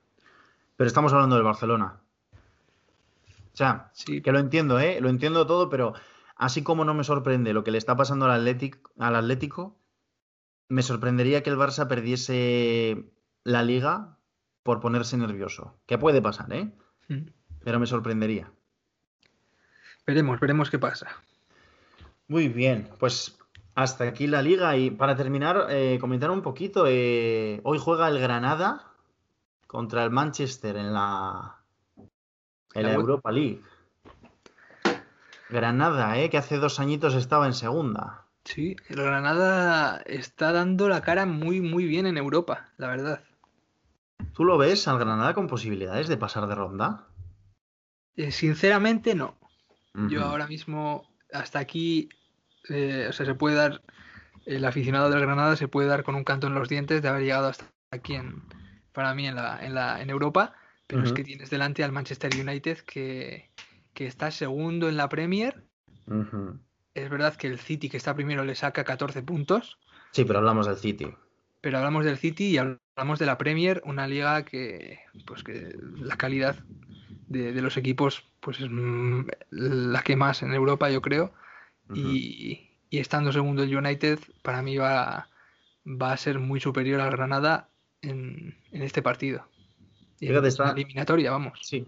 Pero 0.76 0.88
estamos 0.88 1.12
hablando 1.12 1.36
del 1.36 1.44
Barcelona. 1.44 2.00
O 3.52 3.56
sea, 3.56 3.90
sí. 3.92 4.22
que 4.22 4.32
lo 4.32 4.38
entiendo, 4.38 4.80
¿eh? 4.80 4.98
Lo 5.00 5.10
entiendo 5.10 5.46
todo, 5.46 5.68
pero 5.68 5.92
así 6.36 6.62
como 6.62 6.86
no 6.86 6.94
me 6.94 7.04
sorprende 7.04 7.52
lo 7.52 7.64
que 7.64 7.70
le 7.70 7.78
está 7.78 7.94
pasando 7.96 8.24
al 8.24 8.32
Atlético, 8.32 8.90
al 8.98 9.14
Atlético 9.14 9.76
me 10.68 10.82
sorprendería 10.82 11.42
que 11.42 11.50
el 11.50 11.58
Barça 11.58 11.86
perdiese 11.86 13.04
la 13.44 13.62
liga 13.62 14.16
por 14.62 14.80
ponerse 14.80 15.18
nervioso. 15.18 15.76
Que 15.84 15.98
puede 15.98 16.22
pasar, 16.22 16.50
¿eh? 16.50 16.72
Mm. 17.08 17.28
Pero 17.62 17.78
me 17.78 17.86
sorprendería. 17.86 18.50
Veremos, 20.06 20.40
veremos 20.40 20.70
qué 20.70 20.78
pasa. 20.78 21.08
Muy 22.26 22.48
bien, 22.48 22.88
pues 22.98 23.38
hasta 23.74 24.04
aquí 24.04 24.26
la 24.26 24.42
liga 24.42 24.76
y 24.76 24.90
para 24.90 25.16
terminar, 25.16 25.66
eh, 25.70 25.98
comentar 26.00 26.30
un 26.30 26.42
poquito. 26.42 26.84
Eh, 26.86 27.60
hoy 27.64 27.78
juega 27.78 28.08
el 28.08 28.18
Granada 28.18 28.92
contra 29.66 30.04
el 30.04 30.10
Manchester 30.10 30.76
en 30.76 30.92
la, 30.92 31.56
en 32.74 32.82
la 32.82 32.94
Europa 32.94 33.32
League. 33.32 33.62
Granada, 35.48 36.18
eh, 36.18 36.30
que 36.30 36.38
hace 36.38 36.58
dos 36.58 36.80
añitos 36.80 37.14
estaba 37.14 37.46
en 37.46 37.54
segunda. 37.54 38.26
Sí, 38.44 38.76
el 38.88 38.96
Granada 38.96 40.02
está 40.06 40.52
dando 40.52 40.88
la 40.88 41.02
cara 41.02 41.26
muy, 41.26 41.60
muy 41.60 41.84
bien 41.84 42.06
en 42.06 42.16
Europa, 42.16 42.70
la 42.76 42.88
verdad. 42.88 43.22
¿Tú 44.32 44.44
lo 44.44 44.58
ves 44.58 44.88
al 44.88 44.98
Granada 44.98 45.34
con 45.34 45.46
posibilidades 45.46 46.08
de 46.08 46.16
pasar 46.16 46.46
de 46.46 46.54
ronda? 46.54 47.08
sinceramente, 48.30 49.14
no. 49.14 49.36
Yo 49.94 50.22
ahora 50.22 50.46
mismo, 50.46 51.08
hasta 51.32 51.58
aquí, 51.58 52.08
eh, 52.68 53.06
o 53.08 53.12
sea, 53.12 53.26
se 53.26 53.34
puede 53.34 53.56
dar, 53.56 53.82
el 54.46 54.64
aficionado 54.64 55.10
del 55.10 55.20
Granada 55.20 55.56
se 55.56 55.68
puede 55.68 55.88
dar 55.88 56.04
con 56.04 56.14
un 56.14 56.24
canto 56.24 56.46
en 56.46 56.54
los 56.54 56.68
dientes 56.68 57.02
de 57.02 57.08
haber 57.08 57.22
llegado 57.22 57.48
hasta 57.48 57.66
aquí, 57.90 58.14
en, 58.14 58.42
para 58.92 59.14
mí, 59.14 59.26
en, 59.26 59.36
la, 59.36 59.64
en, 59.64 59.74
la, 59.74 60.00
en 60.00 60.10
Europa, 60.10 60.54
pero 60.86 61.04
es 61.04 61.12
que 61.12 61.24
tienes 61.24 61.48
delante 61.48 61.84
al 61.84 61.92
Manchester 61.92 62.30
United 62.38 62.78
que, 62.80 63.50
que 63.94 64.06
está 64.06 64.30
segundo 64.30 64.88
en 64.88 64.96
la 64.96 65.08
Premier. 65.08 65.64
Es 66.94 67.08
verdad 67.08 67.34
que 67.36 67.46
el 67.46 67.58
City, 67.58 67.88
que 67.88 67.96
está 67.96 68.14
primero, 68.14 68.44
le 68.44 68.54
saca 68.54 68.84
14 68.84 69.22
puntos. 69.22 69.78
Sí, 70.10 70.24
pero 70.24 70.40
hablamos 70.40 70.66
del 70.66 70.76
City. 70.76 71.08
Pero 71.62 71.78
hablamos 71.78 72.04
del 72.04 72.18
City 72.18 72.50
y 72.50 72.58
hablamos 72.58 73.18
de 73.18 73.24
la 73.24 73.38
Premier, 73.38 73.80
una 73.86 74.06
liga 74.06 74.44
que, 74.44 74.98
pues 75.26 75.42
que 75.42 75.74
la 75.96 76.16
calidad 76.16 76.56
de, 77.28 77.52
de 77.52 77.62
los 77.62 77.78
equipos 77.78 78.28
pues 78.40 78.60
es 78.60 78.68
mm, 78.68 79.22
la 79.50 80.02
que 80.02 80.16
más 80.16 80.42
en 80.42 80.52
Europa, 80.52 80.90
yo 80.90 81.00
creo 81.00 81.32
y, 81.94 82.68
estando 82.90 83.32
segundo 83.32 83.62
el 83.62 83.76
United, 83.76 84.18
para 84.42 84.62
mí 84.62 84.76
va, 84.76 85.28
va 85.86 86.12
a 86.12 86.16
ser 86.16 86.38
muy 86.38 86.60
superior 86.60 87.00
al 87.00 87.10
Granada 87.10 87.70
en, 88.02 88.56
este 88.70 89.02
partido. 89.02 89.46
Fíjate, 90.18 90.48
está... 90.48 90.70
eliminatoria, 90.70 91.30
vamos. 91.30 91.60
Sí, 91.62 91.86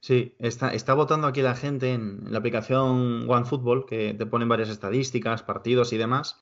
sí, 0.00 0.34
está, 0.38 0.72
está 0.72 0.94
votando 0.94 1.26
aquí 1.26 1.42
la 1.42 1.54
gente 1.54 1.92
en, 1.92 2.32
la 2.32 2.38
aplicación 2.38 3.28
OneFootball, 3.28 3.86
que 3.86 4.14
te 4.14 4.26
ponen 4.26 4.48
varias 4.48 4.68
estadísticas, 4.68 5.42
partidos 5.42 5.92
y 5.92 5.96
demás. 5.96 6.40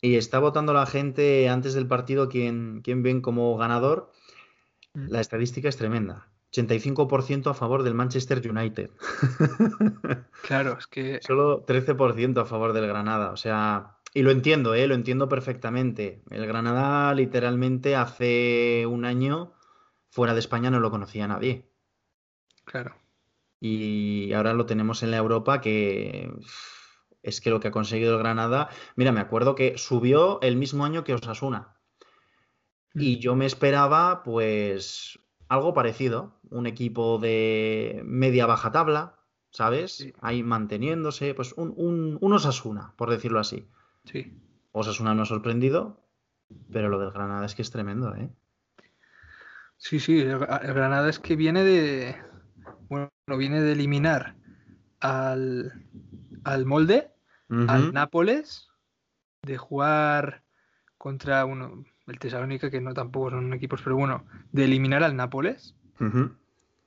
Y 0.00 0.16
está 0.16 0.40
votando 0.40 0.72
la 0.72 0.86
gente 0.86 1.48
antes 1.48 1.74
del 1.74 1.86
partido 1.86 2.28
quién, 2.28 2.80
quién 2.82 3.02
ven 3.02 3.20
como 3.20 3.56
ganador. 3.56 4.12
Mm. 4.94 5.10
La 5.10 5.20
estadística 5.20 5.68
es 5.68 5.76
tremenda. 5.76 6.28
85% 6.52 7.50
a 7.50 7.54
favor 7.54 7.82
del 7.82 7.94
Manchester 7.94 8.42
United. 8.48 8.90
Claro, 10.42 10.76
es 10.76 10.88
que. 10.88 11.20
Solo 11.22 11.64
13% 11.64 12.40
a 12.40 12.44
favor 12.44 12.72
del 12.72 12.88
Granada. 12.88 13.30
O 13.30 13.36
sea, 13.36 13.98
y 14.12 14.22
lo 14.22 14.32
entiendo, 14.32 14.74
¿eh? 14.74 14.88
lo 14.88 14.94
entiendo 14.94 15.28
perfectamente. 15.28 16.22
El 16.30 16.46
Granada, 16.46 17.14
literalmente, 17.14 17.94
hace 17.94 18.84
un 18.86 19.04
año, 19.04 19.52
fuera 20.10 20.34
de 20.34 20.40
España, 20.40 20.70
no 20.70 20.80
lo 20.80 20.90
conocía 20.90 21.28
nadie. 21.28 21.70
Claro. 22.64 22.96
Y 23.60 24.32
ahora 24.32 24.52
lo 24.52 24.66
tenemos 24.66 25.04
en 25.04 25.12
la 25.12 25.18
Europa 25.18 25.60
que 25.60 26.28
es 27.22 27.40
que 27.40 27.50
lo 27.50 27.60
que 27.60 27.68
ha 27.68 27.72
conseguido 27.72 28.14
el 28.14 28.18
Granada. 28.18 28.68
Mira, 28.96 29.12
me 29.12 29.20
acuerdo 29.20 29.54
que 29.54 29.78
subió 29.78 30.40
el 30.42 30.56
mismo 30.56 30.84
año 30.84 31.04
que 31.04 31.14
Osasuna. 31.14 31.76
Y 32.94 33.16
mm. 33.16 33.18
yo 33.20 33.36
me 33.36 33.46
esperaba, 33.46 34.22
pues, 34.24 35.18
algo 35.48 35.72
parecido, 35.72 36.40
un 36.52 36.66
equipo 36.66 37.18
de 37.18 38.02
media 38.04 38.46
baja 38.46 38.70
tabla, 38.70 39.16
¿sabes? 39.50 40.12
Ahí 40.20 40.42
manteniéndose, 40.42 41.34
pues 41.34 41.52
un, 41.56 41.74
un, 42.20 42.32
Osasuna, 42.32 42.94
por 42.96 43.10
decirlo 43.10 43.38
así. 43.38 43.68
Sí. 44.04 44.32
Osasuna 44.72 45.14
no 45.14 45.22
ha 45.22 45.26
sorprendido, 45.26 46.00
pero 46.70 46.88
lo 46.88 46.98
del 46.98 47.10
Granada 47.10 47.46
es 47.46 47.54
que 47.54 47.62
es 47.62 47.70
tremendo, 47.70 48.14
¿eh? 48.14 48.30
Sí, 49.76 49.98
sí, 49.98 50.20
el, 50.20 50.38
Granada 50.38 51.08
es 51.10 51.18
que 51.18 51.36
viene 51.36 51.64
de. 51.64 52.16
Bueno, 52.88 53.10
viene 53.26 53.60
de 53.60 53.72
eliminar 53.72 54.36
al, 55.00 55.72
al 56.44 56.66
Molde, 56.66 57.10
al 57.48 57.92
Nápoles, 57.92 58.70
de 59.42 59.58
jugar 59.58 60.44
contra 60.96 61.44
uno, 61.44 61.84
el 62.06 62.18
Tesalónica, 62.18 62.70
que 62.70 62.80
no 62.80 62.94
tampoco 62.94 63.30
son 63.30 63.52
equipos, 63.52 63.82
pero 63.82 63.96
bueno, 63.96 64.24
de 64.52 64.64
eliminar 64.64 65.02
al 65.02 65.16
Nápoles, 65.16 65.74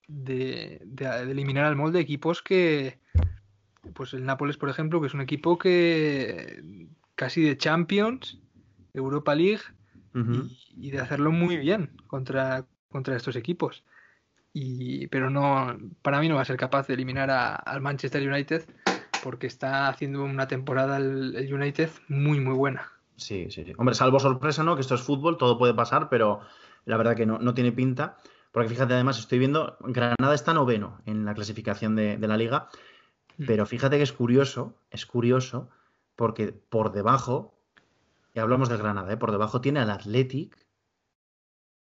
de, 0.07 0.81
de, 0.83 1.05
eliminar 1.31 1.65
al 1.65 1.75
Molde, 1.75 1.99
equipos 1.99 2.41
que, 2.41 2.99
pues 3.93 4.13
el 4.13 4.25
Nápoles, 4.25 4.57
por 4.57 4.69
ejemplo, 4.69 5.01
que 5.01 5.07
es 5.07 5.13
un 5.13 5.21
equipo 5.21 5.57
que 5.57 6.87
casi 7.15 7.41
de 7.41 7.57
Champions, 7.57 8.39
Europa 8.93 9.35
League, 9.35 9.61
y, 10.77 10.91
de 10.91 10.99
hacerlo 10.99 11.31
muy 11.31 11.57
bien 11.57 11.91
contra, 12.07 12.65
contra 12.89 13.17
estos 13.17 13.35
equipos. 13.35 13.83
Y, 14.53 15.07
pero 15.07 15.29
no, 15.29 15.77
para 16.01 16.21
mí 16.21 16.29
no 16.29 16.35
va 16.35 16.41
a 16.41 16.45
ser 16.45 16.55
capaz 16.55 16.87
de 16.87 16.93
eliminar 16.93 17.29
al 17.29 17.81
Manchester 17.81 18.25
United 18.25 18.63
porque 19.21 19.47
está 19.47 19.89
haciendo 19.89 20.23
una 20.23 20.47
temporada 20.47 20.97
el, 20.97 21.49
United 21.51 21.89
muy, 22.07 22.39
muy 22.39 22.53
buena. 22.53 22.91
Sí, 23.17 23.47
sí, 23.49 23.65
sí. 23.65 23.73
Hombre, 23.77 23.95
salvo 23.95 24.19
sorpresa, 24.19 24.63
¿no? 24.63 24.75
Que 24.75 24.81
esto 24.81 24.95
es 24.95 25.01
fútbol, 25.01 25.37
todo 25.37 25.57
puede 25.57 25.73
pasar, 25.73 26.09
pero 26.09 26.41
la 26.85 26.95
verdad 26.95 27.15
que 27.15 27.25
no, 27.25 27.39
no 27.39 27.53
tiene 27.53 27.71
pinta. 27.71 28.17
Porque 28.55 28.69
fíjate, 28.69 28.93
además, 28.93 29.19
estoy 29.19 29.37
viendo, 29.37 29.75
Granada 29.81 30.33
está 30.33 30.53
noveno 30.53 31.01
en 31.05 31.25
la 31.25 31.33
clasificación 31.33 31.93
de, 31.97 32.15
de 32.15 32.27
la 32.29 32.37
liga, 32.37 32.69
mm. 33.37 33.47
pero 33.47 33.65
fíjate 33.65 33.97
que 33.97 34.03
es 34.03 34.13
curioso, 34.13 34.77
es 34.91 35.05
curioso, 35.05 35.67
porque 36.15 36.53
por 36.53 36.93
debajo, 36.93 37.53
y 38.33 38.39
hablamos 38.39 38.69
de 38.69 38.77
Granada, 38.77 39.11
¿eh? 39.11 39.17
por 39.17 39.33
debajo 39.33 39.59
tiene 39.59 39.81
al 39.81 39.89
Athletic, 39.89 40.57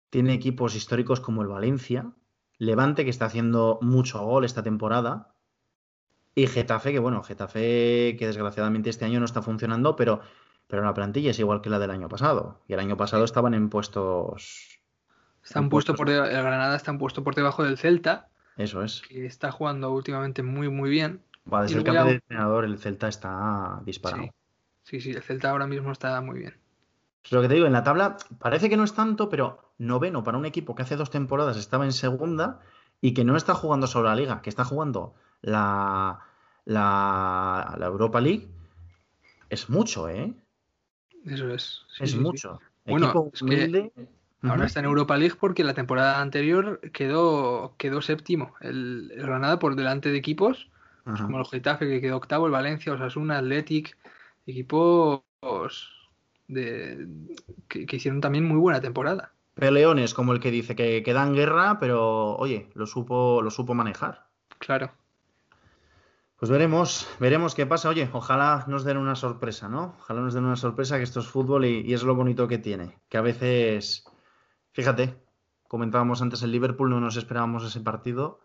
tiene 0.09 0.33
equipos 0.33 0.75
históricos 0.75 1.21
como 1.21 1.43
el 1.43 1.47
Valencia, 1.47 2.11
Levante, 2.57 3.05
que 3.05 3.09
está 3.09 3.27
haciendo 3.27 3.79
mucho 3.81 4.21
gol 4.25 4.43
esta 4.43 4.61
temporada, 4.61 5.33
y 6.35 6.47
Getafe, 6.47 6.91
que 6.91 6.99
bueno, 6.99 7.23
Getafe, 7.23 8.17
que 8.19 8.27
desgraciadamente 8.27 8.89
este 8.89 9.05
año 9.05 9.21
no 9.21 9.25
está 9.25 9.41
funcionando, 9.41 9.95
pero, 9.95 10.19
pero 10.67 10.83
la 10.83 10.93
plantilla 10.93 11.31
es 11.31 11.39
igual 11.39 11.61
que 11.61 11.69
la 11.69 11.79
del 11.79 11.91
año 11.91 12.09
pasado. 12.09 12.59
Y 12.67 12.73
el 12.73 12.81
año 12.81 12.97
pasado 12.97 13.23
estaban 13.23 13.53
en 13.53 13.69
puestos. 13.69 14.74
Están 15.45 15.69
puestos 15.69 15.95
por 15.95 16.09
el 16.09 16.23
Granada 16.23 16.75
están 16.75 16.97
puesto 16.97 17.23
por 17.23 17.35
debajo 17.35 17.63
del 17.63 17.77
Celta. 17.77 18.29
Eso 18.57 18.83
es. 18.83 19.03
Que 19.07 19.25
está 19.25 19.51
jugando 19.51 19.91
últimamente 19.91 20.41
muy, 20.41 20.69
muy 20.69 20.89
bien. 20.89 21.21
Va, 21.51 21.61
desde 21.61 21.77
el 21.77 21.83
cambio 21.83 22.05
de 22.05 22.11
entrenador, 22.13 22.65
el 22.65 22.79
Celta 22.79 23.07
está 23.07 23.79
disparado. 23.85 24.33
Sí. 24.83 24.99
sí, 24.99 25.11
el 25.11 25.21
Celta 25.21 25.51
ahora 25.51 25.67
mismo 25.67 25.91
está 25.91 26.19
muy 26.21 26.39
bien. 26.39 26.55
Lo 27.29 27.41
que 27.41 27.47
te 27.47 27.53
digo, 27.53 27.67
en 27.67 27.73
la 27.73 27.83
tabla 27.83 28.17
parece 28.39 28.69
que 28.69 28.77
no 28.77 28.83
es 28.83 28.93
tanto, 28.93 29.29
pero 29.29 29.73
noveno 29.77 30.23
para 30.23 30.37
un 30.37 30.45
equipo 30.45 30.73
que 30.73 30.81
hace 30.81 30.95
dos 30.95 31.11
temporadas 31.11 31.57
estaba 31.57 31.85
en 31.85 31.93
segunda 31.93 32.59
y 33.01 33.13
que 33.13 33.23
no 33.23 33.37
está 33.37 33.53
jugando 33.53 33.85
solo 33.85 34.09
la 34.09 34.15
liga, 34.15 34.41
que 34.41 34.49
está 34.49 34.65
jugando 34.65 35.13
la, 35.41 36.21
la, 36.65 37.77
Europa 37.81 38.19
League, 38.19 38.47
es 39.49 39.69
mucho, 39.69 40.09
¿eh? 40.09 40.33
Eso 41.25 41.49
es. 41.49 41.85
es 41.99 42.15
mucho. 42.15 42.59
Bueno, 42.85 43.31
ahora 44.41 44.65
está 44.65 44.79
en 44.79 44.85
Europa 44.85 45.17
League 45.17 45.35
porque 45.39 45.63
la 45.63 45.73
temporada 45.73 46.21
anterior 46.21 46.79
quedó, 46.91 47.75
quedó 47.77 48.01
séptimo. 48.01 48.53
El, 48.61 49.11
Granada 49.15 49.59
por 49.59 49.75
delante 49.75 50.11
de 50.11 50.17
equipos 50.17 50.69
pues 51.03 51.21
como 51.21 51.39
el 51.39 51.45
Getafe 51.45 51.87
que 51.87 52.01
quedó 52.01 52.17
octavo, 52.17 52.47
el 52.47 52.51
Valencia, 52.51 52.93
Osasuna, 52.93 53.37
Athletic, 53.37 53.95
equipos 54.47 55.21
de, 56.47 57.07
que, 57.67 57.85
hicieron 57.95 58.21
también 58.21 58.45
muy 58.45 58.57
buena 58.57 58.81
temporada. 58.81 59.31
Peleones 59.53 60.15
como 60.15 60.33
el 60.33 60.39
que 60.39 60.49
dice 60.49 60.75
que, 60.75 61.03
que 61.03 61.13
dan 61.13 61.33
guerra, 61.33 61.77
pero 61.79 62.35
oye, 62.37 62.69
lo 62.73 62.87
supo, 62.87 63.43
lo 63.43 63.51
supo 63.51 63.75
manejar. 63.75 64.25
Claro. 64.57 64.91
Pues 66.37 66.51
veremos, 66.51 67.07
veremos 67.19 67.55
qué 67.55 67.65
pasa. 67.65 67.89
Oye, 67.89 68.09
ojalá 68.11 68.65
nos 68.67 68.83
den 68.83 68.97
una 68.97 69.15
sorpresa, 69.15 69.69
¿no? 69.69 69.95
Ojalá 69.99 70.21
nos 70.21 70.33
den 70.33 70.43
una 70.43 70.57
sorpresa 70.57 70.97
que 70.97 71.03
esto 71.03 71.21
es 71.21 71.27
fútbol 71.27 71.65
y, 71.65 71.93
es 71.93 72.03
lo 72.03 72.15
bonito 72.15 72.47
que 72.47 72.57
tiene. 72.57 72.97
Que 73.09 73.17
a 73.17 73.21
veces, 73.21 74.03
fíjate, 74.75 75.15
comentábamos 75.69 76.21
antes 76.21 76.43
el 76.43 76.51
Liverpool, 76.51 76.89
no 76.89 76.99
nos 76.99 77.15
esperábamos 77.15 77.63
ese 77.63 77.79
partido. 77.79 78.41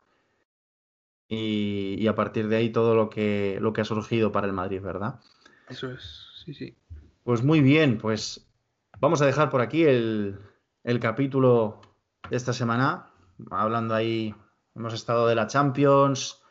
Y, 1.29 2.07
a 2.09 2.15
partir 2.15 2.49
de 2.49 2.57
ahí 2.57 2.71
todo 2.71 2.95
lo 2.95 3.09
que, 3.09 3.59
lo 3.61 3.73
que 3.73 3.83
ha 3.83 3.85
surgido 3.85 4.33
para 4.33 4.47
el 4.47 4.53
Madrid, 4.53 4.81
¿verdad? 4.81 5.21
Eso 5.69 5.93
es, 5.93 6.29
sí, 6.45 6.55
sí. 6.55 6.77
Pues 7.23 7.45
muy 7.45 7.61
bien, 7.61 7.99
pues 7.99 8.51
vamos 8.99 9.23
a 9.23 9.27
dejar 9.27 9.51
por 9.51 9.61
aquí 9.61 9.85
el, 9.85 10.41
el 10.83 10.99
capítulo 10.99 11.81
de 12.29 12.37
esta 12.37 12.53
semana. 12.53 13.13
Hablando 13.51 13.95
ahí, 13.95 14.35
hemos 14.75 14.93
estado 14.93 15.29
de 15.29 15.37
la 15.37 15.47
Champions, 15.47 16.43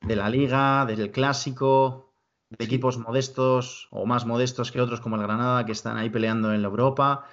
de 0.00 0.16
la 0.16 0.30
liga, 0.30 0.86
del 0.86 1.10
clásico, 1.10 2.14
de 2.48 2.64
equipos 2.64 2.96
modestos 2.96 3.88
o 3.90 4.06
más 4.06 4.24
modestos 4.24 4.72
que 4.72 4.80
otros 4.80 5.00
como 5.00 5.16
el 5.16 5.22
Granada 5.22 5.66
que 5.66 5.72
están 5.72 5.98
ahí 5.98 6.08
peleando 6.08 6.54
en 6.54 6.62
la 6.62 6.68
Europa. 6.68 7.26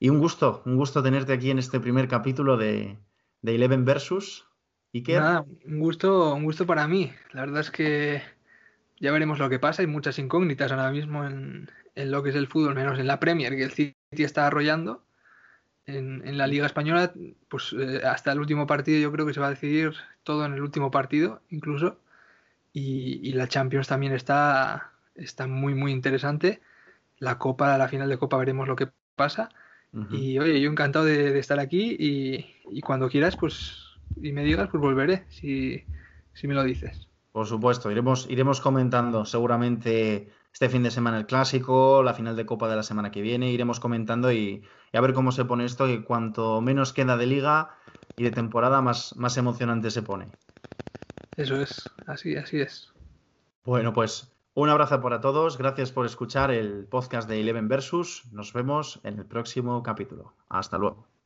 Y 0.00 0.08
un 0.08 0.18
gusto, 0.18 0.62
un 0.66 0.76
gusto 0.76 1.02
tenerte 1.02 1.32
aquí 1.32 1.52
en 1.52 1.60
este 1.60 1.78
primer 1.78 2.08
capítulo 2.08 2.56
de, 2.56 2.98
Eleven 3.44 3.84
Versus. 3.84 4.48
¿Y 4.90 5.04
qué? 5.04 5.14
Nada, 5.14 5.44
un 5.66 5.78
gusto, 5.78 6.34
un 6.34 6.42
gusto 6.42 6.66
para 6.66 6.88
mí. 6.88 7.12
La 7.32 7.42
verdad 7.42 7.60
es 7.60 7.70
que 7.70 8.22
ya 8.98 9.12
veremos 9.12 9.38
lo 9.38 9.48
que 9.48 9.60
pasa. 9.60 9.82
Hay 9.82 9.86
muchas 9.86 10.18
incógnitas 10.18 10.72
ahora 10.72 10.90
mismo 10.90 11.24
en, 11.24 11.70
en 11.94 12.10
lo 12.10 12.24
que 12.24 12.30
es 12.30 12.34
el 12.34 12.48
fútbol, 12.48 12.74
menos 12.74 12.98
en 12.98 13.06
la 13.06 13.20
Premier, 13.20 13.54
que 13.54 13.62
el 13.62 13.70
City 13.70 13.94
está 14.10 14.48
arrollando 14.48 15.04
en, 15.96 16.38
la 16.38 16.46
Liga 16.46 16.66
Española, 16.66 17.12
pues 17.48 17.74
eh, 17.78 18.02
hasta 18.04 18.32
el 18.32 18.40
último 18.40 18.66
partido 18.66 18.98
yo 19.00 19.12
creo 19.12 19.26
que 19.26 19.34
se 19.34 19.40
va 19.40 19.48
a 19.48 19.50
decidir 19.50 19.94
todo 20.22 20.44
en 20.44 20.54
el 20.54 20.62
último 20.62 20.90
partido, 20.90 21.42
incluso. 21.50 21.98
Y, 22.72 23.32
la 23.32 23.48
Champions 23.48 23.88
también 23.88 24.12
está, 24.12 24.92
está 25.14 25.46
muy, 25.46 25.74
muy 25.74 25.92
interesante. 25.92 26.60
La 27.18 27.38
Copa, 27.38 27.76
la 27.78 27.88
final 27.88 28.08
de 28.08 28.18
Copa, 28.18 28.36
veremos 28.36 28.68
lo 28.68 28.76
que 28.76 28.88
pasa. 29.16 29.50
Y 29.92 30.38
oye, 30.38 30.60
yo 30.60 30.70
encantado 30.70 31.04
de, 31.04 31.36
estar 31.38 31.58
aquí 31.58 31.96
y, 31.98 32.80
cuando 32.82 33.08
quieras, 33.08 33.36
pues, 33.36 33.98
y 34.22 34.32
me 34.32 34.44
digas, 34.44 34.68
pues 34.70 34.80
volveré, 34.80 35.24
si, 35.28 35.84
si 36.32 36.46
me 36.46 36.54
lo 36.54 36.62
dices. 36.62 37.08
Por 37.32 37.46
supuesto, 37.46 37.90
iremos, 37.90 38.26
iremos 38.30 38.60
comentando 38.60 39.24
seguramente 39.24 40.28
este 40.52 40.68
fin 40.68 40.82
de 40.82 40.90
semana 40.90 41.18
el 41.18 41.26
clásico, 41.26 42.02
la 42.02 42.14
final 42.14 42.36
de 42.36 42.46
Copa 42.46 42.68
de 42.68 42.76
la 42.76 42.82
semana 42.82 43.10
que 43.10 43.20
viene, 43.20 43.50
iremos 43.50 43.80
comentando 43.80 44.32
y, 44.32 44.62
a 44.92 45.00
ver 45.00 45.12
cómo 45.12 45.32
se 45.32 45.44
pone 45.44 45.64
esto, 45.64 45.88
y 45.88 46.02
cuanto 46.02 46.60
menos 46.60 46.92
queda 46.92 47.16
de 47.16 47.26
liga 47.26 47.70
y 48.16 48.24
de 48.24 48.30
temporada, 48.30 48.82
más, 48.82 49.16
más 49.16 49.36
emocionante 49.36 49.90
se 49.90 50.02
pone. 50.02 50.28
Eso 51.36 51.60
es, 51.60 51.88
así, 52.06 52.36
así 52.36 52.60
es. 52.60 52.92
Bueno, 53.64 53.92
pues 53.92 54.32
un 54.54 54.68
abrazo 54.68 55.00
para 55.00 55.20
todos, 55.20 55.58
gracias 55.58 55.92
por 55.92 56.06
escuchar 56.06 56.50
el 56.50 56.86
podcast 56.86 57.28
de 57.28 57.40
Eleven 57.40 57.68
Versus, 57.68 58.24
nos 58.32 58.52
vemos 58.52 59.00
en 59.04 59.18
el 59.18 59.26
próximo 59.26 59.82
capítulo. 59.82 60.34
Hasta 60.48 60.78
luego. 60.78 61.19